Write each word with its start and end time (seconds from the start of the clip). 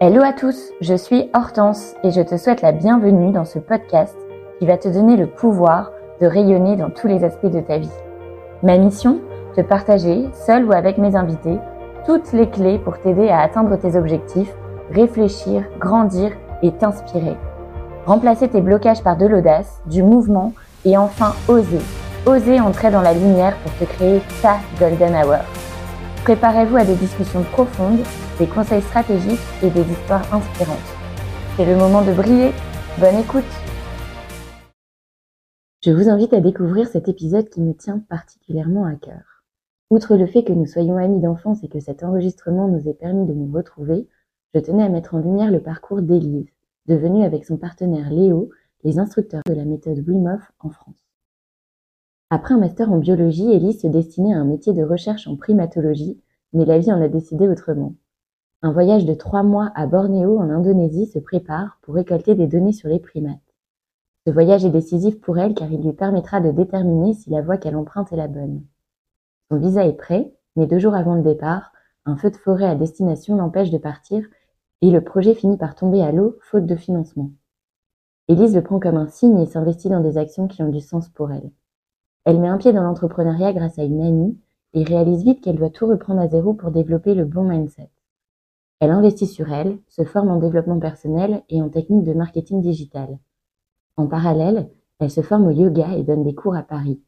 Hello 0.00 0.22
à 0.22 0.32
tous, 0.32 0.72
je 0.80 0.94
suis 0.94 1.30
Hortense 1.34 1.94
et 2.02 2.10
je 2.10 2.20
te 2.20 2.36
souhaite 2.36 2.62
la 2.62 2.72
bienvenue 2.72 3.32
dans 3.32 3.44
ce 3.44 3.58
podcast 3.58 4.16
qui 4.58 4.66
va 4.66 4.76
te 4.76 4.88
donner 4.88 5.16
le 5.16 5.26
pouvoir 5.26 5.90
de 6.20 6.26
rayonner 6.26 6.76
dans 6.76 6.90
tous 6.90 7.06
les 7.06 7.24
aspects 7.24 7.46
de 7.46 7.60
ta 7.60 7.78
vie. 7.78 7.90
Ma 8.62 8.78
mission 8.78 9.20
Te 9.54 9.62
partager, 9.62 10.28
seul 10.32 10.66
ou 10.66 10.72
avec 10.72 10.98
mes 10.98 11.16
invités, 11.16 11.58
toutes 12.04 12.32
les 12.32 12.48
clés 12.48 12.78
pour 12.78 12.98
t'aider 12.98 13.28
à 13.28 13.40
atteindre 13.40 13.76
tes 13.76 13.96
objectifs, 13.96 14.54
réfléchir, 14.90 15.64
grandir 15.78 16.32
et 16.62 16.72
t'inspirer. 16.72 17.36
Remplacer 18.06 18.48
tes 18.48 18.60
blocages 18.60 19.02
par 19.02 19.16
de 19.16 19.26
l'audace, 19.26 19.80
du 19.86 20.02
mouvement 20.02 20.52
et 20.84 20.96
enfin 20.96 21.32
oser. 21.48 21.80
Oser 22.26 22.60
entrer 22.60 22.90
dans 22.90 23.02
la 23.02 23.14
lumière 23.14 23.56
pour 23.56 23.72
te 23.74 23.84
créer 23.92 24.20
ta 24.42 24.56
golden 24.78 25.14
hour. 25.14 25.38
Préparez-vous 26.26 26.76
à 26.76 26.84
des 26.84 26.96
discussions 26.96 27.44
profondes, 27.44 28.00
des 28.40 28.48
conseils 28.48 28.82
stratégiques 28.82 29.38
et 29.62 29.70
des 29.70 29.82
histoires 29.82 30.34
inspirantes. 30.34 30.92
C'est 31.56 31.64
le 31.64 31.76
moment 31.76 32.04
de 32.04 32.12
briller. 32.12 32.50
Bonne 32.98 33.14
écoute 33.14 33.44
Je 35.84 35.92
vous 35.92 36.08
invite 36.08 36.32
à 36.32 36.40
découvrir 36.40 36.88
cet 36.88 37.06
épisode 37.06 37.48
qui 37.48 37.60
me 37.60 37.74
tient 37.74 38.00
particulièrement 38.08 38.86
à 38.86 38.96
cœur. 38.96 39.44
Outre 39.90 40.16
le 40.16 40.26
fait 40.26 40.42
que 40.42 40.52
nous 40.52 40.66
soyons 40.66 40.96
amis 40.96 41.20
d'enfance 41.20 41.62
et 41.62 41.68
que 41.68 41.78
cet 41.78 42.02
enregistrement 42.02 42.66
nous 42.66 42.88
ait 42.88 42.94
permis 42.94 43.24
de 43.24 43.32
nous 43.32 43.52
retrouver, 43.52 44.08
je 44.52 44.58
tenais 44.58 44.82
à 44.82 44.88
mettre 44.88 45.14
en 45.14 45.18
lumière 45.18 45.52
le 45.52 45.60
parcours 45.60 46.02
d'Élise, 46.02 46.50
devenue 46.86 47.22
avec 47.22 47.44
son 47.44 47.56
partenaire 47.56 48.10
Léo 48.10 48.50
les 48.82 48.98
instructeurs 48.98 49.42
de 49.46 49.54
la 49.54 49.64
méthode 49.64 50.02
Wim 50.04 50.26
Hof 50.26 50.50
en 50.58 50.70
France. 50.70 51.05
Après 52.28 52.54
un 52.54 52.58
master 52.58 52.90
en 52.90 52.98
biologie, 52.98 53.52
Elise 53.52 53.82
se 53.82 53.86
destinait 53.86 54.34
à 54.34 54.38
un 54.38 54.44
métier 54.44 54.72
de 54.72 54.82
recherche 54.82 55.28
en 55.28 55.36
primatologie, 55.36 56.20
mais 56.52 56.64
la 56.64 56.78
vie 56.78 56.92
en 56.92 57.00
a 57.00 57.06
décidé 57.06 57.46
autrement. 57.46 57.94
Un 58.62 58.72
voyage 58.72 59.04
de 59.04 59.14
trois 59.14 59.44
mois 59.44 59.70
à 59.76 59.86
Bornéo 59.86 60.38
en 60.38 60.50
Indonésie 60.50 61.06
se 61.06 61.20
prépare 61.20 61.78
pour 61.82 61.94
récolter 61.94 62.34
des 62.34 62.48
données 62.48 62.72
sur 62.72 62.88
les 62.88 62.98
primates. 62.98 63.38
Ce 64.26 64.32
voyage 64.32 64.64
est 64.64 64.70
décisif 64.70 65.20
pour 65.20 65.38
elle 65.38 65.54
car 65.54 65.70
il 65.70 65.80
lui 65.80 65.92
permettra 65.92 66.40
de 66.40 66.50
déterminer 66.50 67.14
si 67.14 67.30
la 67.30 67.42
voie 67.42 67.58
qu'elle 67.58 67.76
emprunte 67.76 68.12
est 68.12 68.16
la 68.16 68.26
bonne. 68.26 68.64
Son 69.48 69.58
visa 69.58 69.86
est 69.86 69.92
prêt, 69.92 70.34
mais 70.56 70.66
deux 70.66 70.80
jours 70.80 70.96
avant 70.96 71.14
le 71.14 71.22
départ, 71.22 71.70
un 72.06 72.16
feu 72.16 72.30
de 72.30 72.36
forêt 72.36 72.66
à 72.66 72.74
destination 72.74 73.36
l'empêche 73.36 73.70
de 73.70 73.78
partir 73.78 74.26
et 74.82 74.90
le 74.90 75.00
projet 75.00 75.34
finit 75.34 75.58
par 75.58 75.76
tomber 75.76 76.02
à 76.02 76.10
l'eau 76.10 76.36
faute 76.40 76.66
de 76.66 76.74
financement. 76.74 77.30
Élise 78.26 78.56
le 78.56 78.64
prend 78.64 78.80
comme 78.80 78.96
un 78.96 79.06
signe 79.06 79.38
et 79.38 79.46
s'investit 79.46 79.90
dans 79.90 80.00
des 80.00 80.18
actions 80.18 80.48
qui 80.48 80.64
ont 80.64 80.70
du 80.70 80.80
sens 80.80 81.08
pour 81.08 81.30
elle. 81.30 81.52
Elle 82.26 82.40
met 82.40 82.48
un 82.48 82.58
pied 82.58 82.72
dans 82.72 82.82
l'entrepreneuriat 82.82 83.52
grâce 83.52 83.78
à 83.78 83.84
une 83.84 84.02
amie 84.02 84.36
et 84.74 84.82
réalise 84.82 85.22
vite 85.22 85.40
qu'elle 85.40 85.54
doit 85.54 85.70
tout 85.70 85.86
reprendre 85.86 86.20
à 86.20 86.26
zéro 86.26 86.54
pour 86.54 86.72
développer 86.72 87.14
le 87.14 87.24
bon 87.24 87.44
mindset. 87.44 87.88
Elle 88.80 88.90
investit 88.90 89.28
sur 89.28 89.52
elle, 89.52 89.78
se 89.86 90.02
forme 90.02 90.30
en 90.30 90.38
développement 90.38 90.80
personnel 90.80 91.44
et 91.48 91.62
en 91.62 91.68
technique 91.68 92.02
de 92.02 92.14
marketing 92.14 92.60
digital. 92.60 93.20
En 93.96 94.08
parallèle, 94.08 94.68
elle 94.98 95.10
se 95.10 95.20
forme 95.20 95.46
au 95.46 95.50
yoga 95.50 95.96
et 95.96 96.02
donne 96.02 96.24
des 96.24 96.34
cours 96.34 96.56
à 96.56 96.64
Paris. 96.64 97.00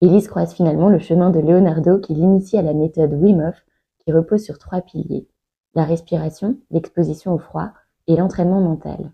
Élise 0.00 0.28
croise 0.28 0.54
finalement 0.54 0.90
le 0.90 1.00
chemin 1.00 1.30
de 1.30 1.40
Leonardo 1.40 1.98
qui 1.98 2.14
l'initie 2.14 2.56
à 2.56 2.62
la 2.62 2.74
méthode 2.74 3.14
Wim 3.14 3.40
Hof 3.40 3.66
qui 3.98 4.12
repose 4.12 4.44
sur 4.44 4.58
trois 4.58 4.80
piliers. 4.80 5.26
La 5.74 5.82
respiration, 5.82 6.56
l'exposition 6.70 7.34
au 7.34 7.38
froid 7.38 7.72
et 8.06 8.14
l'entraînement 8.14 8.60
mental. 8.60 9.10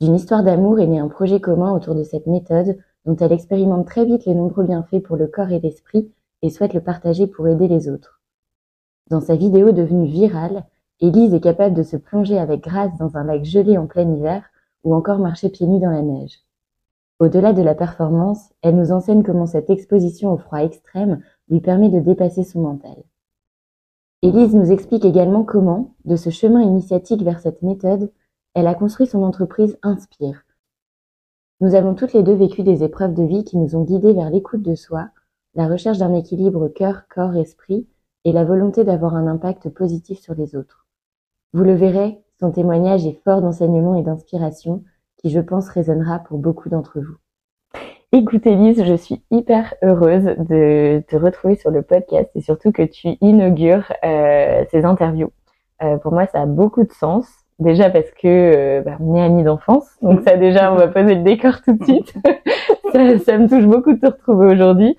D'une 0.00 0.14
histoire 0.14 0.42
d'amour 0.42 0.80
est 0.80 0.86
né 0.86 0.98
un 0.98 1.08
projet 1.08 1.38
commun 1.38 1.74
autour 1.74 1.94
de 1.94 2.02
cette 2.02 2.26
méthode 2.26 2.78
dont 3.04 3.16
elle 3.16 3.32
expérimente 3.32 3.86
très 3.86 4.04
vite 4.04 4.26
les 4.26 4.34
nombreux 4.34 4.64
bienfaits 4.64 5.02
pour 5.02 5.16
le 5.16 5.26
corps 5.26 5.50
et 5.50 5.60
l'esprit 5.60 6.10
et 6.42 6.50
souhaite 6.50 6.74
le 6.74 6.80
partager 6.80 7.26
pour 7.26 7.48
aider 7.48 7.68
les 7.68 7.88
autres. 7.88 8.20
Dans 9.08 9.20
sa 9.20 9.36
vidéo 9.36 9.72
devenue 9.72 10.06
virale, 10.06 10.64
Élise 11.00 11.34
est 11.34 11.40
capable 11.40 11.74
de 11.74 11.82
se 11.82 11.96
plonger 11.96 12.38
avec 12.38 12.62
grâce 12.62 12.96
dans 12.98 13.16
un 13.16 13.24
lac 13.24 13.44
gelé 13.44 13.78
en 13.78 13.86
plein 13.86 14.10
hiver 14.10 14.44
ou 14.84 14.94
encore 14.94 15.18
marcher 15.18 15.48
pieds 15.48 15.66
nus 15.66 15.80
dans 15.80 15.90
la 15.90 16.02
neige. 16.02 16.40
Au-delà 17.18 17.52
de 17.52 17.62
la 17.62 17.74
performance, 17.74 18.50
elle 18.62 18.76
nous 18.76 18.92
enseigne 18.92 19.22
comment 19.22 19.46
cette 19.46 19.70
exposition 19.70 20.32
au 20.32 20.38
froid 20.38 20.62
extrême 20.62 21.20
lui 21.48 21.60
permet 21.60 21.88
de 21.88 22.00
dépasser 22.00 22.44
son 22.44 22.62
mental. 22.62 22.96
Élise 24.22 24.54
nous 24.54 24.70
explique 24.70 25.04
également 25.04 25.44
comment, 25.44 25.94
de 26.04 26.16
ce 26.16 26.30
chemin 26.30 26.62
initiatique 26.62 27.22
vers 27.22 27.40
cette 27.40 27.62
méthode, 27.62 28.12
elle 28.54 28.66
a 28.66 28.74
construit 28.74 29.06
son 29.06 29.22
entreprise 29.22 29.78
Inspire, 29.82 30.44
nous 31.60 31.74
avons 31.74 31.94
toutes 31.94 32.14
les 32.14 32.22
deux 32.22 32.34
vécu 32.34 32.62
des 32.62 32.82
épreuves 32.82 33.14
de 33.14 33.22
vie 33.22 33.44
qui 33.44 33.58
nous 33.58 33.76
ont 33.76 33.84
guidés 33.84 34.14
vers 34.14 34.30
l'écoute 34.30 34.62
de 34.62 34.74
soi, 34.74 35.08
la 35.54 35.68
recherche 35.68 35.98
d'un 35.98 36.14
équilibre 36.14 36.68
cœur, 36.68 37.02
corps, 37.08 37.36
esprit 37.36 37.86
et 38.24 38.32
la 38.32 38.44
volonté 38.44 38.84
d'avoir 38.84 39.14
un 39.14 39.26
impact 39.26 39.68
positif 39.68 40.20
sur 40.20 40.34
les 40.34 40.56
autres. 40.56 40.86
Vous 41.52 41.64
le 41.64 41.74
verrez, 41.74 42.18
son 42.38 42.50
témoignage 42.50 43.04
est 43.06 43.20
fort 43.24 43.42
d'enseignement 43.42 43.94
et 43.94 44.02
d'inspiration 44.02 44.84
qui, 45.18 45.30
je 45.30 45.40
pense, 45.40 45.68
résonnera 45.68 46.20
pour 46.20 46.38
beaucoup 46.38 46.70
d'entre 46.70 47.00
vous. 47.00 47.16
Écoute 48.12 48.46
Elise, 48.46 48.82
je 48.82 48.94
suis 48.94 49.22
hyper 49.30 49.74
heureuse 49.82 50.24
de 50.24 51.04
te 51.06 51.16
retrouver 51.16 51.56
sur 51.56 51.70
le 51.70 51.82
podcast 51.82 52.30
et 52.34 52.40
surtout 52.40 52.72
que 52.72 52.82
tu 52.82 53.10
inaugures 53.20 53.92
euh, 54.02 54.64
ces 54.70 54.84
interviews. 54.84 55.30
Euh, 55.82 55.98
pour 55.98 56.12
moi, 56.12 56.26
ça 56.26 56.42
a 56.42 56.46
beaucoup 56.46 56.84
de 56.84 56.92
sens. 56.92 57.26
Déjà 57.60 57.90
parce 57.90 58.10
que 58.10 58.26
euh, 58.26 58.80
bah, 58.80 58.96
on 59.00 59.14
est 59.16 59.22
amis 59.22 59.42
d'enfance, 59.42 59.86
donc 60.00 60.22
ça 60.22 60.36
déjà 60.36 60.72
on 60.72 60.76
va 60.76 60.88
poser 60.88 61.14
le 61.14 61.22
décor 61.22 61.60
tout 61.62 61.74
de 61.74 61.84
suite. 61.84 62.14
ça, 62.92 63.18
ça, 63.18 63.38
me 63.38 63.48
touche 63.48 63.64
beaucoup 63.64 63.92
de 63.92 64.00
te 64.00 64.06
retrouver 64.06 64.46
aujourd'hui. 64.46 64.96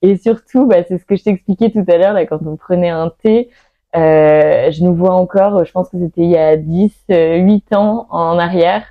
Et 0.00 0.16
surtout, 0.16 0.66
bah, 0.66 0.84
c'est 0.86 0.98
ce 0.98 1.04
que 1.04 1.16
je 1.16 1.24
t'expliquais 1.24 1.70
tout 1.70 1.84
à 1.88 1.96
l'heure 1.96 2.12
là 2.12 2.24
quand 2.26 2.40
on 2.46 2.56
prenait 2.56 2.90
un 2.90 3.10
thé. 3.22 3.50
Euh, 3.96 4.72
je 4.72 4.82
nous 4.82 4.94
vois 4.94 5.14
encore, 5.14 5.64
je 5.64 5.70
pense 5.70 5.88
que 5.88 5.98
c'était 5.98 6.22
il 6.22 6.30
y 6.30 6.36
a 6.36 6.56
10, 6.56 6.92
8 7.08 7.12
euh, 7.12 7.76
ans 7.76 8.06
en 8.10 8.38
arrière, 8.38 8.84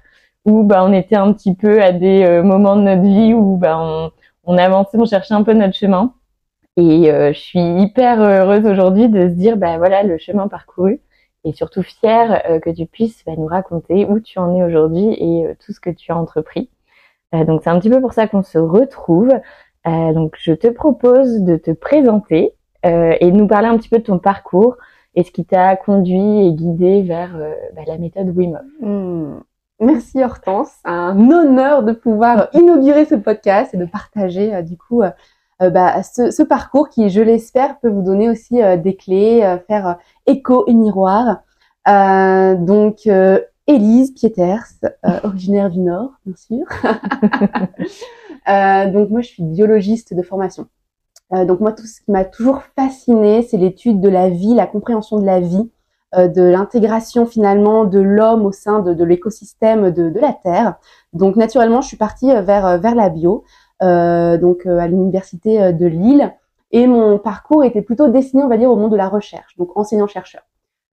où 0.45 0.63
bah, 0.63 0.83
on 0.85 0.93
était 0.93 1.15
un 1.15 1.33
petit 1.33 1.55
peu 1.55 1.81
à 1.81 1.91
des 1.91 2.23
euh, 2.23 2.41
moments 2.41 2.75
de 2.77 2.83
notre 2.83 3.01
vie 3.01 3.33
où 3.33 3.57
bah, 3.57 4.11
on, 4.45 4.57
avançait, 4.57 4.97
on 4.97 5.05
cherchait 5.05 5.33
un 5.33 5.43
peu 5.43 5.53
notre 5.53 5.75
chemin. 5.75 6.13
Et 6.77 7.11
je 7.11 7.37
suis 7.37 7.59
hyper 7.59 8.19
heureuse 8.19 8.65
aujourd'hui 8.65 9.07
de 9.07 9.29
se 9.29 9.33
dire, 9.35 9.57
bah 9.57 9.77
voilà, 9.77 10.01
le 10.01 10.17
chemin 10.17 10.47
parcouru 10.47 11.01
et 11.43 11.53
surtout 11.53 11.83
fière 11.83 12.41
euh, 12.49 12.59
que 12.59 12.69
tu 12.69 12.85
puisses 12.85 13.23
bah, 13.25 13.33
nous 13.37 13.47
raconter 13.47 14.05
où 14.05 14.19
tu 14.19 14.39
en 14.39 14.55
es 14.55 14.63
aujourd'hui 14.63 15.13
et 15.13 15.45
euh, 15.45 15.53
tout 15.63 15.73
ce 15.73 15.79
que 15.79 15.89
tu 15.89 16.11
as 16.11 16.17
entrepris. 16.17 16.69
Euh, 17.33 17.43
donc 17.43 17.61
c'est 17.63 17.69
un 17.69 17.79
petit 17.79 17.89
peu 17.89 18.01
pour 18.01 18.13
ça 18.13 18.27
qu'on 18.27 18.43
se 18.43 18.57
retrouve. 18.57 19.31
donc 19.85 20.35
je 20.39 20.53
te 20.53 20.67
propose 20.67 21.41
de 21.41 21.57
te 21.57 21.71
présenter 21.71 22.53
et 22.85 23.31
de 23.31 23.35
nous 23.35 23.47
parler 23.47 23.67
un 23.67 23.77
petit 23.77 23.87
peu 23.87 23.99
de 23.99 24.03
ton 24.03 24.19
parcours 24.19 24.75
et 25.15 25.23
ce 25.23 25.31
qui 25.31 25.45
t'a 25.45 25.75
conduit 25.77 26.47
et 26.47 26.53
guidé 26.53 27.01
vers 27.01 27.37
bah, 27.75 27.81
la 27.87 27.97
méthode 27.97 28.35
Wim 28.35 28.55
Hof. 28.55 28.61
Hmm. 28.81 29.39
Merci 29.79 30.23
Hortense, 30.23 30.73
un 30.83 31.31
honneur 31.31 31.83
de 31.83 31.93
pouvoir 31.93 32.49
inaugurer 32.53 33.05
ce 33.05 33.15
podcast 33.15 33.73
et 33.73 33.77
de 33.77 33.85
partager 33.85 34.61
du 34.63 34.77
coup 34.77 35.01
bah, 35.71 36.03
ce, 36.03 36.31
ce, 36.31 36.43
parcours 36.43 36.89
qui, 36.89 37.09
je 37.09 37.21
l'espère, 37.21 37.79
peut 37.79 37.89
vous 37.89 38.01
donner 38.01 38.29
aussi 38.29 38.59
des 38.83 38.95
clés, 38.95 39.57
faire 39.67 39.97
écho 40.25 40.65
et 40.67 40.73
miroir. 40.73 41.37
Euh, 41.87 42.55
donc 42.55 43.07
euh, 43.07 43.39
Élise 43.67 44.13
Pieters, 44.13 44.65
euh, 44.83 44.89
originaire 45.23 45.69
du 45.69 45.79
Nord, 45.79 46.11
bien 46.25 46.35
sûr. 46.35 46.65
euh, 48.49 48.91
donc 48.91 49.09
moi, 49.09 49.21
je 49.21 49.27
suis 49.27 49.43
biologiste 49.43 50.13
de 50.13 50.21
formation. 50.21 50.67
Euh, 51.33 51.45
donc 51.45 51.59
moi, 51.59 51.71
tout 51.71 51.85
ce 51.85 52.01
qui 52.01 52.11
m'a 52.11 52.25
toujours 52.25 52.61
fasciné, 52.77 53.41
c'est 53.43 53.57
l'étude 53.57 54.01
de 54.01 54.09
la 54.09 54.29
vie, 54.29 54.53
la 54.53 54.67
compréhension 54.67 55.19
de 55.19 55.25
la 55.25 55.39
vie, 55.39 55.71
euh, 56.15 56.27
de 56.27 56.43
l'intégration 56.43 57.25
finalement 57.25 57.85
de 57.85 57.99
l'homme 57.99 58.45
au 58.45 58.51
sein 58.51 58.79
de, 58.79 58.93
de 58.93 59.03
l'écosystème 59.03 59.91
de, 59.91 60.09
de, 60.09 60.19
la 60.19 60.33
Terre. 60.33 60.75
Donc 61.13 61.35
naturellement, 61.35 61.81
je 61.81 61.87
suis 61.87 61.97
partie 61.97 62.27
vers 62.27 62.77
vers 62.79 62.95
la 62.95 63.09
bio, 63.09 63.43
donc 63.81 64.65
à 64.65 64.87
l'université 64.87 65.73
de 65.73 65.85
Lille. 65.85 66.33
Et 66.71 66.87
mon 66.87 67.19
parcours 67.19 67.63
était 67.63 67.81
plutôt 67.81 68.07
destiné, 68.07 68.43
on 68.43 68.47
va 68.47 68.57
dire, 68.57 68.71
au 68.71 68.75
monde 68.75 68.91
de 68.91 68.97
la 68.97 69.07
recherche, 69.07 69.55
donc 69.57 69.77
enseignant-chercheur. 69.77 70.41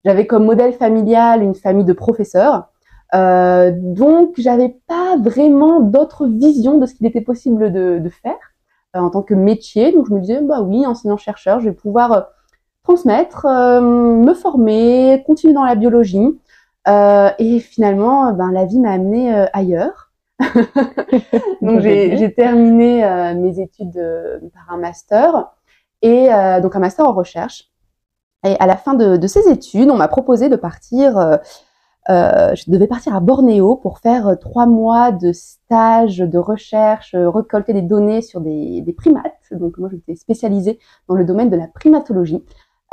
J'avais 0.04 0.28
comme 0.28 0.46
modèle 0.46 0.74
familial 0.74 1.42
une 1.42 1.56
famille 1.56 1.86
de 1.86 1.94
professeurs, 1.94 2.70
euh, 3.16 3.72
donc 3.76 4.34
j'avais 4.38 4.78
pas 4.88 5.18
vraiment 5.18 5.80
d'autre 5.80 6.28
vision 6.28 6.78
de 6.78 6.86
ce 6.86 6.94
qu'il 6.96 7.08
était 7.08 7.22
possible 7.22 7.72
de, 7.72 8.00
de 8.00 8.10
faire 8.10 8.38
euh, 8.96 9.00
en 9.00 9.10
tant 9.10 9.22
que 9.22 9.34
métier. 9.34 9.92
Donc 9.92 10.08
je 10.08 10.14
me 10.14 10.20
disais, 10.20 10.42
bah 10.42 10.62
oui, 10.62 10.86
enseignant-chercheur, 10.86 11.60
je 11.60 11.70
vais 11.70 11.76
pouvoir 11.76 12.12
euh, 12.12 12.22
transmettre, 12.84 13.46
euh, 13.46 13.82
me 13.82 14.34
former, 14.34 15.24
continuer 15.26 15.54
dans 15.54 15.66
la 15.66 15.76
biologie. 15.76 16.40
et 16.88 17.60
finalement, 17.60 18.34
ben 18.34 18.52
la 18.52 18.66
vie 18.66 18.80
m'a 18.80 18.92
amené 18.94 19.32
ailleurs. 19.54 20.09
donc 21.62 21.82
j'ai 21.82 22.34
terminé 22.34 23.34
mes 23.36 23.60
études 23.60 24.02
par 24.54 24.74
un 24.74 24.78
master 24.78 25.50
et 26.02 26.34
euh, 26.34 26.62
donc 26.62 26.76
un 26.76 26.80
master 26.80 27.08
en 27.08 27.14
recherche. 27.14 27.70
Et 28.46 28.56
à 28.60 28.68
la 28.68 28.78
fin 28.78 28.94
de, 28.94 29.18
de 29.18 29.28
ces 29.28 29.50
études, 29.50 29.90
on 29.90 29.98
m'a 29.98 30.08
proposé 30.08 30.50
de 30.50 30.56
partir. 30.56 31.18
Euh, 31.18 31.38
euh, 32.10 32.56
je 32.56 32.72
devais 32.72 32.88
partir 32.88 33.16
à 33.16 33.20
Bornéo 33.20 33.76
pour 33.76 34.00
faire 34.00 34.38
trois 34.40 34.66
mois 34.66 35.12
de 35.12 35.32
stage 35.34 36.20
de 36.20 36.38
recherche, 36.38 37.14
récolter 37.14 37.74
des 37.74 37.82
données 37.82 38.22
sur 38.22 38.42
des, 38.42 38.82
des 38.82 38.94
primates. 38.94 39.36
Donc 39.52 39.78
moi, 39.78 39.90
j'étais 39.92 40.16
spécialisée 40.16 40.80
dans 41.08 41.16
le 41.16 41.26
domaine 41.26 41.50
de 41.50 41.58
la 41.58 41.68
primatologie. 41.68 42.44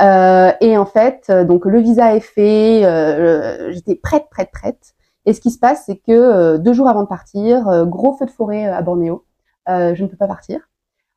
Euh, 0.02 0.52
et 0.60 0.76
en 0.76 0.84
fait, 0.84 1.30
donc 1.30 1.64
le 1.64 1.78
visa 1.78 2.14
est 2.14 2.20
fait, 2.20 2.82
j'étais 3.72 3.94
prête, 3.94 4.26
prête, 4.30 4.50
prête. 4.50 4.95
Et 5.26 5.32
ce 5.32 5.40
qui 5.40 5.50
se 5.50 5.58
passe, 5.58 5.84
c'est 5.86 5.96
que 5.96 6.56
deux 6.56 6.72
jours 6.72 6.88
avant 6.88 7.02
de 7.02 7.08
partir, 7.08 7.86
gros 7.86 8.14
feu 8.14 8.26
de 8.26 8.30
forêt 8.30 8.66
à 8.66 8.80
Bornéo, 8.80 9.24
je 9.66 10.00
ne 10.00 10.06
peux 10.06 10.16
pas 10.16 10.28
partir. 10.28 10.60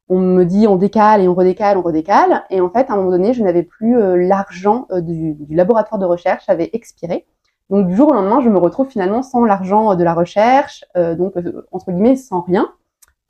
On 0.09 0.19
me 0.19 0.43
dit 0.43 0.67
on 0.67 0.75
décale 0.75 1.21
et 1.21 1.27
on 1.27 1.35
redécale, 1.35 1.77
on 1.77 1.83
redécale. 1.83 2.43
Et 2.49 2.59
en 2.59 2.69
fait, 2.69 2.89
à 2.89 2.93
un 2.93 2.95
moment 2.97 3.11
donné, 3.11 3.33
je 3.33 3.43
n'avais 3.43 3.61
plus 3.61 3.97
l'argent 4.27 4.87
du, 4.91 5.35
du, 5.35 5.55
laboratoire 5.55 5.99
de 5.99 6.05
recherche 6.05 6.49
avait 6.49 6.71
expiré. 6.73 7.27
Donc 7.69 7.87
du 7.87 7.95
jour 7.95 8.09
au 8.09 8.13
lendemain, 8.13 8.41
je 8.41 8.49
me 8.49 8.57
retrouve 8.57 8.89
finalement 8.89 9.21
sans 9.21 9.45
l'argent 9.45 9.93
de 9.93 10.03
la 10.03 10.15
recherche, 10.15 10.83
donc 10.95 11.35
entre 11.71 11.91
guillemets 11.91 12.15
sans 12.15 12.41
rien. 12.41 12.67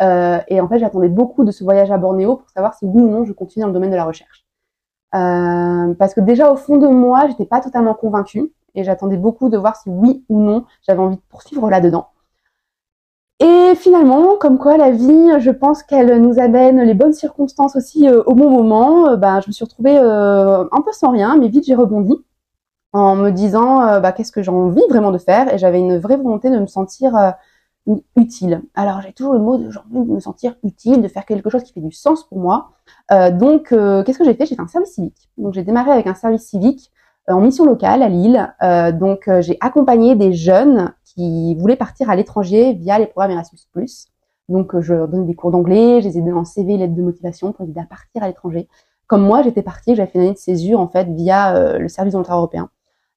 Euh, 0.01 0.39
et 0.47 0.61
en 0.61 0.67
fait, 0.67 0.79
j'attendais 0.79 1.09
beaucoup 1.09 1.43
de 1.43 1.51
ce 1.51 1.63
voyage 1.63 1.91
à 1.91 1.97
Bornéo 1.97 2.37
pour 2.37 2.49
savoir 2.49 2.73
si 2.73 2.85
oui 2.85 3.01
ou 3.01 3.09
non 3.09 3.25
je 3.25 3.33
continue 3.33 3.63
dans 3.63 3.67
le 3.67 3.73
domaine 3.73 3.91
de 3.91 3.95
la 3.95 4.05
recherche. 4.05 4.45
Euh, 5.15 5.93
parce 5.95 6.13
que 6.13 6.21
déjà 6.21 6.51
au 6.51 6.55
fond 6.55 6.77
de 6.77 6.87
moi, 6.87 7.27
j'étais 7.27 7.45
pas 7.45 7.61
totalement 7.61 7.93
convaincue 7.93 8.51
et 8.75 8.83
j'attendais 8.83 9.18
beaucoup 9.18 9.50
de 9.50 9.57
voir 9.57 9.75
si 9.75 9.89
oui 9.89 10.24
ou 10.30 10.39
non 10.42 10.66
j'avais 10.88 11.00
envie 11.00 11.18
de 11.18 11.21
poursuivre 11.30 11.69
là-dedans. 11.69 12.07
Et 13.42 13.74
finalement, 13.75 14.36
comme 14.38 14.57
quoi 14.57 14.75
la 14.75 14.92
vie, 14.92 15.30
je 15.39 15.50
pense 15.50 15.81
qu'elle 15.83 16.21
nous 16.21 16.39
amène 16.39 16.81
les 16.81 16.94
bonnes 16.94 17.13
circonstances 17.13 17.77
aussi 17.77 18.07
euh, 18.07 18.21
au 18.25 18.36
bon 18.36 18.50
moment. 18.50 19.16
bah, 19.18 19.39
je 19.39 19.48
me 19.48 19.54
suis 19.54 19.63
retrouvée 19.63 19.98
un 19.98 20.81
peu 20.83 20.92
sans 20.92 21.12
rien, 21.12 21.38
mais 21.38 21.48
vite 21.48 21.66
j'ai 21.66 21.75
rebondi 21.75 22.16
en 22.94 23.16
me 23.16 23.30
disant 23.31 24.00
bah, 24.01 24.12
qu'est-ce 24.12 24.31
que 24.31 24.42
j'ai 24.42 24.51
envie 24.51 24.81
vraiment 24.89 25.12
de 25.12 25.18
faire? 25.18 25.54
Et 25.54 25.57
j'avais 25.57 25.80
une 25.80 25.98
vraie 26.00 26.18
volonté 26.18 26.50
de 26.50 26.60
me 26.60 26.68
sentir 26.68 27.13
utile. 28.16 28.62
Alors 28.75 29.01
j'ai 29.01 29.13
toujours 29.13 29.33
le 29.33 29.39
mot 29.39 29.57
de 29.57 29.69
j'ai 29.71 29.80
envie 29.80 30.07
de 30.07 30.13
me 30.13 30.19
sentir 30.19 30.56
utile, 30.63 31.01
de 31.01 31.07
faire 31.07 31.25
quelque 31.25 31.50
chose 31.50 31.63
qui 31.63 31.74
fait 31.74 31.81
du 31.81 31.92
sens 31.92 32.27
pour 32.27 32.39
moi. 32.39 32.71
Euh, 33.12 33.31
donc 33.31 33.71
euh, 33.71 34.04
qu'est-ce 34.04 34.19
que 34.19 34.25
j'ai 34.25 34.33
fait? 34.33 34.45
J'ai 34.45 34.56
fait 34.56 34.62
un 34.62 34.68
service 34.68 34.94
civique. 34.94 35.30
Donc 35.38 35.54
j'ai 35.54 35.63
démarré 35.63 35.92
avec 35.92 36.07
un 36.07 36.13
service 36.13 36.44
civique 36.44 36.92
euh, 36.92 37.08
en 37.29 37.41
mission 37.41 37.65
locale 37.65 38.01
à 38.01 38.09
Lille. 38.09 38.53
donc 38.99 39.29
j'ai 39.39 39.57
accompagné 39.61 40.15
des 40.15 40.33
jeunes 40.33 40.93
qui 41.05 41.55
voulaient 41.55 41.75
partir 41.75 42.09
à 42.09 42.15
l'étranger 42.15 42.73
via 42.73 42.99
les 42.99 43.07
programmes 43.07 43.31
Erasmus+. 43.31 43.59
Donc 44.47 44.79
je 44.79 44.93
leur 44.93 45.07
donnais 45.07 45.25
des 45.25 45.35
cours 45.35 45.51
d'anglais, 45.51 46.01
je 46.01 46.07
les 46.07 46.17
aidais 46.17 46.31
en 46.31 46.45
CV, 46.45 46.77
lettre 46.77 46.95
de 46.95 47.01
motivation 47.01 47.51
pour 47.51 47.65
les 47.65 47.71
aider 47.71 47.81
à 47.81 47.85
partir 47.85 48.23
à 48.23 48.27
l'étranger. 48.27 48.67
Comme 49.07 49.21
moi 49.23 49.41
j'étais 49.43 49.61
partie, 49.61 49.95
j'avais 49.95 50.09
fait 50.09 50.19
une 50.19 50.25
année 50.25 50.33
de 50.33 50.39
césure 50.39 50.79
en 50.79 50.87
fait 50.87 51.07
via 51.09 51.77
le 51.77 51.87
service 51.87 52.13
volontaire 52.13 52.37
européen. 52.37 52.69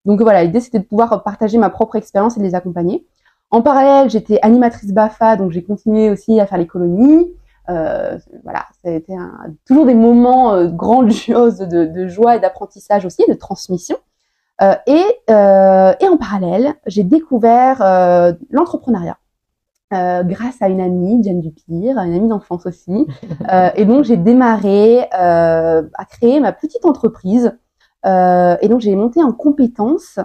Donc 0.04 0.20
voilà, 0.20 0.44
l'idée 0.44 0.60
c'était 0.60 0.78
de 0.80 0.84
pouvoir 0.84 1.22
partager 1.22 1.58
ma 1.58 1.70
propre 1.70 1.96
expérience 1.96 2.36
et 2.36 2.40
de 2.40 2.44
les 2.44 2.54
accompagner. 2.54 3.06
En 3.50 3.60
parallèle, 3.60 4.08
j'étais 4.08 4.38
animatrice 4.40 4.92
BAFA, 4.92 5.36
donc 5.36 5.52
j'ai 5.52 5.62
continué 5.62 6.08
aussi 6.08 6.40
à 6.40 6.46
faire 6.46 6.58
les 6.58 6.66
colonies. 6.66 7.30
Euh, 7.68 8.18
voilà, 8.42 8.66
ça 8.82 8.90
a 8.90 8.92
été 8.92 9.14
toujours 9.66 9.86
des 9.86 9.94
moments 9.94 10.54
euh, 10.54 10.68
grandioses 10.68 11.58
de, 11.58 12.08
joie 12.08 12.36
et 12.36 12.40
d'apprentissage 12.40 13.04
aussi, 13.06 13.24
de 13.28 13.34
transmission. 13.34 13.96
Euh, 14.60 14.74
et, 14.86 15.04
et, 15.28 16.08
en 16.08 16.16
parallèle, 16.18 16.74
j'ai 16.86 17.04
découvert 17.04 17.78
l'entrepreneuriat. 18.50 19.16
grâce 19.90 20.60
à 20.60 20.68
une 20.68 20.80
amie, 20.80 21.20
Diane 21.20 21.40
Dupire, 21.40 21.98
une 21.98 22.14
amie 22.14 22.28
d'enfance 22.28 22.66
aussi. 22.66 23.06
et 23.76 23.84
donc 23.84 24.04
j'ai 24.04 24.16
démarré 24.16 25.08
à 25.10 26.04
créer 26.08 26.40
ma 26.40 26.52
petite 26.52 26.84
entreprise. 26.84 27.56
et 28.04 28.68
donc 28.68 28.80
j'ai 28.80 28.94
monté 28.94 29.22
en 29.22 29.32
compétences 29.32 30.18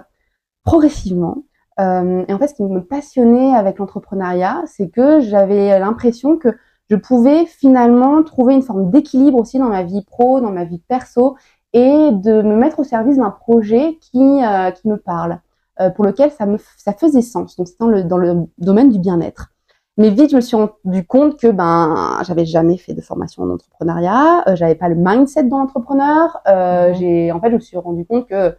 progressivement. 0.64 1.44
Euh, 1.80 2.24
et 2.26 2.32
en 2.32 2.38
fait, 2.38 2.48
ce 2.48 2.54
qui 2.54 2.62
me 2.62 2.82
passionnait 2.82 3.54
avec 3.54 3.78
l'entrepreneuriat, 3.78 4.62
c'est 4.66 4.88
que 4.88 5.20
j'avais 5.20 5.78
l'impression 5.78 6.36
que 6.36 6.48
je 6.90 6.96
pouvais 6.96 7.46
finalement 7.46 8.22
trouver 8.22 8.54
une 8.54 8.62
forme 8.62 8.90
d'équilibre 8.90 9.38
aussi 9.38 9.58
dans 9.58 9.68
ma 9.68 9.82
vie 9.82 10.02
pro, 10.04 10.40
dans 10.40 10.52
ma 10.52 10.64
vie 10.64 10.78
perso, 10.88 11.36
et 11.72 12.10
de 12.12 12.42
me 12.42 12.56
mettre 12.56 12.80
au 12.80 12.84
service 12.84 13.18
d'un 13.18 13.30
projet 13.30 13.98
qui, 14.00 14.42
euh, 14.44 14.70
qui 14.70 14.88
me 14.88 14.96
parle, 14.96 15.40
euh, 15.80 15.90
pour 15.90 16.04
lequel 16.04 16.30
ça, 16.30 16.46
me, 16.46 16.56
ça 16.76 16.92
faisait 16.92 17.22
sens. 17.22 17.56
Donc, 17.56 17.68
c'est 17.68 17.78
dans 17.78 17.88
le, 17.88 18.04
dans 18.04 18.16
le 18.16 18.46
domaine 18.58 18.90
du 18.90 18.98
bien-être. 18.98 19.50
Mais 19.98 20.10
vite, 20.10 20.30
je 20.30 20.36
me 20.36 20.40
suis 20.40 20.56
rendu 20.56 21.04
compte 21.06 21.38
que 21.38 21.48
ben, 21.48 22.20
j'avais 22.22 22.46
jamais 22.46 22.78
fait 22.78 22.94
de 22.94 23.00
formation 23.00 23.42
en 23.42 23.50
entrepreneuriat, 23.50 24.44
euh, 24.48 24.54
j'avais 24.54 24.76
pas 24.76 24.88
le 24.88 24.94
mindset 24.96 25.42
dans 25.44 25.58
l'entrepreneur. 25.58 26.38
Euh, 26.46 26.90
mmh. 26.90 26.94
J'ai, 26.94 27.32
en 27.32 27.40
fait, 27.40 27.50
je 27.50 27.54
me 27.56 27.60
suis 27.60 27.76
rendu 27.76 28.06
compte 28.06 28.28
que 28.28 28.56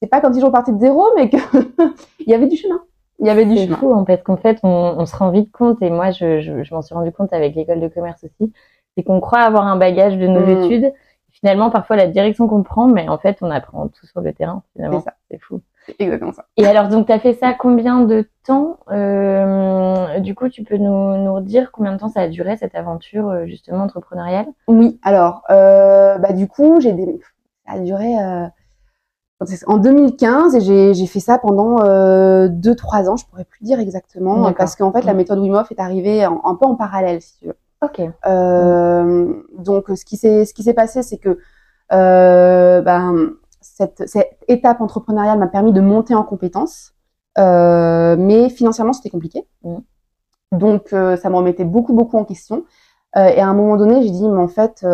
c'est 0.00 0.08
pas 0.08 0.20
comme 0.20 0.32
si 0.32 0.40
je 0.40 0.46
repartais 0.46 0.72
de 0.72 0.78
zéro, 0.78 1.04
mais 1.16 1.28
qu'il 1.28 1.40
y 2.26 2.34
avait 2.34 2.46
du 2.46 2.56
chemin. 2.56 2.80
Il 3.20 3.26
y 3.26 3.30
avait 3.30 3.44
du 3.44 3.56
chemin. 3.56 3.76
Fou, 3.76 3.92
en 3.92 4.04
fait, 4.04 4.22
qu'en 4.22 4.36
fait, 4.36 4.58
on, 4.62 4.68
on, 4.98 5.06
se 5.06 5.14
rend 5.14 5.30
vite 5.30 5.52
compte, 5.52 5.80
et 5.82 5.90
moi, 5.90 6.10
je, 6.10 6.40
je, 6.40 6.62
je 6.62 6.74
m'en 6.74 6.82
suis 6.82 6.94
rendu 6.94 7.12
compte 7.12 7.32
avec 7.32 7.54
l'école 7.54 7.80
de 7.80 7.88
commerce 7.88 8.24
aussi, 8.24 8.52
c'est 8.96 9.04
qu'on 9.04 9.20
croit 9.20 9.40
avoir 9.40 9.66
un 9.66 9.76
bagage 9.76 10.16
de 10.16 10.26
nos 10.26 10.40
mm. 10.40 10.64
études. 10.64 10.92
Finalement, 11.30 11.70
parfois, 11.70 11.96
la 11.96 12.06
direction 12.06 12.48
qu'on 12.48 12.62
prend, 12.62 12.86
mais 12.86 13.08
en 13.08 13.18
fait, 13.18 13.38
on 13.40 13.50
apprend 13.50 13.88
tout 13.88 14.06
sur 14.06 14.20
le 14.20 14.32
terrain, 14.32 14.62
finalement. 14.72 15.04
C'est 15.30 15.38
fou. 15.38 15.60
C'est 15.86 15.96
exactement 15.98 16.32
ça. 16.32 16.46
Et 16.56 16.66
alors, 16.66 16.88
donc, 16.88 17.06
tu 17.06 17.12
as 17.12 17.18
fait 17.18 17.34
ça 17.34 17.54
combien 17.54 18.00
de 18.00 18.28
temps 18.44 18.78
euh, 18.90 20.18
Du 20.20 20.34
coup, 20.34 20.48
tu 20.48 20.64
peux 20.64 20.76
nous, 20.76 21.16
nous 21.16 21.40
dire 21.40 21.72
combien 21.72 21.92
de 21.92 21.98
temps 21.98 22.08
ça 22.08 22.20
a 22.22 22.28
duré, 22.28 22.56
cette 22.56 22.74
aventure, 22.74 23.28
euh, 23.28 23.46
justement, 23.46 23.84
entrepreneuriale? 23.84 24.46
Oui, 24.66 24.98
alors, 25.02 25.42
euh, 25.50 26.18
bah, 26.18 26.32
du 26.32 26.48
coup, 26.48 26.80
j'ai 26.80 26.92
des... 26.92 27.20
ça 27.66 27.74
a 27.74 27.78
duré... 27.80 28.18
Euh 28.18 28.46
en 29.66 29.78
2015 29.78 30.54
et 30.54 30.94
j'ai 30.94 31.06
fait 31.06 31.20
ça 31.20 31.38
pendant 31.38 31.82
euh, 31.82 32.48
deux 32.48 32.74
trois 32.74 33.08
ans, 33.08 33.16
je 33.16 33.24
pourrais 33.26 33.44
plus 33.44 33.64
dire 33.64 33.80
exactement 33.80 34.52
parce 34.52 34.76
qu'en 34.76 34.92
fait 34.92 35.02
la 35.02 35.14
méthode 35.14 35.38
Wim 35.38 35.54
Hof 35.54 35.70
est 35.72 35.80
arrivée 35.80 36.22
un 36.24 36.54
peu 36.60 36.66
en 36.66 36.74
parallèle 36.74 37.22
si 37.22 37.38
tu 37.38 37.46
veux. 37.46 37.56
Ok. 37.82 38.02
Euh, 38.26 39.32
donc 39.56 39.86
ce 39.94 40.04
qui 40.04 40.16
s'est 40.16 40.44
ce 40.44 40.52
qui 40.52 40.62
s'est 40.62 40.74
passé 40.74 41.02
c'est 41.02 41.16
que 41.16 41.38
euh, 41.92 42.82
ben 42.82 43.30
cette, 43.62 44.06
cette 44.06 44.38
étape 44.48 44.80
entrepreneuriale 44.80 45.38
m'a 45.38 45.46
permis 45.46 45.72
de 45.72 45.80
monter 45.80 46.14
en 46.14 46.22
compétences, 46.22 46.92
euh, 47.38 48.16
mais 48.18 48.50
financièrement 48.50 48.92
c'était 48.92 49.10
compliqué. 49.10 49.46
Donc 50.52 50.92
euh, 50.92 51.16
ça 51.16 51.30
me 51.30 51.36
remettait 51.36 51.64
beaucoup 51.64 51.94
beaucoup 51.94 52.18
en 52.18 52.24
question. 52.24 52.64
Euh, 53.16 53.26
et 53.26 53.40
à 53.40 53.48
un 53.48 53.54
moment 53.54 53.76
donné 53.78 54.02
j'ai 54.02 54.10
dit 54.10 54.28
mais 54.28 54.38
en 54.38 54.48
fait 54.48 54.86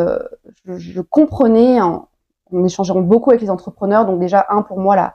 je, 0.64 0.78
je 0.78 1.00
comprenais 1.00 1.81
en, 1.81 2.08
on 2.52 2.64
échangeait 2.64 2.94
beaucoup 2.94 3.31
avec 3.31 3.43
les 3.43 3.50
entrepreneurs. 3.50 4.06
Donc 4.06 4.20
déjà, 4.20 4.46
un, 4.50 4.62
pour 4.62 4.78
moi, 4.78 4.96
la, 4.96 5.14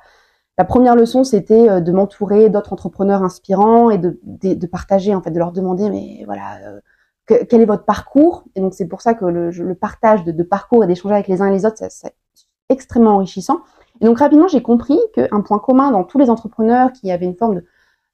première 0.66 0.95
leçon, 0.95 1.24
c'était 1.24 1.69
euh, 1.69 1.80
de 1.81 1.92
m'entourer 1.92 2.50
d'autres 2.50 2.74
entrepreneurs 2.74 3.24
inspirants 3.24 3.89
et 3.89 3.98
de, 3.98 4.66
partager, 4.68 5.16
en 5.16 5.22
fait, 5.22 5.31
de 5.31 5.39
leur 5.39 5.51
demander, 5.51 5.89
mais 5.89 6.24
voilà, 6.25 6.57
euh, 6.68 6.80
quel 7.25 7.62
est 7.62 7.66
votre 7.66 7.86
parcours? 7.86 8.44
Et 8.56 8.62
donc 8.62 8.74
c'est 8.74 8.88
pour 8.88 9.01
ça 9.01 9.13
que 9.13 9.25
le, 9.25 9.75
partage 9.75 10.24
de, 10.24 10.44
parcours 10.44 10.83
et 10.83 10.88
d'échanger 10.88 11.16
avec 11.16 11.28
les 11.28 11.42
uns 11.42 11.48
et 11.48 11.51
les 11.51 11.66
autres, 11.66 11.78
c'est 11.78 12.13
extrêmement 12.69 13.16
enrichissant. 13.16 13.62
Et 14.01 14.06
donc 14.06 14.19
rapidement, 14.19 14.48
j'ai 14.48 14.62
compris 14.62 15.00
qu'un 15.13 15.42
point 15.42 15.60
commun 15.60 15.92
dans 15.92 16.04
tous 16.04 16.18
les 16.18 16.30
entrepreneurs 16.30 16.92
qui 16.92 17.11
avaient 17.11 17.26
une 17.26 17.35
forme 17.35 17.56
de, 17.56 17.66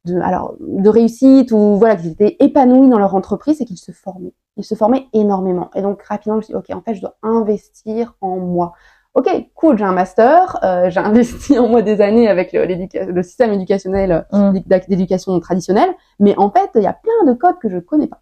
de, 0.06 0.20
alors, 0.20 0.56
de 0.60 0.90
réussite 0.90 1.52
ou 1.52 1.78
voilà, 1.78 1.96
qu'ils 1.96 2.12
étaient 2.12 2.38
épanouis 2.40 2.90
dans 2.90 3.00
leur 3.00 3.16
entreprise, 3.16 3.58
c'est 3.58 3.66
qu'ils 3.66 3.78
se 3.78 3.92
formaient. 3.92 4.34
Ils 4.58 4.66
se 4.66 4.76
formaient 4.76 5.08
énormément. 5.14 5.70
Et 5.76 5.82
donc 5.82 6.02
rapidement, 6.04 6.36
je 6.36 6.38
me 6.38 6.42
suis 6.44 6.54
dit, 6.54 6.58
ok, 6.58 6.76
en 6.76 6.82
fait, 6.82 6.96
je 6.96 7.02
dois 7.02 7.18
investir 7.24 8.16
en 8.22 8.38
moi 8.38 8.74
ok, 9.18 9.50
cool, 9.56 9.78
j'ai 9.80 9.84
un 9.84 9.94
master, 9.94 10.60
euh, 10.64 10.90
j'ai 10.92 11.00
investi 11.00 11.58
en 11.58 11.68
moi 11.68 11.82
des 11.82 12.02
années 12.02 12.28
avec 12.28 12.54
le, 12.54 12.66
le 12.66 13.24
système 13.24 13.52
éducationnel 13.52 14.28
mm. 14.32 14.60
d'éducation 14.88 15.38
traditionnelle, 15.40 15.90
mais 16.20 16.36
en 16.38 16.52
fait, 16.52 16.70
il 16.76 16.84
y 16.84 16.88
a 16.88 16.94
plein 16.94 17.32
de 17.32 17.36
codes 17.36 17.58
que 17.60 17.68
je 17.68 17.80
connais 17.80 18.08
pas. 18.08 18.22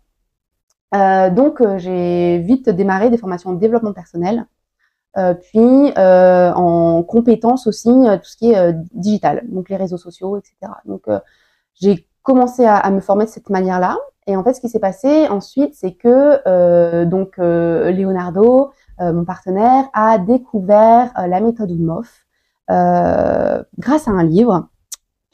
Euh, 0.95 1.29
donc, 1.29 1.59
euh, 1.59 1.77
j'ai 1.77 2.39
vite 2.39 2.69
démarré 2.69 3.09
des 3.09 3.17
formations 3.17 3.51
de 3.51 3.59
développement 3.59 3.91
personnel, 3.91 4.47
euh, 5.17 5.33
puis 5.33 5.91
euh, 5.97 6.53
en 6.53 7.03
compétences 7.03 7.67
aussi, 7.67 7.89
tout 7.89 8.29
ce 8.29 8.37
qui 8.37 8.53
est 8.53 8.73
digital, 8.93 9.43
donc 9.49 9.69
les 9.69 9.75
réseaux 9.75 9.97
sociaux, 9.97 10.37
etc. 10.37 10.71
Donc, 10.85 11.07
j'ai 11.73 12.07
commencé 12.23 12.63
à, 12.63 12.77
à, 12.77 12.89
me 12.89 13.01
former 13.01 13.25
de 13.25 13.29
cette 13.29 13.49
manière-là. 13.49 13.97
Et 14.27 14.37
en 14.37 14.43
fait, 14.45 14.53
ce 14.53 14.61
qui 14.61 14.69
s'est 14.69 14.79
passé 14.79 15.27
ensuite, 15.27 15.75
c'est 15.75 15.93
que 15.93 17.03
donc 17.03 17.37
Leonardo, 17.37 18.61
euh, 18.61 18.84
mon 18.99 19.25
partenaire, 19.25 19.85
a 19.93 20.17
découvert 20.17 21.11
euh, 21.17 21.27
la 21.27 21.41
méthode 21.41 21.71
Wim 21.71 22.01
euh, 22.71 23.63
grâce 23.77 24.07
à 24.07 24.11
un 24.11 24.23
livre. 24.23 24.69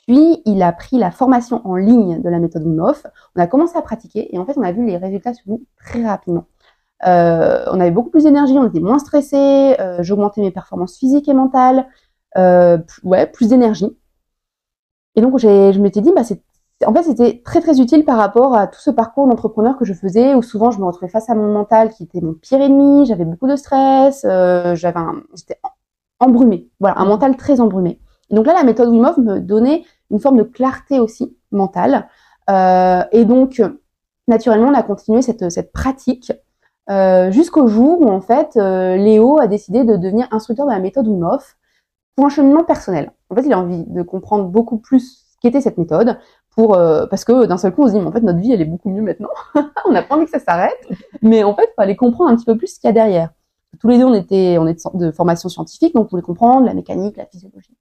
Puis, 0.08 0.41
il 0.46 0.62
a 0.63 0.72
pris 0.74 0.98
la 0.98 1.12
formation 1.12 1.65
en 1.65 1.75
ligne 1.75 2.22
de 2.22 2.30
la 2.30 2.39
méthode 2.39 2.63
Wim 2.63 2.80
On 2.82 3.39
a 3.39 3.48
commencé 3.48 3.77
à 3.77 3.82
pratiquer 3.82 4.34
et 4.34 4.39
en 4.39 4.46
fait, 4.46 4.58
on 4.58 4.63
a 4.63 4.72
vu 4.72 4.86
les 4.86 4.98
résultats 4.98 5.34
sur 5.34 5.48
nous 5.48 5.65
très 5.77 6.06
rapidement. 6.06 6.46
Euh, 7.06 7.65
on 7.72 7.80
avait 7.80 7.91
beaucoup 7.91 8.10
plus 8.10 8.24
d'énergie, 8.24 8.53
on 8.58 8.68
était 8.68 8.80
moins 8.80 9.00
stressé, 9.00 9.36
euh, 9.80 10.03
j'augmentais 10.03 10.41
mes 10.41 10.51
performances 10.51 10.98
physiques 10.98 11.27
et 11.27 11.34
mentales, 11.34 11.88
euh, 12.38 12.77
ouais, 13.03 13.25
plus 13.27 13.50
d'énergie. 13.50 13.98
Et 15.15 15.22
donc, 15.22 15.38
je 15.39 15.80
m'étais 15.80 16.01
dit, 16.01 16.12
bah, 16.15 16.24
c'est 16.24 16.41
en 16.86 16.94
fait, 16.94 17.04
c'était 17.04 17.42
très 17.44 17.62
très 17.62 17.80
utile 17.80 18.06
par 18.06 18.18
rapport 18.18 18.56
à 18.56 18.68
tout 18.68 18.80
ce 18.80 18.90
parcours 18.92 19.28
d'entrepreneur 19.28 19.78
que 19.78 19.86
je 19.86 19.94
faisais, 19.94 20.36
où 20.36 20.42
souvent 20.42 20.72
je 20.72 20.80
me 20.80 20.86
retrouvais 20.86 21.10
face 21.12 21.30
à 21.30 21.36
mon 21.36 21.52
mental 21.52 21.90
qui 21.90 22.04
était 22.04 22.22
mon 22.22 22.34
pire 22.34 22.62
ennemi, 22.62 23.06
j'avais 23.06 23.26
beaucoup 23.26 23.48
de 23.48 23.56
stress, 23.56 24.26
euh, 24.26 24.76
j'avais, 24.76 25.00
j'étais 25.36 25.60
embrumée, 26.20 26.70
voilà, 26.80 27.00
un 27.00 27.06
mmh. 27.06 27.10
mental 27.10 27.38
très 27.38 27.60
embrumé. 27.60 28.00
Et 28.30 28.36
donc 28.36 28.46
là, 28.46 28.54
la 28.54 28.64
méthode 28.64 28.90
Wim 28.90 29.06
Hof 29.06 29.18
me 29.18 29.40
donnait 29.40 29.84
une 30.10 30.20
forme 30.20 30.38
de 30.38 30.44
clarté 30.44 31.00
aussi 31.00 31.36
mentale, 31.52 32.08
euh, 32.50 33.04
et 33.12 33.26
donc 33.26 33.62
naturellement, 34.28 34.70
on 34.70 34.74
a 34.74 34.84
continué 34.84 35.22
cette 35.22 35.50
cette 35.52 35.72
pratique 35.72 36.32
jusqu'au 37.30 37.68
jour 37.68 38.02
où 38.02 38.10
en 38.10 38.20
fait 38.20 38.56
Léo 38.56 39.40
a 39.40 39.48
décidé 39.48 39.86
de 39.86 39.96
devenir 39.96 40.28
instructeur 40.32 40.66
de 40.66 40.72
la 40.72 40.80
méthode 40.80 41.08
Wim 41.08 41.24
Hof 41.24 41.56
pour 42.16 42.26
un 42.26 42.30
cheminement 42.30 42.64
personnel. 42.64 43.12
En 43.30 43.36
fait, 43.36 43.44
il 43.44 43.54
a 43.54 43.60
envie 43.60 43.84
de 43.86 44.02
comprendre 44.02 44.46
beaucoup 44.46 44.78
plus 44.78 45.26
ce 45.32 45.38
qu'était 45.42 45.62
cette 45.62 45.78
méthode, 45.78 46.18
pour 46.55 46.77
parce 47.10 47.24
que 47.24 47.46
d'un 47.46 47.58
seul 47.58 47.74
coup 47.74 47.84
on 47.84 47.88
se 47.88 47.93
dit 47.93 48.00
mais 48.00 48.08
en 48.08 48.12
fait 48.12 48.22
notre 48.22 48.39
vie 48.39 48.51
elle 48.51 48.62
est 48.62 48.65
beaucoup 48.65 48.89
mieux 48.89 49.01
maintenant 49.01 49.29
on 49.86 49.91
n'a 49.91 50.03
pas 50.03 50.15
envie 50.15 50.25
que 50.25 50.31
ça 50.31 50.39
s'arrête 50.39 50.88
mais 51.22 51.43
en 51.43 51.55
fait 51.55 51.70
il 51.72 51.75
fallait 51.75 51.96
comprendre 51.96 52.29
un 52.29 52.36
petit 52.36 52.46
peu 52.46 52.58
plus 52.58 52.67
ce 52.67 52.79
qu'il 52.79 52.88
y 52.88 52.91
a 52.91 52.93
derrière 52.93 53.29
tous 53.79 53.88
les 53.88 53.98
deux 53.98 54.05
on 54.05 54.13
était 54.13 54.58
on 54.60 54.67
est 54.67 54.86
de 54.96 55.12
formation 55.12 55.48
scientifique 55.48 55.96
donc 55.96 56.08
on 56.08 56.10
voulait 56.10 56.22
comprendre 56.22 56.65
la 56.65 56.74
mécanique 56.74 57.15
la 57.15 57.25
physiologie 57.25 57.77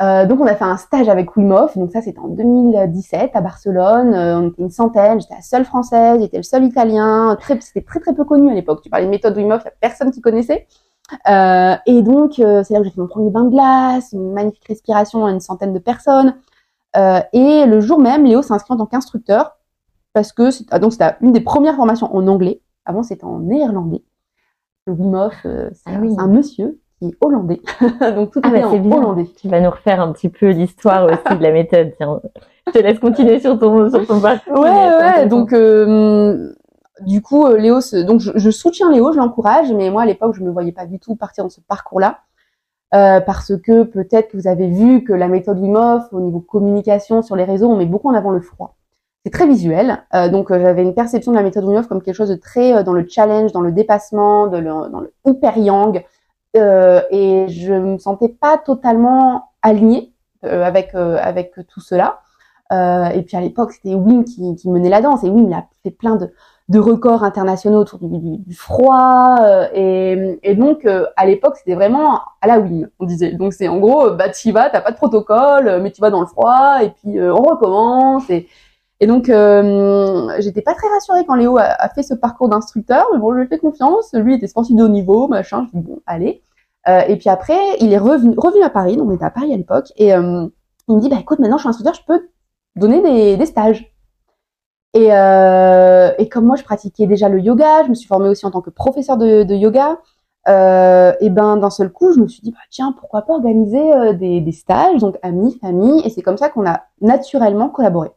euh, 0.00 0.26
donc 0.26 0.40
on 0.40 0.46
a 0.46 0.54
fait 0.54 0.64
un 0.64 0.76
stage 0.76 1.08
avec 1.08 1.36
Wim 1.36 1.48
donc 1.74 1.90
ça 1.90 2.00
c'était 2.02 2.20
en 2.20 2.28
2017 2.28 3.32
à 3.34 3.40
Barcelone. 3.40 4.14
Euh, 4.14 4.38
on 4.38 4.48
était 4.48 4.62
une 4.62 4.70
centaine, 4.70 5.20
j'étais 5.20 5.34
la 5.34 5.42
seule 5.42 5.64
française, 5.64 6.20
j'étais 6.20 6.36
le 6.36 6.44
seul 6.44 6.64
italien. 6.64 7.36
C'était 7.60 7.82
très 7.82 7.98
très 7.98 8.14
peu 8.14 8.24
connu 8.24 8.50
à 8.50 8.54
l'époque. 8.54 8.80
Tu 8.82 8.90
parlais 8.90 9.06
de 9.06 9.10
méthode 9.10 9.36
Wim 9.36 9.46
il 9.46 9.48
n'y 9.48 9.52
a 9.52 9.62
personne 9.80 10.10
qui 10.12 10.20
connaissait. 10.20 10.68
Euh, 11.28 11.74
et 11.86 12.02
donc 12.02 12.34
c'est 12.34 12.70
là 12.70 12.80
où 12.80 12.84
j'ai 12.84 12.90
fait 12.90 13.00
mon 13.00 13.08
premier 13.08 13.30
bain 13.30 13.44
de 13.44 13.50
glace, 13.50 14.12
une 14.12 14.32
magnifique 14.32 14.66
respiration 14.68 15.26
à 15.26 15.30
une 15.30 15.40
centaine 15.40 15.72
de 15.72 15.78
personnes. 15.78 16.34
Et 16.94 17.66
le 17.66 17.80
jour 17.80 17.98
même, 17.98 18.24
Léo 18.24 18.42
s'est 18.42 18.52
inscrit 18.52 18.74
en 18.74 18.78
tant 18.78 18.86
qu'instructeur 18.86 19.56
parce 20.12 20.32
que 20.32 20.48
ah, 20.70 20.78
donc 20.78 20.92
c'était 20.92 21.14
une 21.20 21.32
des 21.32 21.40
premières 21.40 21.76
formations 21.76 22.14
en 22.14 22.26
anglais. 22.26 22.60
Avant 22.84 23.02
c'était 23.02 23.24
en 23.24 23.40
néerlandais. 23.40 24.02
Le 24.86 24.94
Wim 24.94 25.14
Hof, 25.14 25.34
c'est 25.42 25.82
ah 25.86 26.00
un 26.18 26.28
monsieur 26.28 26.80
qui 26.98 27.08
est 27.08 27.16
hollandais. 27.20 27.60
Donc 28.14 28.32
tout 28.32 28.40
ah 28.42 28.48
est, 28.48 28.60
bah, 28.60 28.68
en 28.68 28.92
hollandais. 28.92 29.26
Tu 29.40 29.48
vas 29.48 29.60
nous 29.60 29.70
refaire 29.70 30.00
un 30.00 30.12
petit 30.12 30.28
peu 30.28 30.48
l'histoire 30.50 31.04
aussi 31.04 31.38
de 31.38 31.42
la 31.42 31.52
méthode. 31.52 31.92
Tiens, 31.96 32.20
je 32.66 32.72
te 32.72 32.78
laisse 32.78 32.98
continuer 32.98 33.40
sur 33.40 33.58
ton 33.58 33.88
sur 33.90 34.06
ton 34.06 34.20
parcours. 34.20 34.60
Ouais 34.60 34.70
ouais. 34.70 35.26
Donc 35.26 35.52
euh, 35.52 36.52
du 37.06 37.22
coup 37.22 37.46
euh, 37.46 37.56
Léo, 37.56 37.80
donc 38.06 38.20
je, 38.20 38.50
soutiens 38.50 38.90
Léo, 38.90 39.12
je 39.12 39.18
l'encourage, 39.18 39.72
mais 39.72 39.90
moi 39.90 40.02
à 40.02 40.06
l'époque 40.06 40.34
je 40.36 40.42
me 40.42 40.50
voyais 40.50 40.72
pas 40.72 40.86
du 40.86 40.98
tout 40.98 41.14
partir 41.14 41.44
dans 41.44 41.50
ce 41.50 41.60
parcours-là. 41.60 42.20
Euh, 42.94 43.20
parce 43.20 43.54
que 43.58 43.82
peut-être 43.82 44.30
que 44.30 44.36
vous 44.38 44.48
avez 44.48 44.68
vu 44.68 45.04
que 45.04 45.12
la 45.12 45.28
méthode 45.28 45.58
Wim 45.58 45.76
Hof, 45.76 46.04
au 46.12 46.20
niveau 46.20 46.40
communication 46.40 47.20
sur 47.20 47.36
les 47.36 47.44
réseaux, 47.44 47.68
on 47.68 47.76
met 47.76 47.84
beaucoup 47.84 48.08
en 48.08 48.14
avant 48.14 48.30
le 48.30 48.40
froid. 48.40 48.76
C'est 49.24 49.30
très 49.30 49.46
visuel, 49.46 49.98
euh, 50.14 50.30
donc 50.30 50.50
euh, 50.50 50.58
j'avais 50.58 50.82
une 50.82 50.94
perception 50.94 51.32
de 51.32 51.36
la 51.36 51.42
méthode 51.42 51.64
Wim 51.64 51.76
Hof 51.76 51.86
comme 51.86 52.00
quelque 52.00 52.14
chose 52.14 52.30
de 52.30 52.36
très 52.36 52.82
dans 52.84 52.94
le 52.94 53.06
challenge, 53.06 53.52
dans 53.52 53.60
le 53.60 53.72
dépassement, 53.72 54.46
de 54.46 54.60
dans 54.60 55.00
le 55.00 55.12
hyper 55.26 55.58
yang, 55.58 56.02
euh, 56.56 57.02
et 57.10 57.46
je 57.48 57.74
me 57.74 57.98
sentais 57.98 58.28
pas 58.28 58.58
totalement 58.58 59.50
alignée 59.62 60.12
euh, 60.44 60.64
avec 60.64 60.94
euh, 60.94 61.18
avec 61.20 61.54
tout 61.68 61.80
cela. 61.80 62.20
et 62.70 63.22
puis 63.22 63.36
à 63.36 63.40
l'époque, 63.40 63.72
c'était 63.72 63.94
Wim 63.94 64.24
qui, 64.24 64.54
qui, 64.56 64.68
menait 64.70 64.88
la 64.88 65.00
danse 65.02 65.24
et 65.24 65.30
Wim 65.30 65.46
il 65.48 65.54
a 65.54 65.66
fait 65.82 65.90
plein 65.90 66.16
de, 66.16 66.32
de 66.68 66.78
records 66.78 67.24
internationaux 67.24 67.80
autour 67.80 67.98
du, 68.00 68.54
froid 68.54 69.36
et, 69.74 70.38
et, 70.42 70.54
donc 70.54 70.86
à 71.16 71.24
l'époque 71.24 71.56
c'était 71.56 71.74
vraiment 71.74 72.20
à 72.42 72.46
la 72.46 72.58
Wim 72.58 72.88
on 72.98 73.06
disait 73.06 73.32
donc 73.32 73.54
c'est 73.54 73.68
en 73.68 73.78
gros 73.78 74.10
bah 74.10 74.28
tu 74.28 74.52
vas 74.52 74.68
t'as 74.68 74.82
pas 74.82 74.90
de 74.90 74.96
protocole 74.96 75.80
mais 75.82 75.90
tu 75.92 76.02
vas 76.02 76.10
dans 76.10 76.20
le 76.20 76.26
froid 76.26 76.82
et 76.82 76.90
puis 76.90 77.18
on 77.18 77.42
recommence 77.42 78.28
et, 78.28 78.48
et 79.00 79.06
donc, 79.06 79.28
euh, 79.28 80.28
j'étais 80.40 80.62
pas 80.62 80.74
très 80.74 80.88
rassurée 80.88 81.24
quand 81.24 81.36
Léo 81.36 81.56
a, 81.58 81.88
fait 81.94 82.02
ce 82.02 82.14
parcours 82.14 82.48
d'instructeur, 82.48 83.06
mais 83.12 83.18
bon, 83.18 83.32
je 83.32 83.38
lui 83.38 83.44
ai 83.44 83.48
fait 83.48 83.58
confiance. 83.58 84.12
Lui 84.12 84.34
était 84.34 84.48
sportif 84.48 84.74
de 84.74 84.82
haut 84.82 84.88
niveau, 84.88 85.28
machin. 85.28 85.66
Je 85.66 85.78
dis 85.78 85.84
bon, 85.84 86.00
allez. 86.06 86.42
Euh, 86.88 87.00
et 87.02 87.16
puis 87.16 87.28
après, 87.28 87.58
il 87.80 87.92
est 87.92 87.98
revenu, 87.98 88.34
revenu 88.36 88.62
à 88.62 88.70
Paris. 88.70 88.96
Donc, 88.96 89.08
on 89.08 89.14
était 89.14 89.24
à 89.24 89.30
Paris 89.30 89.52
à 89.52 89.56
l'époque. 89.56 89.92
Et 89.96 90.14
euh, 90.14 90.46
il 90.88 90.96
me 90.96 91.00
dit, 91.00 91.08
bah 91.08 91.18
écoute, 91.20 91.38
maintenant 91.38 91.58
je 91.58 91.62
suis 91.62 91.68
instructeur, 91.68 91.94
je 91.94 92.02
peux 92.06 92.28
donner 92.76 93.00
des, 93.02 93.36
des 93.36 93.46
stages. 93.46 93.92
Et, 94.94 95.08
euh, 95.12 96.10
et, 96.18 96.28
comme 96.28 96.46
moi, 96.46 96.56
je 96.56 96.64
pratiquais 96.64 97.06
déjà 97.06 97.28
le 97.28 97.40
yoga, 97.40 97.84
je 97.84 97.90
me 97.90 97.94
suis 97.94 98.08
formée 98.08 98.28
aussi 98.28 98.46
en 98.46 98.50
tant 98.50 98.62
que 98.62 98.70
professeur 98.70 99.16
de, 99.16 99.42
de 99.42 99.54
yoga. 99.54 99.98
Euh, 100.48 101.12
et 101.20 101.28
ben 101.28 101.58
d'un 101.58 101.68
seul 101.68 101.90
coup, 101.92 102.12
je 102.14 102.20
me 102.20 102.28
suis 102.28 102.40
dit 102.40 102.52
bah 102.52 102.58
tiens 102.70 102.94
pourquoi 102.98 103.22
pas 103.22 103.34
organiser 103.34 104.14
des, 104.14 104.40
des 104.40 104.52
stages 104.52 104.98
donc 104.98 105.18
amis, 105.22 105.58
famille 105.60 106.00
et 106.06 106.10
c'est 106.10 106.22
comme 106.22 106.38
ça 106.38 106.48
qu'on 106.48 106.66
a 106.66 106.84
naturellement 107.02 107.68
collaboré. 107.68 108.10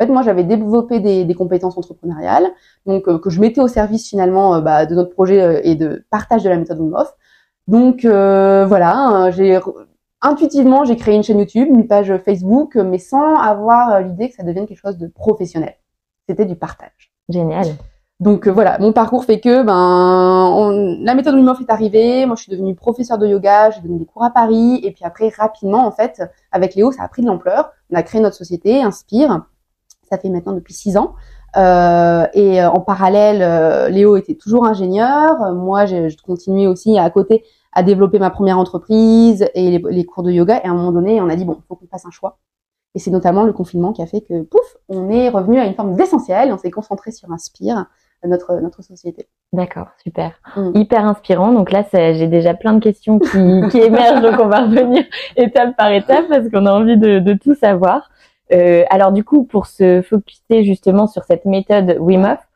En 0.00 0.06
fait, 0.06 0.12
moi, 0.12 0.22
j'avais 0.22 0.44
développé 0.44 1.00
des, 1.00 1.24
des, 1.24 1.34
compétences 1.34 1.76
entrepreneuriales, 1.76 2.46
donc 2.86 3.08
euh, 3.08 3.18
que 3.18 3.30
je 3.30 3.40
mettais 3.40 3.60
au 3.60 3.66
service 3.66 4.08
finalement 4.08 4.54
euh, 4.54 4.60
bah, 4.60 4.86
de 4.86 4.94
notre 4.94 5.10
projet 5.10 5.42
euh, 5.42 5.60
et 5.64 5.74
de 5.74 6.04
partage 6.10 6.44
de 6.44 6.48
la 6.48 6.56
méthode 6.56 6.78
Wim 6.78 6.94
Donc 7.66 8.04
voilà, 8.04 8.96
hein, 8.96 9.30
j'ai 9.32 9.58
intuitivement 10.20 10.84
j'ai 10.84 10.96
créé 10.96 11.16
une 11.16 11.24
chaîne 11.24 11.38
YouTube, 11.38 11.68
une 11.68 11.88
page 11.88 12.16
Facebook, 12.18 12.76
mais 12.76 12.98
sans 12.98 13.36
avoir 13.36 14.00
l'idée 14.00 14.28
que 14.28 14.36
ça 14.36 14.44
devienne 14.44 14.66
quelque 14.66 14.80
chose 14.80 14.98
de 14.98 15.08
professionnel. 15.08 15.74
C'était 16.28 16.44
du 16.44 16.56
partage. 16.56 17.12
Génial. 17.28 17.66
Donc 18.20 18.48
voilà, 18.48 18.78
mon 18.80 18.92
parcours 18.92 19.24
fait 19.24 19.38
que 19.38 19.62
ben 19.62 20.98
la 21.04 21.14
méthode 21.14 21.36
Wim 21.36 21.54
est 21.60 21.70
arrivée. 21.70 22.26
Moi, 22.26 22.34
je 22.34 22.42
suis 22.42 22.52
devenue 22.52 22.74
professeure 22.74 23.16
de 23.16 23.28
yoga, 23.28 23.70
j'ai 23.70 23.80
donné 23.80 23.96
des 23.98 24.06
cours 24.06 24.24
à 24.24 24.30
Paris, 24.30 24.80
et 24.82 24.90
puis 24.90 25.04
après 25.04 25.28
rapidement 25.28 25.86
en 25.86 25.92
fait, 25.92 26.20
avec 26.50 26.74
Léo, 26.74 26.90
ça 26.90 27.04
a 27.04 27.08
pris 27.08 27.22
de 27.22 27.28
l'ampleur. 27.28 27.70
On 27.90 27.96
a 27.96 28.02
créé 28.02 28.20
notre 28.20 28.36
société, 28.36 28.82
Inspire 28.82 29.42
ça 30.10 30.18
fait 30.18 30.28
maintenant 30.28 30.52
depuis 30.52 30.74
six 30.74 30.96
ans. 30.96 31.14
Euh, 31.56 32.26
et 32.34 32.60
euh, 32.60 32.70
en 32.70 32.80
parallèle, 32.80 33.42
euh, 33.42 33.88
Léo 33.88 34.16
était 34.16 34.34
toujours 34.34 34.66
ingénieur. 34.66 35.52
Moi, 35.54 35.86
je, 35.86 36.08
je 36.08 36.16
continuais 36.18 36.66
aussi 36.66 36.98
à 36.98 37.08
côté 37.10 37.44
à 37.72 37.82
développer 37.82 38.18
ma 38.18 38.30
première 38.30 38.58
entreprise 38.58 39.48
et 39.54 39.70
les, 39.70 39.82
les, 39.90 40.04
cours 40.04 40.22
de 40.22 40.30
yoga. 40.30 40.60
Et 40.62 40.66
à 40.66 40.70
un 40.70 40.74
moment 40.74 40.92
donné, 40.92 41.20
on 41.20 41.28
a 41.28 41.36
dit 41.36 41.44
bon, 41.44 41.58
faut 41.68 41.76
qu'on 41.76 41.86
fasse 41.86 42.06
un 42.06 42.10
choix. 42.10 42.38
Et 42.94 42.98
c'est 42.98 43.10
notamment 43.10 43.44
le 43.44 43.52
confinement 43.52 43.92
qui 43.92 44.02
a 44.02 44.06
fait 44.06 44.22
que 44.22 44.42
pouf, 44.42 44.76
on 44.88 45.10
est 45.10 45.28
revenu 45.28 45.58
à 45.58 45.66
une 45.66 45.74
forme 45.74 45.94
d'essentiel. 45.94 46.52
On 46.52 46.58
s'est 46.58 46.70
concentré 46.70 47.10
sur 47.10 47.30
Inspire, 47.30 47.86
notre 48.24 48.60
notre 48.60 48.82
société. 48.82 49.28
D'accord, 49.52 49.88
super, 50.02 50.32
mm. 50.56 50.72
hyper 50.74 51.04
inspirant. 51.04 51.52
Donc 51.52 51.70
là, 51.70 51.84
j'ai 51.92 52.26
déjà 52.26 52.54
plein 52.54 52.74
de 52.74 52.80
questions 52.80 53.18
qui, 53.18 53.28
qui 53.70 53.78
émergent, 53.78 54.22
donc 54.22 54.40
on 54.40 54.48
va 54.48 54.62
revenir 54.62 55.04
étape 55.36 55.76
par 55.76 55.92
étape 55.92 56.26
parce 56.28 56.48
qu'on 56.48 56.66
a 56.66 56.72
envie 56.72 56.96
de, 56.96 57.18
de 57.18 57.32
tout 57.34 57.54
savoir. 57.54 58.10
Euh, 58.52 58.84
alors 58.90 59.12
du 59.12 59.24
coup, 59.24 59.44
pour 59.44 59.66
se 59.66 60.02
focuser 60.02 60.64
justement 60.64 61.06
sur 61.06 61.24
cette 61.24 61.44
méthode 61.44 61.96
Wim 62.00 62.24
Hof, 62.24 62.47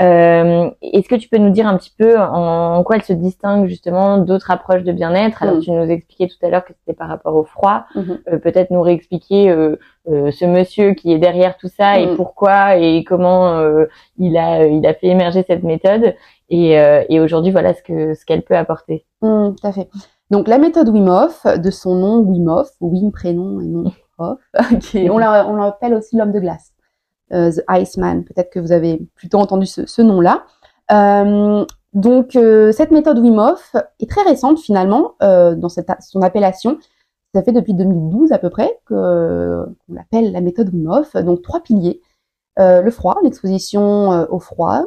euh, 0.00 0.70
est-ce 0.80 1.08
que 1.08 1.16
tu 1.16 1.28
peux 1.28 1.38
nous 1.38 1.50
dire 1.50 1.66
un 1.66 1.76
petit 1.76 1.92
peu 1.96 2.18
en, 2.18 2.82
quoi 2.84 2.96
elle 2.96 3.02
se 3.02 3.12
distingue 3.12 3.66
justement 3.66 4.18
d'autres 4.18 4.50
approches 4.50 4.84
de 4.84 4.92
bien-être? 4.92 5.42
Alors 5.42 5.56
mm. 5.56 5.60
tu 5.60 5.70
nous 5.72 5.90
expliquais 5.90 6.28
tout 6.28 6.46
à 6.46 6.50
l'heure 6.50 6.64
que 6.64 6.72
c'était 6.72 6.96
par 6.96 7.08
rapport 7.08 7.34
au 7.34 7.44
froid. 7.44 7.84
Mm-hmm. 7.94 8.18
Euh, 8.32 8.38
peut-être 8.38 8.70
nous 8.70 8.80
réexpliquer 8.80 9.50
euh, 9.50 9.76
euh, 10.08 10.30
ce 10.30 10.44
monsieur 10.44 10.94
qui 10.94 11.12
est 11.12 11.18
derrière 11.18 11.56
tout 11.56 11.68
ça 11.68 11.98
et 11.98 12.06
mm. 12.06 12.16
pourquoi 12.16 12.76
et 12.76 13.02
comment 13.04 13.60
il 14.18 14.36
a 14.36 14.66
il 14.66 14.86
a 14.86 14.94
fait 14.94 15.08
émerger 15.08 15.44
cette 15.46 15.62
méthode 15.62 16.14
et, 16.48 16.72
et 17.08 17.20
aujourd'hui 17.20 17.50
voilà 17.50 17.74
ce 17.74 17.82
que 17.82 18.14
ce 18.14 18.24
qu'elle 18.24 18.42
peut 18.42 18.56
apporter. 18.56 19.04
Mm, 19.22 19.54
tout 19.60 19.66
à 19.66 19.72
fait. 19.72 19.88
Donc 20.30 20.46
la 20.46 20.58
méthode 20.58 20.88
Wim 20.90 21.08
Hof, 21.08 21.46
de 21.46 21.70
son 21.70 21.94
nom 21.96 22.18
Wim 22.18 22.48
Hof, 22.48 22.68
Wim 22.80 23.10
prénom 23.10 23.60
et 23.60 23.66
nom 23.66 23.92
on 24.18 25.18
l'appelle 25.18 25.94
aussi 25.94 26.16
l'homme 26.16 26.32
de 26.32 26.40
glace, 26.40 26.72
euh, 26.72 26.77
The 27.30 27.62
Iceman. 27.68 28.24
Peut-être 28.24 28.50
que 28.50 28.60
vous 28.60 28.72
avez 28.72 29.06
plutôt 29.14 29.38
entendu 29.38 29.66
ce, 29.66 30.02
nom-là. 30.02 30.44
Euh, 30.92 31.64
donc 31.94 32.36
euh, 32.36 32.72
cette 32.72 32.90
méthode 32.90 33.18
Wim 33.18 33.38
Hof 33.38 33.76
est 34.00 34.08
très 34.08 34.22
récente 34.22 34.58
finalement 34.58 35.14
dans 35.20 35.68
son 35.68 36.22
appellation. 36.22 36.78
Ça 37.34 37.42
fait 37.42 37.52
depuis 37.52 37.74
2012 37.74 38.32
à 38.32 38.38
peu 38.38 38.50
près 38.50 38.80
qu'on 38.86 39.74
l'appelle 39.88 40.32
la 40.32 40.40
méthode 40.40 40.72
Wim 40.72 40.88
Hof. 40.88 41.16
Donc 41.16 41.42
trois 41.42 41.60
piliers 41.60 42.00
le 42.56 42.90
froid, 42.90 43.16
l'exposition 43.22 44.26
au 44.32 44.40
froid, 44.40 44.84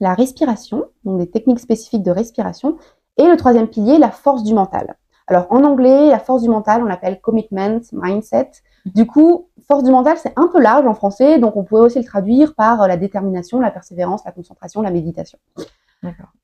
la 0.00 0.14
respiration, 0.14 0.86
donc 1.04 1.18
des 1.18 1.30
techniques 1.30 1.60
spécifiques 1.60 2.02
de 2.02 2.10
respiration, 2.10 2.76
et 3.18 3.26
le 3.26 3.36
troisième 3.36 3.68
pilier, 3.68 3.98
la 3.98 4.10
force 4.10 4.42
du 4.44 4.54
mental. 4.54 4.96
Alors 5.26 5.46
en 5.50 5.64
anglais, 5.64 6.08
la 6.08 6.18
force 6.18 6.42
du 6.42 6.48
mental, 6.48 6.82
on 6.82 6.86
l'appelle 6.86 7.20
commitment, 7.20 7.80
mindset. 7.92 8.50
Du 8.84 9.06
coup, 9.06 9.48
force 9.66 9.82
du 9.82 9.90
mental, 9.90 10.16
c'est 10.18 10.32
un 10.36 10.46
peu 10.46 10.60
large 10.60 10.86
en 10.86 10.94
français, 10.94 11.38
donc 11.38 11.56
on 11.56 11.64
pourrait 11.64 11.82
aussi 11.82 11.98
le 11.98 12.04
traduire 12.04 12.54
par 12.54 12.82
euh, 12.82 12.86
la 12.86 12.96
détermination, 12.96 13.58
la 13.58 13.72
persévérance, 13.72 14.24
la 14.24 14.32
concentration, 14.32 14.82
la 14.82 14.90
méditation. 14.90 15.38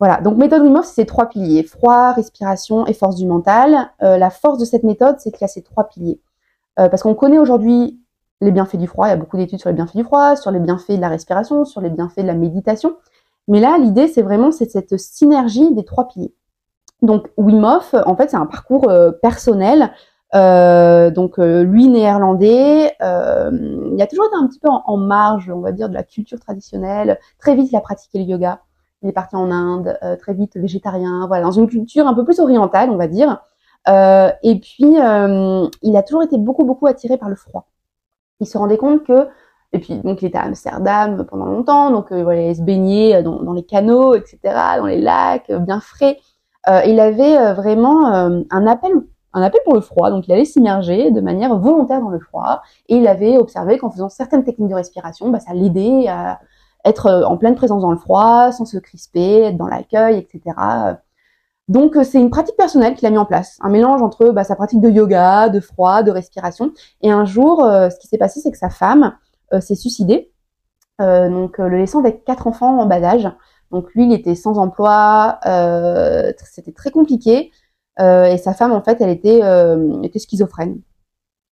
Voilà, 0.00 0.20
donc 0.20 0.38
méthode 0.38 0.62
Wim 0.62 0.74
Hof, 0.74 0.86
c'est 0.86 1.02
ces 1.02 1.06
trois 1.06 1.26
piliers, 1.28 1.62
froid, 1.62 2.12
respiration 2.12 2.84
et 2.86 2.94
force 2.94 3.14
du 3.14 3.26
mental. 3.26 3.90
Euh, 4.02 4.16
la 4.16 4.30
force 4.30 4.58
de 4.58 4.64
cette 4.64 4.82
méthode, 4.82 5.16
c'est 5.20 5.30
qu'il 5.30 5.42
y 5.42 5.44
a 5.44 5.48
ces 5.48 5.62
trois 5.62 5.84
piliers. 5.84 6.20
Euh, 6.80 6.88
parce 6.88 7.02
qu'on 7.02 7.14
connaît 7.14 7.38
aujourd'hui 7.38 8.00
les 8.40 8.50
bienfaits 8.50 8.76
du 8.76 8.88
froid, 8.88 9.06
il 9.06 9.10
y 9.10 9.12
a 9.12 9.16
beaucoup 9.16 9.36
d'études 9.36 9.60
sur 9.60 9.68
les 9.68 9.76
bienfaits 9.76 9.94
du 9.94 10.02
froid, 10.02 10.34
sur 10.34 10.50
les 10.50 10.58
bienfaits 10.58 10.96
de 10.96 11.00
la 11.00 11.08
respiration, 11.08 11.64
sur 11.64 11.80
les 11.80 11.90
bienfaits 11.90 12.22
de 12.22 12.26
la 12.26 12.34
méditation. 12.34 12.96
Mais 13.46 13.60
là, 13.60 13.78
l'idée, 13.78 14.08
c'est 14.08 14.22
vraiment 14.22 14.50
cette 14.50 14.98
synergie 14.98 15.72
des 15.74 15.84
trois 15.84 16.08
piliers. 16.08 16.34
Donc 17.02 17.28
Wim 17.36 17.64
en 17.64 18.16
fait, 18.16 18.30
c'est 18.30 18.36
un 18.36 18.46
parcours 18.46 18.88
euh, 18.88 19.10
personnel. 19.10 19.92
Euh, 20.34 21.10
donc 21.10 21.38
euh, 21.38 21.62
lui 21.62 21.88
néerlandais, 21.88 22.96
il 23.00 24.00
a 24.00 24.06
toujours 24.06 24.26
été 24.26 24.36
un 24.36 24.46
petit 24.46 24.60
peu 24.60 24.68
en, 24.70 24.96
marge, 24.96 25.50
on 25.54 25.60
va 25.60 25.72
dire, 25.72 25.88
de 25.88 25.94
la 25.94 26.04
culture 26.04 26.40
traditionnelle. 26.40 27.18
Très 27.38 27.54
vite, 27.54 27.70
il 27.70 27.76
a 27.76 27.80
pratiqué 27.80 28.18
le 28.18 28.24
yoga. 28.24 28.62
Il 29.02 29.08
est 29.08 29.12
parti 29.12 29.34
en 29.34 29.50
Inde, 29.50 29.98
très 30.20 30.32
vite 30.32 30.56
végétarien. 30.56 31.26
Voilà, 31.26 31.44
dans 31.44 31.50
une 31.50 31.66
culture 31.66 32.06
un 32.06 32.14
peu 32.14 32.24
plus 32.24 32.38
orientale, 32.38 32.88
on 32.90 32.96
va 32.96 33.08
dire. 33.08 33.42
et 33.88 34.60
puis, 34.60 34.94
il 35.82 35.96
a 35.96 36.02
toujours 36.02 36.22
été 36.22 36.38
beaucoup, 36.38 36.64
beaucoup 36.64 36.86
attiré 36.86 37.18
par 37.18 37.28
le 37.28 37.34
froid. 37.34 37.66
Il 38.38 38.46
se 38.46 38.56
rendait 38.56 38.78
compte 38.78 39.04
que 39.04 39.28
Et 39.72 39.80
puis 39.80 39.96
donc 39.98 40.22
il 40.22 40.26
était 40.26 40.38
à 40.38 40.42
Amsterdam 40.42 41.26
pendant 41.28 41.46
longtemps, 41.46 41.90
donc 41.90 42.08
il 42.10 42.28
allait 42.28 42.54
se 42.54 42.62
baigner 42.62 43.22
dans, 43.22 43.42
dans, 43.42 43.54
les 43.54 43.64
canaux, 43.64 44.14
etc., 44.14 44.38
dans 44.78 44.86
les 44.86 45.00
lacs, 45.00 45.50
bien 45.50 45.80
frais. 45.80 46.18
Il 46.68 47.00
avait 47.00 47.54
vraiment 47.54 48.06
un 48.06 48.66
appel 48.66 48.92
un 49.34 49.42
appel 49.42 49.60
pour 49.64 49.74
le 49.74 49.80
froid, 49.80 50.10
donc 50.10 50.28
il 50.28 50.32
allait 50.32 50.44
s'immerger 50.44 51.10
de 51.10 51.20
manière 51.22 51.58
volontaire 51.58 52.02
dans 52.02 52.10
le 52.10 52.18
froid, 52.18 52.60
et 52.88 52.96
il 52.96 53.06
avait 53.08 53.38
observé 53.38 53.78
qu'en 53.78 53.90
faisant 53.90 54.10
certaines 54.10 54.44
techniques 54.44 54.68
de 54.68 54.74
respiration, 54.74 55.30
bah, 55.30 55.40
ça 55.40 55.54
l'aidait 55.54 56.06
à 56.06 56.40
être 56.84 57.24
en 57.26 57.38
pleine 57.38 57.54
présence 57.54 57.80
dans 57.80 57.90
le 57.90 57.96
froid, 57.96 58.52
sans 58.52 58.66
se 58.66 58.76
crisper, 58.76 59.44
être 59.44 59.56
dans 59.56 59.68
l'accueil, 59.68 60.18
etc. 60.18 60.54
Donc 61.68 61.96
c'est 62.04 62.20
une 62.20 62.30
pratique 62.30 62.56
personnelle 62.56 62.94
qu'il 62.94 63.06
a 63.06 63.10
mis 63.10 63.18
en 63.18 63.24
place, 63.24 63.58
un 63.62 63.70
mélange 63.70 64.02
entre 64.02 64.30
bah, 64.30 64.44
sa 64.44 64.56
pratique 64.56 64.80
de 64.80 64.90
yoga, 64.90 65.48
de 65.48 65.60
froid, 65.60 66.02
de 66.02 66.10
respiration. 66.10 66.72
Et 67.02 67.10
un 67.10 67.24
jour, 67.24 67.64
euh, 67.64 67.88
ce 67.88 67.98
qui 67.98 68.08
s'est 68.08 68.18
passé, 68.18 68.40
c'est 68.40 68.50
que 68.50 68.58
sa 68.58 68.68
femme 68.68 69.16
euh, 69.52 69.60
s'est 69.60 69.76
suicidée, 69.76 70.32
euh, 71.00 71.28
donc 71.28 71.58
le 71.58 71.78
laissant 71.78 72.00
avec 72.00 72.24
quatre 72.24 72.46
enfants 72.46 72.78
en 72.78 72.86
bas 72.86 73.02
âge. 73.02 73.28
Donc 73.72 73.92
lui, 73.94 74.04
il 74.04 74.12
était 74.12 74.34
sans 74.34 74.58
emploi, 74.58 75.40
c'était 76.44 76.72
très 76.72 76.90
compliqué. 76.90 77.50
et 77.98 78.36
sa 78.38 78.54
femme, 78.54 78.72
en 78.72 78.82
fait, 78.82 79.00
elle 79.00 79.10
était, 79.10 79.40
était 80.04 80.18
schizophrène. 80.18 80.80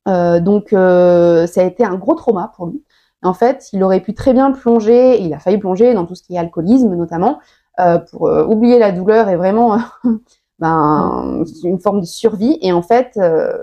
donc 0.08 0.70
ça 0.72 1.62
a 1.62 1.64
été 1.64 1.86
un 1.86 1.96
gros 1.96 2.16
trauma 2.16 2.52
pour 2.56 2.68
lui. 2.68 2.84
En 3.24 3.34
fait, 3.34 3.70
il 3.74 3.84
aurait 3.84 4.00
pu 4.02 4.14
très 4.14 4.34
bien 4.34 4.52
plonger, 4.52 5.22
il 5.22 5.34
a 5.34 5.40
failli 5.40 5.58
plonger 5.58 5.94
dans 5.94 6.06
tout 6.06 6.16
ce 6.16 6.24
qui 6.24 6.36
est 6.36 6.38
alcoolisme 6.38 6.96
notamment, 6.96 7.40
euh, 7.80 8.00
pour 8.00 8.28
euh, 8.28 8.46
oublier 8.46 8.80
la 8.80 8.92
douleur 8.92 9.30
et 9.30 9.36
vraiment 9.36 9.78
ben, 10.60 11.44
une 11.64 11.80
forme 11.80 12.02
de 12.02 12.06
survie. 12.06 12.58
Et 12.62 12.72
en 12.72 12.82
fait, 12.82 13.18
euh, 13.18 13.58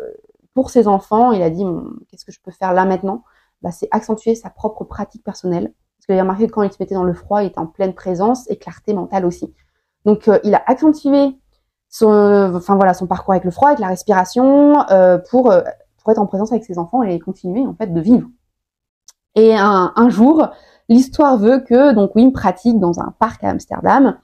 pour 0.55 0.71
ses 0.71 0.89
enfants, 0.89 1.33
il 1.33 1.43
a 1.43 1.51
dit 1.51 1.65
qu'est-ce 2.09 2.25
que 2.25 2.33
je 2.33 2.41
peux 2.41 2.53
faire 2.53 2.73
là 2.75 2.85
maintenant? 2.85 3.25
Bah, 3.63 3.73
C'est 3.73 3.89
accentuer 3.91 4.35
sa 4.35 4.51
propre 4.51 4.85
pratique 4.85 5.25
personnelle. 5.25 5.73
Parce 6.07 6.17
qu'il 6.17 6.19
a 6.19 6.23
remarqué 6.23 6.47
que 6.47 6.53
quand 6.53 6.63
il 6.63 6.71
se 6.71 6.77
mettait 6.81 6.95
dans 6.95 7.05
le 7.05 7.15
froid, 7.15 7.43
il 7.43 7.47
était 7.47 7.59
en 7.59 7.67
pleine 7.67 7.95
présence 7.95 8.51
et 8.51 8.57
clarté 8.57 8.93
mentale 8.93 9.25
aussi. 9.25 9.53
Donc, 10.05 10.31
il 10.45 10.55
a 10.55 10.63
accentué 10.67 11.39
son, 11.89 12.53
enfin 12.55 12.77
voilà, 12.77 12.93
son 12.93 13.07
parcours 13.07 13.33
avec 13.33 13.45
le 13.45 13.51
froid, 13.51 13.69
avec 13.69 13.81
la 13.81 13.89
respiration, 13.89 14.85
pour 15.31 15.51
pour 16.05 16.13
être 16.13 16.19
en 16.19 16.27
présence 16.27 16.53
avec 16.53 16.65
ses 16.65 16.79
enfants 16.79 17.03
et 17.03 17.19
continuer 17.19 17.67
en 17.67 17.75
fait 17.75 17.87
de 17.87 18.01
vivre. 18.01 18.29
Et 19.35 19.57
un, 19.57 20.09
jour, 20.11 20.51
L'histoire 20.89 21.39
veut 21.39 21.61
que 21.61 21.93
donc 21.93 22.15
Wim 22.15 22.33
pratique 22.33 22.79
dans 22.79 23.01
un 23.01 23.15
parc 23.19 23.43
à 23.43 23.49
Amsterdam. 23.49 24.19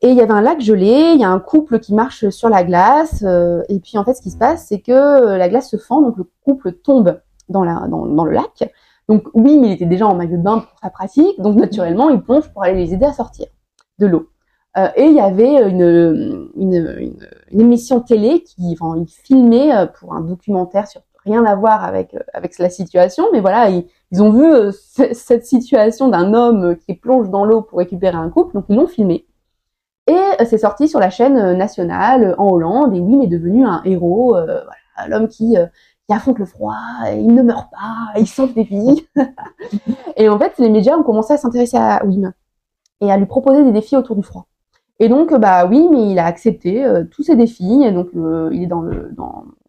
Et 0.00 0.08
il 0.08 0.16
y 0.16 0.20
avait 0.20 0.32
un 0.32 0.40
lac 0.40 0.60
gelé, 0.60 1.12
il 1.14 1.20
y 1.20 1.24
a 1.24 1.30
un 1.30 1.40
couple 1.40 1.78
qui 1.78 1.94
marche 1.94 2.28
sur 2.30 2.48
la 2.48 2.64
glace, 2.64 3.22
euh, 3.22 3.62
et 3.68 3.80
puis 3.80 3.96
en 3.96 4.04
fait 4.04 4.14
ce 4.14 4.22
qui 4.22 4.30
se 4.30 4.36
passe, 4.36 4.66
c'est 4.66 4.80
que 4.80 4.92
euh, 4.92 5.38
la 5.38 5.48
glace 5.48 5.70
se 5.70 5.76
fend, 5.76 6.02
donc 6.02 6.16
le 6.18 6.28
couple 6.44 6.72
tombe 6.72 7.20
dans 7.48 7.62
le 7.62 8.30
lac. 8.30 8.70
Donc 9.08 9.28
Wim, 9.34 9.64
il 9.64 9.72
était 9.72 9.86
déjà 9.86 10.06
en 10.06 10.14
maillot 10.14 10.38
de 10.38 10.42
bain 10.42 10.60
pour 10.60 10.78
sa 10.82 10.90
pratique, 10.90 11.40
donc 11.40 11.56
naturellement 11.56 12.10
il 12.10 12.20
plonge 12.20 12.48
pour 12.52 12.64
aller 12.64 12.74
les 12.74 12.94
aider 12.94 13.06
à 13.06 13.12
sortir 13.12 13.46
de 13.98 14.06
l'eau. 14.06 14.28
Euh, 14.76 14.88
et 14.96 15.04
il 15.04 15.14
y 15.14 15.20
avait 15.20 15.68
une, 15.68 16.48
émission 17.50 18.00
télé 18.00 18.42
qui, 18.42 18.76
enfin, 18.78 18.98
il 18.98 19.06
filmait 19.06 19.70
pour 19.98 20.14
un 20.14 20.20
documentaire 20.20 20.88
sur 20.88 21.02
rien 21.24 21.44
à 21.44 21.54
voir 21.54 21.84
avec 21.84 22.14
avec 22.34 22.58
la 22.58 22.68
situation, 22.68 23.24
mais 23.32 23.40
voilà, 23.40 23.70
il, 23.70 23.86
ils 24.14 24.22
ont 24.22 24.30
vu 24.30 24.44
euh, 24.44 24.70
cette 25.12 25.44
situation 25.44 26.08
d'un 26.08 26.34
homme 26.34 26.76
qui 26.76 26.94
plonge 26.94 27.30
dans 27.30 27.44
l'eau 27.44 27.62
pour 27.62 27.78
récupérer 27.78 28.16
un 28.16 28.30
couple, 28.30 28.54
donc 28.54 28.66
ils 28.68 28.76
l'ont 28.76 28.86
filmé. 28.86 29.26
Et 30.06 30.12
euh, 30.12 30.44
c'est 30.44 30.58
sorti 30.58 30.86
sur 30.86 31.00
la 31.00 31.10
chaîne 31.10 31.36
euh, 31.36 31.54
nationale 31.54 32.36
en 32.38 32.48
Hollande, 32.48 32.94
et 32.94 33.00
Wim 33.00 33.22
est 33.22 33.26
devenu 33.26 33.66
un 33.66 33.82
héros, 33.84 34.36
l'homme 35.08 35.26
qui, 35.26 35.56
qui, 36.06 36.14
affronte 36.14 36.38
le 36.38 36.44
froid, 36.44 36.76
il 37.12 37.34
ne 37.34 37.42
meurt 37.42 37.70
pas, 37.70 38.18
il 38.18 38.26
sauve 38.26 38.54
des 38.54 38.64
vies. 38.64 39.06
et 40.16 40.28
en 40.28 40.38
fait, 40.38 40.58
les 40.58 40.70
médias 40.70 40.96
ont 40.96 41.02
commencé 41.02 41.32
à 41.32 41.36
s'intéresser 41.36 41.76
à 41.76 42.04
Wim 42.04 42.32
et 43.00 43.10
à 43.10 43.16
lui 43.16 43.26
proposer 43.26 43.64
des 43.64 43.72
défis 43.72 43.96
autour 43.96 44.16
du 44.16 44.22
froid. 44.22 44.46
Et 45.00 45.08
donc, 45.08 45.34
bah 45.34 45.66
oui, 45.66 45.88
mais 45.90 46.10
il 46.10 46.18
a 46.18 46.26
accepté 46.26 46.86
tous 47.10 47.24
ces 47.24 47.34
défis. 47.34 47.82
Et 47.84 47.90
donc, 47.90 48.10
il 48.14 48.62
est 48.62 48.66
dans 48.66 48.80
le, 48.80 49.12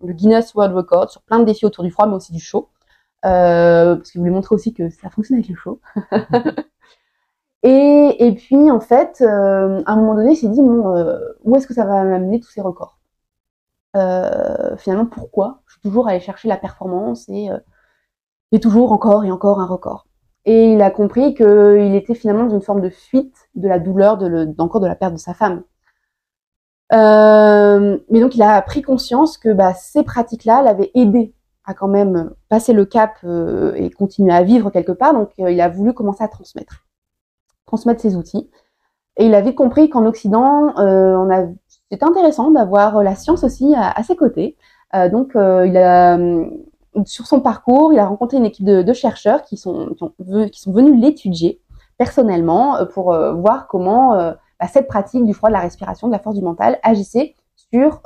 Guinness 0.03 0.53
World 0.53 0.75
Record 0.75 1.09
sur 1.09 1.21
plein 1.23 1.39
de 1.39 1.45
défis 1.45 1.65
autour 1.65 1.83
du 1.83 1.89
froid, 1.89 2.05
mais 2.05 2.15
aussi 2.15 2.31
du 2.31 2.39
chaud. 2.39 2.69
Euh, 3.25 3.95
parce 3.95 4.11
qu'il 4.11 4.21
voulait 4.21 4.31
montrer 4.31 4.53
aussi 4.53 4.73
que 4.73 4.89
ça 4.89 5.09
fonctionne 5.09 5.37
avec 5.37 5.49
le 5.49 5.55
chaud. 5.55 5.79
et, 7.63 8.15
et, 8.19 8.35
puis 8.35 8.69
en 8.69 8.79
fait, 8.79 9.21
euh, 9.21 9.81
à 9.85 9.93
un 9.93 9.95
moment 9.95 10.15
donné, 10.15 10.33
il 10.33 10.35
s'est 10.35 10.49
dit 10.49 10.61
bon, 10.61 10.95
euh, 10.95 11.17
où 11.43 11.55
est-ce 11.55 11.65
que 11.65 11.73
ça 11.73 11.85
va 11.85 12.03
m'amener 12.03 12.39
tous 12.39 12.49
ces 12.49 12.61
records? 12.61 12.99
Finalement, 14.77 15.05
pourquoi 15.05 15.61
Je 15.67 15.73
suis 15.73 15.81
toujours 15.81 16.07
allé 16.07 16.19
chercher 16.19 16.47
la 16.47 16.57
performance 16.57 17.29
et, 17.29 17.49
et 18.51 18.59
toujours 18.59 18.91
encore 18.91 19.23
et 19.23 19.31
encore 19.31 19.59
un 19.59 19.65
record. 19.65 20.07
Et 20.45 20.73
il 20.73 20.81
a 20.81 20.91
compris 20.91 21.33
qu'il 21.33 21.95
était 21.95 22.13
finalement 22.13 22.45
dans 22.45 22.55
une 22.55 22.61
forme 22.61 22.81
de 22.81 22.89
fuite 22.89 23.35
de 23.55 23.67
la 23.67 23.79
douleur, 23.79 24.17
de 24.17 24.53
encore 24.59 24.81
de 24.81 24.87
la 24.87 24.95
perte 24.95 25.13
de 25.13 25.19
sa 25.19 25.33
femme. 25.33 25.63
Euh, 26.93 27.97
mais 28.09 28.19
donc 28.19 28.35
il 28.35 28.43
a 28.43 28.61
pris 28.61 28.81
conscience 28.83 29.37
que 29.37 29.51
bah, 29.51 29.73
ces 29.73 30.03
pratiques-là 30.03 30.61
l'avaient 30.61 30.91
aidé 30.93 31.33
a 31.65 31.73
quand 31.73 31.87
même 31.87 32.31
passé 32.49 32.73
le 32.73 32.85
cap 32.85 33.17
euh, 33.23 33.73
et 33.75 33.89
continué 33.89 34.31
à 34.33 34.43
vivre 34.43 34.69
quelque 34.69 34.91
part. 34.91 35.13
Donc, 35.13 35.31
euh, 35.39 35.51
il 35.51 35.59
a 35.61 35.69
voulu 35.69 35.93
commencer 35.93 36.23
à 36.23 36.27
transmettre, 36.27 36.85
transmettre 37.65 38.01
ses 38.01 38.15
outils. 38.15 38.49
Et 39.17 39.25
il 39.25 39.33
a 39.33 39.41
vite 39.41 39.55
compris 39.55 39.89
qu'en 39.89 40.05
Occident, 40.05 40.77
euh, 40.77 41.15
on 41.15 41.29
a, 41.31 41.47
c'est 41.95 42.03
intéressant 42.03 42.51
d'avoir 42.51 43.03
la 43.03 43.15
science 43.15 43.43
aussi 43.43 43.73
à, 43.75 44.01
ses 44.03 44.15
côtés. 44.15 44.57
donc, 45.11 45.31
il 45.35 45.77
a, 45.77 46.17
sur 47.05 47.27
son 47.27 47.39
parcours, 47.39 47.93
il 47.93 47.99
a 47.99 48.05
rencontré 48.05 48.37
une 48.37 48.45
équipe 48.45 48.65
de, 48.65 48.93
chercheurs 48.93 49.43
qui 49.43 49.57
sont, 49.57 49.95
venus 50.67 51.01
l'étudier 51.01 51.61
personnellement 51.97 52.85
pour 52.93 53.15
voir 53.35 53.67
comment 53.67 54.13
bah, 54.13 54.67
cette 54.71 54.87
pratique 54.87 55.25
du 55.25 55.33
froid, 55.33 55.49
de 55.49 55.53
la 55.53 55.59
respiration, 55.59 56.07
de 56.07 56.13
la 56.13 56.19
force 56.19 56.35
du 56.35 56.43
mental 56.43 56.79
agissait 56.83 57.35
sur 57.55 58.01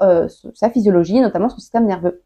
sa 0.53 0.69
physiologie, 0.69 1.19
notamment 1.19 1.49
son 1.49 1.59
système 1.59 1.85
nerveux. 1.85 2.21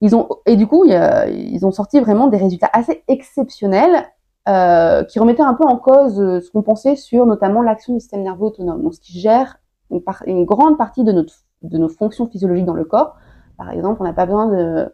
Ils 0.00 0.14
ont 0.14 0.28
et 0.46 0.56
du 0.56 0.66
coup, 0.66 0.84
ils 0.84 1.64
ont 1.64 1.72
sorti 1.72 2.00
vraiment 2.00 2.28
des 2.28 2.38
résultats 2.38 2.70
assez 2.72 3.02
exceptionnels 3.08 4.04
euh, 4.48 5.04
qui 5.04 5.18
remettaient 5.18 5.42
un 5.42 5.52
peu 5.52 5.64
en 5.64 5.76
cause 5.76 6.18
euh, 6.18 6.40
ce 6.40 6.50
qu'on 6.50 6.62
pensait 6.62 6.96
sur 6.96 7.26
notamment 7.26 7.60
l'action 7.60 7.92
du 7.92 8.00
système 8.00 8.22
nerveux 8.22 8.46
autonome, 8.46 8.82
donc 8.82 8.94
ce 8.94 9.00
qui 9.00 9.20
gère 9.20 9.58
une, 9.90 10.02
une, 10.26 10.44
grande 10.44 10.78
partie 10.78 11.04
de 11.04 11.12
notre 11.12 11.34
de 11.62 11.78
nos 11.78 11.88
fonctions 11.88 12.26
physiologiques 12.26 12.66
dans 12.66 12.74
le 12.74 12.84
corps. 12.84 13.16
Par 13.56 13.70
exemple, 13.70 14.00
on 14.00 14.04
n'a 14.04 14.12
pas 14.12 14.26
besoin 14.26 14.46
de 14.48 14.92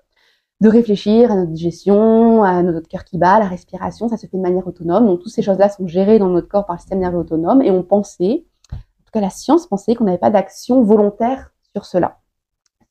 de 0.61 0.69
réfléchir 0.69 1.31
à 1.31 1.37
notre 1.37 1.51
digestion, 1.51 2.43
à 2.43 2.63
notre 2.63 2.89
cœur 2.89 3.05
qui 3.05 3.19
bat, 3.19 3.35
à 3.35 3.39
la 3.41 3.49
respiration, 3.49 4.09
ça 4.09 4.17
se 4.17 4.27
fait 4.27 4.37
de 4.37 4.43
manière 4.43 4.67
autonome. 4.67 5.07
Donc 5.07 5.21
toutes 5.21 5.33
ces 5.33 5.43
choses-là 5.43 5.69
sont 5.69 5.87
gérées 5.87 6.19
dans 6.19 6.29
notre 6.29 6.49
corps 6.49 6.65
par 6.65 6.77
le 6.77 6.81
système 6.81 7.01
nerveux 7.01 7.19
autonome 7.19 7.61
et 7.61 7.71
on 7.71 7.83
pensait, 7.83 8.47
en 8.73 8.77
tout 8.77 9.13
cas 9.13 9.21
la 9.21 9.31
science 9.31 9.67
pensait 9.67 9.95
qu'on 9.95 10.05
n'avait 10.05 10.19
pas 10.19 10.31
d'action 10.31 10.83
volontaire 10.83 11.53
sur 11.73 11.85
cela. 11.85 12.19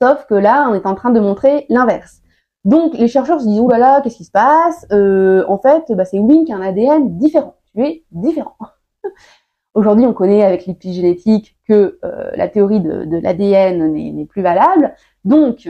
Sauf 0.02 0.26
que 0.28 0.36
là, 0.36 0.68
on 0.70 0.74
est 0.74 0.86
en 0.86 0.96
train 0.96 1.12
de 1.12 1.20
montrer 1.20 1.66
l'inverse. 1.70 2.22
Donc 2.66 2.94
les 2.94 3.08
chercheurs 3.08 3.42
se 3.42 3.48
disent 3.48 3.60
oh 3.60 3.70
là 3.70 3.78
là, 3.78 4.02
qu'est-ce 4.02 4.18
qui 4.18 4.26
se 4.26 4.32
passe? 4.32 4.86
Euh, 4.92 5.46
En 5.48 5.58
fait, 5.58 5.86
bah, 5.92 6.06
c'est 6.06 6.18
a 6.18 6.56
un 6.56 6.62
ADN 6.62 7.18
différent. 7.18 7.56
Tu 7.74 7.84
es 7.84 8.06
différent. 8.12 8.56
Aujourd'hui, 9.74 10.06
on 10.06 10.14
connaît 10.14 10.44
avec 10.44 10.66
l'épigénétique 10.66 11.53
que 11.68 12.00
euh, 12.04 12.32
la 12.36 12.48
théorie 12.48 12.82
de, 12.82 13.20
l'ADN 13.20 13.94
n'est 13.94 14.26
plus 14.26 14.42
valable. 14.42 14.96
Donc, 15.26 15.70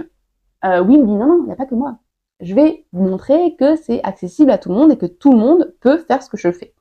euh, 0.65 0.83
Wing 0.83 1.05
dit 1.05 1.15
non, 1.15 1.27
non, 1.27 1.39
il 1.43 1.45
n'y 1.45 1.51
a 1.51 1.55
pas 1.55 1.65
que 1.65 1.75
moi. 1.75 1.97
Je 2.39 2.55
vais 2.55 2.85
vous 2.91 3.03
montrer 3.03 3.55
que 3.55 3.75
c'est 3.75 4.01
accessible 4.03 4.51
à 4.51 4.57
tout 4.57 4.69
le 4.69 4.75
monde 4.75 4.91
et 4.91 4.97
que 4.97 5.05
tout 5.05 5.31
le 5.31 5.37
monde 5.37 5.73
peut 5.81 5.97
faire 5.97 6.23
ce 6.23 6.29
que 6.29 6.37
je 6.37 6.51
fais. 6.51 6.73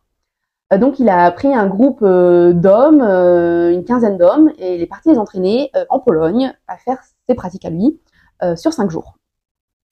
Euh, 0.72 0.78
donc, 0.78 0.98
il 0.98 1.08
a 1.08 1.30
pris 1.30 1.54
un 1.54 1.66
groupe 1.66 2.00
d'hommes, 2.02 3.02
une 3.02 3.84
quinzaine 3.84 4.18
d'hommes, 4.18 4.50
et 4.58 4.76
il 4.76 4.82
est 4.82 4.86
parti 4.86 5.10
les 5.10 5.18
entraîner 5.18 5.70
en 5.90 6.00
Pologne 6.00 6.54
à 6.66 6.76
faire 6.76 6.98
ses 7.28 7.34
pratiques 7.34 7.64
à 7.64 7.70
lui 7.70 8.00
sur 8.56 8.72
cinq 8.72 8.90
jours. 8.90 9.16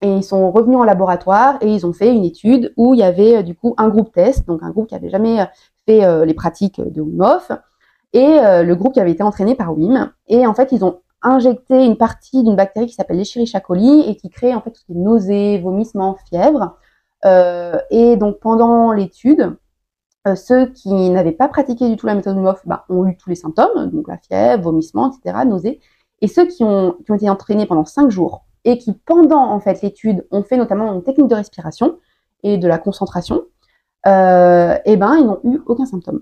Et 0.03 0.11
ils 0.17 0.25
sont 0.25 0.51
revenus 0.51 0.79
en 0.79 0.85
laboratoire 0.85 1.59
et 1.61 1.75
ils 1.75 1.87
ont 1.87 1.93
fait 1.93 2.15
une 2.15 2.25
étude 2.25 2.73
où 2.79 2.95
il 2.95 3.01
y 3.01 3.03
avait 3.03 3.39
euh, 3.39 3.43
du 3.43 3.55
coup 3.55 3.75
un 3.77 3.89
groupe 3.89 4.13
test, 4.13 4.47
donc 4.47 4.63
un 4.63 4.71
groupe 4.71 4.89
qui 4.89 4.95
avait 4.95 5.11
jamais 5.11 5.43
euh, 5.43 5.45
fait 5.87 6.05
euh, 6.05 6.25
les 6.25 6.33
pratiques 6.33 6.81
de 6.81 7.03
Wim 7.03 7.21
Hof, 7.21 7.53
et 8.13 8.41
le 8.63 8.73
groupe 8.75 8.95
qui 8.95 9.01
avait 9.01 9.13
été 9.13 9.23
entraîné 9.23 9.55
par 9.55 9.77
Wim. 9.77 10.13
Et 10.27 10.47
en 10.47 10.55
fait, 10.55 10.73
ils 10.73 10.85
ont 10.85 11.01
injecté 11.23 11.85
une 11.85 11.97
partie 11.97 12.43
d'une 12.43 12.57
bactérie 12.57 12.87
qui 12.87 12.95
s'appelle 12.95 13.19
l'Escherichia 13.19 13.61
et 14.07 14.17
qui 14.17 14.31
crée 14.31 14.55
en 14.55 14.61
fait 14.61 14.71
tout 14.71 14.81
ce 14.81 14.87
qui 14.87 14.93
est 14.93 14.97
nausées, 14.97 15.59
vomissements, 15.59 16.17
fièvre. 16.29 16.77
Euh, 17.25 17.79
et 17.91 18.17
donc 18.17 18.41
pendant 18.41 18.93
l'étude, 18.93 19.57
ceux 20.35 20.67
qui 20.67 21.11
n'avaient 21.11 21.33
pas 21.33 21.49
pratiqué 21.49 21.89
du 21.89 21.97
tout 21.97 22.07
la 22.07 22.15
méthode 22.15 22.37
Wim 22.37 22.47
Hof 22.47 22.63
bah, 22.67 22.85
ont 22.89 23.07
eu 23.07 23.17
tous 23.17 23.31
les 23.31 23.37
symptômes, 23.37 23.91
donc 23.91 24.09
la 24.09 24.19
fièvre, 24.19 24.65
vomissements, 24.65 25.13
etc., 25.13 25.45
nausées. 25.47 25.81
Et 26.21 26.29
ceux 26.29 26.47
qui 26.47 26.65
ont, 26.65 26.97
qui 27.05 27.13
ont 27.13 27.15
été 27.15 27.31
entraînés 27.31 27.67
pendant 27.67 27.85
cinq 27.85 28.11
jours 28.11 28.45
et 28.65 28.79
qui, 28.79 28.93
pendant 28.93 29.51
en 29.51 29.61
fait 29.61 29.83
l'étude, 29.83 30.27
ont 30.31 30.43
fait 30.43 30.57
notamment 30.57 30.93
une 30.93 31.03
technique 31.03 31.29
de 31.29 31.35
respiration 31.35 31.99
et 32.43 32.59
de 32.59 32.69
la 32.69 32.79
concentration, 32.79 33.43
euh, 34.07 34.77
eh 34.85 34.97
ben, 34.97 35.17
ils 35.17 35.27
n'ont 35.27 35.41
eu 35.45 35.61
aucun 35.67 35.87
symptôme. 35.87 36.21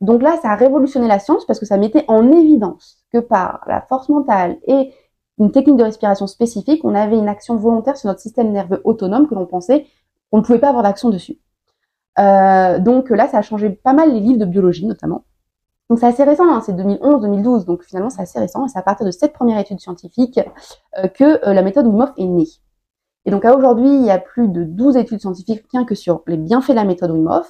Donc 0.00 0.22
là, 0.22 0.38
ça 0.40 0.50
a 0.50 0.56
révolutionné 0.56 1.08
la 1.08 1.18
science 1.18 1.44
parce 1.44 1.60
que 1.60 1.66
ça 1.66 1.76
mettait 1.76 2.04
en 2.08 2.30
évidence 2.32 2.98
que 3.12 3.18
par 3.18 3.64
la 3.66 3.82
force 3.82 4.08
mentale 4.08 4.58
et 4.66 4.92
une 5.38 5.52
technique 5.52 5.76
de 5.76 5.84
respiration 5.84 6.26
spécifique, 6.26 6.84
on 6.84 6.94
avait 6.94 7.18
une 7.18 7.28
action 7.28 7.56
volontaire 7.56 7.96
sur 7.96 8.08
notre 8.08 8.20
système 8.20 8.52
nerveux 8.52 8.80
autonome 8.84 9.28
que 9.28 9.34
l'on 9.34 9.46
pensait 9.46 9.86
qu'on 10.30 10.38
ne 10.38 10.42
pouvait 10.42 10.58
pas 10.58 10.68
avoir 10.68 10.82
d'action 10.82 11.10
dessus. 11.10 11.38
Euh, 12.18 12.78
donc 12.78 13.10
là, 13.10 13.28
ça 13.28 13.38
a 13.38 13.42
changé 13.42 13.70
pas 13.70 13.92
mal 13.92 14.12
les 14.12 14.20
livres 14.20 14.38
de 14.38 14.44
biologie 14.44 14.86
notamment. 14.86 15.24
Donc 15.88 15.98
c'est 15.98 16.06
assez 16.06 16.22
récent, 16.22 16.44
hein, 16.48 16.62
c'est 16.64 16.72
2011-2012, 16.72 17.64
donc 17.64 17.82
finalement 17.82 18.10
c'est 18.10 18.22
assez 18.22 18.38
récent, 18.38 18.64
et 18.64 18.68
c'est 18.68 18.78
à 18.78 18.82
partir 18.82 19.04
de 19.04 19.10
cette 19.10 19.32
première 19.32 19.58
étude 19.58 19.80
scientifique 19.80 20.38
euh, 20.98 21.08
que 21.08 21.44
euh, 21.44 21.52
la 21.52 21.62
méthode 21.62 21.86
Wim 21.86 22.12
est 22.16 22.26
née. 22.26 22.46
Et 23.24 23.30
donc 23.32 23.44
à 23.44 23.56
aujourd'hui, 23.56 23.88
il 23.88 24.04
y 24.04 24.10
a 24.10 24.18
plus 24.18 24.48
de 24.48 24.62
12 24.62 24.96
études 24.96 25.20
scientifiques 25.20 25.64
rien 25.72 25.84
que 25.84 25.96
sur 25.96 26.22
les 26.28 26.36
bienfaits 26.36 26.70
de 26.70 26.76
la 26.76 26.84
méthode 26.84 27.10
Wim 27.10 27.42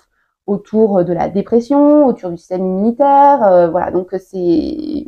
autour 0.47 1.05
de 1.05 1.13
la 1.13 1.29
dépression, 1.29 2.07
autour 2.07 2.31
du 2.31 2.37
système 2.37 2.65
immunitaire, 2.65 3.71
voilà, 3.71 3.91
donc 3.91 4.09
c'est 4.13 5.07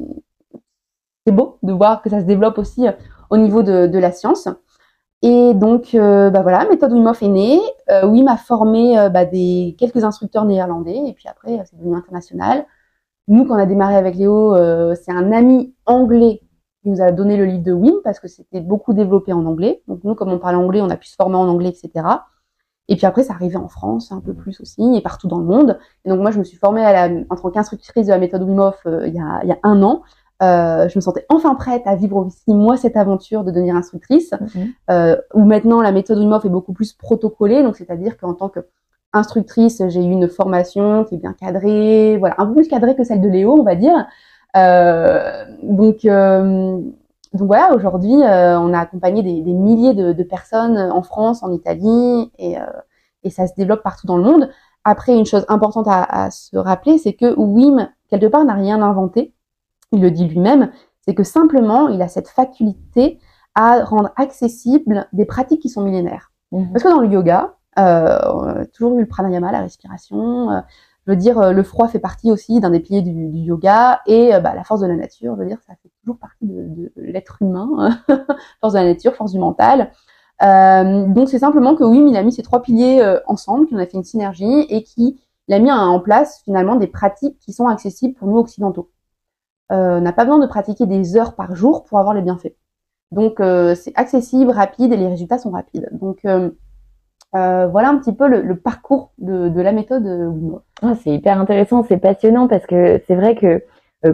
c'est 1.26 1.32
beau 1.32 1.58
de 1.62 1.72
voir 1.72 2.02
que 2.02 2.10
ça 2.10 2.20
se 2.20 2.24
développe 2.24 2.58
aussi 2.58 2.86
au 3.30 3.36
niveau 3.36 3.62
de, 3.62 3.86
de 3.86 3.98
la 3.98 4.12
science. 4.12 4.48
Et 5.22 5.54
donc, 5.54 5.94
euh, 5.94 6.30
bah 6.30 6.42
voilà, 6.42 6.68
méthode 6.68 6.92
Wim 6.92 7.06
Hof 7.06 7.22
est 7.22 7.28
née. 7.28 7.60
Euh, 7.90 8.06
Wim 8.06 8.26
a 8.26 8.36
formé 8.36 8.98
euh, 8.98 9.08
bah, 9.08 9.24
des 9.24 9.76
quelques 9.78 10.02
instructeurs 10.02 10.44
néerlandais, 10.44 11.00
et 11.06 11.12
puis 11.12 11.28
après, 11.28 11.62
c'est 11.64 11.76
devenu 11.78 11.94
international. 11.94 12.66
Nous, 13.28 13.44
quand 13.44 13.54
on 13.54 13.58
a 13.58 13.66
démarré 13.66 13.94
avec 13.94 14.16
Léo, 14.16 14.56
c'est 14.96 15.12
un 15.12 15.30
ami 15.30 15.72
anglais 15.86 16.40
qui 16.82 16.90
nous 16.90 17.00
a 17.00 17.12
donné 17.12 17.36
le 17.36 17.44
livre 17.44 17.62
de 17.62 17.72
Wim 17.72 17.94
parce 18.02 18.18
que 18.18 18.26
c'était 18.26 18.60
beaucoup 18.60 18.94
développé 18.94 19.32
en 19.32 19.46
anglais. 19.46 19.80
Donc 19.86 20.02
nous, 20.02 20.16
comme 20.16 20.32
on 20.32 20.40
parle 20.40 20.56
anglais, 20.56 20.80
on 20.80 20.90
a 20.90 20.96
pu 20.96 21.06
se 21.06 21.14
former 21.14 21.36
en 21.36 21.46
anglais, 21.46 21.68
etc. 21.68 22.04
Et 22.88 22.96
puis 22.96 23.06
après, 23.06 23.22
ça 23.22 23.34
arrivait 23.34 23.56
en 23.56 23.68
France 23.68 24.12
un 24.12 24.20
peu 24.20 24.34
plus 24.34 24.60
aussi 24.60 24.96
et 24.96 25.00
partout 25.00 25.28
dans 25.28 25.38
le 25.38 25.44
monde. 25.44 25.78
Et 26.04 26.10
donc 26.10 26.20
moi, 26.20 26.30
je 26.30 26.38
me 26.38 26.44
suis 26.44 26.56
formée 26.56 26.84
à 26.84 27.08
la, 27.08 27.14
en 27.30 27.36
tant 27.36 27.50
qu'instructrice 27.50 28.06
de 28.06 28.12
la 28.12 28.18
méthode 28.18 28.42
Wim 28.42 28.58
Hof 28.58 28.80
il, 28.86 29.14
y 29.14 29.20
a, 29.20 29.40
il 29.42 29.48
y 29.48 29.52
a 29.52 29.58
un 29.62 29.82
an. 29.82 30.02
Euh, 30.42 30.88
je 30.88 30.98
me 30.98 31.00
sentais 31.00 31.24
enfin 31.28 31.54
prête 31.54 31.82
à 31.86 31.94
vivre 31.94 32.16
aussi 32.16 32.52
moi 32.52 32.76
cette 32.76 32.96
aventure 32.96 33.44
de 33.44 33.52
devenir 33.52 33.76
instructrice, 33.76 34.32
mhm. 34.32 34.68
euh, 34.90 35.16
où 35.34 35.44
maintenant 35.44 35.80
la 35.80 35.92
méthode 35.92 36.18
Wim 36.18 36.32
Hof 36.32 36.44
est 36.44 36.48
beaucoup 36.48 36.72
plus 36.72 36.92
protocolée, 36.92 37.62
donc 37.62 37.76
c'est-à-dire 37.76 38.16
qu'en 38.16 38.34
tant 38.34 38.48
que 38.48 38.60
instructrice, 39.12 39.82
j'ai 39.88 40.00
eu 40.00 40.10
une 40.10 40.28
formation 40.28 41.04
qui 41.04 41.16
est 41.16 41.18
bien 41.18 41.34
cadrée, 41.34 42.16
voilà, 42.18 42.34
un 42.38 42.46
peu 42.46 42.54
plus 42.54 42.68
cadrée 42.68 42.96
que 42.96 43.04
celle 43.04 43.20
de 43.20 43.28
Léo, 43.28 43.56
on 43.58 43.62
va 43.62 43.74
dire. 43.74 44.06
Euh, 44.56 45.44
donc, 45.62 46.04
euh, 46.04 46.80
donc 47.34 47.46
voilà, 47.46 47.74
aujourd'hui, 47.74 48.14
euh, 48.14 48.58
on 48.58 48.72
a 48.74 48.80
accompagné 48.80 49.22
des, 49.22 49.40
des 49.40 49.54
milliers 49.54 49.94
de, 49.94 50.12
de, 50.12 50.22
personnes 50.22 50.78
en 50.78 51.02
France, 51.02 51.42
en 51.42 51.52
Italie, 51.52 52.30
et, 52.38 52.56
et 53.22 53.30
ça 53.30 53.46
se 53.46 53.54
développe 53.56 53.82
partout 53.82 54.06
dans 54.06 54.16
le 54.16 54.24
monde. 54.24 54.50
Après, 54.84 55.16
une 55.16 55.26
chose 55.26 55.44
importante 55.48 55.86
à, 55.88 56.02
à 56.02 56.30
se 56.30 56.56
rappeler, 56.56 56.98
c'est 56.98 57.12
que 57.12 57.34
Wim, 57.38 57.88
quelque 58.08 58.26
part, 58.26 58.44
n'a 58.44 58.54
rien 58.54 58.82
inventé 58.82 59.32
il 59.92 60.00
le 60.00 60.10
dit 60.10 60.26
lui-même, 60.26 60.72
c'est 61.02 61.14
que 61.14 61.22
simplement, 61.22 61.88
il 61.88 62.02
a 62.02 62.08
cette 62.08 62.28
faculté 62.28 63.18
à 63.54 63.84
rendre 63.84 64.10
accessible 64.16 65.06
des 65.12 65.26
pratiques 65.26 65.60
qui 65.60 65.68
sont 65.68 65.82
millénaires. 65.82 66.32
Mhm. 66.50 66.72
Parce 66.72 66.82
que 66.82 66.88
dans 66.88 67.00
le 67.00 67.08
yoga, 67.08 67.54
euh, 67.78 68.18
on 68.34 68.42
a 68.44 68.66
toujours 68.66 68.96
eu 68.96 69.00
le 69.00 69.06
pranayama, 69.06 69.52
la 69.52 69.60
respiration. 69.60 70.50
Euh, 70.50 70.60
je 71.06 71.12
veux 71.12 71.16
dire, 71.16 71.38
euh, 71.38 71.52
le 71.52 71.62
froid 71.62 71.88
fait 71.88 71.98
partie 71.98 72.30
aussi 72.30 72.60
d'un 72.60 72.70
des 72.70 72.80
piliers 72.80 73.02
du, 73.02 73.12
yoga 73.38 74.00
et 74.06 74.34
euh, 74.34 74.40
bah, 74.40 74.54
la 74.54 74.64
force 74.64 74.80
de 74.80 74.86
la 74.86 74.96
nature. 74.96 75.34
Je 75.36 75.40
veux 75.40 75.48
dire, 75.48 75.58
ça 75.66 75.74
fait 75.82 75.90
toujours 76.00 76.18
partie 76.18 76.46
de, 76.46 76.62
de 76.68 76.92
l'être 76.96 77.42
humain, 77.42 77.98
force 78.60 78.74
de 78.74 78.78
la 78.78 78.84
nature, 78.84 79.14
force 79.14 79.32
du 79.32 79.38
mental. 79.38 79.92
Euh, 80.42 81.06
donc 81.06 81.28
c'est 81.28 81.38
simplement 81.38 81.74
que 81.74 81.84
oui, 81.84 82.04
il 82.08 82.16
a 82.16 82.22
mis 82.22 82.32
ces 82.32 82.42
trois 82.42 82.62
piliers 82.62 83.02
ensemble, 83.26 83.68
qu'on 83.68 83.78
a 83.78 83.86
fait 83.86 83.96
une 83.96 84.04
synergie 84.04 84.66
et 84.68 84.82
qui 84.82 85.20
il 85.48 85.54
a 85.54 85.58
mis 85.58 85.72
en 85.72 86.00
place 86.00 86.40
finalement 86.44 86.76
des 86.76 86.86
pratiques 86.86 87.38
qui 87.40 87.52
sont 87.52 87.66
accessibles 87.66 88.14
pour 88.14 88.28
nous 88.28 88.38
occidentaux. 88.38 88.90
Euh, 89.72 90.00
n'a 90.00 90.12
pas 90.12 90.24
besoin 90.24 90.38
de 90.38 90.46
pratiquer 90.46 90.86
des 90.86 91.16
heures 91.16 91.34
par 91.34 91.54
jour 91.56 91.84
pour 91.84 91.98
avoir 91.98 92.14
les 92.14 92.22
bienfaits. 92.22 92.54
Donc 93.10 93.40
euh, 93.40 93.74
c'est 93.74 93.92
accessible, 93.96 94.50
rapide 94.50 94.92
et 94.92 94.96
les 94.96 95.08
résultats 95.08 95.38
sont 95.38 95.50
rapides. 95.50 95.88
Donc 95.92 96.26
euh, 97.34 97.66
voilà 97.66 97.88
un 97.88 97.98
petit 97.98 98.12
peu 98.12 98.28
le, 98.28 98.56
parcours 98.56 99.12
de, 99.18 99.60
la 99.60 99.72
méthode 99.72 100.06
ah, 100.82 100.94
c'est 101.02 101.10
hyper 101.10 101.40
intéressant, 101.40 101.84
c'est 101.84 101.96
passionnant 101.96 102.48
parce 102.48 102.66
que 102.66 103.00
c'est 103.06 103.14
vrai 103.14 103.36
que 103.36 103.62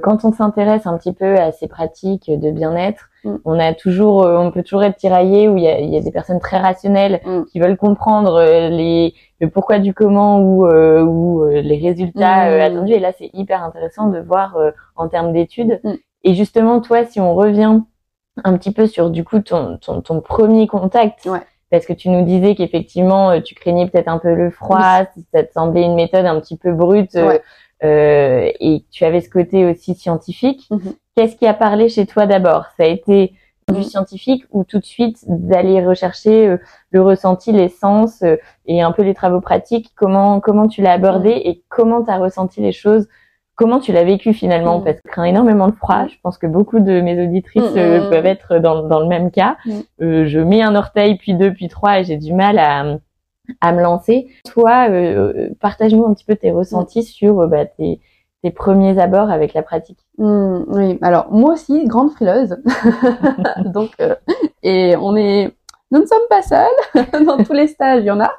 quand 0.03 0.27
on 0.27 0.33
s'intéresse 0.33 0.87
un 0.87 0.99
petit 0.99 1.15
peu 1.15 1.37
à 1.37 1.51
ces 1.51 1.67
pratiques 1.67 2.31
de 2.31 2.51
bien-être, 2.51 3.09
mm. 3.25 3.37
on 3.47 3.59
a 3.59 3.73
toujours, 3.73 4.27
on 4.27 4.51
peut 4.51 4.63
toujours 4.63 4.85
être 4.85 4.97
tiraillé 4.97 5.49
où 5.49 5.57
il 5.57 5.65
y 5.65 5.97
a, 5.97 6.01
des 6.01 6.11
personnes 6.11 6.41
très 6.41 6.59
rationnelles 6.59 7.21
mm. 7.25 7.45
qui 7.45 7.59
veulent 7.59 7.79
comprendre 7.79 8.43
les 8.69 9.15
le 9.41 9.51
pourquoi 9.51 9.79
du 9.79 9.95
comment 9.95 10.41
ou, 10.41 10.67
euh, 10.67 11.03
ou 11.03 11.43
euh, 11.45 11.61
les 11.61 11.79
résultats 11.79 12.49
euh, 12.49 12.59
mmh. 12.59 12.61
attendus. 12.61 12.93
Et 12.93 12.99
là, 12.99 13.13
c'est 13.17 13.31
hyper 13.33 13.63
intéressant 13.63 14.09
de 14.09 14.21
voir 14.21 14.57
en 14.97 15.09
termes 15.09 15.33
d'études. 15.33 15.81
Et 16.25 16.35
justement, 16.35 16.81
toi, 16.81 17.05
si 17.05 17.21
on 17.21 17.35
revient 17.35 17.81
un 18.45 18.57
petit 18.57 18.73
peu 18.73 18.87
sur 18.87 19.11
du 19.11 19.25
coup 19.25 19.41
ton, 19.41 19.79
ton, 19.79 20.01
ton 20.01 20.21
premier 20.21 20.67
contact, 20.67 21.27
ouais. 21.27 21.43
Parce 21.71 21.87
que 21.87 21.93
tu 21.93 22.09
nous 22.09 22.25
disais 22.25 22.55
qu'effectivement, 22.55 23.41
tu 23.41 23.55
craignais 23.55 23.89
peut-être 23.89 24.09
un 24.09 24.19
peu 24.19 24.35
le 24.35 24.51
froid, 24.51 25.05
ça 25.33 25.43
te 25.43 25.53
semblait 25.53 25.83
une 25.83 25.95
méthode 25.95 26.27
un 26.27 26.41
petit 26.41 26.57
peu 26.57 26.73
brute. 26.73 27.17
et 27.83 28.85
tu 28.91 29.05
avais 29.05 29.21
ce 29.21 29.31
côté 29.31 29.65
aussi 29.65 29.95
scientifique. 29.95 30.67
Mmh. 30.71 30.79
Qu'est-ce 31.15 31.37
qui 31.37 31.47
a 31.47 31.55
parlé 31.55 31.89
chez 31.89 32.07
toi 32.07 32.27
d'abord? 32.27 32.67
Ça 32.77 32.85
a 32.85 32.87
été 32.87 33.35
du 33.73 33.83
scientifique 33.83 34.45
ou 34.51 34.65
tout 34.65 34.79
de 34.79 34.85
suite 34.85 35.25
d'aller 35.27 35.85
rechercher 35.85 36.49
euh, 36.49 36.57
le 36.91 37.03
ressenti, 37.03 37.53
l'essence 37.53 38.23
euh, 38.23 38.37
et 38.67 38.83
un 38.83 38.93
peu 38.93 39.03
les 39.03 39.15
travaux 39.15 39.41
pratiques? 39.41 39.93
Comment 39.95 40.41
comment 40.41 40.69
tu 40.69 40.83
l'as 40.83 40.93
abordé 40.93 41.31
et 41.31 41.63
comment 41.69 42.03
tu 42.03 42.11
as 42.11 42.19
ressenti 42.19 42.61
les 42.61 42.73
choses 42.73 43.09
Comment 43.59 43.81
tu 43.81 43.93
l'as 43.93 44.05
vécu 44.05 44.33
finalement 44.33 44.81
Parce 44.81 45.01
que 45.01 45.09
crains 45.09 45.25
énormément 45.25 45.67
le 45.67 45.73
froid. 45.73 46.07
Je 46.07 46.15
pense 46.23 46.39
que 46.39 46.47
beaucoup 46.47 46.79
de 46.79 47.01
mes 47.01 47.23
auditrices 47.23 47.77
euh, 47.77 48.09
peuvent 48.09 48.27
être 48.27 48.59
dans, 48.59 48.87
dans 48.89 49.01
le 49.01 49.07
même 49.07 49.31
cas. 49.31 49.57
je 49.99 50.39
mets 50.39 50.63
un 50.63 50.75
orteil, 50.75 51.19
puis 51.19 51.35
deux, 51.35 51.53
puis 51.53 51.69
trois 51.69 51.99
et 51.99 52.05
j'ai 52.05 52.17
du 52.17 52.33
mal 52.33 52.59
à, 52.59 52.99
à 53.61 53.73
me 53.73 53.83
lancer. 53.83 54.29
Toi, 54.45 54.89
partage-nous 55.61 56.07
un 56.07 56.15
petit 56.15 56.25
peu 56.25 56.37
tes 56.37 56.53
ressentis 56.53 57.03
sur 57.03 57.47
bah, 57.49 57.67
tes, 57.67 58.01
tes 58.43 58.51
premiers 58.51 58.99
abords 58.99 59.31
avec 59.31 59.55
la 59.55 59.63
pratique 59.63 59.99
Oui, 60.19 60.99
alors 61.03 61.31
moi 61.31 61.55
aussi, 61.55 61.85
grande 61.87 62.11
frileuse. 62.13 62.57
Donc, 63.65 63.91
euh, 64.01 64.15
et 64.63 64.97
on 64.97 65.17
est, 65.17 65.53
nous 65.91 66.01
ne 66.01 66.07
sommes 66.07 66.19
pas 66.31 66.43
seuls. 66.43 66.69
Dans 67.27 67.43
tous 67.43 67.53
les 67.53 67.67
stages, 67.67 68.03
il 68.03 68.07
y 68.07 68.11
en 68.11 68.21
a. 68.21 68.33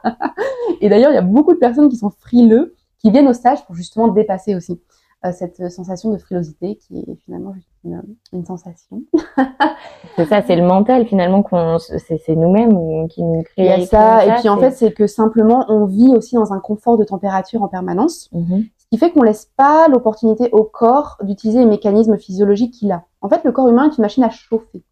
et 0.81 0.89
d'ailleurs, 0.89 1.11
il 1.11 1.15
y 1.15 1.19
a 1.19 1.23
beaucoup 1.23 1.53
de 1.53 1.59
personnes 1.59 1.89
qui 1.89 1.97
sont 1.97 2.11
frileux, 2.11 2.75
qui 2.99 3.11
viennent 3.11 3.27
au 3.27 3.33
stage 3.33 3.65
pour 3.65 3.75
justement 3.75 4.07
dépasser 4.07 4.55
aussi 4.55 4.73
euh, 4.73 4.88
cette 5.33 5.69
sensation 5.69 6.11
de 6.11 6.17
frilosité 6.17 6.77
qui 6.77 6.99
est 6.99 7.15
finalement 7.25 7.53
juste 7.53 7.69
une, 7.83 8.01
une 8.31 8.45
sensation. 8.45 9.03
c'est 10.15 10.25
ça, 10.25 10.41
c'est 10.41 10.55
le 10.55 10.65
mental 10.65 11.05
finalement 11.05 11.43
qu'on, 11.43 11.77
c'est 11.79 12.35
nous-mêmes 12.35 13.07
qui 13.09 13.23
nous 13.23 13.43
crée. 13.43 13.63
Il 13.63 13.65
y 13.65 13.69
a 13.69 13.85
ça, 13.85 14.25
et 14.25 14.39
puis 14.39 14.49
en 14.49 14.57
fait, 14.57 14.71
c'est 14.71 14.93
que 14.93 15.07
simplement 15.07 15.65
on 15.67 15.85
vit 15.85 16.15
aussi 16.15 16.35
dans 16.35 16.53
un 16.53 16.59
confort 16.59 16.97
de 16.97 17.03
température 17.03 17.61
en 17.61 17.67
permanence. 17.67 18.29
Mmh 18.31 18.61
qui 18.91 18.97
fait 18.97 19.11
qu'on 19.11 19.21
laisse 19.21 19.51
pas 19.55 19.87
l'opportunité 19.87 20.49
au 20.51 20.63
corps 20.63 21.17
d'utiliser 21.21 21.59
les 21.59 21.65
mécanismes 21.65 22.17
physiologiques 22.17 22.73
qu'il 22.73 22.91
a. 22.91 23.03
En 23.21 23.29
fait, 23.29 23.43
le 23.43 23.51
corps 23.51 23.67
humain 23.67 23.89
est 23.89 23.97
une 23.97 24.01
machine 24.01 24.23
à 24.23 24.29
chauffer, 24.29 24.83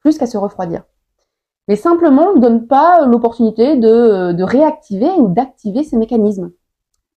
plus 0.00 0.18
qu'à 0.18 0.26
se 0.26 0.36
refroidir. 0.36 0.82
Mais 1.68 1.76
simplement, 1.76 2.28
on 2.32 2.36
ne 2.36 2.40
donne 2.40 2.66
pas 2.66 3.06
l'opportunité 3.06 3.76
de, 3.76 4.32
de, 4.32 4.44
réactiver 4.44 5.10
ou 5.18 5.28
d'activer 5.28 5.82
ces 5.82 5.96
mécanismes. 5.96 6.52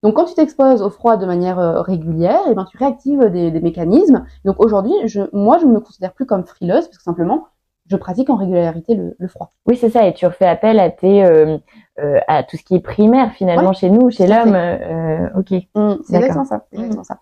Donc, 0.03 0.15
quand 0.15 0.25
tu 0.25 0.33
t'exposes 0.33 0.81
au 0.81 0.89
froid 0.89 1.17
de 1.17 1.25
manière 1.25 1.59
euh, 1.59 1.81
régulière, 1.81 2.41
et 2.47 2.51
eh 2.51 2.55
ben, 2.55 2.65
tu 2.69 2.77
réactives 2.77 3.29
des, 3.31 3.51
des 3.51 3.59
mécanismes. 3.61 4.25
Donc, 4.45 4.55
aujourd'hui, 4.59 4.93
je, 5.05 5.21
moi, 5.33 5.57
je 5.57 5.65
ne 5.65 5.73
me 5.73 5.79
considère 5.79 6.13
plus 6.13 6.25
comme 6.25 6.45
frileuse, 6.45 6.85
parce 6.85 6.97
que 6.97 7.03
simplement, 7.03 7.47
je 7.89 7.97
pratique 7.97 8.29
en 8.29 8.35
régularité 8.35 8.93
le, 8.95 9.15
le 9.17 9.27
froid. 9.27 9.49
Oui, 9.65 9.75
c'est 9.75 9.89
ça. 9.89 10.05
Et 10.05 10.13
tu 10.13 10.25
refais 10.25 10.45
appel 10.45 10.79
à 10.79 10.89
tes, 10.89 11.25
euh, 11.25 11.57
euh, 11.99 12.19
à 12.27 12.43
tout 12.43 12.55
ce 12.55 12.63
qui 12.63 12.75
est 12.75 12.79
primaire 12.79 13.31
finalement 13.33 13.73
chez 13.73 13.89
nous, 13.89 14.11
chez 14.11 14.27
l'homme. 14.27 14.55
Euh, 14.55 15.27
ok. 15.35 15.51
Mmh, 15.75 15.95
c'est 16.03 16.15
exactement 16.17 16.45
ça. 16.45 16.57
Mmh. 16.71 16.77
Exactement 16.77 17.03
ça. 17.03 17.17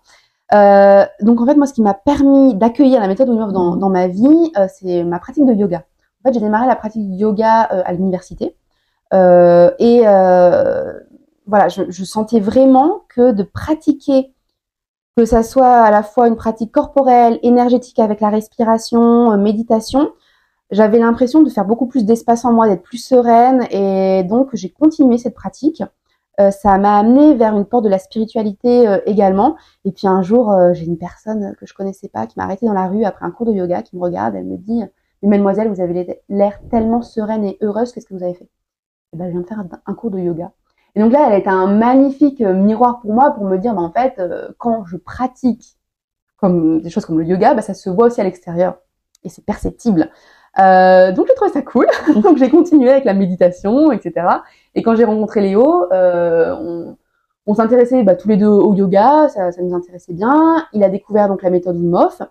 Euh, 0.54 1.06
donc 1.22 1.40
en 1.40 1.46
fait, 1.46 1.54
moi, 1.54 1.66
ce 1.66 1.72
qui 1.72 1.82
m'a 1.82 1.94
permis 1.94 2.54
d'accueillir 2.54 3.00
la 3.00 3.08
méthode 3.08 3.28
Wim 3.30 3.50
dans, 3.50 3.76
dans 3.76 3.90
ma 3.90 4.08
vie, 4.08 4.52
euh, 4.58 4.66
c'est 4.68 5.04
ma 5.04 5.18
pratique 5.18 5.46
de 5.46 5.54
yoga. 5.54 5.84
En 6.22 6.28
fait, 6.28 6.34
j'ai 6.34 6.40
démarré 6.40 6.66
la 6.66 6.76
pratique 6.76 7.08
de 7.10 7.16
yoga 7.16 7.62
à 7.62 7.92
l'université 7.92 8.56
et 9.12 10.02
voilà, 11.48 11.68
je, 11.68 11.82
je 11.88 12.04
sentais 12.04 12.40
vraiment 12.40 13.04
que 13.08 13.32
de 13.32 13.42
pratiquer 13.42 14.32
que 15.16 15.24
ça 15.24 15.42
soit 15.42 15.80
à 15.80 15.90
la 15.90 16.04
fois 16.04 16.28
une 16.28 16.36
pratique 16.36 16.70
corporelle, 16.70 17.40
énergétique 17.42 17.98
avec 17.98 18.20
la 18.20 18.28
respiration, 18.28 19.36
méditation, 19.36 20.12
j'avais 20.70 20.98
l'impression 20.98 21.42
de 21.42 21.48
faire 21.50 21.64
beaucoup 21.64 21.86
plus 21.86 22.04
d'espace 22.04 22.44
en 22.44 22.52
moi, 22.52 22.68
d'être 22.68 22.82
plus 22.82 23.02
sereine 23.02 23.66
et 23.70 24.22
donc 24.24 24.50
j'ai 24.52 24.70
continué 24.70 25.18
cette 25.18 25.34
pratique. 25.34 25.82
Euh, 26.40 26.50
ça 26.52 26.78
m'a 26.78 26.98
amené 26.98 27.34
vers 27.34 27.56
une 27.56 27.64
porte 27.64 27.84
de 27.84 27.88
la 27.88 27.98
spiritualité 27.98 28.86
euh, 28.86 29.00
également. 29.06 29.56
Et 29.84 29.92
puis 29.92 30.06
un 30.06 30.22
jour, 30.22 30.52
euh, 30.52 30.72
j'ai 30.72 30.84
une 30.84 30.98
personne 30.98 31.56
que 31.58 31.66
je 31.66 31.74
connaissais 31.74 32.08
pas 32.08 32.26
qui 32.26 32.38
m'a 32.38 32.44
arrêtée 32.44 32.66
dans 32.66 32.72
la 32.74 32.86
rue 32.86 33.04
après 33.04 33.24
un 33.24 33.30
cours 33.30 33.46
de 33.46 33.52
yoga, 33.52 33.82
qui 33.82 33.96
me 33.96 34.02
regarde, 34.02 34.36
elle 34.36 34.44
me 34.46 34.56
dit 34.56 34.82
"Mais 35.22 35.28
mademoiselle, 35.28 35.68
vous 35.68 35.80
avez 35.80 36.22
l'air 36.28 36.60
tellement 36.70 37.02
sereine 37.02 37.44
et 37.44 37.58
heureuse, 37.60 37.92
qu'est-ce 37.92 38.06
que 38.06 38.14
vous 38.14 38.22
avez 38.22 38.34
fait? 38.34 38.48
Eh 39.14 39.16
ben, 39.16 39.26
je 39.26 39.32
viens 39.32 39.40
de 39.40 39.46
faire 39.46 39.64
un, 39.86 39.94
cours 39.94 40.10
de 40.10 40.18
yoga. 40.20 40.52
Et 40.98 41.00
donc 41.00 41.12
là, 41.12 41.28
elle 41.30 41.38
été 41.38 41.48
un 41.48 41.68
magnifique 41.68 42.40
miroir 42.40 42.98
pour 43.00 43.14
moi 43.14 43.30
pour 43.30 43.44
me 43.44 43.56
dire, 43.56 43.72
bah, 43.72 43.82
en 43.82 43.92
fait, 43.92 44.20
quand 44.58 44.84
je 44.84 44.96
pratique 44.96 45.78
comme 46.36 46.80
des 46.80 46.90
choses 46.90 47.06
comme 47.06 47.18
le 47.18 47.24
yoga, 47.24 47.54
bah, 47.54 47.62
ça 47.62 47.72
se 47.72 47.88
voit 47.88 48.06
aussi 48.06 48.20
à 48.20 48.24
l'extérieur 48.24 48.78
et 49.24 49.28
c'est 49.28 49.44
perceptible. 49.44 50.10
Euh, 50.58 51.12
donc 51.12 51.26
j'ai 51.28 51.34
trouvé 51.34 51.50
ça 51.50 51.62
cool. 51.62 51.86
donc 52.22 52.38
j'ai 52.38 52.50
continué 52.50 52.90
avec 52.90 53.04
la 53.04 53.14
méditation, 53.14 53.92
etc. 53.92 54.26
Et 54.74 54.82
quand 54.82 54.96
j'ai 54.96 55.04
rencontré 55.04 55.40
Léo, 55.40 55.92
euh, 55.92 56.54
on, 56.60 56.96
on 57.46 57.54
s'intéressait 57.54 58.02
bah, 58.02 58.14
tous 58.14 58.28
les 58.28 58.36
deux 58.36 58.48
au 58.48 58.74
yoga, 58.74 59.28
ça, 59.28 59.52
ça, 59.52 59.62
nous 59.62 59.74
intéressait 59.74 60.12
bien. 60.12 60.66
Il 60.72 60.82
a 60.82 60.88
découvert 60.88 61.28
donc 61.28 61.42
la 61.42 61.50
méthode 61.50 61.76
Wim 61.76 61.94
Hof. 61.94 62.22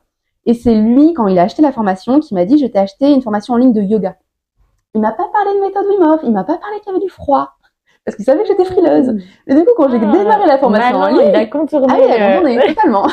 Et 0.45 0.53
c'est 0.53 0.75
lui, 0.75 1.13
quand 1.13 1.27
il 1.27 1.37
a 1.39 1.43
acheté 1.43 1.61
la 1.61 1.73
formation, 1.73 2.19
qui 2.19 2.33
m'a 2.33 2.45
dit, 2.45 2.57
je 2.57 2.65
t'ai 2.65 2.79
acheté 2.79 3.11
une 3.11 3.21
formation 3.21 3.53
en 3.53 3.57
ligne 3.57 3.73
de 3.73 3.81
yoga. 3.81 4.15
Il 4.93 5.01
m'a 5.01 5.11
pas 5.11 5.27
parlé 5.33 5.59
de 5.59 5.65
méthode 5.65 5.85
Wim 5.87 6.09
Hof, 6.09 6.21
il 6.23 6.31
m'a 6.31 6.45
pas 6.45 6.57
parlé 6.57 6.79
qu'il 6.79 6.93
y 6.93 6.95
avait 6.95 7.03
du 7.03 7.09
froid. 7.11 7.56
Parce 8.07 8.15
qu'il 8.15 8.23
savait 8.23 8.43
que 8.43 8.47
j'étais 8.47 8.63
frileuse. 8.63 9.17
Mais 9.47 9.55
du 9.55 9.65
coup, 9.65 9.71
quand 9.75 9.89
j'ai 9.89 9.97
Ah, 10.01 10.11
démarré 10.17 10.47
la 10.47 10.57
formation 10.57 10.95
en 10.95 11.07
ligne, 11.07 11.27
il 11.27 11.35
a 11.35 11.45
contourné. 11.45 11.87
ah 11.89 11.97
oui, 11.99 12.05
il 12.07 12.11
a 12.13 12.15
euh, 12.15 12.35
contourné, 12.37 12.73
totalement. 12.73 13.07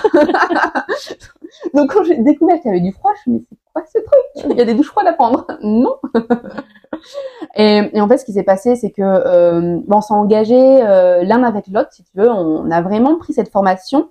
Donc 1.75 1.93
quand 1.93 2.05
j'ai 2.05 2.17
découvert 2.19 2.61
qu'il 2.61 2.71
y 2.71 2.75
avait 2.75 2.81
du 2.81 2.93
froid, 2.93 3.11
je 3.27 3.31
me 3.33 3.39
suis 3.39 3.47
dit, 3.49 3.49
mais 3.51 3.59
c'est 3.59 3.73
quoi 3.73 3.83
ce 3.93 3.99
truc? 3.99 4.53
Il 4.53 4.57
y 4.57 4.61
a 4.61 4.65
des 4.65 4.75
douches 4.75 4.91
froides 4.91 5.09
à 5.09 5.13
prendre 5.13 5.47
Non 5.63 5.97
et, 7.57 7.91
et 7.93 8.01
en 8.01 8.07
fait, 8.09 8.19
ce 8.19 8.25
qui 8.25 8.33
s'est 8.33 8.45
passé, 8.45 8.77
c'est 8.77 8.93
que 8.93 9.03
euh, 9.03 9.81
on 9.91 10.01
s'est 10.01 10.15
engagé 10.15 10.57
euh, 10.57 11.25
l'un 11.25 11.43
avec 11.43 11.67
l'autre, 11.69 11.93
si 11.93 12.05
tu 12.05 12.11
veux. 12.17 12.31
On 12.31 12.71
a 12.71 12.81
vraiment 12.81 13.17
pris 13.19 13.33
cette 13.33 13.51
formation 13.51 14.11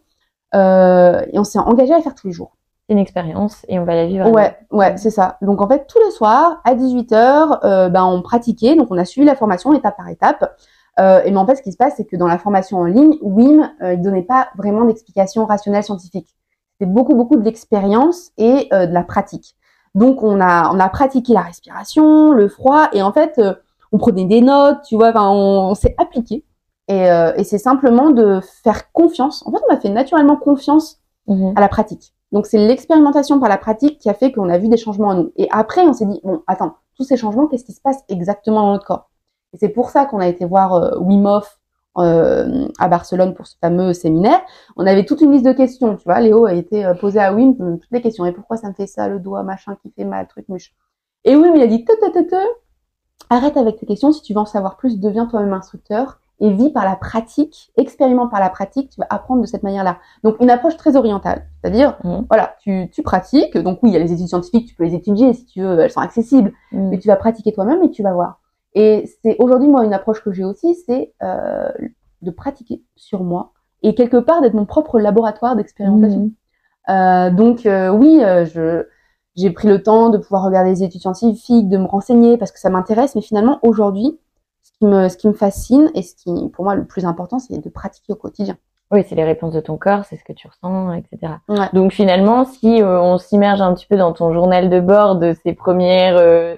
euh, 0.53 1.21
et 1.31 1.39
on 1.39 1.43
s'est 1.43 1.59
engagé 1.59 1.93
à 1.93 1.97
la 1.97 2.03
faire 2.03 2.15
tous 2.15 2.27
les 2.27 2.33
jours. 2.33 2.57
C'est 2.87 2.93
une 2.93 2.99
expérience 2.99 3.65
et 3.69 3.79
on 3.79 3.85
va 3.85 3.95
la 3.95 4.05
vivre. 4.07 4.29
Ouais, 4.29 4.57
ouais, 4.71 4.97
c'est 4.97 5.09
ça. 5.09 5.37
Donc 5.41 5.61
en 5.61 5.67
fait, 5.69 5.87
tous 5.87 5.99
les 5.99 6.11
soirs, 6.11 6.59
à 6.65 6.75
18h, 6.75 7.59
euh, 7.63 7.87
ben, 7.89 8.03
on 8.03 8.21
pratiquait. 8.21 8.75
Donc 8.75 8.87
on 8.91 8.97
a 8.97 9.05
suivi 9.05 9.25
la 9.25 9.35
formation 9.35 9.71
étape 9.73 9.95
par 9.95 10.09
étape. 10.09 10.57
Euh, 10.99 11.21
et 11.23 11.31
mais 11.31 11.37
en 11.37 11.45
fait, 11.45 11.55
ce 11.55 11.61
qui 11.61 11.71
se 11.71 11.77
passe, 11.77 11.93
c'est 11.97 12.05
que 12.05 12.15
dans 12.15 12.27
la 12.27 12.37
formation 12.37 12.77
en 12.77 12.85
ligne, 12.85 13.17
Wim, 13.21 13.69
euh, 13.81 13.93
il 13.93 14.01
donnait 14.01 14.23
pas 14.23 14.49
vraiment 14.57 14.85
d'explications 14.85 15.45
rationnelles 15.45 15.83
scientifiques. 15.83 16.35
C'était 16.73 16.91
beaucoup, 16.91 17.15
beaucoup 17.15 17.35
de 17.35 17.43
l'expérience 17.43 18.31
et 18.37 18.67
euh, 18.73 18.85
de 18.85 18.93
la 18.93 19.03
pratique. 19.03 19.55
Donc 19.95 20.23
on 20.23 20.39
a, 20.41 20.71
on 20.73 20.79
a 20.79 20.89
pratiqué 20.89 21.33
la 21.33 21.41
respiration, 21.41 22.31
le 22.31 22.47
froid, 22.47 22.89
et 22.93 23.01
en 23.01 23.11
fait, 23.11 23.37
euh, 23.39 23.53
on 23.91 23.97
prenait 23.97 24.25
des 24.25 24.41
notes, 24.41 24.81
tu 24.87 24.95
vois, 24.95 25.11
on, 25.15 25.69
on 25.69 25.75
s'est 25.75 25.95
appliqué. 25.97 26.43
Et, 26.87 27.09
euh, 27.09 27.33
et 27.37 27.43
c'est 27.43 27.57
simplement 27.59 28.11
de 28.11 28.39
faire 28.63 28.91
confiance. 28.91 29.45
En 29.47 29.51
fait, 29.51 29.59
on 29.69 29.73
a 29.73 29.79
fait 29.79 29.89
naturellement 29.89 30.35
confiance 30.35 30.99
Mhm. 31.27 31.53
à 31.55 31.61
la 31.61 31.69
pratique. 31.69 32.13
Donc 32.31 32.45
c'est 32.47 32.57
l'expérimentation 32.57 33.39
par 33.39 33.47
la 33.47 33.57
pratique 33.57 33.99
qui 33.99 34.09
a 34.09 34.13
fait 34.13 34.31
qu'on 34.31 34.49
a 34.49 34.57
vu 34.57 34.67
des 34.67 34.77
changements 34.77 35.09
en 35.09 35.15
nous. 35.15 35.31
Et 35.37 35.47
après, 35.51 35.81
on 35.81 35.93
s'est 35.93 36.05
dit, 36.05 36.19
bon, 36.23 36.41
attends, 36.47 36.73
tous 36.97 37.03
ces 37.05 37.15
changements, 37.15 37.47
qu'est-ce 37.47 37.63
qui 37.63 37.73
se 37.73 37.81
passe 37.81 37.99
exactement 38.09 38.61
dans 38.61 38.71
notre 38.73 38.85
corps? 38.85 39.09
Et 39.53 39.57
c'est 39.57 39.69
pour 39.69 39.89
ça 39.89 40.05
qu'on 40.05 40.19
a 40.19 40.27
été 40.27 40.45
voir 40.45 40.73
euh, 40.73 40.97
Wim 40.99 41.25
Hof 41.25 41.59
euh, 41.99 42.67
à 42.79 42.87
Barcelone 42.87 43.33
pour 43.35 43.45
ce 43.47 43.55
fameux 43.61 43.93
séminaire. 43.93 44.41
On 44.77 44.85
avait 44.87 45.05
toute 45.05 45.21
une 45.21 45.31
liste 45.31 45.45
de 45.45 45.53
questions, 45.53 45.95
tu 45.95 46.03
vois. 46.05 46.19
Léo 46.19 46.45
a 46.45 46.53
été 46.53 46.83
euh, 46.85 46.93
posé 46.95 47.19
à 47.19 47.33
Wim 47.33 47.55
euh, 47.61 47.77
toutes 47.77 47.91
les 47.91 48.01
questions. 48.01 48.25
Et 48.25 48.31
pourquoi 48.31 48.57
ça 48.57 48.67
me 48.67 48.73
fait 48.73 48.87
ça, 48.87 49.07
le 49.07 49.19
doigt, 49.19 49.43
machin, 49.43 49.75
qui 49.81 49.91
fait 49.91 50.05
mal, 50.05 50.27
truc, 50.27 50.49
muche. 50.49 50.73
Et 51.23 51.35
Wim, 51.35 51.55
il 51.55 51.61
a 51.61 51.67
dit, 51.67 51.85
te, 51.85 51.93
te, 51.93 52.11
te, 52.11 52.29
te, 52.29 52.35
arrête 53.29 53.57
avec 53.57 53.77
tes 53.77 53.85
questions. 53.85 54.11
Si 54.11 54.21
tu 54.23 54.33
veux 54.33 54.39
en 54.39 54.45
savoir 54.45 54.75
plus, 54.77 54.99
deviens 54.99 55.27
toi-même 55.27 55.53
instructeur 55.53 56.19
et 56.39 56.49
vis 56.49 56.71
par 56.71 56.83
la 56.83 56.95
pratique, 56.95 57.71
expérimente 57.77 58.31
par 58.31 58.39
la 58.39 58.49
pratique, 58.49 58.89
tu 58.89 58.99
vas 58.99 59.07
apprendre 59.09 59.41
de 59.41 59.45
cette 59.45 59.63
manière-là. 59.63 59.99
Donc 60.23 60.35
une 60.41 60.49
approche 60.49 60.75
très 60.77 60.95
orientale, 60.97 61.45
c'est-à-dire 61.61 61.95
Mhm. 62.03 62.25
voilà, 62.27 62.55
tu, 62.59 62.89
tu 62.91 63.01
pratiques, 63.03 63.55
donc 63.57 63.79
oui, 63.83 63.91
il 63.91 63.93
y 63.93 63.95
a 63.95 63.99
les 63.99 64.11
études 64.11 64.27
scientifiques, 64.27 64.67
tu 64.67 64.75
peux 64.75 64.83
les 64.83 64.95
étudier 64.95 65.33
si 65.33 65.45
tu 65.45 65.61
veux, 65.61 65.79
elles 65.79 65.91
sont 65.91 66.01
accessibles, 66.01 66.51
Mhm. 66.71 66.89
mais 66.89 66.99
tu 66.99 67.07
vas 67.07 67.15
pratiquer 67.15 67.53
toi-même 67.53 67.81
et 67.83 67.91
tu 67.91 68.01
vas 68.03 68.11
voir. 68.13 68.39
Et 68.75 69.09
c'est 69.21 69.35
aujourd'hui 69.39 69.67
moi 69.67 69.85
une 69.85 69.93
approche 69.93 70.23
que 70.23 70.31
j'ai 70.31 70.43
aussi, 70.43 70.75
c'est 70.85 71.13
euh, 71.21 71.69
de 72.21 72.31
pratiquer 72.31 72.81
sur 72.95 73.23
moi 73.23 73.53
et 73.83 73.95
quelque 73.95 74.17
part 74.17 74.41
d'être 74.41 74.53
mon 74.53 74.65
propre 74.65 74.99
laboratoire 74.99 75.55
d'expérimentation. 75.55 76.19
Mhm. 76.19 76.33
Euh, 76.89 77.31
donc 77.31 77.65
euh, 77.65 77.89
oui, 77.89 78.23
euh, 78.23 78.45
je 78.45 78.85
j'ai 79.35 79.49
pris 79.49 79.67
le 79.67 79.81
temps 79.81 80.09
de 80.09 80.17
pouvoir 80.17 80.43
regarder 80.43 80.69
les 80.71 80.83
études 80.83 81.01
scientifiques, 81.01 81.67
de 81.67 81.77
me 81.77 81.85
renseigner 81.85 82.37
parce 82.37 82.51
que 82.51 82.59
ça 82.59 82.69
m'intéresse, 82.69 83.15
mais 83.15 83.21
finalement 83.21 83.59
aujourd'hui, 83.63 84.19
ce 84.61 84.71
qui 84.77 84.85
me 84.85 85.09
ce 85.09 85.17
qui 85.17 85.27
me 85.27 85.33
fascine 85.33 85.91
et 85.95 86.01
ce 86.01 86.15
qui 86.15 86.49
pour 86.49 86.65
moi 86.65 86.75
le 86.75 86.85
plus 86.85 87.05
important, 87.05 87.39
c'est 87.39 87.57
de 87.57 87.69
pratiquer 87.69 88.13
au 88.13 88.15
quotidien. 88.15 88.57
Oui, 88.91 89.03
c'est 89.07 89.15
les 89.15 89.23
réponses 89.23 89.53
de 89.53 89.59
ton 89.59 89.75
corps, 89.75 90.05
c'est 90.05 90.17
ce 90.17 90.23
que 90.23 90.33
tu 90.33 90.47
ressens, 90.47 90.93
etc. 90.93 91.33
Ouais. 91.49 91.67
Donc 91.73 91.91
finalement, 91.91 92.45
si 92.45 92.81
euh, 92.81 93.01
on 93.01 93.17
s'immerge 93.17 93.59
un 93.59 93.73
petit 93.73 93.87
peu 93.87 93.97
dans 93.97 94.13
ton 94.13 94.31
journal 94.33 94.69
de 94.69 94.79
bord 94.79 95.15
de 95.15 95.35
ces 95.43 95.53
premières 95.53 96.15
euh, 96.17 96.55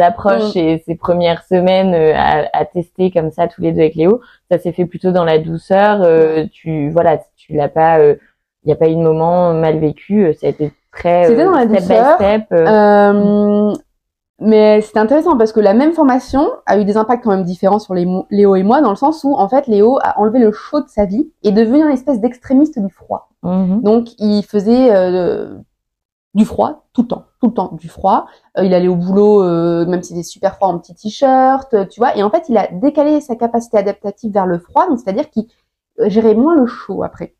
approches 0.00 0.54
Mm. 0.54 0.58
et 0.58 0.82
ces 0.86 0.94
premières 0.96 1.42
semaines 1.44 1.94
euh, 1.94 2.12
à, 2.16 2.46
à 2.52 2.64
tester 2.64 3.10
comme 3.10 3.30
ça 3.30 3.46
tous 3.48 3.60
les 3.62 3.72
deux 3.72 3.80
avec 3.80 3.94
Léo, 3.94 4.20
ça 4.50 4.58
s'est 4.58 4.72
fait 4.72 4.86
plutôt 4.86 5.12
dans 5.12 5.24
la 5.24 5.38
douceur. 5.38 6.02
euh, 6.02 6.44
tu 6.52 6.90
voilà, 6.90 7.18
tu 7.36 7.52
l'as 7.54 7.68
pas, 7.68 8.00
il 8.02 8.16
n'y 8.66 8.72
a 8.72 8.76
pas 8.76 8.88
eu 8.88 8.94
de 8.96 9.00
moment 9.02 9.52
mal 9.54 9.78
vécu. 9.78 10.26
euh, 10.26 10.32
Ça 10.32 10.46
a 10.48 10.50
été 10.50 10.72
très 10.92 11.24
C'était 11.26 11.42
euh, 11.42 11.44
dans 11.44 11.52
la 11.52 11.62
step 11.68 11.80
douceur. 11.80 12.18
by 12.18 12.24
step. 12.24 12.46
euh, 12.52 12.66
Euh, 12.66 13.72
mais 14.38 14.82
c'était 14.82 14.98
intéressant 14.98 15.38
parce 15.38 15.52
que 15.52 15.60
la 15.60 15.72
même 15.72 15.92
formation 15.92 16.46
a 16.66 16.78
eu 16.78 16.84
des 16.84 16.98
impacts 16.98 17.24
quand 17.24 17.30
même 17.30 17.44
différents 17.44 17.78
sur 17.78 17.94
les 17.94 18.06
Léo 18.30 18.54
et 18.54 18.62
moi, 18.64 18.82
dans 18.82 18.90
le 18.90 18.96
sens 18.96 19.24
où 19.24 19.34
en 19.34 19.48
fait 19.48 19.66
Léo 19.66 19.98
a 20.02 20.18
enlevé 20.20 20.40
le 20.40 20.52
chaud 20.52 20.80
de 20.82 20.88
sa 20.88 21.06
vie 21.06 21.30
et 21.42 21.52
devenu 21.52 21.80
une 21.82 21.90
espèce 21.92 22.20
d'extrémiste 22.20 22.78
du 22.78 22.90
froid. 22.92 23.30
mhm. 23.42 23.80
Donc 23.82 24.08
il 24.18 24.42
faisait 24.42 24.94
euh, 24.94 25.54
du 26.36 26.44
froid 26.44 26.84
tout 26.92 27.02
le 27.02 27.08
temps, 27.08 27.24
tout 27.40 27.48
le 27.48 27.54
temps 27.54 27.72
du 27.72 27.88
froid. 27.88 28.26
Euh, 28.58 28.64
il 28.64 28.74
allait 28.74 28.88
au 28.88 28.94
boulot 28.94 29.42
euh, 29.42 29.86
même 29.86 30.02
s'il 30.02 30.16
était 30.16 30.22
super 30.22 30.54
froid 30.54 30.68
en 30.68 30.78
petit 30.78 30.94
t-shirt, 30.94 31.72
euh, 31.74 31.86
tu 31.86 31.98
vois. 31.98 32.16
Et 32.16 32.22
en 32.22 32.30
fait 32.30 32.44
il 32.48 32.56
a 32.56 32.68
décalé 32.70 33.20
sa 33.20 33.36
capacité 33.36 33.78
adaptative 33.78 34.32
vers 34.32 34.46
le 34.46 34.58
froid, 34.58 34.86
donc 34.86 35.00
c'est-à-dire 35.00 35.30
qu'il 35.30 35.46
gérait 35.98 36.34
moins 36.34 36.54
le 36.54 36.66
chaud 36.66 37.02
après. 37.02 37.34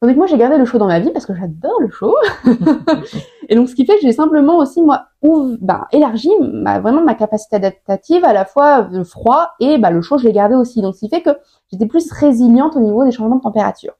Tandis 0.00 0.12
que 0.12 0.18
moi 0.18 0.26
j'ai 0.26 0.36
gardé 0.36 0.58
le 0.58 0.66
chaud 0.66 0.76
dans 0.76 0.88
ma 0.88 1.00
vie 1.00 1.10
parce 1.10 1.24
que 1.24 1.34
j'adore 1.34 1.80
le 1.80 1.88
chaud. 1.88 2.14
et 3.48 3.54
donc 3.54 3.70
ce 3.70 3.74
qui 3.74 3.86
fait 3.86 3.94
que 3.94 4.02
j'ai 4.02 4.12
simplement 4.12 4.58
aussi 4.58 4.82
moi 4.82 5.06
ouv- 5.22 5.56
ben, 5.62 5.86
élargi 5.90 6.28
ma, 6.38 6.80
vraiment 6.80 7.02
ma 7.02 7.14
capacité 7.14 7.56
adaptative 7.56 8.22
à 8.26 8.34
la 8.34 8.44
fois 8.44 8.88
le 8.92 9.04
froid 9.04 9.52
et 9.58 9.78
bah, 9.78 9.90
le 9.90 10.02
chaud 10.02 10.18
je 10.18 10.24
l'ai 10.24 10.34
gardé 10.34 10.54
aussi. 10.54 10.82
Donc 10.82 10.94
ce 10.96 11.00
qui 11.00 11.08
fait 11.08 11.22
que 11.22 11.30
j'étais 11.72 11.86
plus 11.86 12.12
résiliente 12.12 12.76
au 12.76 12.80
niveau 12.80 13.04
des 13.04 13.10
changements 13.10 13.36
de 13.36 13.42
température. 13.42 13.94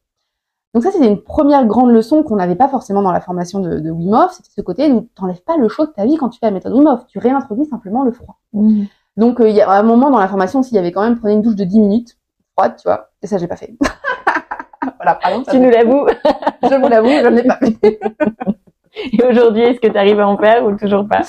Donc 0.76 0.82
ça, 0.82 0.92
c'était 0.92 1.08
une 1.08 1.22
première 1.22 1.64
grande 1.64 1.90
leçon 1.90 2.22
qu'on 2.22 2.36
n'avait 2.36 2.54
pas 2.54 2.68
forcément 2.68 3.00
dans 3.00 3.10
la 3.10 3.22
formation 3.22 3.60
de, 3.60 3.78
de 3.78 3.90
Wim 3.90 4.12
Hof. 4.12 4.32
C'était 4.32 4.50
ce 4.54 4.60
côté 4.60 4.92
où 4.92 5.08
t'enlèves 5.14 5.42
pas 5.42 5.56
le 5.56 5.68
chaud 5.68 5.86
de 5.86 5.90
ta 5.90 6.04
vie 6.04 6.18
quand 6.18 6.28
tu 6.28 6.38
fais 6.38 6.44
la 6.44 6.52
méthode 6.52 6.74
Wim 6.74 6.86
Hof. 6.86 7.06
Tu 7.06 7.18
réintroduis 7.18 7.64
simplement 7.64 8.04
le 8.04 8.12
froid. 8.12 8.36
Mhm. 8.52 8.84
Donc 9.16 9.40
euh, 9.40 9.48
il 9.48 9.56
y 9.56 9.62
a 9.62 9.70
un 9.70 9.82
moment 9.82 10.10
dans 10.10 10.18
la 10.18 10.28
formation 10.28 10.60
aussi, 10.60 10.72
il 10.72 10.76
y 10.76 10.78
avait 10.78 10.92
quand 10.92 11.00
même 11.00 11.18
prenez 11.18 11.32
une 11.32 11.40
douche 11.40 11.54
de 11.54 11.64
10 11.64 11.80
minutes 11.80 12.18
froide, 12.52 12.74
tu 12.76 12.82
vois. 12.86 13.08
Et 13.22 13.26
ça, 13.26 13.38
j'ai 13.38 13.46
pas 13.46 13.56
fait. 13.56 13.74
voilà, 14.98 15.14
pardon. 15.14 15.44
Tu 15.50 15.58
nous 15.58 15.70
l'avoues. 15.70 16.08
Je 16.62 16.74
vous 16.74 16.88
l'avoue, 16.88 17.08
je 17.08 17.26
ne 17.26 17.36
l'ai 17.36 17.44
pas 17.44 17.56
fait. 17.56 17.98
Et 19.14 19.24
aujourd'hui, 19.24 19.62
est-ce 19.62 19.80
que 19.80 19.88
tu 19.88 19.96
arrives 19.96 20.20
à 20.20 20.28
en 20.28 20.36
faire 20.36 20.62
ou 20.66 20.76
toujours 20.76 21.08
pas? 21.08 21.22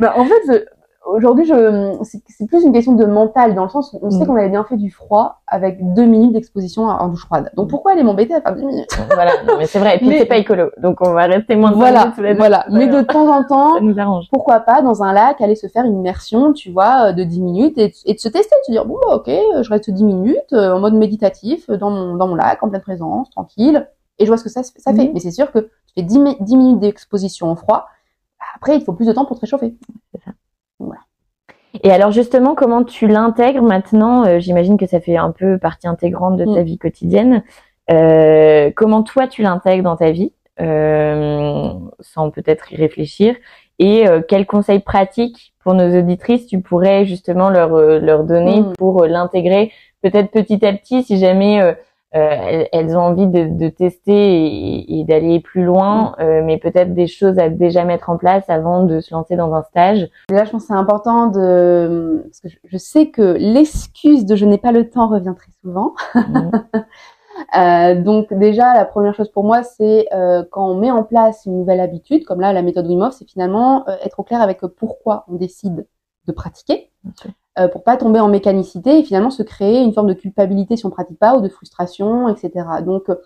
Bah, 0.00 0.14
en 0.16 0.24
fait, 0.24 0.66
aujourd'hui, 1.06 1.44
je, 1.44 1.96
c'est, 2.02 2.46
plus 2.46 2.62
une 2.64 2.72
question 2.72 2.92
de 2.92 3.04
mental, 3.04 3.54
dans 3.54 3.64
le 3.64 3.68
sens 3.68 3.92
où 3.92 3.98
on 4.02 4.10
sait 4.10 4.24
Mm. 4.24 4.26
qu'on 4.26 4.36
avait 4.36 4.48
bien 4.48 4.64
fait 4.64 4.76
du 4.76 4.90
froid 4.90 5.40
avec 5.46 5.78
deux 5.94 6.04
minutes 6.06 6.32
d'exposition 6.32 6.84
en 6.84 7.08
douche 7.08 7.24
froide. 7.26 7.50
Donc 7.56 7.68
pourquoi 7.70 7.92
aller 7.92 8.02
m'embêter 8.02 8.34
à 8.34 8.40
faire 8.40 8.54
10 8.54 8.64
minutes? 8.64 8.88
Voilà, 9.14 9.32
non, 9.46 9.54
mais 9.58 9.66
c'est 9.66 9.78
vrai. 9.78 9.96
Et 9.96 9.98
puis 9.98 10.08
Mais- 10.08 10.18
c'est 10.18 10.26
pas 10.26 10.36
écolo, 10.38 10.70
donc 10.78 10.98
on 11.00 11.12
va 11.12 11.24
rester 11.26 11.56
moins 11.56 11.70
de 11.70 11.76
Voilà, 11.76 12.12
minutes 12.16 12.36
voilà. 12.38 12.64
Mais 12.70 12.86
de 12.86 13.02
temps 13.02 13.28
en 13.28 13.44
temps, 13.44 13.74
ça 13.74 13.80
nous 13.80 13.98
arrange. 13.98 14.26
pourquoi 14.32 14.60
pas 14.60 14.80
dans 14.82 15.02
un 15.02 15.12
lac 15.12 15.40
aller 15.40 15.56
se 15.56 15.66
faire 15.66 15.84
une 15.84 15.98
immersion, 15.98 16.52
tu 16.52 16.70
vois, 16.70 17.08
euh, 17.08 17.12
de 17.12 17.24
10 17.24 17.40
minutes 17.40 17.78
et, 17.78 17.92
et 18.06 18.14
de 18.14 18.18
se 18.20 18.28
tester, 18.28 18.54
de 18.60 18.64
se 18.66 18.70
dire 18.72 18.84
bon 18.86 18.98
bah 19.06 19.16
ok, 19.16 19.28
euh, 19.28 19.62
je 19.62 19.68
reste 19.70 19.90
10 19.90 20.04
minutes 20.04 20.52
euh, 20.52 20.72
en 20.74 20.80
mode 20.80 20.94
méditatif 20.94 21.68
dans 21.70 21.90
mon 21.90 22.16
dans 22.16 22.26
mon 22.28 22.34
lac 22.36 22.62
en 22.62 22.68
pleine 22.68 22.80
présence, 22.82 23.28
tranquille, 23.30 23.86
et 24.18 24.24
je 24.24 24.30
vois 24.30 24.36
ce 24.38 24.44
que 24.44 24.50
ça 24.50 24.62
ça 24.62 24.92
fait. 24.92 25.04
Mhm. 25.06 25.10
Mais 25.14 25.20
c'est 25.20 25.30
sûr 25.32 25.50
que 25.52 25.58
tu 25.58 25.68
fais 25.96 26.02
10, 26.02 26.18
mi- 26.20 26.36
10 26.40 26.56
minutes 26.56 26.80
d'exposition 26.80 27.50
au 27.50 27.56
froid. 27.56 27.86
Après, 28.56 28.76
il 28.76 28.82
faut 28.82 28.92
plus 28.92 29.06
de 29.06 29.12
temps 29.12 29.24
pour 29.24 29.36
te 29.36 29.40
réchauffer. 29.42 29.74
Et 31.82 31.90
alors 31.90 32.12
justement, 32.12 32.54
comment 32.54 32.84
tu 32.84 33.06
l'intègres 33.06 33.62
maintenant? 33.62 34.24
Euh, 34.26 34.38
J'imagine 34.38 34.76
que 34.76 34.86
ça 34.86 35.00
fait 35.00 35.16
un 35.16 35.30
peu 35.30 35.58
partie 35.58 35.88
intégrante 35.88 36.36
de 36.36 36.44
ta 36.44 36.60
Mm. 36.60 36.64
vie 36.64 36.78
quotidienne. 36.78 37.42
Euh, 37.90 38.70
comment 38.76 39.02
toi 39.02 39.26
tu 39.26 39.42
l'intègres 39.42 39.82
dans 39.84 39.96
ta 39.96 40.10
vie, 40.10 40.32
euh, 40.60 41.72
sans 42.00 42.30
peut-être 42.30 42.72
y 42.72 42.76
réfléchir? 42.76 43.34
Et 43.78 44.06
euh, 44.08 44.20
quels 44.26 44.46
conseils 44.46 44.80
pratiques 44.80 45.54
pour 45.64 45.74
nos 45.74 45.98
auditrices 45.98 46.46
tu 46.46 46.60
pourrais 46.60 47.04
justement 47.06 47.48
leur 47.50 47.74
euh, 47.74 47.98
leur 47.98 48.24
donner 48.24 48.60
Mm. 48.60 48.72
pour 48.78 49.04
l'intégrer 49.06 49.72
peut-être 50.02 50.30
petit 50.30 50.64
à 50.66 50.72
petit 50.72 51.02
si 51.04 51.18
jamais 51.18 51.60
elles, 52.20 52.68
elles 52.72 52.96
ont 52.96 53.00
envie 53.00 53.26
de, 53.26 53.48
de 53.48 53.68
tester 53.68 54.12
et, 54.12 55.00
et 55.00 55.04
d'aller 55.04 55.40
plus 55.40 55.64
loin, 55.64 56.14
euh, 56.20 56.42
mais 56.44 56.58
peut-être 56.58 56.94
des 56.94 57.06
choses 57.06 57.38
à 57.38 57.48
déjà 57.48 57.84
mettre 57.84 58.10
en 58.10 58.16
place 58.16 58.44
avant 58.48 58.84
de 58.84 59.00
se 59.00 59.14
lancer 59.14 59.36
dans 59.36 59.54
un 59.54 59.62
stage. 59.62 60.08
Déjà, 60.28 60.44
je 60.44 60.50
pense 60.50 60.62
que 60.62 60.68
c'est 60.68 60.74
important 60.74 61.28
de 61.28 62.22
parce 62.24 62.40
que 62.40 62.60
je, 62.64 62.76
sais 62.76 63.08
que 63.08 63.36
l'excuse 63.38 64.26
de 64.26 64.36
je 64.36 64.44
n'ai 64.44 64.58
pas 64.58 64.72
le 64.72 64.88
temps 64.90 65.08
revient 65.08 65.34
très 65.36 65.52
souvent. 65.62 65.94
Mhm. 66.14 66.50
Euh, 67.56 68.00
donc 68.00 68.32
déjà, 68.32 68.74
la 68.74 68.84
première 68.84 69.14
chose 69.14 69.30
pour 69.30 69.44
moi, 69.44 69.62
c'est 69.62 70.06
euh, 70.12 70.44
quand 70.50 70.68
on 70.68 70.78
met 70.78 70.90
en 70.90 71.02
place 71.02 71.44
une 71.46 71.58
nouvelle 71.58 71.80
habitude, 71.80 72.24
comme 72.24 72.40
là 72.40 72.52
la 72.52 72.62
méthode 72.62 72.86
Wim 72.86 73.02
Hof, 73.02 73.14
c'est 73.18 73.28
finalement 73.28 73.88
euh, 73.88 73.96
être 74.02 74.20
au 74.20 74.22
clair 74.22 74.40
avec 74.42 74.62
euh, 74.62 74.68
pourquoi 74.68 75.24
on 75.28 75.36
décide 75.36 75.86
de 76.26 76.32
pratiquer. 76.32 76.90
Euh, 77.58 77.68
pour 77.68 77.82
pas 77.82 77.96
tomber 77.96 78.20
en 78.20 78.28
mécanicité 78.28 78.98
et 78.98 79.04
finalement 79.04 79.30
se 79.30 79.42
créer 79.42 79.82
une 79.82 79.92
forme 79.92 80.08
de 80.08 80.14
culpabilité 80.14 80.76
si 80.76 80.86
on 80.86 80.90
pratique 80.90 81.18
pas 81.18 81.36
ou 81.36 81.40
de 81.40 81.48
frustration, 81.48 82.28
etc. 82.28 82.66
Donc 82.84 83.10
euh, 83.10 83.16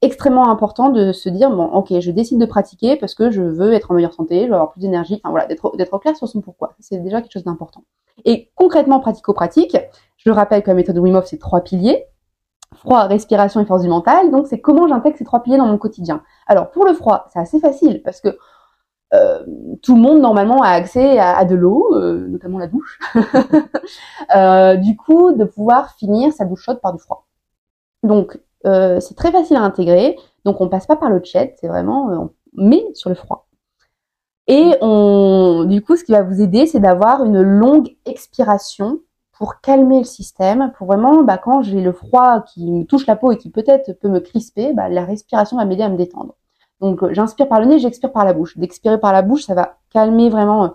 extrêmement 0.00 0.48
important 0.50 0.88
de 0.88 1.12
se 1.12 1.28
dire 1.28 1.50
bon, 1.50 1.64
ok, 1.66 2.00
je 2.00 2.10
décide 2.10 2.38
de 2.38 2.46
pratiquer 2.46 2.96
parce 2.96 3.14
que 3.14 3.30
je 3.30 3.42
veux 3.42 3.72
être 3.72 3.90
en 3.90 3.94
meilleure 3.94 4.14
santé, 4.14 4.42
je 4.42 4.48
veux 4.48 4.54
avoir 4.54 4.70
plus 4.70 4.80
d'énergie, 4.80 5.20
enfin 5.22 5.30
voilà, 5.30 5.46
d'être 5.46 5.76
d'être 5.76 5.98
clair 5.98 6.16
sur 6.16 6.28
son 6.28 6.40
pourquoi. 6.40 6.74
C'est 6.80 6.98
déjà 6.98 7.20
quelque 7.20 7.32
chose 7.32 7.44
d'important. 7.44 7.84
Et 8.24 8.50
concrètement, 8.54 9.00
pratico-pratique, 9.00 9.76
je 10.16 10.30
le 10.30 10.34
rappelle 10.34 10.62
que 10.62 10.68
la 10.68 10.74
méthode 10.74 10.98
Wim 10.98 11.16
Hof, 11.16 11.26
c'est 11.26 11.38
trois 11.38 11.60
piliers. 11.60 12.06
froid, 12.76 13.02
respiration 13.04 13.60
et 13.60 13.66
force 13.66 13.82
du 13.82 13.88
mental. 13.88 14.30
Donc, 14.30 14.46
c'est 14.46 14.60
comment 14.60 14.88
j'intègre 14.88 15.16
ces 15.16 15.24
trois 15.24 15.42
piliers 15.42 15.58
dans 15.58 15.66
mon 15.66 15.78
quotidien. 15.78 16.22
Alors, 16.46 16.70
pour 16.70 16.84
le 16.84 16.94
froid, 16.94 17.26
c'est 17.32 17.38
assez 17.38 17.60
facile 17.60 18.02
parce 18.02 18.20
que 18.20 18.36
euh, 19.14 19.44
tout 19.82 19.94
le 19.94 20.00
monde 20.00 20.20
normalement 20.20 20.62
a 20.62 20.68
accès 20.68 21.18
à, 21.18 21.44
de 21.44 21.54
l'eau, 21.54 21.94
euh, 21.94 22.26
notamment 22.28 22.58
la 22.58 22.66
douche. 22.66 22.98
euh, 24.36 24.76
du 24.76 24.96
coup, 24.96 25.32
de 25.32 25.44
pouvoir 25.44 25.94
finir 25.94 26.32
sa 26.32 26.44
douche 26.44 26.62
chaude 26.62 26.80
par 26.80 26.92
du 26.92 26.98
froid. 26.98 27.26
Donc, 28.02 28.38
c'est 28.64 29.14
très 29.16 29.30
facile 29.30 29.56
à 29.56 29.60
intégrer. 29.60 30.16
Donc, 30.44 30.60
on 30.60 30.68
passe 30.68 30.86
pas 30.86 30.96
par 30.96 31.10
le 31.10 31.22
chat, 31.22 31.50
c'est 31.60 31.68
vraiment 31.68 32.08
on 32.08 32.30
met 32.54 32.84
sur 32.94 33.10
le 33.10 33.14
froid. 33.14 33.46
Et 34.46 34.74
on, 34.80 35.64
du 35.64 35.82
coup, 35.82 35.96
ce 35.96 36.04
qui 36.04 36.12
va 36.12 36.22
vous 36.22 36.40
aider, 36.40 36.66
c'est 36.66 36.80
d'avoir 36.80 37.24
une 37.24 37.40
longue 37.40 37.94
expiration 38.06 39.00
pour 39.32 39.60
calmer 39.60 39.98
le 39.98 40.04
système, 40.04 40.72
pour 40.76 40.86
vraiment, 40.86 41.22
bah, 41.24 41.38
quand 41.38 41.62
j'ai 41.62 41.80
le 41.80 41.92
froid 41.92 42.42
qui 42.42 42.70
me 42.70 42.84
touche 42.84 43.06
la 43.06 43.16
peau 43.16 43.32
et 43.32 43.36
qui 43.36 43.50
peut-être 43.50 43.92
peut 43.92 44.08
me 44.08 44.20
crisper, 44.20 44.72
bah, 44.72 44.88
la 44.88 45.04
respiration 45.04 45.56
va 45.56 45.64
m'aider 45.64 45.82
à 45.82 45.88
me 45.88 45.96
détendre. 45.96 46.36
Donc 46.80 47.02
euh, 47.02 47.08
j'inspire 47.12 47.48
par 47.48 47.60
le 47.60 47.66
nez, 47.66 47.78
j'expire 47.78 48.12
par 48.12 48.24
la 48.24 48.32
bouche. 48.32 48.58
D'expirer 48.58 48.98
par 48.98 49.12
la 49.12 49.22
bouche, 49.22 49.44
ça 49.44 49.54
va 49.54 49.78
calmer 49.90 50.30
vraiment 50.30 50.64
euh, 50.64 50.68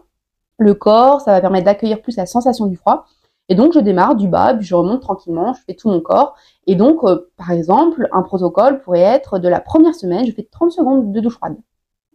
le 0.58 0.74
corps, 0.74 1.22
ça 1.22 1.32
va 1.32 1.42
permettre 1.42 1.66
d'accueillir 1.66 2.02
plus 2.02 2.18
la 2.18 2.26
sensation 2.26 2.66
du 2.66 2.76
froid. 2.76 3.06
Et 3.50 3.56
donc 3.56 3.74
je 3.74 3.80
démarre 3.80 4.16
du 4.16 4.28
bas, 4.28 4.54
puis 4.54 4.66
je 4.66 4.76
remonte 4.76 5.02
tranquillement, 5.02 5.54
je 5.54 5.62
fais 5.66 5.74
tout 5.74 5.90
mon 5.90 6.02
corps. 6.02 6.36
Et 6.68 6.76
donc, 6.76 7.04
euh, 7.04 7.32
par 7.36 7.52
exemple, 7.52 8.08
un 8.12 8.22
protocole 8.22 8.80
pourrait 8.82 9.00
être 9.00 9.40
de 9.40 9.48
la 9.48 9.60
première 9.60 9.96
semaine, 9.96 10.26
je 10.26 10.32
fais 10.32 10.44
30 10.44 10.72
secondes 10.72 11.12
de 11.12 11.20
douche 11.20 11.36
froide. 11.36 11.58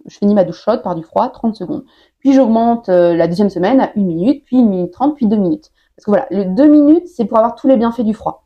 Je 0.07 0.19
finis 0.19 0.35
ma 0.35 0.45
douche 0.45 0.63
chaude 0.63 0.83
par 0.83 0.95
du 0.95 1.03
froid, 1.03 1.29
30 1.31 1.57
secondes. 1.57 1.85
Puis 2.21 2.35
j'augmente 2.35 2.89
la 2.89 3.27
deuxième 3.27 3.49
semaine 3.49 3.81
à 3.81 3.91
1 3.97 4.01
minute, 4.01 4.45
puis 4.45 4.59
1 4.59 4.65
minute 4.65 4.93
30, 4.93 5.17
puis 5.17 5.27
2 5.27 5.37
minutes. 5.37 5.73
Parce 5.97 6.05
que 6.05 6.11
voilà, 6.11 6.27
le 6.31 6.45
2 6.55 6.67
minutes, 6.67 7.09
c'est 7.09 7.25
pour 7.25 7.39
avoir 7.39 7.55
tous 7.55 7.69
les 7.69 7.79
bienfaits 7.79 8.03
du 8.03 8.13
froid. 8.13 8.44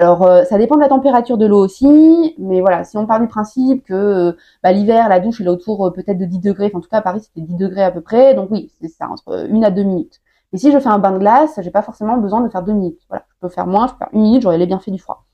Alors, 0.00 0.22
euh, 0.22 0.44
ça 0.44 0.56
dépend 0.56 0.76
de 0.76 0.80
la 0.80 0.88
température 0.88 1.36
de 1.36 1.44
l'eau 1.44 1.62
aussi, 1.62 2.34
mais 2.38 2.62
voilà, 2.62 2.84
si 2.84 2.96
on 2.96 3.06
part 3.06 3.20
du 3.20 3.26
principe 3.28 3.84
que 3.84 3.92
euh, 3.92 4.32
bah, 4.62 4.72
l'hiver, 4.72 5.10
la 5.10 5.20
douche 5.20 5.42
est 5.42 5.46
autour 5.46 5.86
euh, 5.86 5.90
peut-être 5.90 6.16
de 6.16 6.24
10 6.24 6.38
degrés, 6.38 6.70
en 6.74 6.80
tout 6.80 6.88
cas 6.88 6.98
à 6.98 7.02
Paris 7.02 7.20
c'était 7.20 7.42
10 7.42 7.54
degrés 7.56 7.82
à 7.82 7.90
peu 7.90 8.00
près, 8.00 8.32
donc 8.34 8.50
oui, 8.50 8.72
c'est 8.80 8.88
ça, 8.88 9.10
entre 9.10 9.46
une 9.50 9.62
à 9.62 9.70
deux 9.70 9.82
minutes. 9.82 10.22
Et 10.54 10.56
si 10.56 10.72
je 10.72 10.78
fais 10.78 10.88
un 10.88 10.98
bain 10.98 11.12
de 11.12 11.18
glace, 11.18 11.60
j'ai 11.62 11.70
pas 11.70 11.82
forcément 11.82 12.16
besoin 12.16 12.40
de 12.40 12.48
faire 12.48 12.62
deux 12.62 12.72
minutes. 12.72 12.98
Voilà, 13.10 13.26
je 13.28 13.34
peux 13.40 13.50
faire 13.50 13.66
moins, 13.66 13.88
je 13.88 13.92
peux 13.92 13.98
faire 13.98 14.08
une 14.14 14.22
minute, 14.22 14.40
j'aurai 14.40 14.56
les 14.56 14.66
bienfaits 14.66 14.88
du 14.88 14.98
froid. 14.98 15.26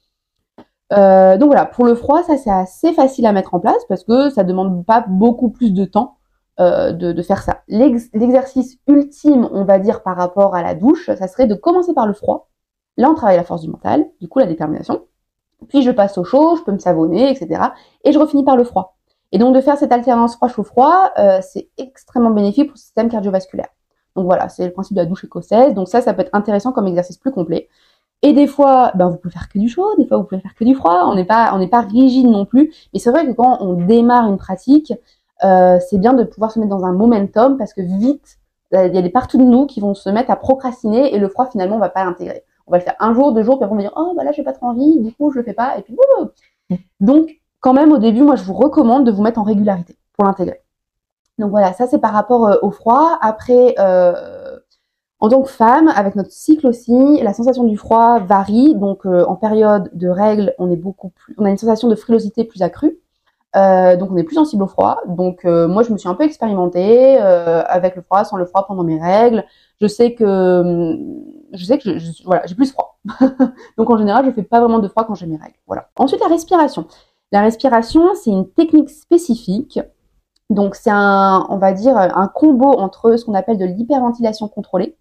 donc 0.91 1.47
voilà, 1.47 1.65
pour 1.65 1.85
le 1.85 1.95
froid, 1.95 2.25
ça 2.25 2.37
c'est 2.37 2.51
assez 2.51 2.93
facile 2.93 3.27
à 3.27 3.33
mettre 3.33 3.55
en 3.55 3.61
place 3.61 3.85
parce 3.89 4.03
que 4.03 4.31
ça 4.31 4.43
demande 4.43 4.85
pas 4.85 5.05
beaucoup 5.09 5.51
plus 5.51 5.73
de 5.73 5.85
temps 5.85 6.17
de, 6.59 7.23
faire 7.23 7.43
ça. 7.43 7.63
L'exercice 7.69 8.79
ultime, 8.89 9.49
on 9.53 9.65
va 9.65 9.79
dire, 9.79 10.03
par 10.03 10.17
rapport 10.17 10.57
à 10.57 10.63
la 10.63 10.75
douche, 10.75 11.07
ça 11.07 11.29
serait 11.29 11.47
de 11.47 11.55
commencer 11.55 11.95
par 11.95 12.09
le 12.09 12.15
froid, 12.15 12.49
Là, 12.97 13.11
on 13.11 13.15
travaille 13.15 13.37
la 13.37 13.45
force 13.45 13.63
du 13.63 13.69
mental, 13.69 14.07
du 14.21 14.29
coup 14.29 14.39
la 14.39 14.47
détermination. 14.47 15.03
Puis 15.69 15.83
je 15.83 15.91
passe 15.91 16.19
au 16.19 16.25
chaud, 16.25 16.57
je 16.57 16.63
peux 16.63 16.73
me 16.73 16.79
savonner, 16.79 17.31
etc. 17.31 17.61
Et 18.05 18.13
je 18.13 18.19
refinis 18.19 18.45
par 18.45 18.57
le 18.57 18.65
froid. 18.65 18.97
Et 19.33 19.39
donc 19.39 19.55
de 19.55 19.61
faire 19.61 19.77
cette 19.77 19.93
alternance 19.93 20.37
froid-chaud-froid, 20.37 21.11
euh, 21.19 21.41
c'est 21.43 21.69
extrêmement 21.79 22.31
bénéfique 22.31 22.69
pour 22.69 22.75
le 22.75 22.81
système 22.81 23.09
cardiovasculaire. 23.09 23.69
Donc 24.15 24.27
voilà, 24.27 24.49
c'est 24.49 24.65
le 24.65 24.73
principe 24.73 24.97
de 24.97 25.03
la 25.03 25.07
douche 25.07 25.25
écossaise. 25.25 25.75
Donc 25.75 25.89
ça, 25.89 26.01
ça 26.01 26.15
peut 26.15 26.23
être 26.23 26.35
intéressant 26.35 26.73
comme 26.73 26.87
exercice 26.87 27.19
plus 27.19 27.33
complet. 27.33 27.69
Et 28.23 28.33
des 28.33 28.47
fois, 28.47 28.93
ben, 28.95 29.09
vous 29.09 29.17
pouvez 29.17 29.33
faire 29.33 29.49
que 29.49 29.59
du 29.59 29.69
chaud, 29.69 29.95
des 29.99 30.07
fois 30.07 30.17
vous 30.17 30.25
pouvez 30.25 30.41
faire 30.41 30.55
que 30.55 30.65
du 30.65 30.75
froid. 30.75 31.03
On 31.07 31.15
n'est 31.15 31.25
pas, 31.25 31.53
on 31.55 31.59
n'est 31.59 31.69
pas 31.69 31.83
rigide 31.83 32.29
non 32.29 32.47
plus. 32.47 32.73
Mais 32.95 33.01
c'est 33.01 33.11
vrai 33.11 33.27
que 33.27 33.33
quand 33.33 33.59
on 33.61 33.75
démarre 33.75 34.29
une 34.29 34.39
pratique, 34.39 34.93
euh, 35.45 35.79
c'est 35.87 35.99
bien 35.99 36.15
de 36.15 36.25
pouvoir 36.25 36.51
se 36.51 36.59
mettre 36.59 36.71
dans 36.71 36.85
un 36.85 36.93
momentum 36.93 37.59
parce 37.59 37.75
que 37.75 37.83
vite, 37.83 38.39
il 38.73 38.95
y 38.95 38.99
a 38.99 39.03
des 39.03 39.11
parties 39.11 39.39
de 39.39 39.45
nous 39.45 39.67
qui 39.67 39.81
vont 39.81 39.95
se 39.95 40.09
mettre 40.11 40.31
à 40.31 40.37
procrastiner 40.37 41.15
et 41.15 41.19
le 41.19 41.29
froid 41.29 41.47
finalement 41.47 41.77
on 41.77 41.79
va 41.79 41.89
pas 41.89 42.05
l'intégrer 42.05 42.43
on 42.67 42.73
va 42.73 42.79
le 42.79 42.85
faire 42.85 42.97
un 42.99 43.15
jour, 43.15 43.33
deux 43.33 43.43
jours, 43.43 43.59
puis 43.59 43.65
après 43.65 43.75
on 43.75 43.79
va 43.79 43.83
dire 43.83 43.95
oh 43.97 44.13
bah 44.17 44.25
là 44.25 44.33
j'ai 44.33 44.43
pas 44.43 44.53
trop 44.53 44.67
envie, 44.67 45.01
du 45.01 45.13
coup 45.13 45.31
je 45.31 45.39
le 45.39 45.45
fais 45.45 45.55
pas, 45.55 45.79
et 45.79 45.83
puis 45.83 45.97
donc 47.01 47.31
quand 47.61 47.73
même 47.73 47.93
au 47.93 47.99
début, 47.99 48.23
moi 48.23 48.37
je 48.37 48.45
vous 48.45 48.55
recommande 48.55 49.05
de 49.05 49.11
vous 49.11 49.23
mettre 49.23 49.41
en 49.41 49.45
régularité 49.45 49.97
pour 50.17 50.25
l'intégrer. 50.25 50.63
Donc 51.39 51.51
voilà, 51.51 51.73
ça 51.73 51.87
c'est 51.87 51.99
par 51.99 52.13
rapport 52.13 52.47
euh, 52.47 52.57
au 52.63 52.71
froid. 52.71 53.19
Après, 53.21 53.75
euh, 53.79 54.59
en 55.21 55.29
tant 55.29 55.43
que 55.43 55.51
femme, 55.51 55.89
avec 55.89 56.15
notre 56.15 56.31
cycle 56.31 56.67
aussi, 56.67 57.21
la 57.23 57.35
sensation 57.35 57.65
du 57.65 57.77
froid 57.77 58.21
varie. 58.21 58.75
Donc 58.75 59.07
euh, 59.07 59.25
en 59.25 59.37
période 59.37 59.91
de 59.95 60.09
règles, 60.09 60.55
on 60.59 60.71
est 60.71 60.77
beaucoup 60.77 61.11
plus, 61.11 61.35
on 61.39 61.45
a 61.45 61.51
une 61.51 61.59
sensation 61.59 61.89
de 61.89 61.95
frilosité 61.95 62.45
plus 62.45 62.63
accrue. 62.63 62.99
donc 63.55 64.11
on 64.13 64.17
est 64.17 64.25
plus 64.25 64.37
sensible 64.37 64.63
au 64.63 64.67
froid. 64.67 65.01
Donc 65.07 65.45
moi 65.45 65.83
je 65.83 65.93
me 65.93 65.99
suis 65.99 66.09
un 66.09 66.15
peu 66.15 66.25
expérimentée 66.25 67.19
avec 67.19 67.97
le 67.97 68.03
froid, 68.03 68.25
sans 68.25 68.37
le 68.37 68.47
froid 68.47 68.67
pendant 68.67 68.85
mes 68.85 69.01
règles. 69.01 69.45
Je 69.81 69.87
sais 69.87 70.15
que 70.15 70.25
hum, 70.61 71.23
je 71.53 71.65
sais 71.65 71.79
que 71.79 71.99
j'ai 71.99 72.55
plus 72.55 72.73
froid. 72.73 72.99
Donc 73.79 73.91
en 73.91 73.99
général, 73.99 74.25
je 74.27 74.31
fais 74.31 74.43
pas 74.43 74.61
vraiment 74.61 74.79
de 74.79 74.89
froid 74.89 75.05
quand 75.05 75.15
j'ai 75.15 75.27
mes 75.27 75.37
règles. 75.37 75.57
Voilà. 75.67 75.89
Ensuite, 75.97 76.21
la 76.21 76.29
respiration. 76.29 76.87
La 77.33 77.41
respiration, 77.41 78.15
c'est 78.15 78.31
une 78.31 78.49
technique 78.49 78.91
spécifique. 78.91 79.81
Donc 80.51 80.77
c'est 80.77 80.91
un, 80.91 81.47
on 81.49 81.59
va 81.59 81.73
dire, 81.73 81.97
un 81.97 82.29
combo 82.29 82.69
entre 82.79 83.17
ce 83.17 83.25
qu'on 83.25 83.35
appelle 83.35 83.59
de 83.59 83.65
l'hyperventilation 83.65 84.49
contrôlée, 84.49 84.97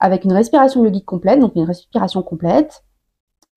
avec 0.00 0.24
une 0.24 0.32
respiration 0.32 0.84
yogique 0.84 1.04
complète, 1.04 1.38
donc 1.38 1.52
une 1.54 1.64
respiration 1.64 2.22
complète, 2.22 2.84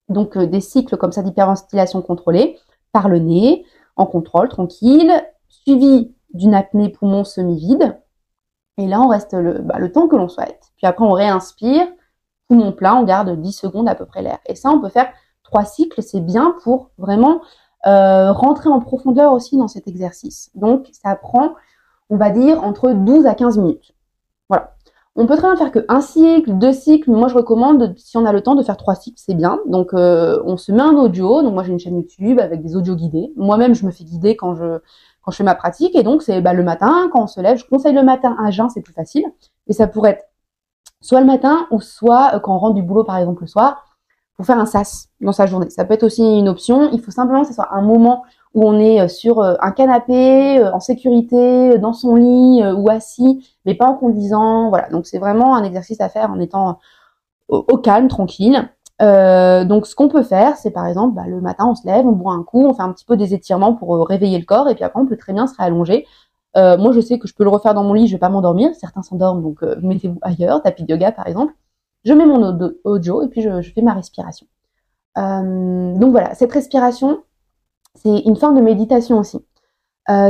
donc 0.07 0.37
euh, 0.37 0.45
des 0.45 0.61
cycles 0.61 0.97
comme 0.97 1.11
ça 1.11 1.23
d'hyperventilation 1.23 2.03
contrôlée 2.03 2.59
par 2.91 3.09
le 3.09 3.17
nez, 3.17 3.65
en 3.95 4.05
contrôle, 4.05 4.49
tranquille, 4.49 5.11
suivi 5.49 6.13
d'une 6.33 6.53
apnée 6.53 6.89
poumon 6.89 7.23
semi-vide. 7.23 7.97
Et 8.77 8.87
là, 8.87 9.01
on 9.01 9.07
reste 9.07 9.33
le, 9.33 9.59
bah, 9.59 9.79
le 9.79 9.91
temps 9.91 10.07
que 10.07 10.15
l'on 10.15 10.27
souhaite. 10.27 10.71
Puis 10.77 10.85
après, 10.85 11.05
on 11.05 11.11
réinspire 11.11 11.87
poumon 12.47 12.71
plein, 12.71 12.95
on 12.95 13.03
garde 13.03 13.29
10 13.39 13.51
secondes 13.51 13.87
à 13.87 13.95
peu 13.95 14.05
près 14.05 14.21
l'air. 14.21 14.39
Et 14.45 14.55
ça, 14.55 14.69
on 14.69 14.79
peut 14.79 14.89
faire 14.89 15.07
trois 15.43 15.65
cycles, 15.65 16.01
c'est 16.01 16.21
bien 16.21 16.55
pour 16.63 16.89
vraiment 16.97 17.41
euh, 17.87 18.31
rentrer 18.31 18.69
en 18.69 18.79
profondeur 18.79 19.31
aussi 19.31 19.57
dans 19.57 19.67
cet 19.67 19.87
exercice. 19.87 20.49
Donc, 20.55 20.87
ça 20.91 21.15
prend, 21.15 21.51
on 22.09 22.17
va 22.17 22.31
dire, 22.31 22.63
entre 22.63 22.91
12 22.91 23.25
à 23.25 23.35
15 23.35 23.57
minutes. 23.59 23.93
Voilà. 24.49 24.71
On 25.15 25.27
peut 25.27 25.37
très 25.37 25.47
bien 25.47 25.55
faire 25.55 25.71
que 25.71 25.85
un 25.87 26.01
cycle, 26.01 26.57
deux 26.57 26.73
cycles. 26.73 27.09
Moi, 27.09 27.29
je 27.29 27.35
recommande, 27.35 27.93
si 27.97 28.17
on 28.17 28.25
a 28.25 28.33
le 28.33 28.41
temps, 28.41 28.55
de 28.55 28.63
faire 28.63 28.75
trois 28.75 28.95
cycles, 28.95 29.21
c'est 29.23 29.35
bien. 29.35 29.59
Donc, 29.67 29.93
euh, 29.93 30.41
on 30.45 30.57
se 30.57 30.71
met 30.71 30.81
un 30.81 30.95
audio. 30.95 31.41
Donc, 31.41 31.53
moi, 31.53 31.63
j'ai 31.63 31.71
une 31.71 31.79
chaîne 31.79 31.95
YouTube 31.95 32.39
avec 32.39 32.61
des 32.61 32.75
audios 32.75 32.95
guidés. 32.95 33.31
Moi-même, 33.37 33.75
je 33.75 33.85
me 33.85 33.91
fais 33.91 34.03
guider 34.03 34.35
quand 34.35 34.55
je 34.55 34.79
quand 35.21 35.31
je 35.31 35.37
fais 35.37 35.43
ma 35.43 35.55
pratique. 35.55 35.95
Et 35.95 36.03
donc, 36.03 36.21
c'est 36.21 36.41
bah, 36.41 36.53
le 36.53 36.63
matin, 36.63 37.09
quand 37.13 37.23
on 37.23 37.27
se 37.27 37.39
lève. 37.39 37.57
Je 37.57 37.65
conseille 37.65 37.93
le 37.93 38.03
matin 38.03 38.35
à 38.43 38.51
jeun, 38.51 38.69
c'est 38.69 38.81
plus 38.81 38.93
facile. 38.93 39.25
Et 39.67 39.73
ça 39.73 39.87
pourrait 39.87 40.11
être 40.11 40.25
soit 41.05 41.19
le 41.19 41.27
matin 41.27 41.67
ou 41.71 41.81
soit 41.81 42.31
euh, 42.33 42.39
quand 42.39 42.55
on 42.55 42.57
rentre 42.57 42.75
du 42.75 42.81
boulot 42.81 43.03
par 43.03 43.17
exemple 43.17 43.41
le 43.41 43.47
soir 43.47 43.85
pour 44.35 44.45
faire 44.45 44.59
un 44.59 44.65
sas 44.65 45.07
dans 45.21 45.31
sa 45.31 45.45
journée. 45.45 45.69
Ça 45.69 45.85
peut 45.85 45.93
être 45.93 46.03
aussi 46.03 46.21
une 46.21 46.49
option. 46.49 46.89
Il 46.91 46.99
faut 46.99 47.11
simplement 47.11 47.43
que 47.43 47.47
ce 47.47 47.53
soit 47.53 47.69
un 47.71 47.81
moment 47.81 48.23
où 48.53 48.67
on 48.67 48.79
est 48.79 49.01
euh, 49.01 49.07
sur 49.07 49.41
euh, 49.41 49.55
un 49.61 49.71
canapé, 49.71 50.61
en 50.73 50.79
sécurité, 50.79 51.77
dans 51.77 51.93
son 51.93 52.15
lit 52.15 52.63
ou 52.75 52.89
assis, 52.89 53.47
mais 53.65 53.75
pas 53.75 53.85
en 53.85 53.93
conduisant. 53.93 54.69
Voilà. 54.69 54.89
Donc 54.89 55.05
c'est 55.05 55.19
vraiment 55.19 55.55
un 55.55 55.63
exercice 55.63 56.01
à 56.01 56.09
faire 56.09 56.31
en 56.31 56.39
étant 56.39 56.79
au, 57.47 57.77
calme, 57.77 58.07
tranquille. 58.07 58.67
donc 58.99 59.85
ce 59.85 59.93
qu'on 59.95 60.07
peut 60.07 60.23
faire, 60.23 60.57
c'est 60.57 60.71
par 60.71 60.87
exemple 60.87 61.13
bah, 61.13 61.27
le 61.27 61.39
matin 61.39 61.67
on 61.67 61.75
se 61.75 61.85
lève, 61.85 62.07
on 62.07 62.13
boit 62.13 62.33
un 62.33 62.41
coup, 62.41 62.65
on 62.65 62.73
fait 62.73 62.81
un 62.81 62.91
petit 62.91 63.05
peu 63.05 63.17
des 63.17 63.35
étirements 63.35 63.73
pour 63.73 64.07
réveiller 64.07 64.39
le 64.39 64.45
corps 64.45 64.67
et 64.67 64.73
puis 64.73 64.83
après 64.83 64.99
on 64.99 65.05
peut 65.05 65.17
très 65.17 65.31
bien 65.31 65.45
se 65.45 65.55
réallonger 65.55 66.07
euh, 66.57 66.77
moi, 66.77 66.93
je 66.93 67.01
sais 67.01 67.19
que 67.19 67.27
je 67.27 67.33
peux 67.33 67.43
le 67.43 67.49
refaire 67.49 67.73
dans 67.73 67.83
mon 67.83 67.93
lit, 67.93 68.07
je 68.07 68.13
vais 68.13 68.19
pas 68.19 68.29
m'endormir. 68.29 68.73
Certains 68.75 69.01
s'endorment, 69.01 69.41
donc 69.41 69.63
euh, 69.63 69.75
mettez-vous 69.81 70.19
ailleurs, 70.21 70.61
tapis 70.61 70.83
de 70.83 70.91
yoga 70.91 71.11
par 71.11 71.27
exemple. 71.27 71.53
Je 72.05 72.13
mets 72.13 72.25
mon 72.25 72.57
audio 72.83 73.23
et 73.23 73.27
puis 73.27 73.41
je, 73.41 73.61
fais 73.73 73.81
ma 73.81 73.93
respiration. 73.93 74.45
Euh, 75.17 75.95
donc 75.95 76.11
voilà, 76.11 76.35
cette 76.35 76.51
respiration, 76.51 77.23
c'est 77.95 78.19
une 78.19 78.35
forme 78.35 78.55
de 78.55 78.61
méditation 78.61 79.17
aussi. 79.19 79.39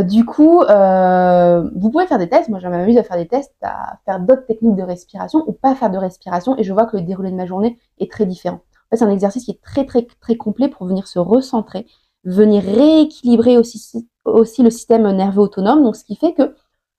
du 0.03 0.25
coup, 0.25 0.59
vous 0.59 1.89
pouvez 1.91 2.07
faire 2.07 2.17
des 2.17 2.29
tests. 2.29 2.49
Moi, 2.49 2.59
m'amuse 2.61 2.97
à 2.97 3.03
faire 3.03 3.17
des 3.17 3.27
tests, 3.27 3.53
à 3.61 3.99
faire 4.05 4.19
d'autres 4.19 4.45
techniques 4.45 4.75
de 4.75 4.83
respiration 4.83 5.43
ou 5.47 5.51
pas 5.51 5.75
faire 5.75 5.91
de 5.91 5.97
respiration. 5.97 6.57
Et 6.57 6.63
je 6.63 6.73
vois 6.73 6.85
que 6.85 6.97
le 6.97 7.03
déroulé 7.03 7.31
de 7.31 7.35
ma 7.35 7.45
journée 7.45 7.77
est 7.99 8.11
très 8.11 8.25
différent. 8.25 8.61
C'est 8.93 9.03
un 9.03 9.09
exercice 9.09 9.43
qui 9.43 9.51
est 9.51 9.61
très 9.61 9.85
très 9.85 10.07
très 10.21 10.37
complet 10.37 10.69
pour 10.69 10.87
venir 10.87 11.07
se 11.07 11.19
recentrer, 11.19 11.85
venir 12.23 12.63
rééquilibrer 12.63 13.57
aussi 13.57 13.79
aussi 14.25 14.63
le 14.63 14.69
système 14.69 15.09
nerveux 15.11 15.41
autonome, 15.41 15.83
donc 15.83 15.95
ce 15.95 16.03
qui 16.03 16.15
fait 16.15 16.33
que 16.33 16.55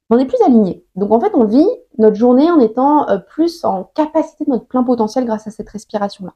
on 0.08 0.18
est 0.18 0.26
plus 0.26 0.40
aligné. 0.46 0.84
Donc 0.94 1.12
en 1.12 1.20
fait, 1.20 1.32
on 1.34 1.44
vit 1.44 1.66
notre 1.98 2.16
journée 2.16 2.50
en 2.50 2.60
étant 2.60 3.08
euh, 3.08 3.18
plus 3.18 3.64
en 3.64 3.84
capacité 3.94 4.44
de 4.44 4.50
notre 4.50 4.66
plein 4.66 4.84
potentiel 4.84 5.24
grâce 5.24 5.46
à 5.46 5.50
cette 5.50 5.68
respiration-là. 5.68 6.32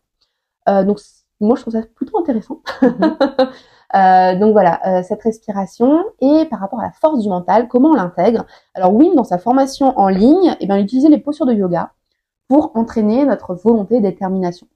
Euh, 0.68 0.84
donc 0.84 0.98
moi, 1.40 1.56
je 1.56 1.62
trouve 1.62 1.72
ça 1.72 1.82
plutôt 1.94 2.18
intéressant. 2.18 2.60
Mhm. 2.82 3.16
euh, 3.94 4.38
donc 4.38 4.52
voilà, 4.52 4.80
euh, 4.86 5.02
cette 5.02 5.22
respiration 5.22 6.04
et 6.20 6.44
par 6.46 6.60
rapport 6.60 6.80
à 6.80 6.84
la 6.84 6.92
force 6.92 7.20
du 7.20 7.28
mental, 7.28 7.68
comment 7.68 7.90
on 7.90 7.94
l'intègre 7.94 8.44
Alors 8.74 8.94
Wim, 8.94 9.14
dans 9.14 9.24
sa 9.24 9.38
formation 9.38 9.98
en 9.98 10.08
ligne, 10.08 10.56
eh 10.60 10.66
bien, 10.66 10.76
il 10.76 10.84
utilisait 10.84 11.08
les 11.08 11.18
postures 11.18 11.46
de 11.46 11.54
yoga 11.54 11.92
pour 12.48 12.72
entraîner 12.76 13.24
notre 13.24 13.54
volonté 13.54 13.96
et 13.96 14.00
détermination. 14.00 14.66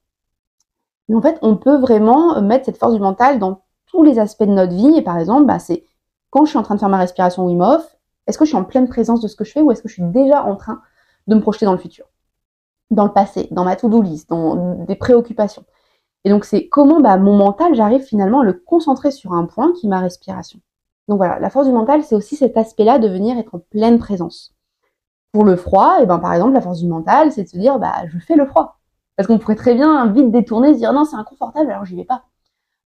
Mais 1.07 1.15
en 1.15 1.21
fait, 1.21 1.37
on 1.41 1.55
peut 1.55 1.77
vraiment 1.77 2.41
mettre 2.41 2.65
cette 2.65 2.77
force 2.77 2.93
du 2.93 2.99
mental 2.99 3.37
dans 3.37 3.61
tous 3.85 4.01
les 4.01 4.17
aspects 4.17 4.43
de 4.43 4.51
notre 4.51 4.73
vie. 4.73 4.97
Et 4.97 5.01
par 5.03 5.19
exemple, 5.19 5.45
bah, 5.45 5.59
c'est 5.59 5.83
quand 6.35 6.43
je 6.43 6.49
suis 6.49 6.57
en 6.57 6.63
train 6.63 6.75
de 6.75 6.81
faire 6.81 6.89
ma 6.89 6.97
respiration 6.97 7.45
Wim 7.45 7.61
Hof, 7.61 7.95
est-ce 8.27 8.37
que 8.37 8.43
je 8.43 8.49
suis 8.49 8.57
en 8.57 8.65
pleine 8.65 8.89
présence 8.89 9.21
de 9.21 9.29
ce 9.29 9.37
que 9.37 9.45
je 9.45 9.53
fais 9.53 9.61
ou 9.61 9.71
est-ce 9.71 9.81
que 9.81 9.87
je 9.87 9.93
suis 9.93 10.03
déjà 10.03 10.43
en 10.43 10.57
train 10.57 10.81
de 11.27 11.35
me 11.35 11.39
projeter 11.39 11.65
dans 11.65 11.71
le 11.71 11.77
futur, 11.77 12.07
dans 12.91 13.05
le 13.05 13.13
passé, 13.13 13.47
dans 13.51 13.63
ma 13.63 13.77
to-do 13.77 14.01
list, 14.01 14.29
dans 14.29 14.83
des 14.83 14.97
préoccupations 14.97 15.63
Et 16.25 16.29
donc 16.29 16.43
c'est 16.43 16.67
comment 16.67 16.99
bah, 16.99 17.15
mon 17.15 17.37
mental, 17.37 17.73
j'arrive 17.73 18.01
finalement 18.01 18.41
à 18.41 18.43
le 18.43 18.51
concentrer 18.51 19.11
sur 19.11 19.31
un 19.31 19.45
point 19.45 19.71
qui 19.79 19.85
est 19.85 19.89
ma 19.89 20.01
respiration. 20.01 20.59
Donc 21.07 21.17
voilà, 21.17 21.39
la 21.39 21.49
force 21.49 21.67
du 21.67 21.73
mental, 21.73 22.03
c'est 22.03 22.15
aussi 22.15 22.35
cet 22.35 22.57
aspect-là 22.57 22.99
de 22.99 23.07
venir 23.07 23.37
être 23.37 23.55
en 23.55 23.59
pleine 23.59 23.97
présence. 23.97 24.53
Pour 25.31 25.45
le 25.45 25.55
froid, 25.55 25.99
et 25.99 26.03
eh 26.03 26.05
ben 26.05 26.19
par 26.19 26.33
exemple, 26.33 26.51
la 26.51 26.61
force 26.61 26.79
du 26.79 26.87
mental, 26.87 27.31
c'est 27.31 27.43
de 27.43 27.47
se 27.47 27.57
dire 27.57 27.79
bah 27.79 27.93
je 28.07 28.19
fais 28.19 28.35
le 28.35 28.45
froid. 28.45 28.81
Parce 29.15 29.27
qu'on 29.27 29.39
pourrait 29.39 29.55
très 29.55 29.73
bien 29.73 30.05
vite 30.07 30.31
détourner, 30.31 30.73
se 30.73 30.79
dire 30.79 30.91
non 30.91 31.05
c'est 31.05 31.15
inconfortable, 31.15 31.71
alors 31.71 31.85
j'y 31.85 31.95
vais 31.95 32.03
pas. 32.03 32.25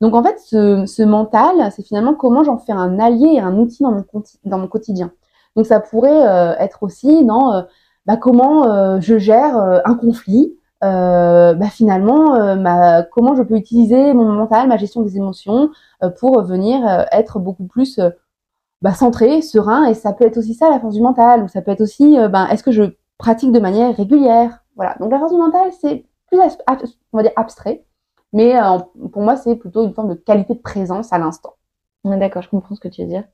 Donc 0.01 0.13
en 0.13 0.23
fait, 0.23 0.37
ce, 0.39 1.03
mental, 1.03 1.71
c'est 1.75 1.83
finalement 1.83 2.13
comment 2.13 2.43
j'en 2.43 2.57
fais 2.57 2.71
un 2.71 2.99
allié 2.99 3.33
et 3.33 3.39
un 3.39 3.57
outil 3.57 3.83
dans 3.83 3.91
mon, 3.91 4.03
dans 4.45 4.59
mon 4.59 4.67
quotidien. 4.67 5.11
Donc 5.57 5.65
ça 5.65 5.79
pourrait 5.79 6.27
euh, 6.27 6.55
être 6.59 6.83
aussi 6.83 7.25
dans 7.25 7.51
euh, 7.51 7.61
bah, 8.05 8.15
comment 8.15 8.71
euh, 8.71 8.99
je 9.01 9.17
gère 9.17 9.57
un 9.57 9.95
conflit, 9.95 10.55
bah, 10.81 11.69
finalement 11.71 12.35
comment 13.11 13.35
je 13.35 13.41
peux 13.41 13.55
utiliser 13.55 14.13
mon 14.13 14.31
mental, 14.31 14.67
ma 14.67 14.77
gestion 14.77 15.01
des 15.01 15.17
émotions 15.17 15.71
pour 16.19 16.43
venir 16.43 17.07
être 17.11 17.39
beaucoup 17.39 17.65
plus 17.65 17.99
bah, 18.83 18.93
centré, 18.93 19.41
serein. 19.41 19.85
Et 19.85 19.95
ça 19.95 20.13
peut 20.13 20.25
être 20.25 20.37
aussi 20.37 20.53
ça 20.53 20.69
la 20.69 20.79
force 20.79 20.93
du 20.93 21.01
mental, 21.01 21.43
ou 21.43 21.47
ça 21.47 21.63
peut 21.63 21.71
être 21.71 21.81
aussi 21.81 22.15
ben, 22.29 22.47
est-ce 22.47 22.63
que 22.63 22.71
je 22.71 22.83
pratique 23.17 23.51
de 23.51 23.59
manière 23.59 23.95
régulière? 23.95 24.63
Voilà. 24.75 24.95
Donc 24.99 25.11
la 25.11 25.17
force 25.17 25.33
du 25.33 25.39
mental, 25.39 25.71
c'est 25.81 26.05
plus 26.27 26.39
on 27.13 27.17
va 27.17 27.23
dire 27.23 27.31
abstrait, 27.35 27.83
mais 28.37 28.53
pour 29.11 29.21
moi 29.21 29.35
c'est 29.35 29.55
plutôt 29.55 29.83
une 29.85 29.93
forme 29.93 30.09
de 30.09 30.19
qualité 30.29 30.53
de 30.53 30.61
présence 30.61 31.11
à 31.11 31.17
l'instant. 31.17 31.53
D'accord, 32.03 32.41
je 32.41 32.49
comprends 32.49 32.75
ce 32.75 32.79
que 32.79 32.87
tu 32.87 33.01
veux 33.01 33.09
dire. 33.09 33.25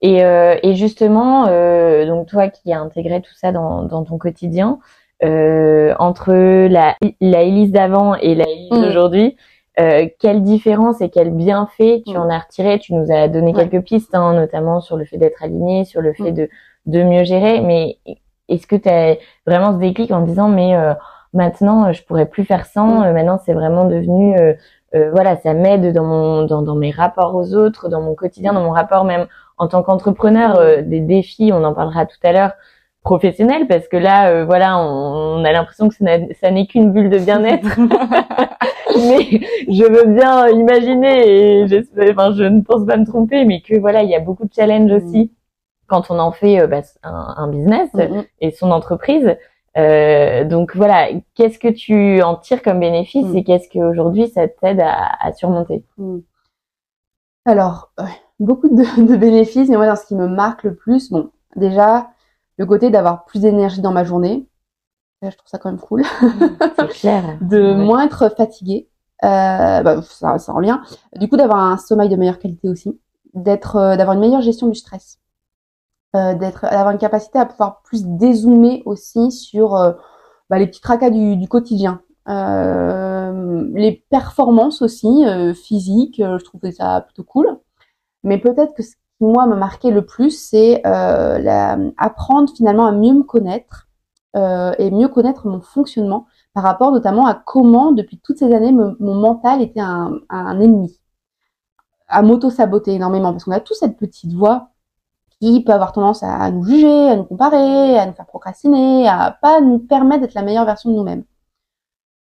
Et, 0.00 0.24
euh, 0.24 0.56
et 0.62 0.74
justement, 0.74 1.46
euh, 1.48 2.06
donc 2.06 2.28
toi 2.28 2.48
qui 2.48 2.72
as 2.72 2.80
intégré 2.80 3.20
tout 3.20 3.34
ça 3.34 3.52
dans, 3.52 3.82
dans 3.82 4.04
ton 4.04 4.18
quotidien, 4.18 4.78
euh, 5.24 5.94
entre 5.98 6.32
la, 6.68 6.94
la 7.20 7.42
Élise 7.42 7.72
d'avant 7.72 8.14
et 8.14 8.34
la 8.34 8.48
Élise 8.48 8.70
mm. 8.70 8.82
d'aujourd'hui, 8.82 9.36
euh, 9.80 10.06
quelle 10.20 10.42
différence 10.42 11.00
et 11.00 11.08
quel 11.08 11.30
bienfait 11.30 12.02
tu 12.06 12.14
mm. 12.14 12.20
en 12.20 12.28
as 12.30 12.38
retiré? 12.38 12.78
Tu 12.78 12.94
nous 12.94 13.10
as 13.10 13.28
donné 13.28 13.52
quelques 13.52 13.82
pistes, 13.82 14.14
hein, 14.14 14.34
notamment 14.34 14.80
sur 14.80 14.96
le 14.96 15.04
fait 15.04 15.18
d'être 15.18 15.42
aligné, 15.42 15.84
sur 15.84 16.00
le 16.00 16.12
fait 16.12 16.32
mm. 16.32 16.34
de, 16.34 16.48
de 16.86 17.02
mieux 17.02 17.24
gérer. 17.24 17.60
Mais 17.60 17.98
est-ce 18.48 18.66
que 18.66 18.76
tu 18.76 18.88
as 18.88 19.16
vraiment 19.46 19.72
ce 19.72 19.78
déclic 19.78 20.10
en 20.12 20.20
disant 20.20 20.48
mais 20.48 20.76
euh, 20.76 20.94
maintenant 21.32 21.92
je 21.92 22.02
pourrais 22.04 22.26
plus 22.26 22.44
faire 22.44 22.66
sans, 22.66 23.02
euh, 23.02 23.12
maintenant 23.12 23.38
c'est 23.44 23.54
vraiment 23.54 23.84
devenu 23.84 24.36
voilà, 25.12 25.36
ça 25.36 25.52
m'aide 25.52 25.92
dans 25.92 26.04
mon 26.04 26.44
dans, 26.44 26.62
dans 26.62 26.74
mes 26.74 26.90
rapports 26.90 27.34
aux 27.34 27.54
autres, 27.54 27.90
dans 27.90 28.00
mon 28.00 28.14
quotidien, 28.14 28.54
dans 28.54 28.62
mon 28.62 28.70
rapport 28.70 29.04
même 29.04 29.26
en 29.58 29.68
tant 29.68 29.82
qu'entrepreneur 29.82 30.58
euh, 30.58 30.82
des 30.82 31.00
défis, 31.00 31.50
on 31.52 31.64
en 31.64 31.74
parlera 31.74 32.06
tout 32.06 32.16
à 32.22 32.32
l'heure, 32.32 32.52
professionnels, 33.02 33.66
parce 33.66 33.88
que 33.88 33.96
là, 33.96 34.30
euh, 34.30 34.44
voilà, 34.44 34.78
on, 34.78 35.44
a 35.44 35.52
l'impression 35.52 35.88
que 35.88 35.94
ça 35.94 36.50
n'est 36.50 36.66
qu'une 36.66 36.92
bulle 36.92 37.10
de 37.10 37.18
bien-être. 37.18 37.68
mais 38.96 39.40
je 39.68 39.84
veux 39.84 40.12
bien 40.12 40.48
imaginer, 40.48 41.62
et 41.62 41.84
enfin, 42.10 42.32
je 42.32 42.44
ne 42.44 42.60
pense 42.62 42.86
pas 42.86 42.96
me 42.96 43.06
tromper, 43.06 43.44
mais 43.44 43.60
que 43.60 43.78
voilà, 43.78 44.02
il 44.02 44.10
y 44.10 44.14
a 44.14 44.20
beaucoup 44.20 44.44
de 44.44 44.52
challenges 44.54 44.90
mm. 44.90 44.96
aussi 44.96 45.32
quand 45.86 46.10
on 46.10 46.18
en 46.18 46.32
fait 46.32 46.60
euh, 46.60 46.66
bah, 46.66 46.82
un, 47.02 47.48
business 47.48 47.88
mm, 47.94 48.00
mm. 48.00 48.24
et 48.40 48.50
son 48.50 48.70
entreprise. 48.70 49.36
Euh, 49.78 50.44
donc 50.44 50.74
voilà, 50.76 51.08
qu'est-ce 51.34 51.58
que 51.58 51.68
tu 51.68 52.22
en 52.22 52.36
tires 52.36 52.62
comme 52.62 52.80
bénéfice 52.80 53.32
et 53.34 53.44
qu'est-ce 53.44 53.68
qu'aujourd'hui 53.68 54.28
ça 54.28 54.48
t'aide 54.48 54.80
à, 54.80 55.10
à, 55.20 55.32
surmonter? 55.32 55.84
Alors, 57.44 57.92
beaucoup 58.40 58.68
de, 58.68 59.16
bénéfices, 59.16 59.68
mais 59.68 59.76
moi, 59.76 59.86
dans 59.86 59.96
ce 59.96 60.06
qui 60.06 60.14
me 60.14 60.28
marque 60.28 60.64
le 60.64 60.74
plus, 60.74 61.10
bon, 61.10 61.30
déjà, 61.56 62.10
le 62.56 62.66
côté 62.66 62.90
d'avoir 62.90 63.24
plus 63.24 63.40
d'énergie 63.40 63.80
dans 63.80 63.92
ma 63.92 64.04
journée. 64.04 64.46
je 65.22 65.28
trouve 65.28 65.48
ça 65.48 65.58
quand 65.58 65.70
même 65.70 65.80
cool. 65.80 66.04
C'est 66.78 66.88
clair. 66.88 67.38
de 67.40 67.74
moins 67.74 68.04
être 68.04 68.28
fatigué. 68.36 68.88
Euh, 69.24 69.82
bah, 69.82 70.02
ça, 70.02 70.38
ça 70.38 70.52
revient. 70.52 70.78
Du 71.16 71.28
coup, 71.28 71.36
d'avoir 71.36 71.58
un 71.58 71.76
sommeil 71.76 72.08
de 72.08 72.16
meilleure 72.16 72.38
qualité 72.38 72.68
aussi. 72.68 72.98
D'être, 73.34 73.76
euh, 73.76 73.96
d'avoir 73.96 74.14
une 74.14 74.20
meilleure 74.20 74.42
gestion 74.42 74.68
du 74.68 74.74
stress. 74.74 75.18
Euh, 76.16 76.34
d'être, 76.34 76.62
d'avoir 76.62 76.90
une 76.90 76.98
capacité 76.98 77.38
à 77.38 77.44
pouvoir 77.44 77.82
plus 77.82 78.06
dézoomer 78.06 78.82
aussi 78.86 79.30
sur 79.30 79.76
euh, 79.76 79.92
bah, 80.48 80.58
les 80.58 80.66
petits 80.66 80.80
tracas 80.80 81.10
du, 81.10 81.36
du 81.36 81.48
quotidien. 81.48 82.00
Euh, 82.28 83.68
les 83.74 84.04
performances 84.10 84.80
aussi 84.80 85.24
physiques, 85.54 86.16
je 86.16 86.44
trouvais 86.44 86.72
ça 86.72 87.02
plutôt 87.02 87.24
cool. 87.24 87.58
Mais 88.24 88.38
peut-être 88.38 88.74
que 88.74 88.82
ce 88.82 88.90
qui, 88.90 89.02
moi, 89.20 89.46
m'a 89.46 89.56
marqué 89.56 89.90
le 89.90 90.06
plus, 90.06 90.30
c'est 90.30 90.80
euh, 90.86 91.90
apprendre 91.96 92.50
finalement 92.54 92.86
à 92.86 92.92
mieux 92.92 93.14
me 93.14 93.22
connaître 93.22 93.88
euh, 94.36 94.72
et 94.78 94.90
mieux 94.90 95.08
connaître 95.08 95.46
mon 95.46 95.60
fonctionnement 95.60 96.26
par 96.54 96.62
rapport 96.62 96.92
notamment 96.92 97.26
à 97.26 97.34
comment, 97.34 97.92
depuis 97.92 98.18
toutes 98.18 98.38
ces 98.38 98.52
années, 98.54 98.72
mon 98.72 99.14
mental 99.14 99.62
était 99.62 99.80
un, 99.80 100.12
un 100.30 100.60
ennemi. 100.60 101.00
À 102.08 102.22
m'auto-saboter 102.22 102.94
énormément, 102.94 103.32
parce 103.32 103.44
qu'on 103.44 103.52
a 103.52 103.60
tous 103.60 103.74
cette 103.74 103.96
petite 103.96 104.32
voix 104.32 104.70
qui 105.40 105.62
peut 105.62 105.72
avoir 105.72 105.92
tendance 105.92 106.22
à 106.22 106.50
nous 106.50 106.64
juger, 106.64 107.10
à 107.10 107.16
nous 107.16 107.24
comparer, 107.24 107.98
à 107.98 108.06
nous 108.06 108.12
faire 108.12 108.26
procrastiner, 108.26 109.08
à 109.08 109.36
pas 109.40 109.60
nous 109.60 109.78
permettre 109.78 110.22
d'être 110.22 110.34
la 110.34 110.42
meilleure 110.42 110.64
version 110.64 110.90
de 110.90 110.96
nous-mêmes. 110.96 111.24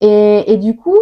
Et, 0.00 0.52
et, 0.52 0.56
du 0.58 0.76
coup, 0.76 0.98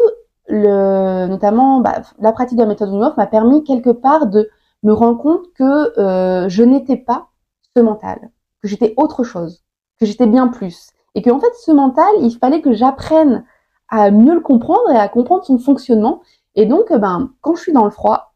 le, 0.47 1.27
notamment, 1.27 1.81
bah, 1.81 2.03
la 2.21 2.33
pratique 2.33 2.57
de 2.57 2.62
la 2.62 2.69
méthode 2.69 2.91
Wim 2.91 3.15
m'a 3.17 3.27
permis 3.27 3.65
quelque 3.65 3.91
part 3.91 4.27
de 4.27 4.49
me 4.85 4.93
rends 4.93 5.17
compte 5.17 5.53
que 5.55 5.99
euh, 5.99 6.49
je 6.49 6.62
n'étais 6.62 6.97
pas 6.97 7.29
ce 7.77 7.83
mental, 7.83 8.31
que 8.62 8.69
j'étais 8.69 8.95
autre 8.97 9.25
chose, 9.25 9.65
que 9.99 10.07
j'étais 10.07 10.27
bien 10.27 10.49
plus. 10.49 10.91
Et 11.17 11.23
que 11.23 11.31
en 11.31 11.41
fait, 11.41 11.53
ce 11.65 11.73
mental, 11.73 12.12
il 12.21 12.37
fallait 12.37 12.61
que 12.61 12.73
j'apprenne 12.73 13.45
à 13.89 14.11
mieux 14.11 14.35
le 14.35 14.41
comprendre 14.41 14.91
et 14.93 14.97
à 14.97 15.09
comprendre 15.09 15.45
son 15.45 15.59
fonctionnement. 15.59 16.23
Et 16.55 16.67
donc, 16.67 16.93
ben, 16.93 17.31
quand 17.41 17.55
je 17.57 17.62
suis 17.62 17.73
dans 17.73 17.85
le 17.85 17.91
froid, 17.91 18.35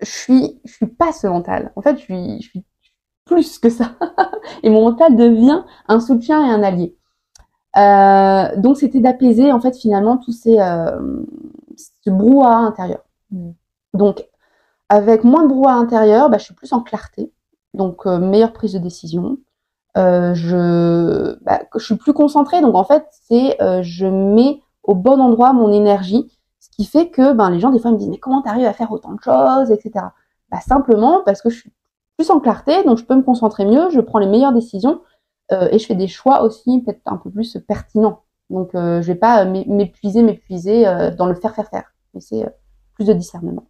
je 0.00 0.10
suis, 0.10 0.60
je 0.64 0.72
suis 0.72 0.86
pas 0.86 1.12
ce 1.12 1.26
mental. 1.26 1.72
En 1.76 1.82
fait, 1.82 1.96
je 1.98 2.02
suis, 2.02 2.42
je 2.42 2.48
suis 2.48 2.64
plus 3.24 3.58
que 3.60 3.70
ça. 3.70 3.92
et 4.62 4.70
mon 4.70 4.82
mental 4.82 5.16
devient 5.16 5.62
un 5.88 6.00
soutien 6.00 6.46
et 6.46 6.50
un 6.50 6.62
allié. 6.62 6.96
Euh, 7.76 8.56
donc, 8.56 8.76
c'était 8.76 9.00
d'apaiser 9.00 9.52
en 9.52 9.60
fait 9.60 9.76
finalement 9.76 10.16
tous 10.16 10.32
ces 10.32 10.60
euh, 10.60 11.22
ce 11.76 12.10
brouhaha 12.10 12.58
intérieur. 12.58 13.04
Mm. 13.30 13.50
Donc, 13.94 14.28
avec 14.88 15.24
moins 15.24 15.42
de 15.42 15.48
brouhaha 15.48 15.74
intérieur, 15.74 16.30
bah, 16.30 16.38
je 16.38 16.44
suis 16.44 16.54
plus 16.54 16.72
en 16.72 16.80
clarté, 16.80 17.32
donc 17.72 18.06
euh, 18.06 18.18
meilleure 18.18 18.52
prise 18.52 18.72
de 18.74 18.78
décision. 18.78 19.38
Je, 19.96 21.36
bah, 21.44 21.60
je 21.76 21.84
suis 21.84 21.96
plus 21.96 22.12
concentrée, 22.12 22.60
donc 22.60 22.74
en 22.74 22.84
fait, 22.84 23.04
c'est 23.28 23.56
je 23.82 24.06
mets 24.06 24.60
au 24.82 24.94
bon 24.94 25.20
endroit 25.20 25.52
mon 25.52 25.72
énergie, 25.72 26.30
ce 26.58 26.68
qui 26.70 26.84
fait 26.84 27.10
que 27.10 27.32
ben, 27.32 27.48
les 27.50 27.60
gens 27.60 27.70
des 27.70 27.78
fois 27.78 27.92
me 27.92 27.96
disent 27.96 28.08
mais 28.08 28.18
comment 28.18 28.42
t'arrives 28.42 28.66
à 28.66 28.72
faire 28.72 28.90
autant 28.90 29.12
de 29.12 29.20
choses, 29.20 29.70
etc. 29.70 30.06
Bah, 30.50 30.60
simplement 30.60 31.22
parce 31.24 31.42
que 31.42 31.50
je 31.50 31.60
suis 31.60 31.72
plus 32.16 32.30
en 32.30 32.40
clarté, 32.40 32.84
donc 32.84 32.98
je 32.98 33.04
peux 33.04 33.16
me 33.16 33.22
concentrer 33.22 33.64
mieux, 33.64 33.90
je 33.90 34.00
prends 34.00 34.18
les 34.18 34.26
meilleures 34.26 34.52
décisions 34.52 35.00
et 35.50 35.78
je 35.78 35.86
fais 35.86 35.94
des 35.94 36.08
choix 36.08 36.42
aussi 36.42 36.80
peut-être 36.82 37.02
un 37.04 37.16
peu 37.16 37.30
plus 37.30 37.58
pertinents. 37.68 38.22
Donc 38.50 38.70
je 38.72 39.02
vais 39.02 39.14
pas 39.14 39.44
m'épuiser, 39.44 40.22
m'épuiser 40.22 40.84
dans 41.18 41.26
le 41.26 41.34
faire, 41.34 41.54
faire, 41.54 41.68
faire. 41.68 41.92
Mais 42.14 42.20
c'est 42.20 42.46
plus 42.94 43.06
de 43.06 43.12
discernement. 43.12 43.66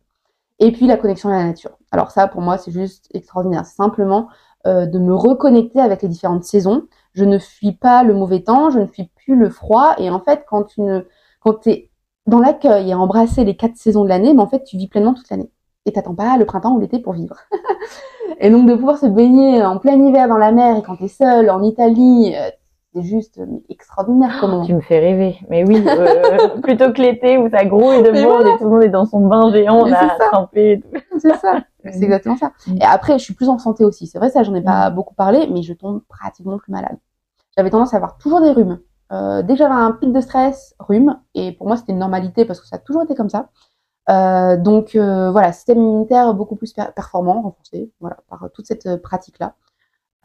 Et 0.58 0.72
puis 0.72 0.86
la 0.86 0.96
connexion 0.96 1.30
à 1.30 1.32
la 1.32 1.44
nature. 1.44 1.76
Alors 1.90 2.10
ça, 2.10 2.28
pour 2.28 2.40
moi, 2.40 2.58
c'est 2.58 2.70
juste 2.70 3.08
extraordinaire. 3.14 3.66
Simplement 3.66 4.28
euh, 4.66 4.86
de 4.86 4.98
me 4.98 5.14
reconnecter 5.14 5.80
avec 5.80 6.02
les 6.02 6.08
différentes 6.08 6.44
saisons. 6.44 6.86
Je 7.12 7.24
ne 7.24 7.38
fuis 7.38 7.72
pas 7.72 8.02
le 8.02 8.14
mauvais 8.14 8.42
temps, 8.42 8.70
je 8.70 8.78
ne 8.78 8.86
fuis 8.86 9.10
plus 9.14 9.36
le 9.36 9.50
froid. 9.50 9.94
Et 9.98 10.10
en 10.10 10.20
fait, 10.20 10.44
quand 10.48 10.64
tu 10.64 10.80
ne, 10.80 11.02
quand 11.40 11.54
t'es 11.54 11.90
dans 12.26 12.38
l'accueil 12.38 12.90
et 12.90 12.94
embrasser 12.94 13.44
les 13.44 13.56
quatre 13.56 13.76
saisons 13.76 14.04
de 14.04 14.08
l'année, 14.08 14.32
mais 14.32 14.40
en 14.40 14.46
fait, 14.46 14.64
tu 14.64 14.76
vis 14.76 14.88
pleinement 14.88 15.12
toute 15.14 15.28
l'année. 15.28 15.50
Et 15.86 15.92
t'attends 15.92 16.14
pas 16.14 16.36
le 16.38 16.46
printemps 16.46 16.74
ou 16.74 16.80
l'été 16.80 16.98
pour 16.98 17.12
vivre. 17.12 17.36
et 18.40 18.50
donc 18.50 18.66
de 18.66 18.74
pouvoir 18.74 18.98
se 18.98 19.06
baigner 19.06 19.62
en 19.62 19.78
plein 19.78 19.94
hiver 19.94 20.28
dans 20.28 20.38
la 20.38 20.52
mer 20.52 20.78
et 20.78 20.82
quand 20.82 20.96
t'es 20.96 21.08
seul 21.08 21.50
en 21.50 21.62
Italie, 21.62 22.34
euh, 22.34 22.50
c'est 22.94 23.02
juste 23.02 23.40
extraordinaire 23.68 24.36
comment. 24.40 24.64
Tu 24.64 24.72
me 24.72 24.80
fais 24.80 25.00
rêver. 25.00 25.36
Mais 25.50 25.66
oui, 25.66 25.84
euh, 25.86 26.48
plutôt 26.62 26.92
que 26.92 27.02
l'été 27.02 27.36
où 27.38 27.50
ça 27.50 27.64
grouille 27.64 28.02
de 28.02 28.10
monde 28.10 28.46
et 28.46 28.56
tout 28.56 28.64
le 28.64 28.70
monde 28.70 28.82
est 28.84 28.88
dans 28.88 29.04
son 29.04 29.26
bain 29.26 29.50
géant 29.52 29.84
là, 29.84 30.16
trempé. 30.30 30.82
C'est 31.18 31.34
ça. 31.34 31.64
C'est 31.82 32.02
exactement 32.02 32.36
ça. 32.36 32.52
Mm. 32.68 32.76
Et 32.76 32.84
après, 32.84 33.18
je 33.18 33.24
suis 33.24 33.34
plus 33.34 33.48
en 33.48 33.58
santé 33.58 33.84
aussi. 33.84 34.06
C'est 34.06 34.18
vrai, 34.18 34.30
ça, 34.30 34.44
j'en 34.44 34.54
ai 34.54 34.62
pas 34.62 34.90
mm. 34.90 34.94
beaucoup 34.94 35.14
parlé, 35.14 35.48
mais 35.50 35.62
je 35.62 35.72
tombe 35.74 36.02
pratiquement 36.08 36.56
plus 36.56 36.70
malade. 36.70 36.96
J'avais 37.56 37.70
tendance 37.70 37.94
à 37.94 37.96
avoir 37.96 38.16
toujours 38.16 38.40
des 38.40 38.52
rhumes. 38.52 38.78
Euh, 39.12 39.42
dès 39.42 39.54
que 39.54 39.58
j'avais 39.58 39.74
un 39.74 39.92
pic 39.92 40.12
de 40.12 40.20
stress, 40.20 40.74
rhume. 40.78 41.18
Et 41.34 41.52
pour 41.52 41.66
moi, 41.66 41.76
c'était 41.76 41.92
une 41.92 41.98
normalité 41.98 42.44
parce 42.44 42.60
que 42.60 42.66
ça 42.66 42.76
a 42.76 42.78
toujours 42.78 43.02
été 43.02 43.14
comme 43.14 43.28
ça. 43.28 43.48
Euh, 44.10 44.56
donc 44.56 44.94
euh, 44.94 45.30
voilà, 45.30 45.52
système 45.52 45.78
immunitaire 45.78 46.34
beaucoup 46.34 46.56
plus 46.56 46.72
performant, 46.72 47.42
renforcé, 47.42 47.90
voilà, 48.00 48.18
par 48.28 48.48
toute 48.52 48.66
cette 48.66 48.96
pratique-là. 49.02 49.54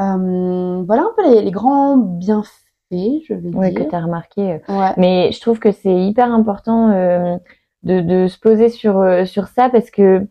Euh, 0.01 0.83
voilà 0.85 1.03
un 1.03 1.11
peu 1.15 1.29
les, 1.29 1.41
les, 1.41 1.51
grands 1.51 1.97
bienfaits, 1.97 2.51
je 2.91 3.33
vais 3.33 3.55
ouais, 3.55 3.73
que 3.73 3.83
tu 3.83 3.95
as 3.95 4.01
remarqué. 4.01 4.61
Ouais. 4.67 4.93
Mais 4.97 5.31
je 5.31 5.39
trouve 5.41 5.59
que 5.59 5.71
c'est 5.71 5.95
hyper 5.95 6.31
important 6.31 6.89
de, 7.83 8.01
de, 8.01 8.27
se 8.27 8.37
poser 8.39 8.69
sur, 8.69 9.05
sur 9.25 9.47
ça 9.47 9.69
parce 9.69 9.91
que 9.91 10.27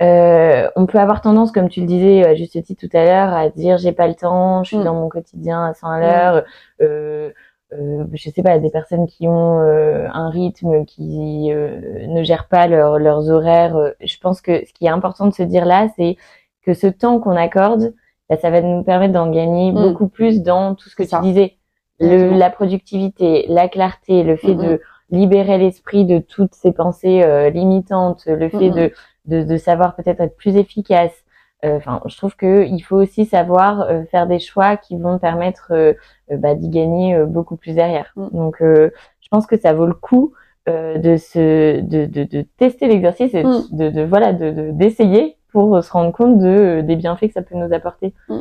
on 0.00 0.86
peut 0.86 0.98
avoir 0.98 1.20
tendance, 1.20 1.52
comme 1.52 1.68
tu 1.68 1.80
le 1.80 1.86
disais 1.86 2.24
à 2.24 2.34
juste 2.34 2.62
titre 2.62 2.86
tout 2.86 2.96
à 2.96 3.04
l'heure, 3.04 3.32
à 3.34 3.48
dire 3.50 3.78
j'ai 3.78 3.92
pas 3.92 4.08
le 4.08 4.14
temps, 4.14 4.62
je 4.64 4.68
suis 4.68 4.78
mm. 4.78 4.84
dans 4.84 4.94
mon 4.94 5.08
quotidien 5.08 5.66
à 5.66 5.74
100 5.74 5.88
à 5.88 6.00
l'heure. 6.00 6.44
Euh, 6.82 7.30
euh, 7.72 8.04
je 8.12 8.30
sais 8.30 8.42
pas, 8.42 8.58
des 8.58 8.70
personnes 8.70 9.06
qui 9.06 9.28
ont 9.28 9.60
euh, 9.60 10.06
un 10.12 10.30
rythme, 10.30 10.84
qui 10.84 11.52
euh, 11.52 12.06
ne 12.08 12.22
gèrent 12.22 12.48
pas 12.48 12.66
leurs 12.66 13.30
horaires. 13.30 13.76
Euh, 13.76 13.90
je 14.00 14.18
pense 14.18 14.40
que 14.40 14.64
ce 14.66 14.72
qui 14.72 14.86
est 14.86 14.90
important 14.90 15.26
de 15.26 15.34
se 15.34 15.42
dire 15.42 15.64
là, 15.64 15.88
c'est 15.96 16.16
que 16.62 16.74
ce 16.74 16.86
temps 16.86 17.20
qu'on 17.20 17.36
accorde, 17.36 17.94
bah, 18.28 18.36
ça 18.36 18.50
va 18.50 18.60
nous 18.60 18.82
permettre 18.82 19.12
d'en 19.12 19.30
gagner 19.30 19.72
mm. 19.72 19.74
beaucoup 19.74 20.08
plus 20.08 20.42
dans 20.42 20.74
tout 20.74 20.88
ce 20.88 20.96
que 20.96 21.02
tu 21.02 21.20
disais. 21.22 21.56
Le, 22.02 22.30
la 22.30 22.48
productivité, 22.48 23.44
la 23.48 23.68
clarté, 23.68 24.22
le 24.22 24.36
fait 24.36 24.54
de 24.54 24.80
libérer 25.10 25.58
l'esprit 25.58 26.06
de 26.06 26.18
toutes 26.18 26.54
ces 26.54 26.72
pensées 26.72 27.50
limitantes, 27.50 28.24
le 28.24 28.48
fait 28.48 28.70
de, 28.70 28.90
de, 29.26 29.42
de 29.42 29.56
savoir 29.58 29.96
peut-être 29.96 30.20
être 30.22 30.34
plus 30.34 30.56
efficace, 30.56 31.12
euh, 31.12 31.29
enfin, 31.64 32.00
je 32.06 32.16
trouve 32.16 32.36
que 32.36 32.64
il 32.66 32.80
faut 32.80 32.96
aussi 32.96 33.26
savoir 33.26 33.82
euh, 33.82 34.04
faire 34.04 34.26
des 34.26 34.38
choix 34.38 34.76
qui 34.76 34.96
vont 34.96 35.18
permettre 35.18 35.72
euh, 35.72 35.94
bah, 36.30 36.54
d'y 36.54 36.68
gagner 36.68 37.18
beaucoup 37.26 37.56
plus 37.56 37.74
derrière. 37.74 38.12
Mm. 38.16 38.28
Donc, 38.32 38.56
je 38.60 39.28
pense 39.30 39.46
que 39.46 39.58
ça 39.58 39.72
vaut 39.72 39.86
le 39.86 39.94
coup 39.94 40.32
de 40.66 41.16
se, 41.16 41.80
de, 41.80 42.06
de, 42.06 42.24
de 42.24 42.42
tester 42.56 42.86
l'exercice 42.86 43.34
et 43.34 43.42
mm. 43.42 43.64
de, 43.72 43.90
de, 43.90 44.02
voilà, 44.02 44.32
de 44.32 44.70
d'essayer 44.70 45.36
pour 45.52 45.82
se 45.82 45.90
rendre 45.90 46.12
compte 46.12 46.38
de 46.38 46.80
des 46.82 46.96
bienfaits 46.96 47.26
que 47.26 47.32
ça 47.32 47.42
peut 47.42 47.56
nous 47.56 47.72
apporter. 47.74 48.14
Mm. 48.28 48.38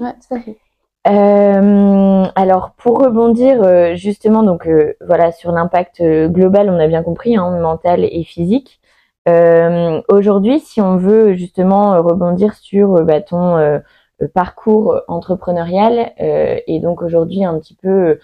Ouais, 0.00 0.12
tout 0.12 0.34
à 0.34 0.40
fait. 0.40 0.56
Euh, 1.06 2.26
alors 2.34 2.72
pour 2.76 2.98
rebondir 2.98 3.96
justement 3.96 4.42
donc 4.42 4.68
voilà 5.00 5.32
sur 5.32 5.52
l'impact 5.52 6.02
global 6.02 6.68
on 6.68 6.78
a 6.78 6.86
bien 6.86 7.02
compris 7.02 7.36
hein, 7.36 7.58
mental 7.60 8.04
et 8.04 8.24
physique 8.24 8.80
euh, 9.28 10.02
Aujourd'hui, 10.08 10.60
si 10.60 10.80
on 10.80 10.96
veut 10.96 11.34
justement 11.34 12.02
rebondir 12.02 12.54
sur 12.54 12.96
euh, 12.96 13.02
bah, 13.02 13.20
ton 13.20 13.56
euh, 13.58 13.78
parcours 14.34 15.00
entrepreneurial 15.06 16.12
et 16.18 16.80
donc 16.80 17.02
aujourd'hui 17.02 17.44
un 17.44 17.56
petit 17.60 17.76
peu 17.76 18.18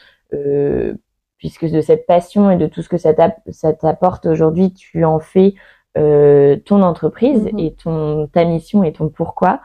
puisque 1.38 1.66
de 1.66 1.80
cette 1.80 2.04
passion 2.06 2.50
et 2.50 2.56
de 2.56 2.66
tout 2.66 2.82
ce 2.82 2.88
que 2.88 2.96
ça 2.96 3.14
t'apporte 3.14 4.26
aujourd'hui, 4.26 4.72
tu 4.72 5.04
en 5.04 5.20
fais 5.20 5.54
ton 5.94 6.82
entreprise 6.82 7.44
mm-hmm. 7.44 7.64
et 7.64 7.74
ton 7.74 8.26
ta 8.26 8.44
mission 8.44 8.82
et 8.82 8.92
ton 8.92 9.08
pourquoi. 9.08 9.60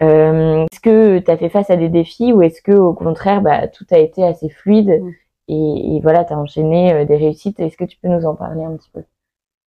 est-ce 0.00 0.80
que 0.80 1.20
tu 1.20 1.30
as 1.30 1.36
fait 1.36 1.48
face 1.48 1.70
à 1.70 1.76
des 1.76 1.88
défis 1.88 2.32
ou 2.32 2.42
est-ce 2.42 2.60
que 2.60 2.72
au 2.72 2.92
contraire 2.92 3.40
bah, 3.40 3.68
tout 3.68 3.86
a 3.92 3.98
été 3.98 4.24
assez 4.24 4.48
fluide 4.48 5.00
mm. 5.00 5.10
et, 5.46 5.96
et, 5.96 6.00
voilà, 6.00 6.24
tu 6.24 6.32
as 6.32 6.38
enchaîné 6.38 7.04
des 7.04 7.16
réussites? 7.16 7.60
Est-ce 7.60 7.76
que 7.76 7.84
tu 7.84 7.98
peux 8.02 8.08
nous 8.08 8.26
en 8.26 8.34
parler 8.34 8.64
un 8.64 8.76
petit 8.76 8.90
peu? 8.90 9.04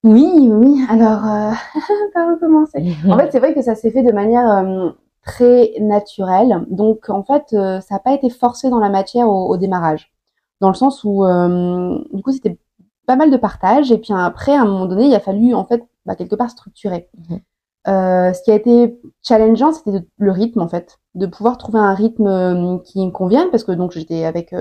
Oui, 0.04 0.49
oui. 0.52 0.84
Alors, 0.89 1.26
euh, 1.26 1.52
par 2.14 2.30
recommencer. 2.30 2.95
En 3.08 3.18
fait, 3.18 3.30
c'est 3.32 3.39
vrai 3.39 3.54
que 3.54 3.62
ça 3.62 3.76
s'est 3.76 3.91
fait 3.91 4.04
de 4.04 4.12
manière 4.12 4.49
euh, 4.49 4.89
très 5.24 5.74
naturelle. 5.80 6.66
Donc, 6.70 7.10
en 7.10 7.24
fait, 7.24 7.54
euh, 7.54 7.80
ça 7.82 7.95
n'a 7.95 7.99
pas 7.99 8.14
été 8.14 8.30
forcé 8.30 8.70
dans 8.70 8.80
la 8.80 8.89
matière 8.89 9.30
au, 9.30 9.56
démarrage. 9.58 10.12
Dans 10.60 10.70
le 10.70 10.74
sens 10.76 11.04
où, 11.04 11.26
euh, 11.26 11.99
du 12.14 12.24
coup, 12.24 12.32
c'était 12.32 12.58
pas 13.06 13.16
mal 13.16 13.30
de 13.30 13.38
partage. 13.38 13.91
Et 13.91 13.99
puis 13.99 14.14
après, 14.14 14.56
à 14.56 14.62
un 14.62 14.66
moment 14.66 14.88
donné, 14.88 15.06
il 15.06 15.14
a 15.14 15.20
fallu, 15.20 15.54
en 15.54 15.66
fait, 15.66 15.84
bah, 16.06 16.16
quelque 16.16 16.36
part 16.36 16.49
structurer. 16.49 17.10
Mhm. 17.30 17.39
ce 17.86 18.43
qui 18.43 18.52
a 18.52 18.56
été 18.56 18.99
challengeant, 19.22 19.72
c'était 19.72 20.04
le 20.18 20.32
rythme, 20.32 20.62
en 20.62 20.68
fait. 20.68 20.99
De 21.14 21.28
pouvoir 21.28 21.58
trouver 21.58 21.80
un 21.80 21.93
rythme 21.93 22.80
qui 22.84 23.06
me 23.06 23.12
convienne. 23.12 23.49
Parce 23.52 23.64
que 23.64 23.72
donc, 23.72 23.91
j'étais 23.91 24.26
avec 24.26 24.56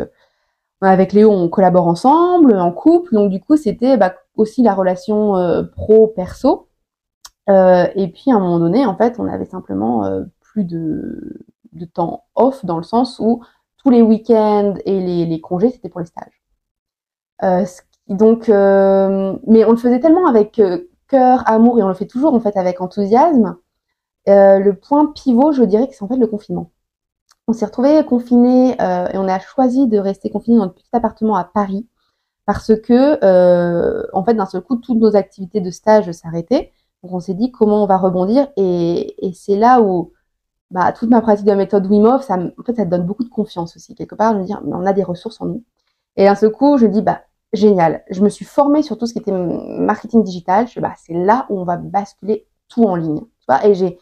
avec 0.88 1.12
Léo, 1.12 1.30
on 1.30 1.48
collabore 1.48 1.86
ensemble, 1.86 2.56
en 2.58 2.72
couple, 2.72 3.14
donc 3.14 3.30
du 3.30 3.40
coup, 3.40 3.56
c'était 3.56 3.96
bah, 3.96 4.14
aussi 4.36 4.62
la 4.62 4.74
relation 4.74 5.36
euh, 5.36 5.62
pro-perso. 5.62 6.68
Euh, 7.48 7.86
et 7.94 8.08
puis, 8.08 8.30
à 8.32 8.36
un 8.36 8.40
moment 8.40 8.58
donné, 8.58 8.86
en 8.86 8.96
fait, 8.96 9.18
on 9.18 9.26
avait 9.26 9.44
simplement 9.44 10.04
euh, 10.04 10.22
plus 10.40 10.64
de, 10.64 11.44
de, 11.72 11.84
temps 11.84 12.24
off, 12.34 12.64
dans 12.64 12.78
le 12.78 12.82
sens 12.82 13.18
où 13.18 13.42
tous 13.76 13.90
les 13.90 14.02
week-ends 14.02 14.74
et 14.86 15.00
les, 15.00 15.26
les 15.26 15.40
congés, 15.40 15.70
c'était 15.70 15.88
pour 15.88 16.00
les 16.00 16.06
stages. 16.06 16.42
donc, 18.08 18.48
mais 18.48 19.64
on 19.64 19.70
le 19.70 19.76
faisait 19.76 20.00
tellement 20.00 20.26
avec 20.26 20.60
cœur, 21.08 21.42
amour, 21.46 21.78
et 21.78 21.82
on 21.82 21.88
le 21.88 21.94
fait 21.94 22.06
toujours, 22.06 22.34
en 22.34 22.40
fait, 22.40 22.56
avec 22.56 22.80
enthousiasme. 22.80 23.56
le 24.26 24.72
point 24.72 25.12
pivot, 25.12 25.52
je 25.52 25.64
dirais 25.64 25.88
que 25.88 25.94
c'est 25.94 26.04
en 26.04 26.08
fait 26.08 26.16
le 26.16 26.26
confinement 26.26 26.70
on 27.46 27.52
s'est 27.52 27.64
retrouvé 27.64 28.04
confiné 28.04 28.80
euh, 28.80 29.08
et 29.12 29.18
on 29.18 29.28
a 29.28 29.38
choisi 29.40 29.86
de 29.88 29.98
rester 29.98 30.30
confiné 30.30 30.56
dans 30.56 30.64
notre 30.64 30.76
petit 30.76 30.88
appartement 30.92 31.36
à 31.36 31.44
Paris 31.44 31.86
parce 32.46 32.72
que 32.76 33.24
euh, 33.24 34.06
en 34.12 34.24
fait 34.24 34.34
d'un 34.34 34.46
seul 34.46 34.62
coup 34.62 34.76
toutes 34.76 34.98
nos 34.98 35.16
activités 35.16 35.60
de 35.60 35.70
stage 35.70 36.10
s'arrêtaient. 36.12 36.72
Donc 37.02 37.12
on 37.12 37.20
s'est 37.20 37.34
dit 37.34 37.50
comment 37.50 37.84
on 37.84 37.86
va 37.86 37.96
rebondir? 37.96 38.48
Et, 38.56 39.16
c'est 39.34 39.56
là 39.56 39.80
où 39.80 40.12
bah, 40.70 40.92
toute 40.92 41.10
ma 41.10 41.20
pratique 41.20 41.44
de 41.44 41.50
la 41.50 41.56
méthode 41.56 41.86
Wim 41.86 42.04
Hof, 42.04 42.22
ça, 42.22 42.36
en 42.36 42.62
fait, 42.64 42.76
ça 42.76 42.84
donne 42.84 43.04
beaucoup 43.06 43.24
de 43.24 43.28
confiance 43.28 43.76
aussi 43.76 43.94
quelque 43.94 44.14
part 44.14 44.34
de 44.34 44.40
me 44.40 44.44
dire 44.44 44.60
on 44.64 44.86
a 44.86 44.92
des 44.92 45.02
ressources 45.02 45.40
en 45.40 45.46
nous. 45.46 45.64
Et 46.16 46.24
d'un 46.24 46.34
seul 46.34 46.52
coup 46.52 46.78
je 46.78 46.86
dis 46.86 47.02
bah 47.02 47.22
génial, 47.52 48.04
je 48.10 48.22
me 48.22 48.28
suis 48.28 48.44
formée 48.44 48.82
sur 48.82 48.98
tout 48.98 49.06
ce 49.06 49.12
qui 49.12 49.18
était 49.18 49.32
marketing 49.32 50.22
digital. 50.22 50.68
Je 50.68 50.80
bah 50.80 50.94
c'est 50.98 51.14
là 51.14 51.46
où 51.50 51.58
on 51.60 51.64
va 51.64 51.76
basculer 51.76 52.46
tout 52.68 52.84
en 52.84 52.96
ligne. 52.96 53.22
Et 53.64 53.74
j'ai 53.74 53.98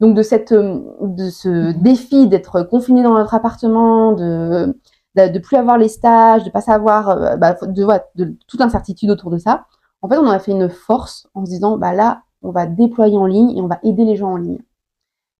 donc 0.00 0.14
de 0.14 0.22
cette 0.22 0.52
euh, 0.52 0.80
de 1.00 1.30
ce 1.30 1.72
défi 1.72 2.28
d'être 2.28 2.62
confiné 2.62 3.02
dans 3.02 3.14
notre 3.14 3.34
appartement, 3.34 4.12
de 4.12 4.74
de, 5.16 5.38
plus 5.40 5.56
avoir 5.56 5.78
les 5.78 5.88
stages, 5.88 6.44
de 6.44 6.50
pas 6.50 6.60
savoir, 6.60 7.08
euh, 7.08 7.36
bah, 7.36 7.56
de, 7.66 8.36
toute 8.46 8.60
incertitude 8.60 9.10
autour 9.10 9.30
de 9.32 9.38
ça. 9.38 9.66
En 10.00 10.08
fait, 10.08 10.16
on 10.16 10.28
a 10.30 10.38
fait 10.38 10.52
une 10.52 10.68
force 10.68 11.28
en 11.34 11.44
se 11.44 11.50
disant, 11.50 11.76
bah 11.76 11.92
là, 11.92 12.22
on 12.42 12.52
va 12.52 12.66
déployer 12.66 13.16
en 13.16 13.26
ligne 13.26 13.50
et 13.56 13.60
on 13.60 13.66
va 13.66 13.80
aider 13.82 14.04
les 14.04 14.14
gens 14.14 14.30
en 14.32 14.36
ligne. 14.36 14.60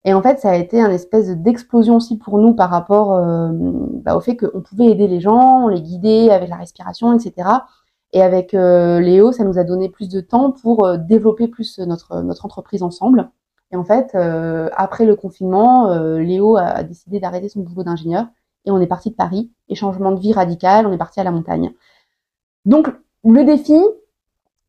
Et 0.05 0.15
en 0.15 0.23
fait, 0.23 0.41
ça 0.41 0.51
a 0.51 0.57
été 0.57 0.81
un 0.81 0.91
espèce 0.91 1.29
d'explosion 1.29 1.97
aussi 1.97 2.17
pour 2.19 2.39
nous 2.39 2.55
par 2.55 2.71
rapport 2.71 3.15
euh, 3.15 3.51
bah, 3.53 4.17
au 4.17 4.21
fait 4.21 4.37
qu'on 4.37 4.63
pouvait 4.63 4.87
aider 4.87 5.07
les 5.07 5.21
gens, 5.21 5.69
les 5.69 5.81
guider 5.81 6.31
avec 6.31 6.49
la 6.49 6.57
respiration, 6.57 7.17
etc. 7.17 7.49
Et 8.13 8.23
avec 8.23 8.53
Léo, 8.53 9.33
ça 9.33 9.45
nous 9.45 9.59
a 9.59 9.65
donné 9.65 9.91
plus 9.91 10.09
de 10.09 10.21
temps 10.21 10.51
pour 10.51 10.97
développer 10.99 11.47
plus 11.47 11.79
notre 11.79 12.23
notre 12.23 12.47
entreprise 12.47 12.83
ensemble. 12.83 13.31
Et 13.73 13.77
en 13.77 13.85
fait, 13.85 14.13
euh, 14.15 14.71
après 14.77 15.05
le 15.05 15.17
confinement, 15.17 15.91
euh, 15.91 16.19
Léo 16.19 16.57
a 16.57 16.83
décidé 16.83 17.21
d'arrêter 17.21 17.49
son 17.49 17.61
boulot 17.61 17.83
d'ingénieur 17.83 18.27
et 18.65 18.71
on 18.71 18.81
est 18.81 18.87
parti 18.87 19.11
de 19.11 19.15
Paris. 19.15 19.51
Et 19.69 19.75
changement 19.75 20.13
de 20.13 20.21
vie 20.21 20.33
radical, 20.33 20.87
on 20.87 20.93
est 20.93 20.99
parti 20.99 21.21
à 21.21 21.25
la 21.25 21.31
montagne. 21.31 21.73
Donc 22.65 22.89
le 23.25 23.45
défi, 23.45 23.79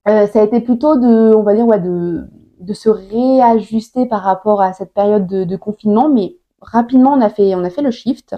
euh, 0.07 0.27
ça 0.27 0.41
a 0.41 0.43
été 0.43 0.61
plutôt 0.61 0.97
de, 0.97 1.33
on 1.33 1.43
va 1.43 1.55
dire, 1.55 1.67
ouais, 1.67 1.79
de, 1.79 2.27
de 2.59 2.73
se 2.73 2.89
réajuster 2.89 4.05
par 4.05 4.21
rapport 4.21 4.61
à 4.61 4.73
cette 4.73 4.93
période 4.93 5.27
de, 5.27 5.43
de, 5.43 5.55
confinement, 5.55 6.09
mais 6.09 6.37
rapidement 6.61 7.13
on 7.13 7.21
a 7.21 7.29
fait, 7.29 7.55
on 7.55 7.63
a 7.63 7.69
fait 7.69 7.81
le 7.81 7.91
shift. 7.91 8.35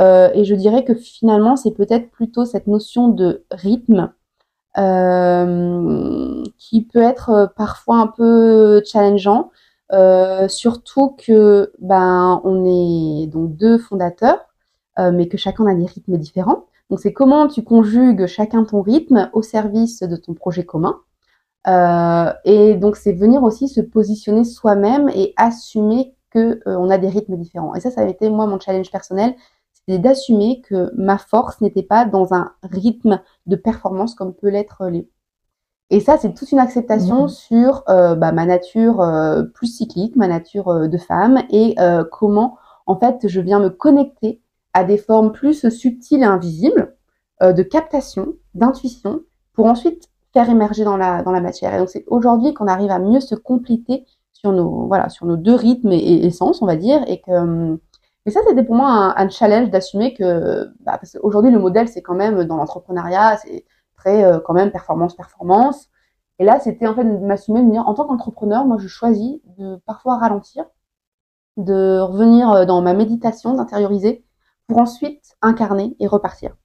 Euh, 0.00 0.30
et 0.34 0.44
je 0.44 0.54
dirais 0.54 0.84
que 0.84 0.94
finalement, 0.94 1.56
c'est 1.56 1.70
peut-être 1.70 2.10
plutôt 2.10 2.44
cette 2.44 2.66
notion 2.66 3.08
de 3.08 3.44
rythme 3.52 4.12
euh, 4.76 6.42
qui 6.58 6.82
peut 6.82 7.02
être 7.02 7.52
parfois 7.56 7.98
un 7.98 8.08
peu 8.08 8.82
challengeant. 8.84 9.50
Euh, 9.92 10.48
surtout 10.48 11.10
que 11.10 11.72
ben 11.78 12.40
on 12.44 12.64
est 12.64 13.26
donc 13.26 13.56
deux 13.56 13.78
fondateurs, 13.78 14.40
euh, 14.98 15.12
mais 15.12 15.28
que 15.28 15.36
chacun 15.36 15.66
a 15.66 15.74
des 15.74 15.86
rythmes 15.86 16.16
différents. 16.16 16.66
Donc 16.90 17.00
c'est 17.00 17.12
comment 17.12 17.48
tu 17.48 17.62
conjugues 17.62 18.26
chacun 18.26 18.64
ton 18.64 18.82
rythme 18.82 19.30
au 19.32 19.42
service 19.42 20.00
de 20.02 20.16
ton 20.16 20.34
projet 20.34 20.64
commun. 20.64 21.00
Euh, 21.66 22.32
et 22.44 22.74
donc 22.74 22.96
c'est 22.96 23.12
venir 23.12 23.42
aussi 23.42 23.68
se 23.68 23.80
positionner 23.80 24.44
soi-même 24.44 25.08
et 25.10 25.32
assumer 25.36 26.14
que 26.30 26.60
on 26.66 26.90
a 26.90 26.98
des 26.98 27.08
rythmes 27.08 27.36
différents. 27.36 27.74
Et 27.74 27.80
ça, 27.80 27.90
ça 27.90 28.02
a 28.02 28.04
été 28.06 28.28
moi 28.30 28.46
mon 28.46 28.58
challenge 28.60 28.90
personnel, 28.90 29.34
c'était 29.72 29.98
d'assumer 29.98 30.62
que 30.62 30.90
ma 30.96 31.18
force 31.18 31.60
n'était 31.60 31.82
pas 31.82 32.04
dans 32.06 32.34
un 32.34 32.52
rythme 32.62 33.20
de 33.46 33.56
performance 33.56 34.14
comme 34.14 34.34
peut 34.34 34.48
l'être 34.48 34.86
les 34.88 35.08
et 35.94 36.00
ça, 36.00 36.18
c'est 36.18 36.34
toute 36.34 36.50
une 36.50 36.58
acceptation 36.58 37.26
mmh. 37.26 37.28
sur 37.28 37.84
euh, 37.88 38.16
bah, 38.16 38.32
ma 38.32 38.46
nature 38.46 39.00
euh, 39.00 39.44
plus 39.44 39.68
cyclique, 39.68 40.16
ma 40.16 40.26
nature 40.26 40.66
euh, 40.66 40.88
de 40.88 40.98
femme, 40.98 41.44
et 41.50 41.76
comment, 42.10 42.58
en 42.86 42.98
fait, 42.98 43.28
je 43.28 43.40
viens 43.40 43.60
me 43.60 43.70
connecter 43.70 44.40
à 44.72 44.82
des 44.82 44.98
formes 44.98 45.30
plus 45.30 45.68
subtiles 45.68 46.22
et 46.22 46.26
invisibles 46.26 46.96
de 47.40 47.62
captation, 47.62 48.34
d'intuition, 48.54 49.20
pour 49.52 49.66
ensuite 49.66 50.10
faire 50.32 50.50
émerger 50.50 50.82
dans 50.82 50.96
la 50.96 51.22
dans 51.22 51.30
la 51.30 51.40
matière. 51.40 51.72
Et 51.74 51.78
donc 51.78 51.88
c'est 51.88 52.04
aujourd'hui 52.08 52.54
qu'on 52.54 52.66
arrive 52.66 52.90
à 52.90 52.98
mieux 52.98 53.20
se 53.20 53.36
compléter 53.36 54.04
sur 54.32 54.50
nos 54.50 54.86
voilà 54.88 55.08
sur 55.08 55.26
nos 55.26 55.36
deux 55.36 55.54
rythmes 55.54 55.92
et, 55.92 56.26
essences, 56.26 56.60
on 56.60 56.66
va 56.66 56.74
dire, 56.74 57.04
et 57.06 57.20
que 57.20 57.78
et 58.26 58.30
ça, 58.30 58.40
c'était 58.48 58.64
pour 58.64 58.74
moi 58.74 58.88
un, 58.88 59.14
un 59.16 59.28
challenge 59.28 59.70
d'assumer 59.70 60.14
que, 60.14 60.64
bah, 60.80 60.96
parce 60.98 61.12
qu'aujourd'hui, 61.12 61.52
le 61.52 61.58
modèle, 61.58 61.88
c'est 61.88 62.02
quand 62.02 62.14
même 62.14 62.44
dans 62.44 62.56
l'entrepreneuriat, 62.56 63.36
c'est 63.36 63.64
euh, 64.08 64.40
quand 64.40 64.54
même 64.54 64.70
performance, 64.70 65.14
performance. 65.14 65.88
Et 66.38 66.44
là, 66.44 66.58
c'était 66.60 66.86
en 66.86 66.94
fait 66.94 67.04
de 67.04 67.18
m'assumer, 67.24 67.60
de 67.60 67.66
me 67.66 67.72
dire, 67.72 67.86
en 67.86 67.94
tant 67.94 68.06
qu'entrepreneur, 68.06 68.64
moi, 68.64 68.76
je 68.78 68.88
choisis 68.88 69.40
de 69.58 69.76
parfois 69.86 70.18
ralentir, 70.18 70.64
de 71.56 72.00
revenir 72.00 72.50
euh, 72.50 72.64
dans 72.64 72.82
ma 72.82 72.94
méditation, 72.94 73.54
d'intérioriser, 73.54 74.24
pour 74.66 74.78
ensuite 74.78 75.36
incarner 75.42 75.96
et 76.00 76.06
repartir. 76.06 76.56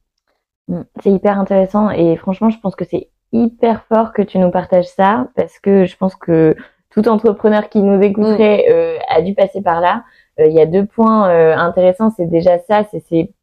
Mm. 0.68 0.82
C'est 1.04 1.12
hyper 1.12 1.40
intéressant 1.40 1.90
et 1.90 2.16
franchement, 2.18 2.50
je 2.50 2.60
pense 2.60 2.76
que 2.76 2.86
c'est 2.86 3.10
hyper 3.32 3.84
fort 3.86 4.14
que 4.14 4.22
tu 4.22 4.40
nous 4.40 4.50
partages 4.50 4.88
ça 4.88 5.28
parce 5.36 5.60
que 5.60 5.86
je 5.86 5.96
pense 5.98 6.16
que 6.16 6.56
tout 6.90 7.08
entrepreneur 7.08 7.70
qui 7.70 7.84
nous 7.84 8.02
écouterait 8.02 8.66
mm. 8.68 8.72
euh, 8.72 8.98
a 9.10 9.22
dû 9.22 9.36
passer 9.36 9.62
par 9.62 9.82
là. 9.82 10.04
Il 10.38 10.54
y 10.54 10.62
a 10.62 10.66
deux 10.66 10.86
points 10.86 11.30
intéressants. 11.58 12.12
C'est 12.16 12.26
déjà 12.26 12.60
ça, 12.60 12.86
c'est 12.90 13.02
ces 13.02 13.34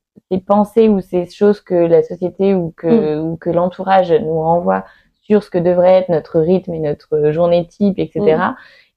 pensées 0.47 0.89
ou 0.89 1.01
ces 1.01 1.27
choses 1.27 1.61
que 1.61 1.75
la 1.75 2.03
société 2.03 2.55
ou 2.55 2.73
que, 2.77 3.19
ou 3.19 3.37
que 3.37 3.51
l'entourage 3.51 4.13
nous 4.13 4.41
renvoie 4.41 4.85
sur 5.23 5.43
ce 5.43 5.51
que 5.51 5.59
devrait 5.59 5.95
être 5.95 6.09
notre 6.09 6.41
rythme 6.41 6.75
et 6.75 6.79
notre 6.79 7.31
journée 7.33 7.67
type, 7.67 7.99
etc. 7.99 8.39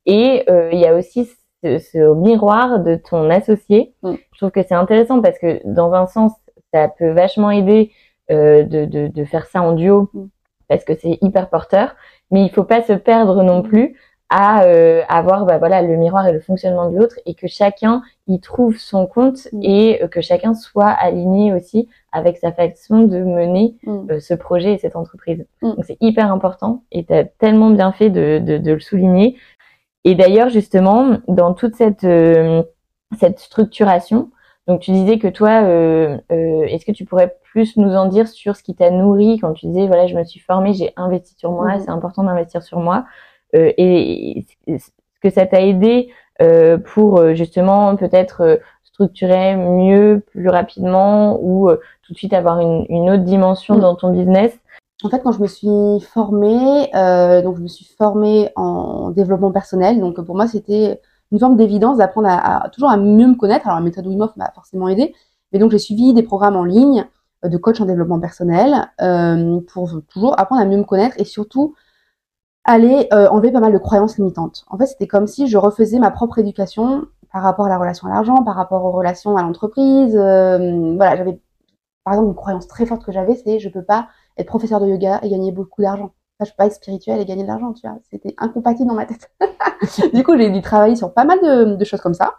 Et 0.06 0.44
euh, 0.50 0.70
il 0.72 0.80
y 0.80 0.86
a 0.86 0.96
aussi 0.96 1.30
ce, 1.64 1.80
ce, 1.80 2.14
miroir 2.14 2.80
de 2.80 2.96
ton 2.96 3.30
associé. 3.30 3.94
Je 4.04 4.38
trouve 4.38 4.52
que 4.52 4.64
c'est 4.64 4.76
intéressant 4.76 5.22
parce 5.22 5.40
que 5.40 5.60
dans 5.66 5.94
un 5.94 6.06
sens, 6.06 6.32
ça 6.74 6.88
peut 6.88 7.12
vachement 7.12 7.52
aider 7.52 7.92
euh, 8.32 8.64
de, 8.64 8.86
de, 8.86 9.08
de, 9.08 9.26
faire 9.26 9.48
ça 9.48 9.62
en 9.62 9.74
duo 9.74 10.12
parce 10.68 10.84
que 10.84 10.94
c'est 10.96 11.18
hyper 11.22 11.50
porteur. 11.50 11.96
Mais 12.32 12.44
il 12.44 12.50
faut 12.52 12.64
pas 12.64 12.84
se 12.84 12.94
perdre 12.94 13.44
non 13.44 13.64
plus 13.64 13.98
à 14.30 14.64
euh, 14.64 15.02
avoir 15.10 15.46
bah, 15.46 15.58
voilà 15.58 15.82
le 15.82 15.96
miroir 15.96 16.28
et 16.28 16.32
le 16.32 16.40
fonctionnement 16.40 16.90
de 16.90 16.98
l'autre 16.98 17.16
et 17.26 17.34
que 17.34 17.48
chacun 17.48 18.04
y 18.28 18.40
trouve 18.40 18.78
son 18.78 19.08
compte 19.08 19.48
mm. 19.52 19.64
et 19.64 20.04
euh, 20.04 20.08
que 20.08 20.22
chacun 20.22 20.54
soit 20.54 20.90
aligné 20.90 21.52
aussi 21.52 21.90
avec 22.12 22.38
sa 22.38 22.52
façon 22.52 23.02
de 23.02 23.18
mener 23.20 23.76
mm. 23.84 24.12
euh, 24.12 24.20
ce 24.20 24.36
projet 24.36 24.74
et 24.74 24.78
cette 24.78 24.96
entreprise. 24.96 25.46
Mm. 25.64 25.70
Donc 25.70 25.86
c'est 25.86 25.98
hyper 26.00 26.32
important 26.32 26.84
et 26.92 27.06
tu 27.06 27.14
as 27.14 27.24
tellement 27.24 27.72
bien 27.72 27.92
fait 27.92 28.12
de, 28.12 28.40
de, 28.40 28.60
de 28.60 28.72
le 28.72 28.80
souligner. 28.80 29.36
Et 30.04 30.14
d'ailleurs 30.14 30.50
justement 30.50 31.18
dans 31.28 31.54
toute 31.54 31.76
cette 31.76 32.08
cette 33.20 33.40
structuration, 33.40 34.30
donc 34.68 34.82
tu 34.82 34.92
disais 34.92 35.18
que 35.18 35.28
toi, 35.28 35.62
est-ce 36.30 36.86
que 36.86 36.92
tu 36.92 37.04
pourrais 37.04 37.36
plus 37.52 37.76
nous 37.76 37.96
en 37.96 38.06
dire 38.06 38.28
sur 38.28 38.56
ce 38.56 38.64
qui 38.64 38.76
t'a 38.76 38.92
nourri 38.92 39.40
quand 39.40 39.54
tu 39.54 39.66
disais 39.66 39.88
voilà 39.88 40.08
je 40.08 40.16
me 40.16 40.24
suis 40.24 40.40
formée, 40.40 40.74
j'ai 40.74 40.94
investi 40.96 41.36
sur 41.36 41.52
moi, 41.52 41.80
c'est 41.80 41.90
important 41.90 42.24
d'investir 42.24 42.64
sur 42.64 42.80
moi. 42.80 43.06
Euh, 43.56 43.72
et 43.78 44.46
que 45.22 45.30
ça 45.30 45.46
t'a 45.46 45.62
aidé 45.62 46.10
euh, 46.42 46.78
pour 46.78 47.20
euh, 47.20 47.34
justement 47.34 47.96
peut-être 47.96 48.60
structurer 48.84 49.56
mieux, 49.56 50.24
plus 50.32 50.50
rapidement 50.50 51.40
ou 51.42 51.70
tout 52.04 52.14
de 52.14 52.18
suite 52.18 52.34
avoir 52.34 52.60
une, 52.60 52.86
une 52.90 53.10
autre 53.10 53.24
dimension 53.24 53.76
mm. 53.76 53.80
dans 53.80 53.96
ton 53.96 54.12
business? 54.12 54.58
En 55.04 55.10
fait, 55.10 55.22
quand 55.24 55.32
je 55.32 55.42
me 55.42 55.48
suis 55.48 56.06
formée, 56.12 56.94
euh, 56.94 57.42
donc 57.42 57.56
je 57.58 57.62
me 57.62 57.68
suis 57.68 57.86
formée 57.86 58.50
en 58.56 59.12
développement 59.12 59.52
personnel. 59.52 60.00
Donc 60.00 60.20
pour 60.22 60.36
moi, 60.36 60.48
c'était 60.48 61.00
une 61.32 61.40
forme 61.40 61.56
d'évidence 61.56 61.98
d'apprendre 61.98 62.28
à, 62.28 62.66
à, 62.66 62.70
toujours 62.70 62.90
à 62.90 62.98
mieux 62.98 63.28
me 63.28 63.36
connaître. 63.36 63.68
Alors 63.68 63.80
la 63.80 63.86
méthode 63.86 64.06
Wim 64.08 64.28
m'a 64.36 64.52
forcément 64.54 64.90
aidé, 64.90 65.16
mais 65.54 65.60
donc 65.60 65.72
j'ai 65.72 65.80
suivi 65.80 66.14
des 66.14 66.24
programmes 66.24 66.58
en 66.58 66.66
ligne 66.66 67.06
de 67.44 67.58
coach 67.58 67.80
en 67.80 67.86
développement 67.86 68.20
personnel 68.20 68.90
euh, 69.02 69.62
pour 69.72 69.90
toujours 70.10 70.38
apprendre 70.38 70.62
à 70.62 70.66
mieux 70.66 70.78
me 70.78 70.84
connaître 70.84 71.16
et 71.18 71.24
surtout 71.24 71.76
aller 72.70 73.08
euh, 73.14 73.28
enlever 73.30 73.52
pas 73.52 73.60
mal 73.60 73.74
de 73.74 73.80
croyances 73.80 74.18
limitantes. 74.18 74.64
En 74.70 74.78
fait, 74.78 74.86
c'était 74.86 75.08
comme 75.08 75.26
si 75.26 75.48
je 75.48 75.58
refaisais 75.58 75.98
ma 75.98 76.12
propre 76.12 76.38
éducation 76.38 77.08
par 77.34 77.42
rapport 77.42 77.66
à 77.66 77.70
la 77.70 77.80
relation 77.80 78.08
à 78.08 78.12
l'argent, 78.12 78.44
par 78.44 78.56
rapport 78.56 78.86
aux 78.86 78.92
relations 78.92 79.36
à 79.38 79.42
l'entreprise. 79.42 80.16
Euh, 80.16 80.96
voilà, 80.96 81.16
j'avais 81.16 81.40
par 82.04 82.14
exemple 82.14 82.30
une 82.30 82.36
croyance 82.36 82.68
très 82.68 82.86
forte 82.86 83.04
que 83.04 83.12
j'avais, 83.12 83.36
c'est 83.36 83.60
je 83.60 83.70
peux 83.70 83.84
pas 83.84 84.08
être 84.38 84.46
professeur 84.46 84.80
de 84.80 84.86
yoga 84.86 85.20
et 85.24 85.30
gagner 85.30 85.52
beaucoup 85.52 85.82
d'argent. 85.82 86.12
Enfin, 86.40 86.46
je 86.46 86.52
peux 86.52 86.58
pas 86.58 86.68
être 86.68 86.76
spirituel 86.76 87.20
et 87.20 87.26
gagner 87.26 87.42
de 87.42 87.48
l'argent, 87.48 87.74
tu 87.74 87.88
vois. 87.88 87.98
C'était 88.12 88.36
incompatible 88.38 88.88
dans 88.88 88.96
ma 88.96 89.08
tête. 89.08 89.32
du 90.14 90.24
coup, 90.24 90.38
j'ai 90.38 90.52
dû 90.52 90.62
travailler 90.62 90.96
sur 90.96 91.12
pas 91.12 91.26
mal 91.26 91.40
de, 91.40 91.76
de, 91.76 91.86
choses 91.86 92.02
comme 92.02 92.14
ça. 92.14 92.36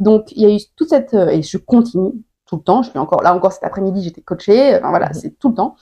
Donc, 0.00 0.32
il 0.32 0.42
y 0.42 0.46
a 0.46 0.52
eu 0.52 0.58
toute 0.74 0.88
cette 0.88 1.14
euh, 1.14 1.28
et 1.28 1.42
je 1.42 1.56
continue 1.56 2.12
tout 2.46 2.56
le 2.56 2.62
temps. 2.62 2.82
Je 2.82 2.90
suis 2.90 2.98
encore 2.98 3.22
là 3.22 3.32
encore 3.32 3.52
cet 3.52 3.62
après-midi, 3.62 4.02
j'étais 4.02 4.22
coachée. 4.22 4.76
Enfin 4.76 4.90
voilà, 4.90 5.10
mmh. 5.10 5.14
c'est 5.14 5.38
tout 5.38 5.50
le 5.50 5.54
temps. 5.54 5.76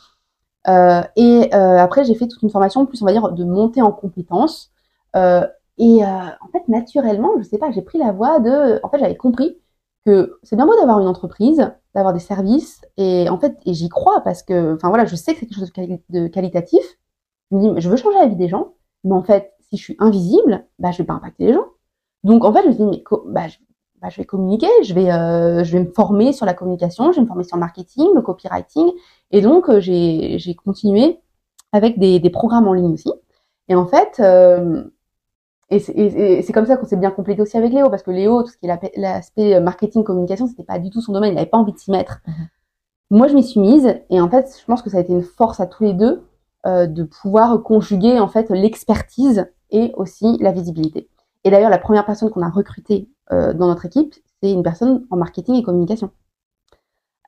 Euh, 0.69 1.03
et 1.17 1.55
euh, 1.55 1.79
après, 1.79 2.05
j'ai 2.05 2.14
fait 2.14 2.27
toute 2.27 2.43
une 2.43 2.51
formation, 2.51 2.87
plus 2.87 3.01
on 3.03 3.07
va 3.07 3.12
dire, 3.12 3.31
de 3.33 3.45
montée 3.45 3.83
en 3.83 3.93
compétences. 3.93 4.73
Euh, 5.14 5.47
et 5.79 6.05
en 6.05 6.49
fait, 6.53 6.69
naturellement, 6.69 7.33
je 7.39 7.43
sais 7.43 7.59
pas, 7.59 7.71
j'ai 7.71 7.83
pris 7.83 7.99
la 7.99 8.12
voie 8.12 8.41
de. 8.41 8.81
En 8.83 8.89
fait, 8.89 8.99
j'avais 8.99 9.17
compris 9.17 9.59
que 10.07 10.39
c'est 10.43 10.57
bien 10.57 10.67
beau 10.67 10.75
d'avoir 10.77 11.01
une 11.01 11.09
entreprise, 11.09 11.71
d'avoir 11.95 12.14
des 12.14 12.21
services, 12.21 12.81
et 12.97 13.29
en 13.29 13.39
fait, 13.39 13.59
et 13.67 13.75
j'y 13.75 13.89
crois 13.89 14.21
parce 14.23 14.43
que, 14.43 14.75
enfin 14.75 14.89
voilà, 14.89 15.05
je 15.05 15.17
sais 15.17 15.35
que 15.35 15.41
c'est 15.41 15.47
quelque 15.47 15.59
chose 15.59 15.73
de, 16.11 16.29
qualitatif. 16.29 16.83
Je 17.51 17.57
me 17.57 17.75
dis, 17.75 17.81
je 17.81 17.91
veux 17.91 17.97
changer 17.97 18.19
la 18.19 18.27
vie 18.27 18.37
des 18.37 18.49
gens, 18.49 18.75
mais 19.05 19.12
en 19.14 19.23
fait, 19.23 19.53
si 19.61 19.77
je 19.77 19.83
suis 19.83 19.97
invisible, 19.99 20.67
bah, 20.79 20.93
je 20.93 20.99
vais 20.99 21.05
pas 21.05 21.14
impacter 21.14 21.47
les 21.47 21.55
gens. 21.55 21.67
Donc 22.25 22.45
en 22.45 22.53
fait, 22.53 22.62
je 22.62 22.69
me 22.69 22.73
dis, 22.75 22.85
mais 22.85 23.05
bah, 23.27 23.49
je, 23.49 23.59
bah, 24.01 24.09
je 24.11 24.16
vais 24.16 24.24
communiquer, 24.24 24.68
je 24.82 24.94
vais, 24.94 25.11
euh, 25.11 25.64
je 25.64 25.72
vais 25.72 25.80
me 25.80 25.90
former 25.90 26.32
sur 26.32 26.47
la 26.47 26.55
communication, 26.55 27.12
je 27.12 27.16
vais 27.16 27.22
me 27.22 27.26
former 27.26 27.44
sur 27.44 27.57
le 27.57 27.61
marketing, 27.61 28.09
le 28.14 28.22
copywriting. 28.22 28.90
Et 29.30 29.40
donc, 29.40 29.68
euh, 29.68 29.80
j'ai, 29.80 30.38
j'ai 30.38 30.55
continué 30.55 31.18
avec 31.72 31.99
des, 31.99 32.20
des, 32.20 32.30
programmes 32.30 32.68
en 32.68 32.72
ligne 32.72 32.92
aussi. 32.92 33.12
Et 33.68 33.74
en 33.74 33.86
fait, 33.86 34.20
euh, 34.20 34.84
et, 35.70 35.78
c'est, 35.78 36.42
c'est 36.42 36.53
comme 36.53 36.66
ça 36.66 36.76
qu'on 36.76 36.86
s'est 36.86 36.97
bien 36.97 37.11
complété 37.11 37.42
aussi 37.42 37.57
avec 37.57 37.72
Léo, 37.72 37.90
parce 37.90 38.03
que 38.03 38.11
Léo, 38.11 38.42
tout 38.42 38.51
ce 38.51 38.59
qui 38.59 38.66
est 38.66 38.97
l'aspect 38.97 39.61
marketing, 39.61 40.05
communication, 40.05 40.47
c'était 40.47 40.62
pas 40.62 40.78
du 40.78 40.90
tout 40.90 41.01
son 41.01 41.12
domaine, 41.12 41.32
il 41.32 41.36
n'avait 41.36 41.49
pas 41.49 41.59
envie 41.59 41.72
de 41.72 41.78
s'y 41.78 41.90
mettre. 41.90 42.20
Mhm. 42.26 42.49
Moi, 43.11 43.28
je 43.28 43.34
m'y 43.34 43.44
suis 43.44 43.61
mise, 43.61 43.94
et 44.11 44.20
en 44.20 44.28
fait, 44.28 44.57
je 44.61 44.64
pense 44.66 44.82
que 44.82 44.90
ça 44.90 44.99
a 44.99 45.01
été 45.01 45.12
une 45.12 45.22
force 45.22 45.61
à 45.61 45.66
tous 45.66 45.84
les 45.84 45.94
deux 45.94 46.22
de 46.64 47.05
pouvoir 47.05 47.62
conjuguer 47.62 48.18
en 48.18 48.26
fait 48.26 48.51
l'expertise 48.51 49.47
et 49.70 49.92
aussi 49.94 50.36
la 50.40 50.51
visibilité. 50.51 51.09
Et 51.44 51.51
d'ailleurs, 51.51 51.70
la 51.70 51.78
première 51.78 52.05
personne 52.05 52.28
qu'on 52.28 52.42
a 52.42 52.51
recrutée 52.51 53.09
euh, 53.33 53.53
dans 53.53 53.66
notre 53.66 53.87
équipe, 53.87 54.14
c'est 54.43 54.53
une 54.53 54.62
personne 54.62 55.07
en 55.11 55.16
marketing 55.16 55.57
et 55.57 55.62
communication. 55.62 56.11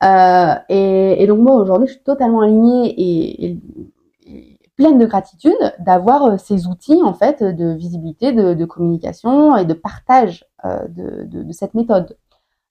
Euh, 0.03 0.55
et, 0.69 1.21
et, 1.21 1.27
donc 1.27 1.39
moi 1.39 1.55
aujourd'hui, 1.55 1.87
je 1.87 1.93
suis 1.93 2.03
totalement 2.03 2.41
alignée 2.41 2.93
et, 2.97 3.45
et, 3.45 4.59
pleine 4.77 4.97
de 4.97 5.05
gratitude 5.05 5.51
d'avoir 5.79 6.23
euh, 6.23 6.37
ces 6.37 6.67
outils 6.67 7.01
en 7.03 7.13
fait 7.13 7.43
de 7.43 7.73
visibilité, 7.73 8.31
de, 8.31 8.53
de 8.53 8.65
communication 8.65 9.57
et 9.57 9.65
de 9.65 9.73
partage 9.73 10.45
euh, 10.63 10.87
de, 10.87 11.25
de, 11.25 11.43
de, 11.43 11.51
cette 11.51 11.73
méthode. 11.73 12.15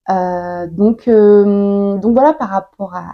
Donc 0.08 1.06
donc 1.06 2.12
voilà 2.14 2.32
par 2.32 2.48
rapport 2.48 2.94
à 2.94 3.12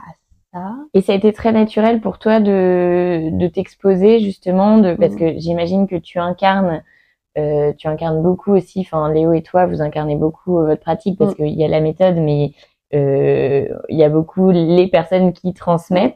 ça. 0.52 0.76
Et 0.94 1.02
ça 1.02 1.12
a 1.12 1.16
été 1.16 1.32
très 1.32 1.50
naturel 1.50 2.00
pour 2.00 2.20
toi 2.20 2.38
de, 2.38 3.30
de 3.36 3.48
t'exposer 3.48 4.20
justement, 4.20 4.78
de, 4.78 4.94
parce 4.94 5.14
mmh. 5.14 5.18
que 5.18 5.38
j'imagine 5.40 5.88
que 5.88 5.96
tu 5.96 6.20
incarnes 6.20 6.84
euh, 7.36 7.72
tu 7.76 7.88
incarnes 7.88 8.22
beaucoup 8.22 8.52
aussi, 8.52 8.80
enfin 8.80 9.12
Léo 9.12 9.32
et 9.32 9.42
toi, 9.42 9.66
vous 9.66 9.82
incarnez 9.82 10.16
beaucoup 10.16 10.58
euh, 10.58 10.66
votre 10.66 10.80
pratique 10.80 11.18
parce 11.18 11.32
mm. 11.32 11.36
qu'il 11.36 11.54
y 11.54 11.64
a 11.64 11.68
la 11.68 11.80
méthode, 11.80 12.16
mais 12.16 12.52
euh, 12.94 13.66
il 13.88 13.98
y 13.98 14.04
a 14.04 14.08
beaucoup 14.08 14.50
les 14.50 14.86
personnes 14.88 15.32
qui 15.32 15.52
transmettent. 15.52 16.14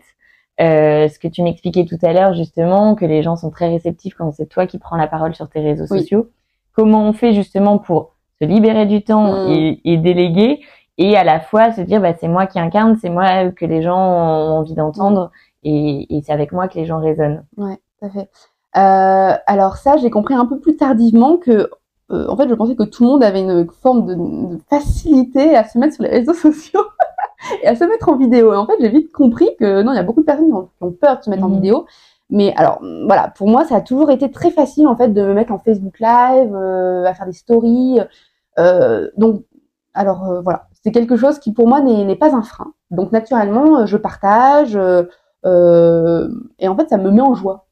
Euh, 0.60 1.06
ce 1.06 1.20
que 1.20 1.28
tu 1.28 1.42
m'expliquais 1.42 1.84
tout 1.84 1.98
à 2.02 2.12
l'heure 2.12 2.34
justement, 2.34 2.96
que 2.96 3.04
les 3.04 3.22
gens 3.22 3.36
sont 3.36 3.50
très 3.50 3.68
réceptifs 3.68 4.14
quand 4.14 4.32
c'est 4.32 4.46
toi 4.46 4.66
qui 4.66 4.78
prends 4.78 4.96
la 4.96 5.06
parole 5.06 5.34
sur 5.34 5.48
tes 5.48 5.60
réseaux 5.60 5.86
sociaux. 5.86 6.30
Comment 6.72 7.08
on 7.08 7.12
fait 7.12 7.32
justement 7.32 7.78
pour 7.78 8.16
se 8.40 8.46
libérer 8.46 8.86
du 8.86 9.02
temps 9.02 9.46
mm. 9.46 9.52
et, 9.52 9.80
et, 9.84 9.96
déléguer 9.98 10.60
et 10.98 11.16
à 11.16 11.22
la 11.22 11.38
fois 11.38 11.72
se 11.72 11.80
dire 11.80 12.00
bah 12.00 12.14
c'est 12.14 12.26
moi 12.26 12.46
qui 12.46 12.58
incarne, 12.58 12.96
c'est 13.00 13.10
moi 13.10 13.50
que 13.52 13.64
les 13.66 13.82
gens 13.82 13.98
ont 13.98 14.58
envie 14.58 14.74
d'entendre 14.74 15.30
et, 15.62 16.16
et 16.16 16.22
c'est 16.22 16.32
avec 16.32 16.50
moi 16.52 16.66
que 16.66 16.74
les 16.74 16.86
gens 16.86 17.00
résonnent? 17.00 17.44
Ouais, 17.56 17.78
tout 18.00 18.06
à 18.06 18.10
fait. 18.10 18.28
Euh, 18.76 19.34
alors 19.46 19.76
ça, 19.76 19.96
j'ai 19.96 20.10
compris 20.10 20.34
un 20.34 20.46
peu 20.46 20.58
plus 20.58 20.76
tardivement 20.76 21.36
que, 21.36 21.70
euh, 22.10 22.26
en 22.28 22.36
fait, 22.36 22.48
je 22.48 22.54
pensais 22.54 22.76
que 22.76 22.84
tout 22.84 23.04
le 23.04 23.10
monde 23.10 23.24
avait 23.24 23.40
une 23.40 23.68
forme 23.82 24.06
de, 24.06 24.14
de 24.14 24.60
facilité 24.68 25.56
à 25.56 25.64
se 25.64 25.78
mettre 25.78 25.94
sur 25.94 26.04
les 26.04 26.10
réseaux 26.10 26.34
sociaux 26.34 26.84
et 27.62 27.66
à 27.66 27.76
se 27.76 27.84
mettre 27.84 28.08
en 28.08 28.16
vidéo. 28.16 28.52
Et 28.52 28.56
en 28.56 28.66
fait, 28.66 28.76
j'ai 28.80 28.88
vite 28.88 29.12
compris 29.12 29.48
que 29.58 29.82
non, 29.82 29.92
il 29.92 29.96
y 29.96 30.00
a 30.00 30.02
beaucoup 30.02 30.20
de 30.20 30.26
personnes 30.26 30.48
qui 30.48 30.82
ont, 30.82 30.92
peur 30.92 31.18
de 31.18 31.24
se 31.24 31.30
mettre 31.30 31.44
en 31.44 31.48
mhm. 31.48 31.54
vidéo. 31.54 31.86
Mais 32.30 32.52
alors, 32.56 32.80
voilà, 33.06 33.28
pour 33.28 33.48
moi, 33.48 33.64
ça 33.64 33.76
a 33.76 33.80
toujours 33.80 34.10
été 34.10 34.30
très 34.30 34.50
facile 34.50 34.86
en 34.86 34.96
fait 34.96 35.08
de 35.08 35.22
me 35.22 35.32
mettre 35.34 35.52
en 35.52 35.58
Facebook 35.58 35.98
Live, 35.98 36.54
euh, 36.54 37.04
à 37.04 37.14
faire 37.14 37.26
des 37.26 37.32
stories. 37.32 38.00
Euh, 38.58 39.08
donc, 39.16 39.44
alors 39.94 40.24
euh, 40.26 40.40
voilà, 40.42 40.68
c'est 40.82 40.92
quelque 40.92 41.16
chose 41.16 41.38
qui 41.38 41.52
pour 41.52 41.66
moi 41.66 41.80
n'est 41.80 42.16
pas 42.16 42.34
un 42.34 42.42
frein. 42.42 42.74
Donc 42.90 43.12
naturellement, 43.12 43.86
je 43.86 43.96
partage 43.96 44.76
et 45.44 46.68
en 46.68 46.76
fait, 46.76 46.88
ça 46.90 46.98
me 46.98 47.10
met 47.10 47.22
en 47.22 47.34
joie 47.34 47.66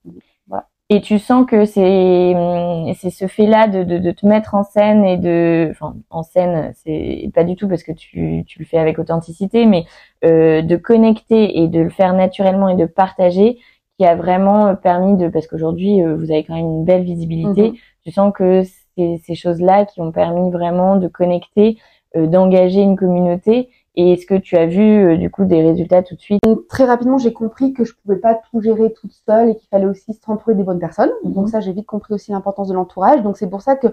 et 0.89 1.01
tu 1.01 1.19
sens 1.19 1.47
que 1.47 1.65
c'est 1.65 2.35
hum, 2.35 2.93
c'est 2.95 3.11
ce 3.11 3.27
fait 3.27 3.47
là 3.47 3.67
de, 3.67 3.83
de, 3.83 3.99
de, 3.99 4.11
te 4.13 4.25
mettre 4.25 4.55
en 4.55 4.63
scène 4.63 5.05
et 5.05 5.17
de 5.17 5.69
enfin 5.71 5.97
en 6.11 6.23
scène 6.23 6.73
c'est 6.85 7.29
pas 7.35 7.45
du 7.45 7.57
tout 7.57 7.69
parce 7.69 7.83
que 7.83 7.93
tu, 7.93 8.45
tu 8.47 8.59
le 8.61 8.65
fais 8.65 8.79
avec 8.79 8.99
authenticité 8.99 9.67
mais 9.67 9.85
euh, 10.25 10.63
de 10.63 10.77
connecter 10.77 11.59
et 11.59 11.69
de 11.69 11.81
le 11.81 11.91
faire 11.91 12.15
naturellement 12.15 12.69
et 12.69 12.77
de 12.77 12.87
partager 12.87 13.59
qui 13.99 14.05
a 14.05 14.15
vraiment 14.15 14.77
permis 14.77 15.17
de 15.17 15.29
parce 15.29 15.49
qu'aujourd'hui 15.49 16.03
euh, 16.03 16.15
vous 16.15 16.31
avez 16.31 16.45
quand 16.45 16.55
même 16.55 16.67
une 16.67 16.85
belle 16.85 17.03
visibilité 17.03 17.71
mm-hmm. 17.71 17.81
tu 18.05 18.13
sens 18.13 18.33
que 18.33 18.63
c'est 18.97 19.21
ces 19.25 19.35
choses 19.35 19.61
là 19.61 19.87
qui 19.87 20.01
ont 20.01 20.13
permis 20.13 20.51
vraiment 20.51 20.97
de 20.97 21.09
connecter 21.09 21.79
euh, 22.17 22.29
d'engager 22.29 22.81
une 22.81 22.97
communauté 22.97 23.71
et 23.97 24.13
est-ce 24.13 24.27
que 24.27 24.35
tu 24.35 24.57
as 24.57 24.67
vu 24.67 24.83
euh, 24.83 25.17
du 25.17 25.31
coup 25.31 25.45
des 25.45 25.63
résultats 25.63 26.03
tout 26.03 26.15
de 26.15 26.21
suite? 26.21 26.41
Très 26.69 26.85
rapidement, 26.85 27.17
j'ai 27.17 27.33
compris 27.33 27.73
que 27.73 27.85
je 27.85 27.95
pouvais 27.95 28.19
pas 28.19 28.35
tout 28.35 28.61
gérer 28.61 28.93
toute 28.93 29.13
seule 29.13 29.51
et 29.51 29.57
qu'il 29.57 29.69
fallait 29.69 29.87
aussi 29.87 30.13
s'entourer 30.15 30.55
des 30.55 30.63
bonnes 30.63 30.79
personnes. 30.79 31.13
Mhm. 31.25 31.33
Donc 31.33 31.49
ça, 31.49 31.61
j'ai 31.61 31.73
vite 31.73 31.87
compris 31.87 32.15
aussi 32.15 32.31
l'importance 32.31 32.69
de 32.69 32.75
l'entourage. 32.75 33.23
Donc 33.23 33.39
c'est 33.39 33.49
pour 33.49 33.63
ça 33.63 33.75
que 33.75 33.89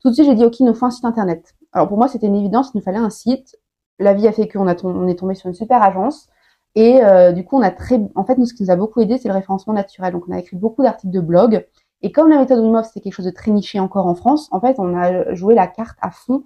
tout 0.00 0.10
de 0.10 0.14
suite, 0.14 0.26
j'ai 0.26 0.34
dit 0.34 0.44
OK, 0.44 0.58
il 0.60 0.66
nous 0.66 0.74
faut 0.74 0.86
un 0.86 0.90
site 0.90 1.04
internet. 1.04 1.54
Alors 1.72 1.88
pour 1.88 1.96
moi, 1.96 2.08
c'était 2.08 2.26
une 2.26 2.36
évidence, 2.36 2.70
il 2.74 2.78
nous 2.78 2.82
fallait 2.82 2.98
un 2.98 3.10
site. 3.10 3.56
La 4.00 4.12
vie 4.12 4.26
a 4.26 4.32
fait 4.32 4.48
qu'on 4.48 4.66
a 4.66 4.74
on 4.84 5.06
est 5.06 5.18
tombé 5.18 5.34
sur 5.34 5.48
une 5.48 5.54
super 5.54 5.82
agence. 5.82 6.28
Et 6.74 7.04
euh, 7.04 7.32
du 7.32 7.44
coup, 7.44 7.56
on 7.56 7.62
a 7.62 7.70
très, 7.70 8.00
en 8.16 8.24
fait, 8.24 8.36
nous, 8.36 8.46
ce 8.46 8.54
qui 8.54 8.64
nous 8.64 8.70
a 8.70 8.76
beaucoup 8.76 9.00
aidé, 9.00 9.18
c'est 9.18 9.28
le 9.28 9.34
référencement 9.34 9.74
naturel. 9.74 10.12
Donc, 10.12 10.24
on 10.28 10.32
a 10.32 10.38
écrit 10.38 10.56
beaucoup 10.56 10.82
d'articles 10.82 11.12
de 11.12 11.20
blog. 11.20 11.64
Et 12.02 12.12
comme 12.12 12.28
la 12.28 12.38
méthode 12.38 12.58
Wim 12.58 12.74
Hof, 12.74 12.90
c'est 12.92 13.00
quelque 13.00 13.14
chose 13.14 13.24
de 13.26 13.30
très 13.30 13.50
niché 13.52 13.78
encore 13.80 14.06
en 14.06 14.14
France, 14.14 14.48
en 14.50 14.60
fait, 14.60 14.76
on 14.78 14.96
a 14.96 15.32
joué 15.34 15.54
la 15.54 15.68
carte 15.68 15.96
à 16.02 16.10
fond 16.10 16.42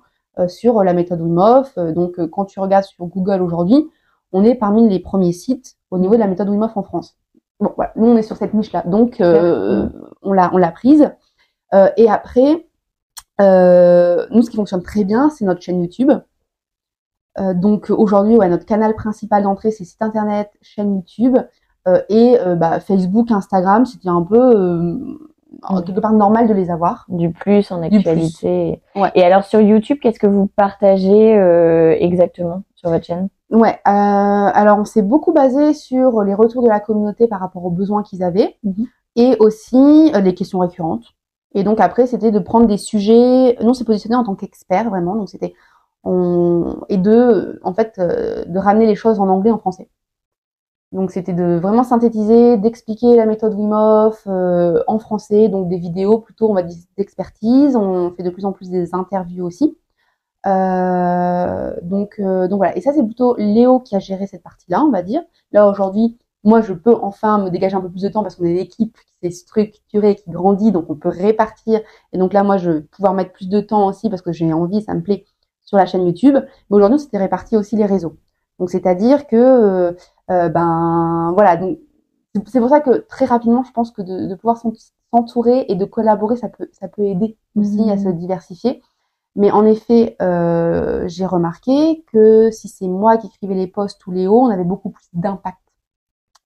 sur 0.46 0.84
la 0.84 0.92
méthode 0.92 1.20
Wim. 1.20 1.64
Euh, 1.78 1.92
donc, 1.92 2.18
euh, 2.18 2.28
quand 2.28 2.44
tu 2.44 2.60
regardes 2.60 2.84
sur 2.84 3.06
Google 3.06 3.42
aujourd'hui, 3.42 3.88
on 4.32 4.44
est 4.44 4.54
parmi 4.54 4.88
les 4.88 5.00
premiers 5.00 5.32
sites 5.32 5.76
au 5.90 5.98
niveau 5.98 6.14
de 6.14 6.20
la 6.20 6.28
méthode 6.28 6.48
Wim 6.48 6.62
Hof 6.62 6.76
en 6.76 6.82
France. 6.82 7.16
Bon, 7.60 7.72
voilà, 7.74 7.92
nous 7.96 8.06
on 8.06 8.16
est 8.16 8.22
sur 8.22 8.36
cette 8.36 8.54
niche-là, 8.54 8.84
donc 8.86 9.20
euh, 9.20 9.88
on 10.22 10.32
l'a 10.32 10.50
on 10.52 10.58
l'a 10.58 10.70
prise. 10.70 11.10
Euh, 11.74 11.88
et 11.96 12.08
après, 12.08 12.68
euh, 13.40 14.26
nous 14.30 14.42
ce 14.42 14.50
qui 14.50 14.56
fonctionne 14.56 14.82
très 14.82 15.02
bien, 15.02 15.28
c'est 15.30 15.44
notre 15.44 15.60
chaîne 15.60 15.82
YouTube. 15.82 16.12
Euh, 17.38 17.54
donc 17.54 17.90
aujourd'hui, 17.90 18.36
ouais, 18.36 18.48
notre 18.48 18.64
canal 18.64 18.94
principal 18.94 19.42
d'entrée, 19.42 19.70
c'est 19.72 19.84
site 19.84 20.02
internet, 20.02 20.50
chaîne 20.62 20.96
YouTube 20.96 21.36
euh, 21.88 22.00
et 22.08 22.38
euh, 22.40 22.54
bah, 22.54 22.80
Facebook, 22.80 23.30
Instagram. 23.30 23.86
C'était 23.86 24.08
un 24.08 24.22
peu 24.22 24.98
euh, 25.70 25.80
quelque 25.82 26.00
part 26.00 26.12
normal 26.12 26.46
de 26.48 26.54
les 26.54 26.70
avoir. 26.70 27.04
Du 27.08 27.30
plus 27.30 27.70
en 27.72 27.80
plus. 27.88 27.96
actualité. 27.96 28.80
Ouais. 28.94 29.10
Et 29.14 29.22
alors 29.24 29.44
sur 29.44 29.60
YouTube, 29.60 29.98
qu'est-ce 30.02 30.18
que 30.18 30.26
vous 30.26 30.46
partagez 30.46 31.36
euh, 31.38 31.96
exactement 31.98 32.62
sur 32.74 32.90
votre 32.90 33.04
chaîne? 33.04 33.28
Ouais. 33.50 33.78
euh, 33.86 33.90
alors 33.90 34.78
on 34.78 34.84
s'est 34.84 35.02
beaucoup 35.02 35.32
basé 35.32 35.72
sur 35.72 36.22
les 36.22 36.34
retours 36.34 36.62
de 36.62 36.68
la 36.68 36.80
communauté 36.80 37.26
par 37.28 37.40
rapport 37.40 37.64
aux 37.64 37.70
besoins 37.70 38.02
qu'ils 38.02 38.22
avaient 38.22 38.56
Mhm. 38.62 38.86
et 39.16 39.36
aussi 39.40 40.12
euh, 40.14 40.20
les 40.20 40.34
questions 40.34 40.58
récurrentes. 40.58 41.04
Et 41.54 41.64
donc 41.64 41.80
après, 41.80 42.06
c'était 42.06 42.30
de 42.30 42.38
prendre 42.40 42.66
des 42.66 42.76
sujets. 42.76 43.56
Nous, 43.62 43.70
on 43.70 43.74
s'est 43.74 43.84
positionné 43.84 44.16
en 44.16 44.22
tant 44.24 44.34
qu'expert 44.34 44.90
vraiment. 44.90 45.14
Donc 45.16 45.30
c'était 45.30 45.54
on 46.04 46.76
et 46.88 46.98
de 46.98 47.58
en 47.64 47.72
fait 47.72 47.94
euh, 47.98 48.44
de 48.46 48.58
ramener 48.58 48.86
les 48.86 48.94
choses 48.94 49.18
en 49.18 49.28
anglais 49.28 49.50
en 49.50 49.58
français. 49.58 49.88
Donc 50.92 51.10
c'était 51.10 51.34
de 51.34 51.58
vraiment 51.58 51.84
synthétiser, 51.84 52.56
d'expliquer 52.56 53.14
la 53.14 53.26
méthode 53.26 53.54
Wim 53.54 53.72
Hof 53.72 54.22
euh, 54.26 54.82
en 54.86 54.98
français, 54.98 55.48
donc 55.48 55.68
des 55.68 55.76
vidéos 55.76 56.18
plutôt 56.18 56.48
on 56.50 56.54
va 56.54 56.62
dire 56.62 56.78
d'expertise. 56.96 57.76
On 57.76 58.10
fait 58.12 58.22
de 58.22 58.30
plus 58.30 58.46
en 58.46 58.52
plus 58.52 58.70
des 58.70 58.94
interviews 58.94 59.44
aussi. 59.44 59.76
Euh, 60.46 61.74
donc 61.82 62.16
euh, 62.20 62.48
donc 62.48 62.58
voilà. 62.58 62.76
Et 62.76 62.80
ça 62.80 62.92
c'est 62.94 63.04
plutôt 63.04 63.36
Léo 63.36 63.80
qui 63.80 63.96
a 63.96 63.98
géré 63.98 64.26
cette 64.26 64.42
partie-là, 64.42 64.82
on 64.82 64.90
va 64.90 65.02
dire. 65.02 65.22
Là 65.52 65.68
aujourd'hui, 65.68 66.18
moi 66.44 66.62
je 66.62 66.72
peux 66.72 66.94
enfin 66.94 67.38
me 67.38 67.50
dégager 67.50 67.76
un 67.76 67.80
peu 67.82 67.90
plus 67.90 68.02
de 68.02 68.08
temps 68.08 68.22
parce 68.22 68.36
qu'on 68.36 68.44
est 68.44 68.52
une 68.52 68.58
équipe 68.58 68.96
qui 68.96 69.28
s'est 69.28 69.30
structurée, 69.30 70.16
qui 70.16 70.30
grandit, 70.30 70.72
donc 70.72 70.86
on 70.90 70.96
peut 70.96 71.10
répartir. 71.10 71.80
Et 72.12 72.18
donc 72.18 72.32
là 72.32 72.44
moi 72.44 72.56
je 72.56 72.70
vais 72.70 72.80
pouvoir 72.82 73.14
mettre 73.14 73.32
plus 73.32 73.48
de 73.48 73.60
temps 73.60 73.86
aussi 73.88 74.08
parce 74.10 74.22
que 74.22 74.32
j'ai 74.32 74.52
envie, 74.52 74.82
ça 74.82 74.94
me 74.94 75.02
plaît 75.02 75.26
sur 75.64 75.76
la 75.76 75.86
chaîne 75.86 76.06
YouTube. 76.06 76.36
Mais 76.70 76.76
aujourd'hui 76.76 76.98
c'était 77.00 77.18
réparti 77.18 77.56
aussi 77.56 77.76
les 77.76 77.86
réseaux. 77.86 78.16
Donc 78.58 78.70
c'est-à-dire 78.70 79.26
que 79.26 79.36
euh, 79.36 79.92
euh, 80.30 80.48
ben 80.48 81.32
voilà 81.34 81.56
donc 81.56 81.78
c'est- 82.46 82.60
pour 82.60 82.68
ça 82.70 82.80
que 82.80 82.98
très 83.08 83.24
rapidement 83.26 83.62
je 83.64 83.72
pense 83.72 83.90
que 83.92 84.02
de, 84.02 84.26
de 84.28 84.34
pouvoir 84.34 84.56
s'ent- 84.58 84.72
s'entourer 85.14 85.66
et 85.68 85.74
de 85.76 85.84
collaborer 85.84 86.36
ça 86.36 86.48
peut 86.48 86.68
ça 86.72 86.88
peut 86.88 87.02
aider 87.04 87.36
aussi 87.56 87.80
Mhm. 87.82 87.88
à 87.90 87.98
se 87.98 88.08
diversifier. 88.10 88.82
Mais 89.36 89.50
en 89.52 89.66
effet, 89.66 90.16
euh, 90.22 91.04
j'ai 91.08 91.26
remarqué 91.26 92.04
que 92.12 92.50
si 92.52 92.68
c'est 92.68 92.88
moi 92.88 93.18
qui 93.18 93.28
écrivais 93.28 93.54
les 93.54 93.68
posts 93.68 94.06
ou 94.06 94.12
Léo, 94.12 94.36
on 94.40 94.48
avait 94.50 94.64
beaucoup 94.64 94.90
plus 94.90 95.06
d'impact 95.14 95.58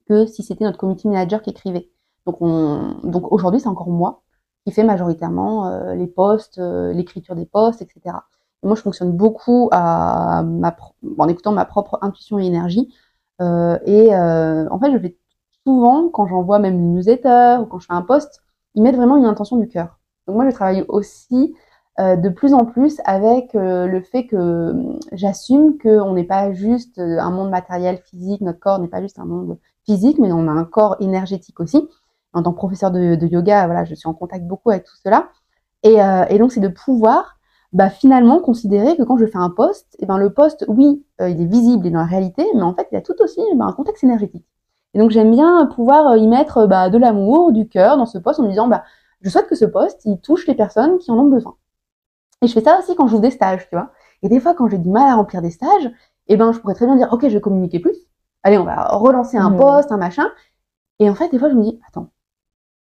que 0.08 0.26
si 0.26 0.42
c'était 0.42 0.64
notre 0.64 0.78
community 0.78 1.08
manager 1.08 1.42
qui 1.42 1.50
écrivait. 1.50 1.90
Donc, 2.26 2.36
on, 2.40 2.98
donc 3.04 3.30
aujourd'hui, 3.32 3.60
c'est 3.60 3.68
encore 3.68 3.90
moi 3.90 4.22
qui 4.66 4.72
fait 4.72 4.84
majoritairement 4.84 5.66
euh, 5.66 5.94
les 5.94 6.06
posts, 6.06 6.58
euh, 6.58 6.92
l'écriture 6.92 7.34
des 7.34 7.46
posts, 7.46 7.82
etc. 7.82 8.26
Moi, 8.62 8.76
je 8.76 8.82
fonctionne 8.82 9.12
beaucoup 9.12 9.70
en 9.72 11.28
écoutant 11.28 11.52
ma 11.52 11.64
propre 11.64 11.98
intuition 12.02 12.38
et 12.38 12.46
énergie. 12.46 12.92
Euh, 13.40 13.78
et 13.86 14.14
euh, 14.14 14.68
en 14.70 14.78
fait, 14.78 14.92
je 14.92 14.98
vais 14.98 15.16
souvent, 15.64 16.08
quand 16.08 16.26
j'envoie 16.26 16.58
même 16.58 16.74
une 16.74 16.94
newsletter 16.94 17.58
ou 17.60 17.66
quand 17.66 17.78
je 17.78 17.86
fais 17.86 17.92
un 17.92 18.02
post, 18.02 18.40
ils 18.74 18.82
mettent 18.82 18.96
vraiment 18.96 19.16
une 19.16 19.24
intention 19.24 19.56
du 19.56 19.68
cœur. 19.68 19.98
Donc 20.26 20.36
moi, 20.36 20.48
je 20.48 20.54
travaille 20.54 20.84
aussi 20.88 21.54
euh, 22.00 22.16
de 22.16 22.28
plus 22.28 22.54
en 22.54 22.64
plus 22.64 23.00
avec 23.04 23.50
le 23.54 24.00
fait 24.00 24.26
que 24.26 24.74
j'assume 25.12 25.78
qu'on 25.78 26.14
n'est 26.14 26.24
pas 26.24 26.52
juste 26.52 26.98
un 26.98 27.30
monde 27.30 27.50
matériel, 27.50 27.98
physique, 27.98 28.40
notre 28.40 28.60
corps 28.60 28.78
n'est 28.78 28.88
pas 28.88 29.02
juste 29.02 29.18
un 29.18 29.24
monde 29.24 29.58
physique, 29.84 30.18
mais 30.18 30.32
on 30.32 30.48
a 30.48 30.52
un 30.52 30.64
corps 30.64 30.96
énergétique 31.00 31.58
aussi. 31.60 31.88
En 32.34 32.42
tant 32.42 32.52
que 32.52 32.56
professeur 32.56 32.90
de, 32.90 33.26
yoga, 33.26 33.66
voilà, 33.66 33.84
je 33.84 33.94
suis 33.94 34.08
en 34.08 34.14
contact 34.14 34.46
beaucoup 34.46 34.70
avec 34.70 34.84
tout 34.84 34.96
cela. 35.02 35.28
Et 35.82 36.38
donc, 36.38 36.52
c'est 36.52 36.60
de 36.60 36.68
pouvoir 36.68 37.38
bah, 37.72 37.90
finalement 37.90 38.40
considérer 38.40 38.96
que 38.96 39.02
quand 39.02 39.16
je 39.18 39.26
fais 39.26 39.38
un 39.38 39.50
post, 39.50 39.96
et 39.98 40.06
ben, 40.06 40.18
le 40.18 40.32
post, 40.32 40.64
oui, 40.68 41.04
euh, 41.20 41.28
il 41.28 41.40
est 41.40 41.46
visible 41.46 41.86
et 41.86 41.90
dans 41.90 42.00
la 42.00 42.06
réalité, 42.06 42.44
mais 42.54 42.62
en 42.62 42.74
fait, 42.74 42.88
il 42.92 42.96
a 42.96 43.00
tout 43.00 43.14
aussi 43.20 43.40
bah, 43.56 43.64
un 43.66 43.72
contexte 43.72 44.04
énergétique. 44.04 44.46
Et 44.94 44.98
donc, 44.98 45.10
j'aime 45.10 45.30
bien 45.30 45.66
pouvoir 45.74 46.08
euh, 46.08 46.18
y 46.18 46.28
mettre 46.28 46.66
bah, 46.66 46.90
de 46.90 46.98
l'amour, 46.98 47.52
du 47.52 47.68
cœur 47.68 47.96
dans 47.96 48.06
ce 48.06 48.18
post 48.18 48.40
en 48.40 48.44
me 48.44 48.48
disant, 48.50 48.68
bah, 48.68 48.84
je 49.22 49.30
souhaite 49.30 49.46
que 49.46 49.54
ce 49.54 49.64
post, 49.64 50.02
il 50.04 50.18
touche 50.20 50.46
les 50.46 50.54
personnes 50.54 50.98
qui 50.98 51.10
en 51.10 51.18
ont 51.18 51.28
besoin. 51.28 51.54
Et 52.42 52.48
je 52.48 52.52
fais 52.52 52.60
ça 52.60 52.78
aussi 52.78 52.94
quand 52.96 53.06
j'ouvre 53.06 53.22
des 53.22 53.30
stages, 53.30 53.68
tu 53.68 53.76
vois. 53.76 53.90
Et 54.22 54.28
des 54.28 54.40
fois, 54.40 54.54
quand 54.54 54.68
j'ai 54.68 54.78
du 54.78 54.90
mal 54.90 55.08
à 55.08 55.14
remplir 55.14 55.42
des 55.42 55.50
stages, 55.50 55.90
eh 56.28 56.36
ben, 56.36 56.52
je 56.52 56.58
pourrais 56.60 56.74
très 56.74 56.86
bien 56.86 56.96
dire, 56.96 57.08
OK, 57.12 57.22
je 57.22 57.28
vais 57.34 57.40
communiquer 57.40 57.78
plus. 57.80 57.96
Allez, 58.42 58.58
on 58.58 58.64
va 58.64 58.84
relancer 58.88 59.36
un 59.38 59.50
Mhm. 59.50 59.58
post, 59.58 59.92
un 59.92 59.96
machin. 59.96 60.26
Et 60.98 61.08
en 61.10 61.14
fait, 61.14 61.28
des 61.30 61.38
fois, 61.38 61.50
je 61.50 61.54
me 61.54 61.62
dis, 61.62 61.80
attends, 61.88 62.10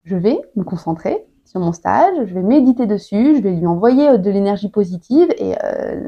je 0.04 0.16
vais 0.16 0.40
me 0.56 0.64
concentrer 0.64 1.26
sur 1.44 1.60
mon 1.60 1.72
stage, 1.72 2.14
je 2.26 2.34
vais 2.34 2.42
méditer 2.42 2.86
dessus, 2.86 3.36
je 3.36 3.42
vais 3.42 3.52
lui 3.52 3.66
envoyer 3.66 4.08
euh, 4.10 4.16
de 4.18 4.30
l'énergie 4.30 4.68
positive. 4.70 5.28
Et 5.38 5.54
euh, 5.64 6.00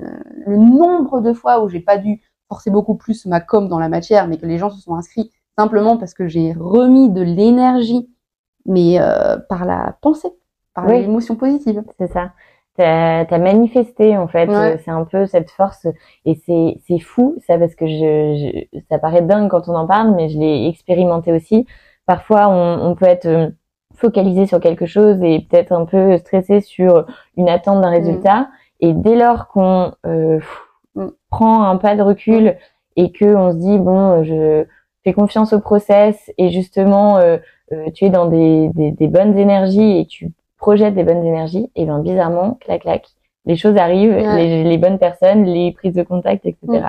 le 0.46 0.56
nombre 0.56 1.20
de 1.20 1.32
fois 1.32 1.62
où 1.62 1.68
j'ai 1.68 1.80
pas 1.80 1.98
dû 1.98 2.20
forcer 2.48 2.70
beaucoup 2.70 2.94
plus 2.94 3.26
ma 3.26 3.40
com 3.40 3.68
dans 3.68 3.78
la 3.78 3.88
matière, 3.88 4.28
mais 4.28 4.38
que 4.38 4.46
les 4.46 4.58
gens 4.58 4.70
se 4.70 4.80
sont 4.80 4.94
inscrits 4.94 5.30
simplement 5.58 5.96
parce 5.96 6.14
que 6.14 6.28
j'ai 6.28 6.52
remis 6.52 7.10
de 7.10 7.22
l'énergie, 7.22 8.08
mais 8.66 9.00
euh, 9.00 9.36
par 9.48 9.64
la 9.64 9.96
pensée, 10.02 10.28
par 10.74 10.86
Oui. 10.86 11.00
l'émotion 11.00 11.34
positive. 11.36 11.82
C'est 11.98 12.08
ça. 12.12 12.32
T'as 12.76 13.24
as 13.24 13.38
manifesté 13.38 14.18
en 14.18 14.28
fait. 14.28 14.48
Ouais. 14.48 14.74
Euh, 14.74 14.76
C'est 14.84 14.90
un 14.90 15.04
peu 15.04 15.24
cette 15.26 15.50
force 15.50 15.86
et 16.26 16.34
c'est 16.44 16.78
c'est 16.86 16.98
fou 16.98 17.34
ça 17.46 17.58
parce 17.58 17.74
que 17.74 17.86
je, 17.86 17.94
je 18.72 18.78
ça 18.90 18.98
paraît 18.98 19.22
dingue 19.22 19.48
quand 19.48 19.66
on 19.68 19.74
en 19.74 19.86
parle, 19.86 20.14
mais 20.14 20.28
je 20.28 20.38
l'ai 20.38 20.68
expérimenté 20.68 21.32
aussi. 21.32 21.66
Parfois 22.04 22.48
on, 22.48 22.90
on 22.90 22.94
peut 22.94 23.06
être 23.06 23.24
euh, 23.26 23.48
focalisé 23.96 24.46
sur 24.46 24.60
quelque 24.60 24.86
chose 24.86 25.22
et 25.22 25.40
peut-être 25.48 25.72
un 25.72 25.84
peu 25.84 26.16
stressé 26.18 26.60
sur 26.60 27.06
une 27.36 27.48
attente 27.48 27.80
d'un 27.80 27.90
résultat. 27.90 28.48
Et 28.80 28.92
dès 28.92 29.16
lors 29.16 29.48
qu'on 29.48 29.92
euh, 30.06 30.38
Mm. 30.96 31.08
prend 31.30 31.62
un 31.64 31.76
pas 31.76 31.94
de 31.94 32.02
recul 32.02 32.56
et 32.96 33.12
que 33.12 33.26
on 33.26 33.52
se 33.52 33.56
dit 33.58 33.78
bon, 33.78 34.24
je 34.24 34.64
fais 35.04 35.12
confiance 35.12 35.52
au 35.52 35.60
process 35.60 36.32
et 36.38 36.48
justement 36.48 37.18
euh, 37.18 37.36
euh, 37.72 37.90
tu 37.94 38.06
es 38.06 38.10
dans 38.10 38.26
des, 38.26 38.70
des, 38.74 38.92
des 38.92 39.06
bonnes 39.08 39.36
énergies 39.36 39.98
et 39.98 40.06
tu 40.06 40.32
projettes 40.58 40.94
des 40.94 41.04
bonnes 41.04 41.24
énergies, 41.24 41.70
et 41.76 41.84
bien 41.84 41.98
bizarrement, 41.98 42.56
clac 42.60 42.80
clac, 42.80 43.06
les 43.44 43.56
choses 43.56 43.76
arrivent, 43.76 44.14
Ouais. 44.14 44.38
les, 44.38 44.64
les 44.64 44.78
bonnes 44.78 44.98
personnes, 44.98 45.44
les 45.44 45.70
prises 45.72 45.92
de 45.94 46.02
contact, 46.02 46.46
etc. 46.46 46.56
Mm. 46.66 46.80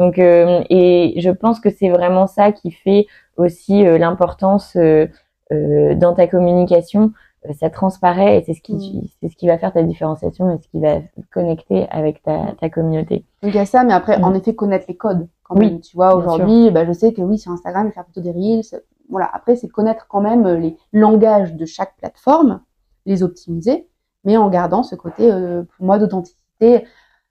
Donc 0.00 0.18
euh, 0.18 0.64
et 0.68 1.14
je 1.18 1.30
pense 1.30 1.60
que 1.60 1.70
c'est 1.70 1.90
vraiment 1.90 2.26
ça 2.26 2.50
qui 2.50 2.72
fait 2.72 3.06
aussi 3.36 3.86
euh, 3.86 3.98
l'importance 3.98 4.74
euh, 4.74 4.80
euh, 4.82 5.06
dans 5.50 6.14
ta 6.14 6.26
communication. 6.26 7.12
Euh, 7.46 7.52
ça 7.60 7.68
transparaît 7.68 8.38
et 8.38 8.44
c'est 8.44 8.54
ce 8.54 8.62
qui 8.62 8.72
Mm. 8.74 9.06
c'est 9.20 9.28
ce 9.28 9.36
qui 9.36 9.46
va 9.46 9.58
faire 9.58 9.72
ta 9.72 9.82
différenciation 9.82 10.50
et 10.50 10.58
ce 10.62 10.68
qui 10.68 10.80
va 10.80 11.00
connecter 11.32 11.86
avec 11.90 12.22
ta, 12.22 12.52
ta 12.58 12.70
communauté. 12.70 13.26
Donc 13.42 13.52
il 13.52 13.56
y 13.56 13.58
a 13.58 13.66
ça, 13.66 13.84
mais 13.84 13.92
après, 13.92 14.18
Mm. 14.18 14.24
en 14.24 14.34
effet, 14.34 14.54
connaître 14.54 14.86
les 14.88 14.96
codes 14.96 15.28
quand 15.42 15.56
Oui, 15.56 15.70
même. 15.72 15.80
Tu 15.80 15.94
vois, 15.94 16.14
aujourd'hui, 16.16 16.70
bah, 16.70 16.86
je 16.86 16.92
sais 16.92 17.12
que 17.12 17.20
oui, 17.20 17.36
sur 17.38 17.52
Instagram, 17.52 17.92
faire 17.92 18.04
plutôt 18.04 18.22
des 18.22 18.30
reels. 18.30 18.80
Voilà. 19.10 19.28
Après, 19.34 19.56
c'est 19.56 19.68
connaître 19.68 20.06
quand 20.08 20.22
même 20.22 20.46
euh, 20.46 20.56
les 20.56 20.78
langages 20.92 21.54
de 21.54 21.66
chaque 21.66 21.94
plateforme, 21.98 22.60
les 23.04 23.22
optimiser, 23.22 23.86
mais 24.24 24.38
en 24.38 24.48
gardant 24.48 24.82
ce 24.82 24.94
côté, 24.94 25.30
euh, 25.30 25.64
pour 25.76 25.84
moi, 25.84 25.98
d'authenticité. 25.98 26.86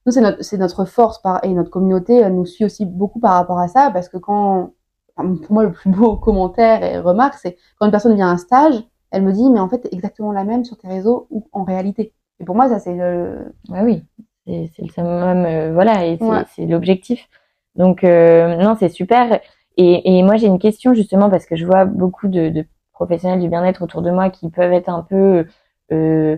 Nous, 0.06 0.12
c'est 0.12 0.22
notre, 0.22 0.44
c'est 0.44 0.58
notre 0.60 0.86
force 0.86 1.20
par, 1.20 1.44
et 1.44 1.50
notre 1.50 1.72
communauté 1.72 2.24
euh, 2.24 2.30
nous 2.30 2.46
suit 2.46 2.66
aussi 2.66 2.86
beaucoup 2.86 3.20
par 3.20 3.34
rapport 3.34 3.58
à 3.58 3.68
ça, 3.68 3.90
parce 3.92 4.10
que 4.10 4.18
quand, 4.18 4.74
pour 5.16 5.52
moi, 5.52 5.64
le 5.64 5.72
plus 5.72 5.90
beau 5.90 6.16
commentaire 6.18 6.84
et 6.84 7.00
remarque, 7.00 7.36
c'est 7.36 7.58
quand 7.80 7.86
une 7.86 7.92
personne 7.92 8.16
vient 8.16 8.28
à 8.30 8.32
un 8.32 8.38
stage, 8.38 8.76
elle 9.12 9.24
me 9.24 9.32
dit, 9.32 9.50
mais 9.50 9.60
en 9.60 9.70
fait, 9.70 9.88
exactement 9.92 10.32
la 10.32 10.44
même 10.44 10.66
sur 10.66 10.78
tes 10.78 10.88
réseaux 10.88 11.28
ou 11.30 11.48
en 11.52 11.64
réalité. 11.64 12.14
Et 12.40 12.46
pour 12.46 12.56
moi, 12.56 12.68
ça, 12.70 12.80
c'est 12.80 12.96
le, 12.96 13.54
Ah 13.72 13.84
oui, 13.84 14.04
c'est 14.48 14.82
le 14.82 14.90
summum, 14.90 15.46
euh, 15.46 15.72
voilà, 15.74 16.06
et 16.06 16.18
c'est 16.18 16.26
Ouais. 16.64 16.68
l'objectif. 16.68 17.28
Donc 17.76 18.04
euh, 18.04 18.56
non, 18.58 18.76
c'est 18.80 18.90
super. 18.90 19.40
Et, 19.78 20.18
et 20.20 20.24
moi 20.24 20.36
j'ai 20.36 20.46
une 20.48 20.60
question 20.60 20.94
justement 20.94 21.30
parce 21.32 21.46
que 21.48 21.56
je 21.56 21.66
vois 21.66 21.86
beaucoup 21.86 22.28
de, 22.28 22.50
de 22.50 22.66
professionnels 22.92 23.40
du 23.40 23.50
bien-être 23.50 23.82
autour 23.84 24.04
de 24.04 24.12
moi 24.12 24.30
qui 24.30 24.50
peuvent 24.52 24.72
être 24.74 24.90
un 24.90 25.02
peu, 25.02 25.48
euh, 25.92 26.38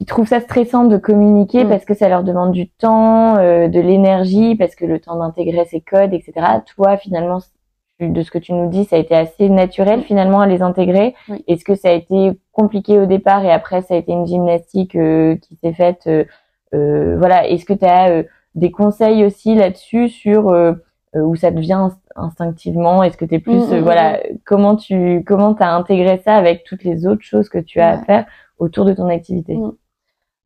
qui 0.00 0.06
trouvent 0.06 0.26
ça 0.28 0.40
stressant 0.40 0.84
de 0.84 0.96
communiquer 0.96 1.64
Mm. 1.64 1.68
parce 1.68 1.84
que 1.84 1.94
ça 1.94 2.08
leur 2.08 2.24
demande 2.24 2.52
du 2.52 2.68
temps, 2.68 3.36
euh, 3.36 3.68
de 3.68 3.80
l'énergie, 3.80 4.56
parce 4.56 4.74
que 4.74 4.84
le 4.84 5.00
temps 5.00 5.16
d'intégrer 5.18 5.64
ces 5.66 5.80
codes, 5.80 6.12
etc. 6.12 6.60
Toi 6.74 6.96
finalement, 6.96 7.38
de 8.00 8.22
ce 8.22 8.30
que 8.30 8.38
tu 8.38 8.52
nous 8.52 8.68
dis, 8.68 8.84
ça 8.84 8.96
a 8.96 8.98
été 8.98 9.14
assez 9.14 9.48
naturel 9.48 10.02
finalement 10.02 10.40
à 10.40 10.46
les 10.46 10.62
intégrer. 10.62 11.14
Oui. 11.28 11.44
Est-ce 11.46 11.64
que 11.64 11.74
ça 11.74 11.88
a 11.88 11.92
été 11.92 12.32
compliqué 12.52 12.98
au 12.98 13.06
départ 13.06 13.44
et 13.44 13.52
après 13.52 13.82
ça 13.82 13.94
a 13.94 13.96
été 13.96 14.12
une 14.12 14.26
gymnastique 14.26 14.96
euh, 14.96 15.36
qui 15.36 15.56
s'est 15.56 15.72
faite 15.72 16.02
euh, 16.06 16.24
euh, 16.74 17.16
Voilà. 17.18 17.46
Est-ce 17.48 17.64
que 17.64 17.72
tu 17.72 17.84
as 17.84 18.24
des 18.56 18.70
conseils 18.70 19.24
aussi 19.24 19.54
là-dessus 19.54 20.08
sur 20.08 20.46
où 21.16 21.36
ça 21.36 21.50
devient 21.52 21.88
inst- 21.88 21.96
instinctivement? 22.16 23.02
Est-ce 23.04 23.16
que 23.16 23.24
tu 23.24 23.36
es 23.36 23.38
plus 23.38 23.68
Mm, 23.70 23.76
mm, 23.76 23.80
voilà 23.82 24.20
comment 24.44 24.74
tu 24.76 25.22
comment 25.24 25.54
t'as 25.54 25.70
intégré 25.70 26.20
ça 26.24 26.34
avec 26.36 26.64
toutes 26.64 26.82
les 26.84 27.06
autres 27.06 27.22
choses 27.22 27.48
que 27.48 27.58
tu 27.58 27.78
as 27.80 27.90
à 27.90 27.98
faire 27.98 28.26
autour 28.58 28.84
de 28.84 28.92
ton 28.92 29.08
activité? 29.08 29.54
Mm. 29.56 29.72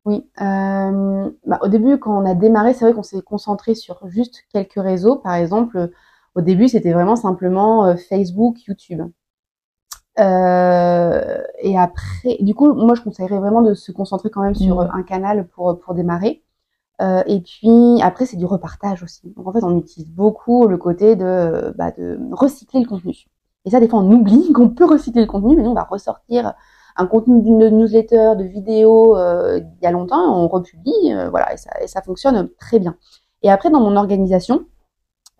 Oui. 0.05 0.25
Euh, 0.41 1.29
bah, 1.45 1.59
au 1.61 1.67
début, 1.67 1.97
quand 1.97 2.21
on 2.21 2.25
a 2.25 2.33
démarré, 2.35 2.73
c'est 2.73 2.85
vrai 2.85 2.93
qu'on 2.93 3.03
s'est 3.03 3.21
concentré 3.21 3.75
sur 3.75 4.07
juste 4.07 4.43
quelques 4.53 4.79
réseaux. 4.81 5.17
Par 5.17 5.33
exemple, 5.35 5.89
Au 6.35 6.41
début, 6.41 6.67
c'était 6.67 6.93
vraiment 6.93 7.15
simplement 7.15 7.95
Facebook, 7.97 8.65
YouTube. 8.67 9.01
et 10.17 11.77
après, 11.77 12.37
du 12.39 12.53
coup, 12.55 12.73
moi, 12.73 12.95
je 12.95 13.01
conseillerais 13.01 13.39
vraiment 13.39 13.61
de 13.61 13.73
se 13.73 13.91
concentrer 13.91 14.29
quand 14.29 14.41
même 14.41 14.55
sur 14.55 14.77
mmh. 14.77 14.91
un 14.93 15.03
canal 15.03 15.47
pour 15.47 15.79
pour 15.79 15.93
démarrer. 15.93 16.43
Euh, 17.01 17.23
et 17.27 17.39
puis 17.41 18.01
après, 18.01 18.25
c'est 18.25 18.37
du 18.37 18.45
repartage 18.45 19.03
aussi. 19.03 19.33
Donc 19.35 19.47
en 19.47 19.53
fait, 19.53 19.63
on 19.63 19.77
utilise 19.77 20.09
beaucoup 20.09 20.67
le 20.67 20.77
côté 20.77 21.15
de, 21.15 21.73
bah, 21.77 21.91
de 21.91 22.19
recycler 22.31 22.81
le 22.81 22.87
contenu. 22.87 23.25
Et 23.65 23.69
ça, 23.69 23.79
des 23.79 23.87
fois, 23.87 23.99
on 23.99 24.11
oublie 24.11 24.51
qu'on 24.53 24.69
peut 24.69 24.85
recycler 24.85 25.21
le 25.21 25.27
contenu, 25.27 25.55
mais 25.55 25.63
nous, 25.63 25.71
on 25.71 25.75
va 25.75 25.83
ressortir 25.83 26.53
un 26.97 27.05
contenu 27.07 27.41
d'une 27.41 27.69
newsletter, 27.69 28.33
de 28.37 28.43
vidéo 28.43 29.15
euh, 29.15 29.59
il 29.59 29.83
y 29.83 29.87
a 29.87 29.91
longtemps, 29.91 30.35
on 30.35 30.49
republie, 30.49 31.13
euh, 31.13 31.29
voilà, 31.29 31.53
et 31.53 31.57
ça, 31.57 31.69
et 31.81 31.87
ça, 31.87 32.01
fonctionne 32.01 32.49
très 32.59 32.79
bien. 32.79 32.95
Et 33.41 33.49
après, 33.49 33.69
dans 33.69 33.79
mon 33.79 33.95
organisation, 33.95 34.65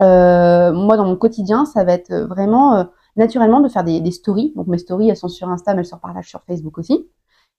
euh, 0.02 0.72
moi, 0.74 0.98
dans 0.98 1.06
mon 1.06 1.16
quotidien, 1.16 1.66
ça 1.66 1.84
va 1.84 1.94
être 1.94 2.14
vraiment 2.14 2.88
naturellement 3.16 3.60
de 3.60 3.70
faire 3.70 3.84
des, 3.84 4.02
des, 4.02 4.12
stories. 4.12 4.54
Donc 4.56 4.68
mes 4.68 4.78
stories, 4.78 5.10
elles 5.10 5.18
sont 5.18 5.28
sur 5.28 5.50
Insta, 5.50 5.74
mais 5.74 5.82
elles 5.82 5.86
se 5.86 5.96
repartagent 5.96 6.30
sur 6.30 6.42
Facebook 6.44 6.78
aussi. 6.78 7.08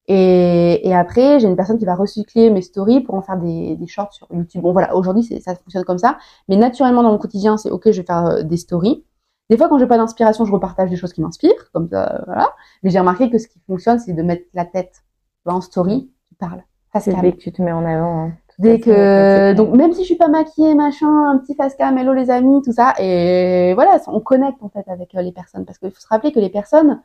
Et, 0.07 0.89
et 0.89 0.95
après, 0.95 1.39
j'ai 1.39 1.47
une 1.47 1.57
personne 1.57 1.79
qui 1.79 1.85
va 1.85 1.95
recycler 1.95 2.51
mes 2.51 2.63
stories 2.63 3.01
pour 3.01 3.15
en 3.15 3.23
faire 3.23 3.37
des, 3.37 3.77
des 3.77 3.87
shorts 3.87 4.13
sur 4.13 4.27
YouTube. 4.33 4.63
Bon, 4.63 4.73
voilà, 4.73 4.97
aujourd'hui, 4.97 5.23
ça 5.23 5.55
fonctionne 5.55 5.85
comme 5.85 5.99
ça. 5.99 6.19
Mais 6.49 6.57
naturellement, 6.57 7.03
dans 7.03 7.13
mon 7.13 7.19
quotidien, 7.19 7.57
c'est 7.57 7.71
OK, 7.71 7.83
je 7.87 8.01
vais 8.01 8.07
faire 8.07 8.27
euh, 8.27 8.43
des 8.43 8.57
stories. 8.57 9.05
Des 9.51 9.57
fois, 9.57 9.69
quand 9.69 9.79
j'ai 9.79 9.87
pas 9.87 9.99
d'inspiration, 9.99 10.45
je 10.45 10.53
repartage 10.53 10.91
des 10.91 10.97
choses 10.97 11.13
qui 11.13 11.21
m'inspirent, 11.21 11.71
comme 11.73 11.89
ça, 11.89 12.23
voilà. 12.27 12.49
Mais 12.83 12.91
j'ai 12.91 12.99
remarqué 12.99 13.31
que 13.31 13.39
ce 13.39 13.49
qui 13.49 13.61
fonctionne, 13.67 13.99
c'est 13.99 14.13
de 14.13 14.23
mettre 14.23 14.47
la 14.55 14.65
tête 14.65 15.03
en 15.45 15.61
story, 15.61 16.11
tu 16.29 16.35
parles. 16.37 16.63
C'est 16.99 17.15
dès 17.21 17.33
que 17.33 17.39
tu 17.39 17.53
te 17.53 17.63
mets 17.63 17.73
en 17.73 17.85
avant. 17.85 18.27
Hein. 18.27 18.33
Dès 18.61 18.79
que, 18.79 19.55
donc 19.55 19.75
même 19.75 19.95
si 19.95 20.03
je 20.03 20.07
suis 20.07 20.17
pas 20.17 20.29
maquillée, 20.29 20.75
machin, 20.75 21.31
un 21.31 21.39
petit 21.39 21.55
face 21.55 21.75
cam, 21.77 21.97
hello 21.97 22.13
les 22.13 22.29
amis, 22.29 22.61
tout 22.61 22.73
ça, 22.73 22.93
et 22.99 23.73
voilà, 23.73 23.99
on 24.09 24.21
connecte 24.21 24.63
en 24.63 24.69
fait 24.69 24.87
avec 24.87 25.15
euh, 25.15 25.23
les 25.23 25.33
personnes, 25.33 25.65
parce 25.65 25.79
qu'il 25.79 25.91
faut 25.91 26.01
se 26.01 26.07
rappeler 26.07 26.31
que 26.31 26.41
les 26.41 26.51
personnes, 26.51 27.01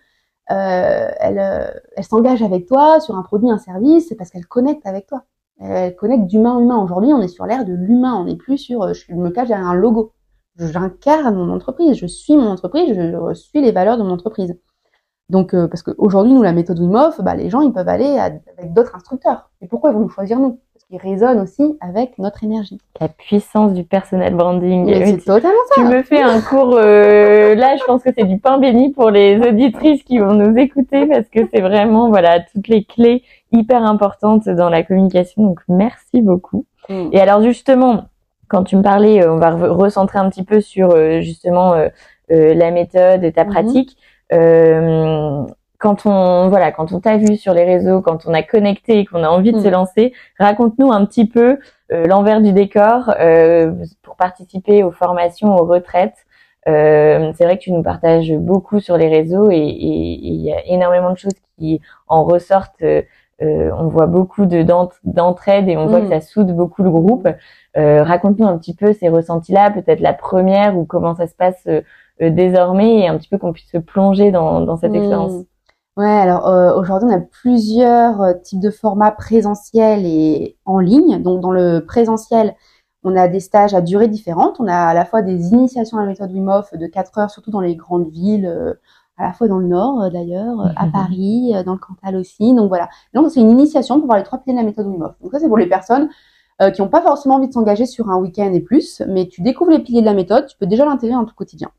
euh, 0.51 1.07
euh, 1.23 1.67
elle 1.95 2.03
s'engage 2.03 2.43
avec 2.43 2.65
toi 2.65 2.99
sur 2.99 3.15
un 3.15 3.23
produit, 3.23 3.49
un 3.49 3.57
service, 3.57 4.09
c'est 4.09 4.15
parce 4.15 4.31
qu'elle 4.31 4.45
connecte 4.45 4.85
avec 4.85 5.07
toi. 5.07 5.23
Elle 5.61 5.95
connecte 5.95 6.25
d'humain 6.27 6.57
à 6.57 6.61
humain. 6.61 6.83
Aujourd'hui, 6.83 7.13
on 7.13 7.21
est 7.21 7.29
sur 7.29 7.45
l'ère 7.45 7.63
de 7.63 7.73
l'humain. 7.73 8.15
On 8.19 8.25
n'est 8.25 8.35
plus 8.35 8.57
sur, 8.57 8.83
euh, 8.83 8.93
je 8.93 9.13
me 9.13 9.29
cache 9.29 9.47
derrière 9.47 9.67
un 9.67 9.75
logo. 9.75 10.11
J'incarne 10.57 11.35
mon 11.35 11.53
entreprise, 11.53 11.97
je 11.97 12.05
suis 12.05 12.35
mon 12.35 12.47
entreprise, 12.47 12.93
je 12.93 13.33
suis 13.33 13.61
les 13.61 13.71
valeurs 13.71 13.97
de 13.97 14.03
mon 14.03 14.11
entreprise. 14.11 14.57
Donc, 15.29 15.55
parce 15.55 15.83
qu'aujourd'hui, 15.83 16.33
nous, 16.33 16.43
la 16.43 16.53
méthode 16.53 16.79
Wim 16.79 16.95
Hof, 16.95 17.21
bah, 17.21 17.35
les 17.35 17.49
gens, 17.49 17.61
ils 17.61 17.73
peuvent 17.73 17.89
aller 17.89 18.19
avec 18.19 18.73
d'autres 18.73 18.95
instructeurs. 18.95 19.49
Et 19.61 19.67
pourquoi 19.67 19.91
ils 19.91 19.93
vont 19.93 20.01
nous 20.01 20.09
choisir 20.09 20.39
nous? 20.39 20.59
Qui 20.89 20.97
résonne 20.97 21.39
aussi 21.39 21.77
avec 21.81 22.17
notre 22.19 22.43
énergie. 22.43 22.77
La 22.99 23.07
puissance 23.07 23.73
du 23.73 23.83
personnel 23.83 24.35
branding. 24.35 24.93
C'est 25.05 25.25
totalement 25.25 25.57
ça. 25.69 25.81
Tu 25.81 25.83
me 25.83 26.03
fais 26.03 26.21
un 26.21 26.41
cours, 26.41 26.75
euh, 26.77 27.55
là 27.55 27.75
je 27.77 27.83
pense 27.85 28.03
que 28.03 28.09
c'est 28.15 28.25
du 28.25 28.37
pain 28.37 28.59
béni 28.59 28.91
pour 28.91 29.09
les 29.09 29.39
auditrices 29.39 30.03
qui 30.03 30.19
vont 30.19 30.33
nous 30.33 30.55
écouter 30.57 31.07
parce 31.07 31.27
que 31.29 31.39
c'est 31.51 31.61
vraiment 31.61 32.09
voilà 32.09 32.39
toutes 32.39 32.67
les 32.67 32.83
clés 32.83 33.23
hyper 33.51 33.83
importantes 33.83 34.47
dans 34.47 34.69
la 34.69 34.83
communication. 34.83 35.43
Donc 35.43 35.59
merci 35.67 36.21
beaucoup. 36.21 36.65
Mm. 36.89 37.09
Et 37.11 37.19
alors 37.19 37.41
justement, 37.41 38.05
quand 38.47 38.63
tu 38.63 38.75
me 38.75 38.83
parlais, 38.83 39.23
euh, 39.23 39.33
on 39.33 39.37
va 39.37 39.51
recentrer 39.51 40.19
un 40.19 40.29
petit 40.29 40.43
peu 40.43 40.61
sur 40.61 40.91
euh, 40.91 41.21
justement 41.21 41.73
la 42.29 42.71
méthode 42.71 43.23
et 43.23 43.31
ta 43.31 43.43
mm-hmm. 43.43 43.47
pratique 43.47 43.97
quand 45.85 46.07
on 46.07 46.49
voilà, 46.49 46.71
quand 46.71 46.93
on 46.93 46.99
t'a 46.99 47.17
vu 47.17 47.37
sur 47.37 47.53
les 47.53 47.63
réseaux, 47.63 48.01
quand 48.01 48.25
on 48.25 48.33
a 48.33 48.41
connecté 48.41 48.97
et 48.97 49.05
qu'on 49.05 49.23
a 49.23 49.29
envie 49.29 49.51
de 49.51 49.59
se 49.59 49.67
mm. 49.67 49.71
lancer, 49.71 50.13
raconte-nous 50.39 50.91
un 50.91 51.05
petit 51.05 51.27
peu 51.27 51.59
euh, 51.91 52.05
l'envers 52.07 52.41
du 52.41 52.53
décor 52.53 53.13
euh, 53.19 53.71
pour 54.01 54.15
participer 54.15 54.83
aux 54.83 54.89
formations, 54.89 55.55
aux 55.55 55.65
retraites. 55.65 56.25
Euh, 56.67 57.31
c'est 57.35 57.43
vrai 57.43 57.59
que 57.59 57.61
tu 57.61 57.71
nous 57.71 57.83
partages 57.83 58.33
beaucoup 58.33 58.79
sur 58.79 58.97
les 58.97 59.09
réseaux 59.09 59.51
et 59.51 59.59
il 59.59 60.41
y 60.41 60.51
a 60.51 60.65
énormément 60.65 61.11
de 61.11 61.19
choses 61.19 61.35
qui 61.59 61.79
en 62.07 62.23
ressortent. 62.23 62.83
on 63.39 63.87
voit 63.87 64.07
beaucoup 64.07 64.47
de 64.47 64.63
d'entraide 65.03 65.69
et 65.69 65.77
on 65.77 65.85
voit 65.85 66.01
que 66.01 66.07
mm. 66.07 66.19
ça 66.19 66.21
soude 66.21 66.51
beaucoup 66.55 66.81
le 66.81 66.89
groupe. 66.89 67.27
Raconte-nous 67.75 68.47
un 68.47 68.57
petit 68.57 68.73
peu 68.73 68.91
ces 68.93 69.09
ressentis-là, 69.09 69.69
peut-être 69.69 69.99
la 69.99 70.13
première 70.13 70.75
ou 70.79 70.85
comment 70.85 71.13
ça 71.13 71.27
se 71.27 71.35
passe 71.35 71.67
désormais 72.19 73.01
et 73.01 73.07
un 73.07 73.17
petit 73.19 73.29
peu 73.29 73.37
qu'on 73.37 73.53
puisse 73.53 73.69
se 73.69 73.77
plonger 73.77 74.31
dans, 74.31 74.61
dans 74.61 74.77
cette 74.77 74.93
mm. 74.93 74.95
expérience. 74.95 75.45
Ouais, 75.97 76.05
alors 76.05 76.47
euh, 76.49 76.73
aujourd'hui, 76.77 77.07
on 77.09 77.15
a 77.15 77.21
plusieurs 77.21 78.21
euh, 78.21 78.33
types 78.43 78.59
de 78.59 78.69
formats 78.69 79.11
présentiels 79.11 80.05
et 80.05 80.57
en 80.65 80.79
ligne. 80.79 81.21
Donc, 81.23 81.39
dans 81.39 81.51
le 81.51 81.85
présentiel, 81.85 82.53
on 83.03 83.15
a 83.15 83.29
des 83.29 83.39
stages 83.39 83.73
à 83.73 83.79
durée 83.79 84.09
différente. 84.09 84.57
On 84.59 84.67
a 84.67 84.75
à 84.75 84.93
la 84.93 85.05
fois 85.05 85.21
des 85.21 85.53
initiations 85.53 85.97
à 85.97 86.01
la 86.01 86.07
méthode 86.07 86.31
Wim 86.33 86.49
Hof 86.49 86.73
de 86.73 86.85
4 86.87 87.17
heures, 87.19 87.29
surtout 87.31 87.49
dans 87.49 87.61
les 87.61 87.77
grandes 87.77 88.09
villes, 88.09 88.45
euh, 88.45 88.73
à 89.17 89.23
la 89.27 89.33
fois 89.33 89.47
dans 89.47 89.59
le 89.59 89.67
Nord 89.67 90.11
d'ailleurs, 90.11 90.73
à 90.75 90.87
Paris, 90.87 91.53
dans 91.65 91.71
le 91.73 91.79
Cantal 91.79 92.17
aussi. 92.17 92.53
Donc 92.53 92.67
voilà. 92.67 92.89
Donc, 93.13 93.31
c'est 93.31 93.39
une 93.39 93.51
initiation 93.51 93.99
pour 93.99 94.07
voir 94.07 94.17
les 94.17 94.25
trois 94.25 94.39
piliers 94.39 94.57
de 94.57 94.59
la 94.59 94.65
méthode 94.65 94.87
Wim 94.87 95.01
Hof. 95.01 95.15
Donc 95.21 95.31
ça, 95.31 95.39
c'est 95.39 95.47
pour 95.47 95.57
les 95.57 95.69
personnes 95.69 96.09
qui 96.73 96.81
n'ont 96.81 96.89
pas 96.89 97.01
forcément 97.01 97.35
envie 97.35 97.47
de 97.47 97.53
s'engager 97.53 97.85
sur 97.85 98.09
un 98.09 98.17
week-end 98.17 98.51
et 98.53 98.59
plus, 98.59 99.01
mais 99.07 99.27
tu 99.27 99.41
découvres 99.41 99.71
les 99.71 99.79
piliers 99.79 100.01
de 100.01 100.05
la 100.05 100.13
méthode, 100.13 100.47
tu 100.47 100.57
peux 100.57 100.65
déjà 100.65 100.85
l'intégrer 100.85 101.15
dans 101.15 101.25
ton 101.25 101.33
quotidien. 101.33 101.69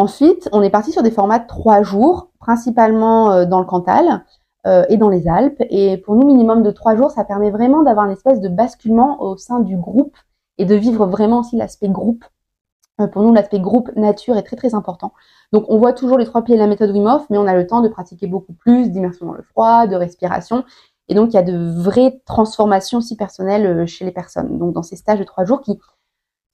Ensuite, 0.00 0.48
on 0.52 0.62
est 0.62 0.70
parti 0.70 0.92
sur 0.92 1.02
des 1.02 1.10
formats 1.10 1.40
de 1.40 1.46
trois 1.46 1.82
jours, 1.82 2.30
principalement 2.38 3.32
euh, 3.32 3.44
dans 3.44 3.58
le 3.58 3.66
Cantal 3.66 4.24
euh, 4.66 4.82
et 4.88 4.96
dans 4.96 5.10
les 5.10 5.28
Alpes. 5.28 5.62
Et 5.68 5.98
pour 5.98 6.14
nous, 6.14 6.26
minimum 6.26 6.62
de 6.62 6.70
trois 6.70 6.96
jours, 6.96 7.10
ça 7.10 7.22
permet 7.22 7.50
vraiment 7.50 7.82
d'avoir 7.82 8.06
une 8.06 8.12
espèce 8.12 8.40
de 8.40 8.48
basculement 8.48 9.22
au 9.22 9.36
sein 9.36 9.60
du 9.60 9.76
groupe 9.76 10.16
et 10.56 10.64
de 10.64 10.74
vivre 10.74 11.04
vraiment 11.06 11.40
aussi 11.40 11.58
l'aspect 11.58 11.90
groupe. 11.90 12.24
Euh, 12.98 13.08
pour 13.08 13.20
nous, 13.20 13.34
l'aspect 13.34 13.60
groupe 13.60 13.94
nature 13.94 14.38
est 14.38 14.42
très 14.42 14.56
très 14.56 14.74
important. 14.74 15.12
Donc, 15.52 15.66
on 15.68 15.76
voit 15.76 15.92
toujours 15.92 16.16
les 16.16 16.24
trois 16.24 16.40
pieds 16.40 16.54
de 16.54 16.60
la 16.60 16.66
méthode 16.66 16.92
Wim 16.92 17.20
mais 17.28 17.36
on 17.36 17.46
a 17.46 17.54
le 17.54 17.66
temps 17.66 17.82
de 17.82 17.88
pratiquer 17.88 18.26
beaucoup 18.26 18.54
plus 18.54 18.88
d'immersion 18.88 19.26
dans 19.26 19.34
le 19.34 19.42
froid, 19.42 19.86
de 19.86 19.96
respiration. 19.96 20.64
Et 21.08 21.14
donc, 21.14 21.34
il 21.34 21.34
y 21.34 21.38
a 21.38 21.42
de 21.42 21.58
vraies 21.78 22.22
transformations 22.24 22.96
aussi 22.96 23.16
personnelles 23.16 23.86
chez 23.86 24.06
les 24.06 24.12
personnes. 24.12 24.56
Donc, 24.56 24.72
dans 24.72 24.82
ces 24.82 24.96
stages 24.96 25.18
de 25.18 25.24
trois 25.24 25.44
jours 25.44 25.60
qui 25.60 25.78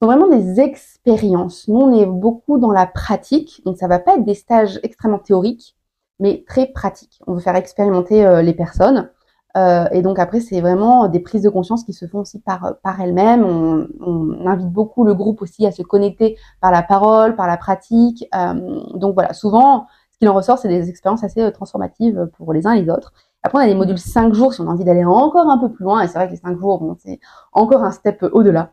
sont 0.00 0.06
vraiment 0.06 0.28
des 0.28 0.60
expériences. 0.60 1.68
Nous, 1.68 1.80
on 1.80 1.92
est 1.92 2.06
beaucoup 2.06 2.58
dans 2.58 2.72
la 2.72 2.86
pratique, 2.86 3.62
donc 3.64 3.78
ça 3.78 3.88
va 3.88 3.98
pas 3.98 4.16
être 4.16 4.24
des 4.24 4.34
stages 4.34 4.78
extrêmement 4.82 5.18
théoriques, 5.18 5.76
mais 6.20 6.44
très 6.46 6.66
pratiques. 6.66 7.20
On 7.26 7.34
veut 7.34 7.40
faire 7.40 7.56
expérimenter 7.56 8.26
euh, 8.26 8.42
les 8.42 8.54
personnes. 8.54 9.10
Euh, 9.56 9.86
et 9.90 10.02
donc 10.02 10.18
après, 10.18 10.40
c'est 10.40 10.60
vraiment 10.60 11.08
des 11.08 11.20
prises 11.20 11.42
de 11.42 11.48
conscience 11.48 11.84
qui 11.84 11.94
se 11.94 12.06
font 12.06 12.20
aussi 12.20 12.40
par, 12.40 12.74
par 12.82 13.00
elles-mêmes. 13.00 13.44
On, 13.44 13.88
on, 14.00 14.46
invite 14.46 14.68
beaucoup 14.68 15.04
le 15.04 15.14
groupe 15.14 15.40
aussi 15.40 15.66
à 15.66 15.72
se 15.72 15.82
connecter 15.82 16.36
par 16.60 16.70
la 16.70 16.82
parole, 16.82 17.36
par 17.36 17.46
la 17.46 17.56
pratique. 17.56 18.26
Euh, 18.34 18.80
donc 18.94 19.14
voilà, 19.14 19.32
souvent, 19.32 19.86
ce 20.12 20.18
qu'il 20.18 20.28
en 20.28 20.34
ressort, 20.34 20.58
c'est 20.58 20.68
des 20.68 20.90
expériences 20.90 21.24
assez 21.24 21.40
euh, 21.40 21.50
transformatives 21.50 22.28
pour 22.36 22.52
les 22.52 22.66
uns 22.66 22.72
et 22.72 22.82
les 22.82 22.90
autres. 22.90 23.14
Après, 23.42 23.58
on 23.58 23.62
a 23.62 23.66
des 23.66 23.74
modules 23.74 23.98
5 23.98 24.34
jours 24.34 24.52
si 24.52 24.60
on 24.60 24.68
a 24.68 24.72
envie 24.72 24.84
d'aller 24.84 25.04
encore 25.04 25.48
un 25.48 25.58
peu 25.58 25.70
plus 25.70 25.84
loin. 25.84 26.02
Et 26.02 26.08
c'est 26.08 26.18
vrai 26.18 26.26
que 26.26 26.32
les 26.32 26.38
5 26.38 26.58
jours, 26.58 26.78
bon, 26.80 26.96
c'est 26.98 27.18
encore 27.52 27.82
un 27.82 27.92
step 27.92 28.26
au-delà. 28.32 28.72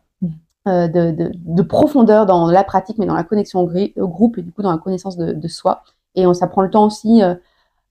Euh, 0.66 0.88
de, 0.88 1.12
de, 1.12 1.30
de, 1.36 1.62
profondeur 1.62 2.26
dans 2.26 2.50
la 2.50 2.64
pratique, 2.64 2.98
mais 2.98 3.06
dans 3.06 3.16
la 3.16 3.26
connexion 3.26 3.60
au, 3.60 4.08
groupe 4.08 4.38
et 4.38 4.42
du 4.42 4.54
coup 4.54 4.62
dans 4.62 4.72
la 4.72 4.78
connaissance 4.78 5.18
de, 5.18 5.34
de 5.34 5.48
soi. 5.50 5.84
Et 6.16 6.26
on, 6.26 6.34
ça 6.34 6.48
prend 6.48 6.62
le 6.62 6.70
temps 6.70 6.86
aussi. 6.86 7.22
Euh, 7.22 7.36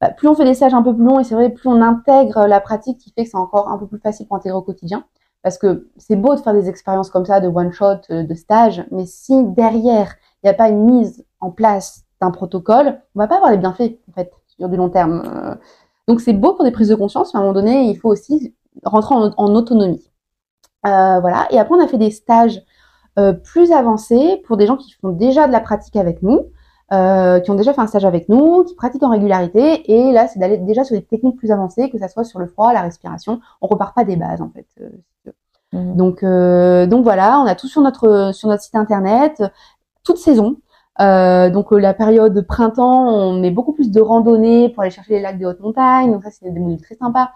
bah, 0.01 0.09
plus 0.09 0.27
on 0.27 0.35
fait 0.35 0.47
des 0.47 0.55
stages 0.55 0.73
un 0.73 0.83
peu 0.83 0.95
plus 0.95 1.05
longs, 1.05 1.21
et 1.21 1.25
c'est 1.25 1.35
vrai, 1.35 1.51
plus 1.51 1.69
on 1.69 1.83
intègre 1.83 2.47
la 2.47 2.61
pratique, 2.61 2.97
qui 2.97 3.11
fait 3.13 3.25
que 3.25 3.31
c'est 3.31 3.37
encore 3.37 3.69
un 3.69 3.77
peu 3.77 3.87
plus 3.87 3.99
facile 3.99 4.27
pour 4.27 4.39
intégrer 4.39 4.57
au 4.57 4.63
quotidien. 4.63 5.05
Parce 5.43 5.59
que 5.59 5.91
c'est 5.99 6.17
beau 6.17 6.35
de 6.35 6.41
faire 6.41 6.55
des 6.55 6.71
expériences 6.71 7.11
comme 7.11 7.27
ça, 7.27 7.41
de 7.41 7.49
one 7.49 7.73
shot, 7.73 7.99
euh, 8.11 8.23
de 8.23 8.35
stage, 8.35 8.87
mais 8.91 9.05
si 9.05 9.45
derrière 9.45 10.15
il 10.43 10.47
n'y 10.47 10.51
a 10.51 10.55
pas 10.55 10.71
une 10.71 10.83
mise 10.87 11.27
en 11.41 11.51
place 11.51 12.05
d'un 12.23 12.31
protocole, 12.31 13.03
on 13.15 13.19
va 13.19 13.29
pas 13.29 13.37
avoir 13.37 13.51
les 13.51 13.59
bienfaits 13.59 13.99
en 14.09 14.13
fait 14.15 14.33
sur 14.49 14.71
du 14.71 14.77
long 14.77 14.89
terme. 14.89 15.59
Donc 16.09 16.23
c'est 16.23 16.33
beau 16.33 16.55
pour 16.55 16.65
des 16.65 16.71
prises 16.71 16.89
de 16.89 16.95
conscience, 16.95 17.35
mais 17.35 17.39
à 17.39 17.43
un 17.43 17.47
moment 17.47 17.61
donné, 17.61 17.91
il 17.91 17.99
faut 17.99 18.09
aussi 18.09 18.55
rentrer 18.83 19.15
en, 19.15 19.31
en 19.37 19.55
autonomie. 19.55 20.12
Euh, 20.87 21.21
voilà. 21.21 21.47
Et 21.51 21.59
après, 21.59 21.75
on 21.75 21.83
a 21.83 21.89
fait 21.89 21.99
des 21.99 22.11
stages 22.11 22.61
euh, 23.19 23.33
plus 23.33 23.73
avancés 23.73 24.43
pour 24.47 24.57
des 24.57 24.67
gens 24.67 24.77
qui 24.77 24.93
font 24.93 25.11
déjà 25.11 25.47
de 25.47 25.53
la 25.53 25.61
pratique 25.61 25.97
avec 25.97 26.23
nous, 26.23 26.47
euh, 26.93 27.41
qui 27.41 27.51
ont 27.51 27.55
déjà 27.55 27.73
fait 27.73 27.81
un 27.81 27.87
stage 27.87 28.05
avec 28.05 28.29
nous, 28.29 28.65
qui 28.65 28.75
pratiquent 28.75 29.03
en 29.03 29.11
régularité. 29.11 29.91
Et 29.93 30.13
là, 30.13 30.27
c'est 30.29 30.39
d'aller 30.39 30.59
déjà 30.59 30.85
sur 30.85 30.97
des 30.97 31.03
techniques 31.03 31.37
plus 31.37 31.51
avancées, 31.51 31.91
que 31.91 31.99
ça 31.99 32.09
soit 32.09 32.25
sur 32.25 32.39
le 32.39 32.47
froid, 32.47 32.73
la 32.73 32.83
respiration. 32.83 33.41
On 33.61 33.67
repart 33.67 33.95
pas 33.95 34.05
des 34.05 34.17
bases 34.17 34.43
en 34.43 34.51
fait. 34.51 34.67
Mmh. 35.73 35.97
Donc, 35.97 36.23
donc 36.23 37.05
voilà, 37.05 37.39
on 37.41 37.47
a 37.47 37.55
tout 37.55 37.69
sur 37.69 37.81
notre 37.81 38.33
sur 38.35 38.49
notre 38.49 38.63
site 38.63 38.75
internet, 38.75 39.43
toute 40.05 40.19
saison. 40.19 40.57
donc 40.99 41.71
la 41.71 41.95
période 41.95 42.35
de 42.35 42.41
printemps, 42.43 43.09
on 43.09 43.41
met 43.41 43.51
beaucoup 43.51 43.73
plus 43.73 43.91
de 43.91 44.01
randonnées 44.01 44.69
pour 44.69 44.83
aller 44.83 44.91
chercher 44.91 45.15
les 45.15 45.21
lacs 45.21 45.39
des 45.39 45.47
hautes 45.47 45.61
montagnes. 45.61 46.13
Donc 46.13 46.25
ça, 46.25 46.31
c'est 46.31 46.51
des 46.51 46.61
modules 46.61 46.83
très 46.83 46.97
sympas. 46.97 47.31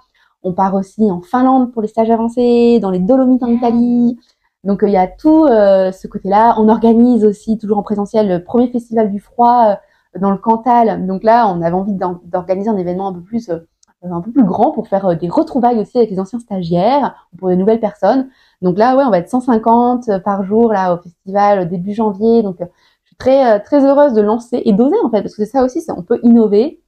On 0.47 0.53
part 0.53 0.75
aussi 0.75 1.11
en 1.11 1.23
Finlande 1.23 1.73
pour 1.73 1.83
les 1.83 1.89
stages 1.89 2.09
avancés, 2.09 2.79
dans 2.79 2.91
les 2.91 3.01
Dolomites 3.01 3.43
en 3.43 3.49
Italie. 3.49 4.17
Donc 4.63 4.85
euh, 4.85 4.89
il 4.89 4.93
y 4.93 4.97
a 4.97 5.09
tout 5.09 5.45
euh, 5.45 5.91
ce 5.91 6.07
côté-là. 6.07 6.55
On 6.61 6.69
organise 6.69 7.25
aussi 7.25 7.59
toujours 7.59 7.79
en 7.79 7.83
présentiel 7.83 8.29
le 8.29 8.45
premier 8.45 8.69
festival 8.69 9.11
du 9.11 9.19
froid 9.19 9.71
euh, 9.71 10.19
dans 10.21 10.31
le 10.31 10.37
Cantal. 10.39 11.05
Donc 11.05 11.25
là, 11.25 11.49
on 11.49 11.63
avait 11.63 11.75
envie 11.75 11.95
d'organiser 11.95 12.71
un 12.71 12.77
événement 12.77 13.09
un 13.09 13.13
peu 13.13 13.23
plus 13.23 13.51
un 14.03 14.21
peu 14.21 14.31
plus 14.31 14.45
grand 14.45 14.71
pour 14.71 14.87
faire 14.87 15.17
des 15.17 15.29
retrouvailles 15.29 15.81
aussi 15.81 15.99
avec 15.99 16.11
les 16.11 16.21
anciens 16.21 16.39
stagiaires 16.39 17.29
ou 17.33 17.39
pour 17.39 17.49
de 17.49 17.57
nouvelles 17.57 17.81
personnes. 17.81 18.29
Donc 18.63 18.79
là, 18.79 18.97
ouais, 18.97 19.03
on 19.05 19.11
va 19.11 19.19
être 19.19 19.29
150 19.29 20.23
par 20.23 20.45
jour 20.45 20.73
là 20.73 20.95
au 20.95 20.99
festival 20.99 21.69
début 21.69 21.93
janvier. 21.93 22.45
Donc 22.45 22.59
je 22.61 23.07
suis 23.07 23.17
très 23.17 23.59
très 23.65 23.85
heureuse 23.85 24.13
de 24.13 24.23
lancer 24.23 24.63
et 24.65 24.73
d'oser 24.73 24.97
en 25.03 25.11
fait 25.11 25.23
parce 25.23 25.35
que 25.35 25.45
c'est 25.45 25.51
ça 25.51 25.65
aussi, 25.65 25.85
on 25.89 26.03
peut 26.03 26.21
innover. 26.23 26.81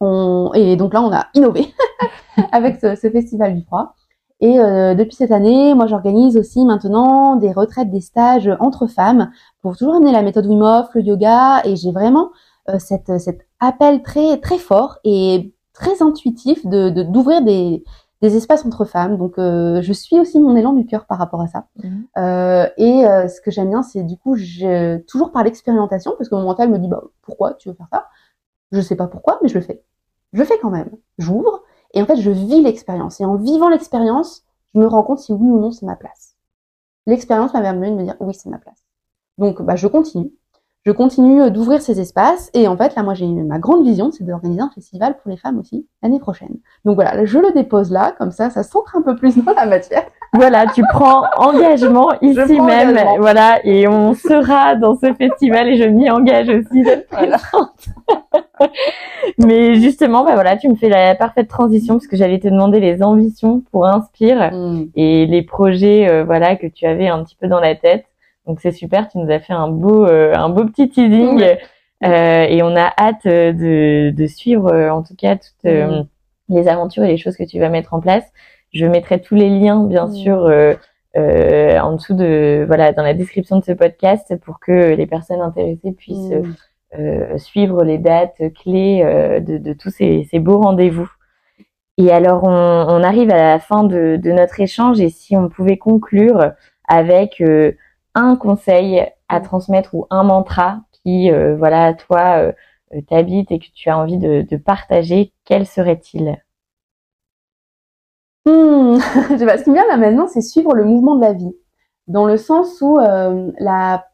On... 0.00 0.52
Et 0.54 0.76
donc 0.76 0.94
là, 0.94 1.02
on 1.02 1.12
a 1.12 1.26
innové 1.34 1.72
avec 2.52 2.80
ce, 2.80 2.94
ce, 2.94 3.10
festival 3.10 3.54
du 3.54 3.62
froid. 3.64 3.94
Et 4.40 4.60
euh, 4.60 4.94
depuis 4.94 5.16
cette 5.16 5.32
année, 5.32 5.74
moi, 5.74 5.86
j'organise 5.86 6.36
aussi 6.36 6.64
maintenant 6.64 7.36
des 7.36 7.52
retraites, 7.52 7.90
des 7.90 8.00
stages 8.00 8.50
entre 8.60 8.86
femmes 8.86 9.30
pour 9.62 9.76
toujours 9.76 9.96
amener 9.96 10.12
la 10.12 10.22
méthode 10.22 10.46
Wim 10.46 10.62
Hof, 10.62 10.88
le 10.94 11.02
yoga. 11.02 11.62
Et 11.64 11.74
j'ai 11.74 11.90
vraiment 11.90 12.30
euh, 12.68 12.78
cette, 12.78 13.18
cet 13.18 13.46
appel 13.58 14.02
très 14.02 14.38
très 14.38 14.58
fort 14.58 14.98
et 15.02 15.52
très 15.72 16.02
intuitif 16.02 16.64
de 16.66 16.90
d'ouvrir 17.02 17.42
des, 17.42 17.82
des 18.20 18.36
espaces 18.36 18.64
entre 18.64 18.84
femmes. 18.84 19.16
Donc, 19.16 19.38
euh, 19.38 19.80
je 19.82 19.92
suis 19.92 20.18
aussi 20.18 20.40
mon 20.40 20.56
élan 20.56 20.72
du 20.72 20.86
cœur 20.86 21.06
par 21.06 21.18
rapport 21.18 21.40
à 21.40 21.46
ça. 21.46 21.66
Mmh. 21.76 21.88
Euh, 22.18 22.66
et 22.76 23.06
euh, 23.06 23.28
ce 23.28 23.40
que 23.40 23.50
j'aime 23.50 23.70
bien, 23.70 23.82
c'est 23.82 24.02
du 24.02 24.16
coup, 24.16 24.34
je, 24.34 24.98
toujours 25.06 25.30
par 25.30 25.44
l'expérimentation, 25.44 26.14
parce 26.18 26.28
que 26.28 26.34
mon 26.34 26.42
mental 26.42 26.68
me 26.68 26.78
dit, 26.78 26.88
bah, 26.88 27.02
pourquoi 27.22 27.54
tu 27.54 27.68
veux 27.68 27.74
faire 27.74 27.88
ça? 27.92 28.06
Je 28.72 28.80
sais 28.80 28.96
pas 28.96 29.06
pourquoi, 29.06 29.38
mais 29.42 29.48
je 29.48 29.54
le 29.54 29.60
fais. 29.60 29.82
Je 30.32 30.40
le 30.40 30.44
fais 30.44 30.58
quand 30.60 30.70
même. 30.70 30.90
J'ouvre, 31.18 31.62
et 31.94 32.02
en 32.02 32.06
fait, 32.06 32.16
je 32.16 32.30
vis 32.30 32.62
l'expérience. 32.62 33.20
Et 33.20 33.24
en 33.24 33.36
vivant 33.36 33.68
l'expérience, 33.68 34.44
je 34.74 34.80
me 34.80 34.86
rends 34.86 35.02
compte 35.02 35.20
si 35.20 35.32
oui 35.32 35.48
ou 35.50 35.60
non 35.60 35.70
c'est 35.70 35.86
ma 35.86 35.96
place. 35.96 36.36
L'expérience 37.06 37.52
m'a 37.54 37.62
permis 37.62 37.90
de 37.90 37.96
me 37.96 38.04
dire 38.04 38.16
oui, 38.20 38.34
c'est 38.34 38.50
ma 38.50 38.58
place. 38.58 38.84
Donc, 39.38 39.62
bah, 39.62 39.76
je 39.76 39.88
continue. 39.88 40.32
Je 40.86 40.92
continue 40.92 41.42
euh, 41.42 41.50
d'ouvrir 41.50 41.82
ces 41.82 42.00
espaces. 42.00 42.50
Et 42.54 42.68
en 42.68 42.76
fait, 42.76 42.94
là, 42.94 43.02
moi, 43.02 43.14
j'ai 43.14 43.26
ma 43.26 43.58
grande 43.58 43.84
vision, 43.84 44.10
c'est 44.10 44.24
d'organiser 44.24 44.60
un 44.60 44.70
festival 44.74 45.16
pour 45.20 45.30
les 45.30 45.36
femmes 45.36 45.58
aussi 45.58 45.86
l'année 46.02 46.20
prochaine. 46.20 46.56
Donc 46.84 46.94
voilà, 46.94 47.24
je 47.24 47.38
le 47.38 47.52
dépose 47.52 47.90
là, 47.90 48.14
comme 48.18 48.30
ça, 48.30 48.50
ça 48.50 48.62
s'entre 48.62 48.96
un 48.96 49.02
peu 49.02 49.16
plus 49.16 49.36
dans 49.38 49.52
la 49.52 49.66
matière. 49.66 50.04
Voilà, 50.34 50.66
tu 50.66 50.82
prends 50.90 51.24
engagement 51.36 52.12
ici 52.20 52.60
même, 52.60 52.98
voilà, 53.18 53.60
et 53.64 53.88
on 53.88 54.14
sera 54.14 54.76
dans 54.76 54.94
ce 54.96 55.12
festival 55.14 55.68
et 55.68 55.76
je 55.76 55.84
m'y 55.84 56.10
engage 56.10 56.48
aussi 56.48 56.82
d'être 56.82 57.08
présente. 57.08 57.88
Mais 59.38 59.76
justement, 59.76 60.24
bah 60.24 60.34
voilà, 60.34 60.56
tu 60.56 60.68
me 60.68 60.74
fais 60.74 60.88
la 60.88 61.14
parfaite 61.14 61.48
transition 61.48 61.94
parce 61.94 62.06
que 62.06 62.16
j'allais 62.16 62.38
te 62.38 62.48
demander 62.48 62.80
les 62.80 63.02
ambitions 63.02 63.62
pour 63.72 63.86
Inspire 63.86 64.52
mm. 64.52 64.88
et 64.96 65.26
les 65.26 65.42
projets, 65.42 66.08
euh, 66.08 66.24
voilà, 66.24 66.56
que 66.56 66.66
tu 66.66 66.86
avais 66.86 67.08
un 67.08 67.22
petit 67.24 67.36
peu 67.36 67.48
dans 67.48 67.60
la 67.60 67.74
tête. 67.74 68.04
Donc 68.48 68.60
c'est 68.60 68.72
super, 68.72 69.08
tu 69.08 69.18
nous 69.18 69.30
as 69.30 69.38
fait 69.38 69.52
un 69.52 69.68
beau, 69.68 70.04
euh, 70.04 70.34
un 70.34 70.48
beau 70.48 70.64
petit 70.64 70.88
teasing 70.88 71.44
euh, 72.04 72.46
et 72.48 72.62
on 72.64 72.74
a 72.74 72.92
hâte 72.98 73.26
de, 73.26 74.10
de 74.10 74.26
suivre, 74.26 74.74
en 74.90 75.02
tout 75.04 75.14
cas, 75.14 75.36
toutes 75.36 75.70
mm. 75.70 76.06
les 76.48 76.66
aventures 76.66 77.04
et 77.04 77.08
les 77.08 77.16
choses 77.16 77.36
que 77.36 77.44
tu 77.44 77.60
vas 77.60 77.68
mettre 77.68 77.94
en 77.94 78.00
place. 78.00 78.24
Je 78.72 78.86
mettrai 78.86 79.20
tous 79.20 79.36
les 79.36 79.48
liens, 79.48 79.84
bien 79.84 80.06
mm. 80.06 80.14
sûr. 80.14 80.38
en 81.14 81.92
dessous 81.92 82.14
de 82.14 82.64
voilà 82.66 82.92
dans 82.92 83.02
la 83.04 83.14
description 83.14 83.58
de 83.58 83.64
ce 83.64 83.72
podcast 83.72 84.34
pour 84.42 84.58
que 84.58 84.94
les 84.94 85.06
personnes 85.06 85.40
intéressées 85.40 85.92
puissent 85.92 86.32
euh, 86.98 87.36
suivre 87.36 87.84
les 87.84 87.98
dates 87.98 88.40
clés 88.54 89.02
euh, 89.04 89.40
de, 89.40 89.58
de, 89.58 89.74
tous 89.74 89.90
ces, 89.90 90.26
ces 90.30 90.38
beaux 90.38 90.58
rendez-vous. 90.58 91.06
Et 91.98 92.10
alors, 92.10 92.44
on, 92.44 92.48
on, 92.48 93.02
arrive 93.02 93.30
à 93.30 93.36
la 93.36 93.58
fin 93.58 93.84
de, 93.84 94.16
de, 94.16 94.32
notre 94.32 94.58
échange 94.58 94.98
et 94.98 95.10
si 95.10 95.36
on 95.36 95.50
pouvait 95.50 95.76
conclure 95.76 96.52
avec 96.88 97.42
euh, 97.42 97.72
un 98.20 98.36
conseil 98.36 99.06
à 99.28 99.40
transmettre 99.40 99.94
ou 99.94 100.06
un 100.10 100.22
mantra 100.22 100.80
qui, 100.92 101.30
voilà, 101.30 101.94
toi, 101.94 102.52
t'habite 103.08 103.50
et 103.50 103.58
que 103.58 103.66
tu 103.74 103.88
as 103.90 103.98
envie 103.98 104.18
de, 104.18 104.42
de 104.42 104.56
partager, 104.56 105.32
quel 105.44 105.66
serait-il? 105.66 106.42
Hmm. 108.46 108.98
Ce 108.98 109.62
qui 109.64 109.70
me 109.70 109.74
vient 109.74 109.86
là 109.88 109.96
maintenant, 109.96 110.26
c'est 110.26 110.40
suivre 110.40 110.74
le 110.74 110.84
mouvement 110.84 111.16
de 111.16 111.20
la 111.20 111.32
vie. 111.32 111.54
Dans 112.06 112.26
le 112.26 112.36
sens 112.36 112.80
où 112.80 112.98
la 112.98 114.04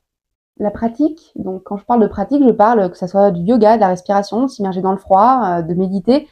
la 0.59 0.71
pratique, 0.71 1.33
donc 1.37 1.65
quand 1.65 1.77
je 1.77 1.85
parle 1.85 2.01
de 2.01 2.07
pratique, 2.07 2.43
je 2.45 2.53
parle 2.53 2.91
que 2.91 2.97
ça 2.97 3.09
soit 3.09 3.31
du 3.31 3.43
yoga, 3.43 3.77
de 3.77 3.81
la 3.81 3.89
respiration, 3.89 4.47
s'immerger 4.49 4.83
dans 4.83 4.93
le 4.93 4.99
froid, 4.99 5.43
euh, 5.45 5.63
de 5.63 5.75
méditer. 5.75 6.29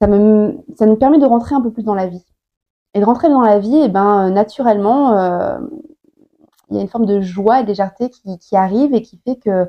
Ça 0.00 0.06
me, 0.06 0.58
ça 0.76 0.86
nous 0.86 0.96
permet 0.96 1.18
de 1.18 1.24
rentrer 1.26 1.54
un 1.54 1.60
peu 1.60 1.70
plus 1.70 1.82
dans 1.82 1.94
la 1.94 2.06
vie. 2.06 2.24
Et 2.94 3.00
de 3.00 3.04
rentrer 3.04 3.28
dans 3.28 3.40
la 3.40 3.58
vie, 3.58 3.76
et 3.76 3.84
eh 3.84 3.88
ben 3.88 4.28
euh, 4.28 4.30
naturellement, 4.30 5.12
euh, 5.18 5.58
il 6.70 6.76
y 6.76 6.78
a 6.78 6.82
une 6.82 6.88
forme 6.88 7.06
de 7.06 7.20
joie 7.20 7.60
et 7.60 7.62
de 7.62 7.68
légèreté 7.68 8.10
qui, 8.10 8.38
qui 8.38 8.56
arrive 8.56 8.94
et 8.94 9.02
qui 9.02 9.18
fait 9.18 9.36
que 9.36 9.68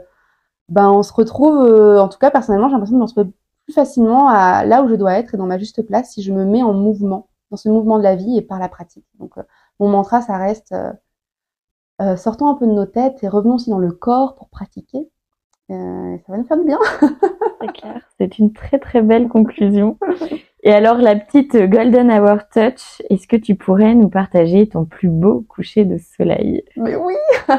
ben 0.69 0.89
on 0.91 1.03
se 1.03 1.13
retrouve, 1.13 1.57
en 1.57 2.07
tout 2.09 2.19
cas 2.19 2.31
personnellement, 2.31 2.67
j'ai 2.67 2.73
l'impression 2.73 2.95
de 2.95 3.01
me 3.01 3.05
retrouver 3.07 3.31
plus 3.65 3.73
facilement 3.73 4.27
à 4.29 4.65
là 4.65 4.83
où 4.83 4.89
je 4.89 4.95
dois 4.95 5.13
être 5.13 5.33
et 5.33 5.37
dans 5.37 5.47
ma 5.47 5.57
juste 5.57 5.81
place 5.81 6.11
si 6.11 6.21
je 6.21 6.31
me 6.31 6.45
mets 6.45 6.63
en 6.63 6.73
mouvement, 6.73 7.29
dans 7.51 7.57
ce 7.57 7.69
mouvement 7.69 7.97
de 7.97 8.03
la 8.03 8.15
vie 8.15 8.37
et 8.37 8.41
par 8.41 8.59
la 8.59 8.69
pratique. 8.69 9.05
Donc 9.19 9.33
mon 9.79 9.89
mantra, 9.89 10.21
ça 10.21 10.37
reste 10.37 10.75
euh, 12.01 12.15
sortons 12.15 12.47
un 12.47 12.55
peu 12.55 12.65
de 12.65 12.71
nos 12.71 12.85
têtes 12.85 13.23
et 13.23 13.27
revenons 13.27 13.55
aussi 13.55 13.69
dans 13.69 13.79
le 13.79 13.91
corps 13.91 14.35
pour 14.35 14.49
pratiquer. 14.49 15.09
Euh, 15.69 16.17
ça 16.25 16.31
va 16.31 16.37
nous 16.37 16.45
faire 16.45 16.57
du 16.57 16.63
bien. 16.63 16.79
c'est 17.61 17.73
clair. 17.73 18.01
C'est 18.17 18.39
une 18.39 18.53
très 18.53 18.79
très 18.79 19.01
belle 19.01 19.27
conclusion. 19.27 19.97
Et 20.61 20.73
alors 20.73 20.97
la 20.97 21.15
petite 21.15 21.55
Golden 21.55 22.11
Hour 22.11 22.39
Touch, 22.51 23.01
est-ce 23.09 23.27
que 23.27 23.37
tu 23.37 23.55
pourrais 23.55 23.95
nous 23.95 24.09
partager 24.09 24.67
ton 24.67 24.83
plus 24.83 25.07
beau 25.07 25.45
coucher 25.47 25.85
de 25.85 25.97
soleil? 25.97 26.63
Mais 26.75 26.95
oui 26.95 27.15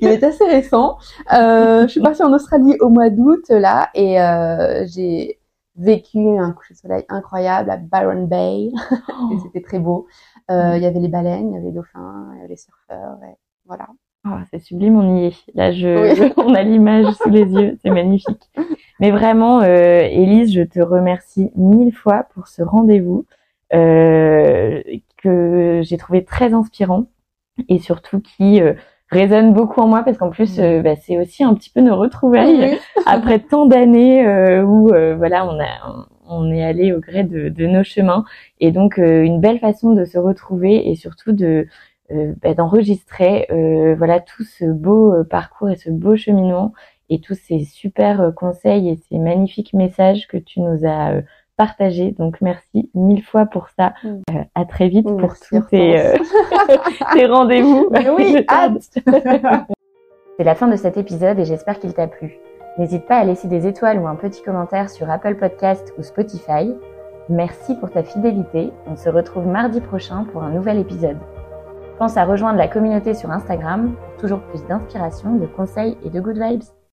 Il 0.00 0.08
est 0.08 0.22
assez 0.24 0.44
récent. 0.44 0.98
Euh, 1.32 1.82
je 1.82 1.88
suis 1.88 2.00
partie 2.00 2.22
en 2.22 2.32
Australie 2.32 2.76
au 2.80 2.88
mois 2.88 3.10
d'août 3.10 3.44
là 3.48 3.90
et 3.94 4.20
euh, 4.20 4.84
j'ai 4.86 5.38
vécu 5.76 6.18
un 6.18 6.52
coucher 6.52 6.74
de 6.74 6.78
soleil 6.78 7.04
incroyable 7.08 7.70
à 7.70 7.76
Byron 7.76 8.26
Bay. 8.26 8.70
Oh. 8.90 9.38
c'était 9.44 9.62
très 9.62 9.78
beau. 9.78 10.06
Euh, 10.50 10.76
il 10.76 10.82
y 10.82 10.86
avait 10.86 11.00
les 11.00 11.08
baleines, 11.08 11.50
il 11.50 11.54
y 11.54 11.56
avait 11.56 11.66
les 11.66 11.72
dauphins, 11.72 12.28
il 12.32 12.36
y 12.36 12.40
avait 12.40 12.48
les 12.48 12.56
surfeurs, 12.56 13.18
et 13.22 13.36
voilà. 13.66 13.86
Oh, 14.26 14.38
c'est 14.50 14.58
sublime, 14.58 14.96
on 14.96 15.18
y 15.18 15.26
est. 15.26 15.36
Là, 15.54 15.70
je, 15.70 16.32
on 16.40 16.54
a 16.54 16.62
l'image 16.62 17.12
sous 17.14 17.28
les 17.28 17.44
yeux, 17.44 17.78
c'est 17.82 17.90
magnifique. 17.90 18.50
Mais 19.00 19.10
vraiment, 19.10 19.60
euh, 19.60 20.00
Élise, 20.00 20.52
je 20.54 20.62
te 20.62 20.80
remercie 20.80 21.50
mille 21.56 21.94
fois 21.94 22.26
pour 22.34 22.48
ce 22.48 22.62
rendez-vous 22.62 23.26
euh, 23.74 24.82
que 25.18 25.80
j'ai 25.82 25.96
trouvé 25.98 26.24
très 26.24 26.54
inspirant 26.54 27.06
et 27.68 27.78
surtout 27.78 28.20
qui 28.20 28.62
euh, 28.62 28.74
résonne 29.10 29.52
beaucoup 29.52 29.80
en 29.80 29.88
moi 29.88 30.02
parce 30.02 30.16
qu'en 30.16 30.30
plus, 30.30 30.58
euh, 30.58 30.80
bah, 30.80 30.96
c'est 30.96 31.18
aussi 31.18 31.44
un 31.44 31.54
petit 31.54 31.70
peu 31.70 31.80
nos 31.80 31.96
retrouvailles 31.96 32.78
après 33.06 33.40
tant 33.40 33.66
d'années 33.66 34.26
où 34.62 34.88
voilà, 34.88 35.46
on 35.46 35.60
a 35.60 36.06
on 36.26 36.50
est 36.50 36.64
allé 36.64 36.94
au 36.94 37.00
gré 37.00 37.22
de, 37.22 37.50
de 37.50 37.66
nos 37.66 37.84
chemins 37.84 38.24
et 38.58 38.72
donc 38.72 38.96
une 38.96 39.40
belle 39.40 39.58
façon 39.58 39.92
de 39.92 40.06
se 40.06 40.16
retrouver 40.16 40.88
et 40.88 40.94
surtout 40.94 41.32
de 41.32 41.46
euh, 41.46 41.66
bah, 42.10 42.52
d'enregistrer 42.52 43.46
euh, 43.50 43.94
voilà 43.96 44.20
tout 44.20 44.44
ce 44.44 44.66
beau 44.66 45.12
euh, 45.12 45.24
parcours 45.24 45.70
et 45.70 45.76
ce 45.76 45.88
beau 45.88 46.16
cheminement 46.16 46.74
et 47.08 47.18
tous 47.18 47.34
ces 47.34 47.64
super 47.64 48.32
conseils 48.36 48.90
et 48.90 48.96
ces 49.08 49.18
magnifiques 49.18 49.72
messages 49.72 50.28
que 50.28 50.36
tu 50.36 50.60
nous 50.60 50.86
as 50.86 51.22
partagés. 51.56 52.12
Donc 52.12 52.40
merci 52.40 52.90
mille 52.94 53.22
fois 53.22 53.46
pour 53.46 53.68
ça. 53.70 53.94
Mm. 54.02 54.20
à 54.54 54.64
très 54.64 54.88
vite 54.88 55.06
pour 55.06 55.34
tous 55.38 55.60
tes, 55.70 56.12
tes 57.14 57.26
rendez-vous. 57.26 57.88
Oui, 58.16 58.36
C'est 60.36 60.44
la 60.44 60.54
fin 60.54 60.68
de 60.68 60.76
cet 60.76 60.96
épisode 60.96 61.38
et 61.38 61.44
j'espère 61.44 61.78
qu'il 61.78 61.94
t'a 61.94 62.08
plu. 62.08 62.38
N'hésite 62.76 63.06
pas 63.06 63.18
à 63.18 63.24
laisser 63.24 63.48
des 63.48 63.66
étoiles 63.66 63.98
ou 63.98 64.06
un 64.08 64.16
petit 64.16 64.42
commentaire 64.42 64.90
sur 64.90 65.08
Apple 65.08 65.36
Podcast 65.36 65.94
ou 65.96 66.02
Spotify. 66.02 66.74
Merci 67.28 67.76
pour 67.76 67.90
ta 67.90 68.02
fidélité. 68.02 68.72
On 68.86 68.96
se 68.96 69.08
retrouve 69.08 69.46
mardi 69.46 69.80
prochain 69.80 70.26
pour 70.32 70.42
un 70.42 70.50
nouvel 70.50 70.78
épisode. 70.78 71.18
Pense 71.98 72.16
à 72.16 72.24
rejoindre 72.24 72.58
la 72.58 72.68
communauté 72.68 73.14
sur 73.14 73.30
Instagram 73.30 73.94
pour 73.94 74.16
toujours 74.20 74.40
plus 74.40 74.64
d'inspiration, 74.66 75.36
de 75.36 75.46
conseils 75.46 75.96
et 76.04 76.10
de 76.10 76.20
good 76.20 76.38
vibes. 76.38 76.62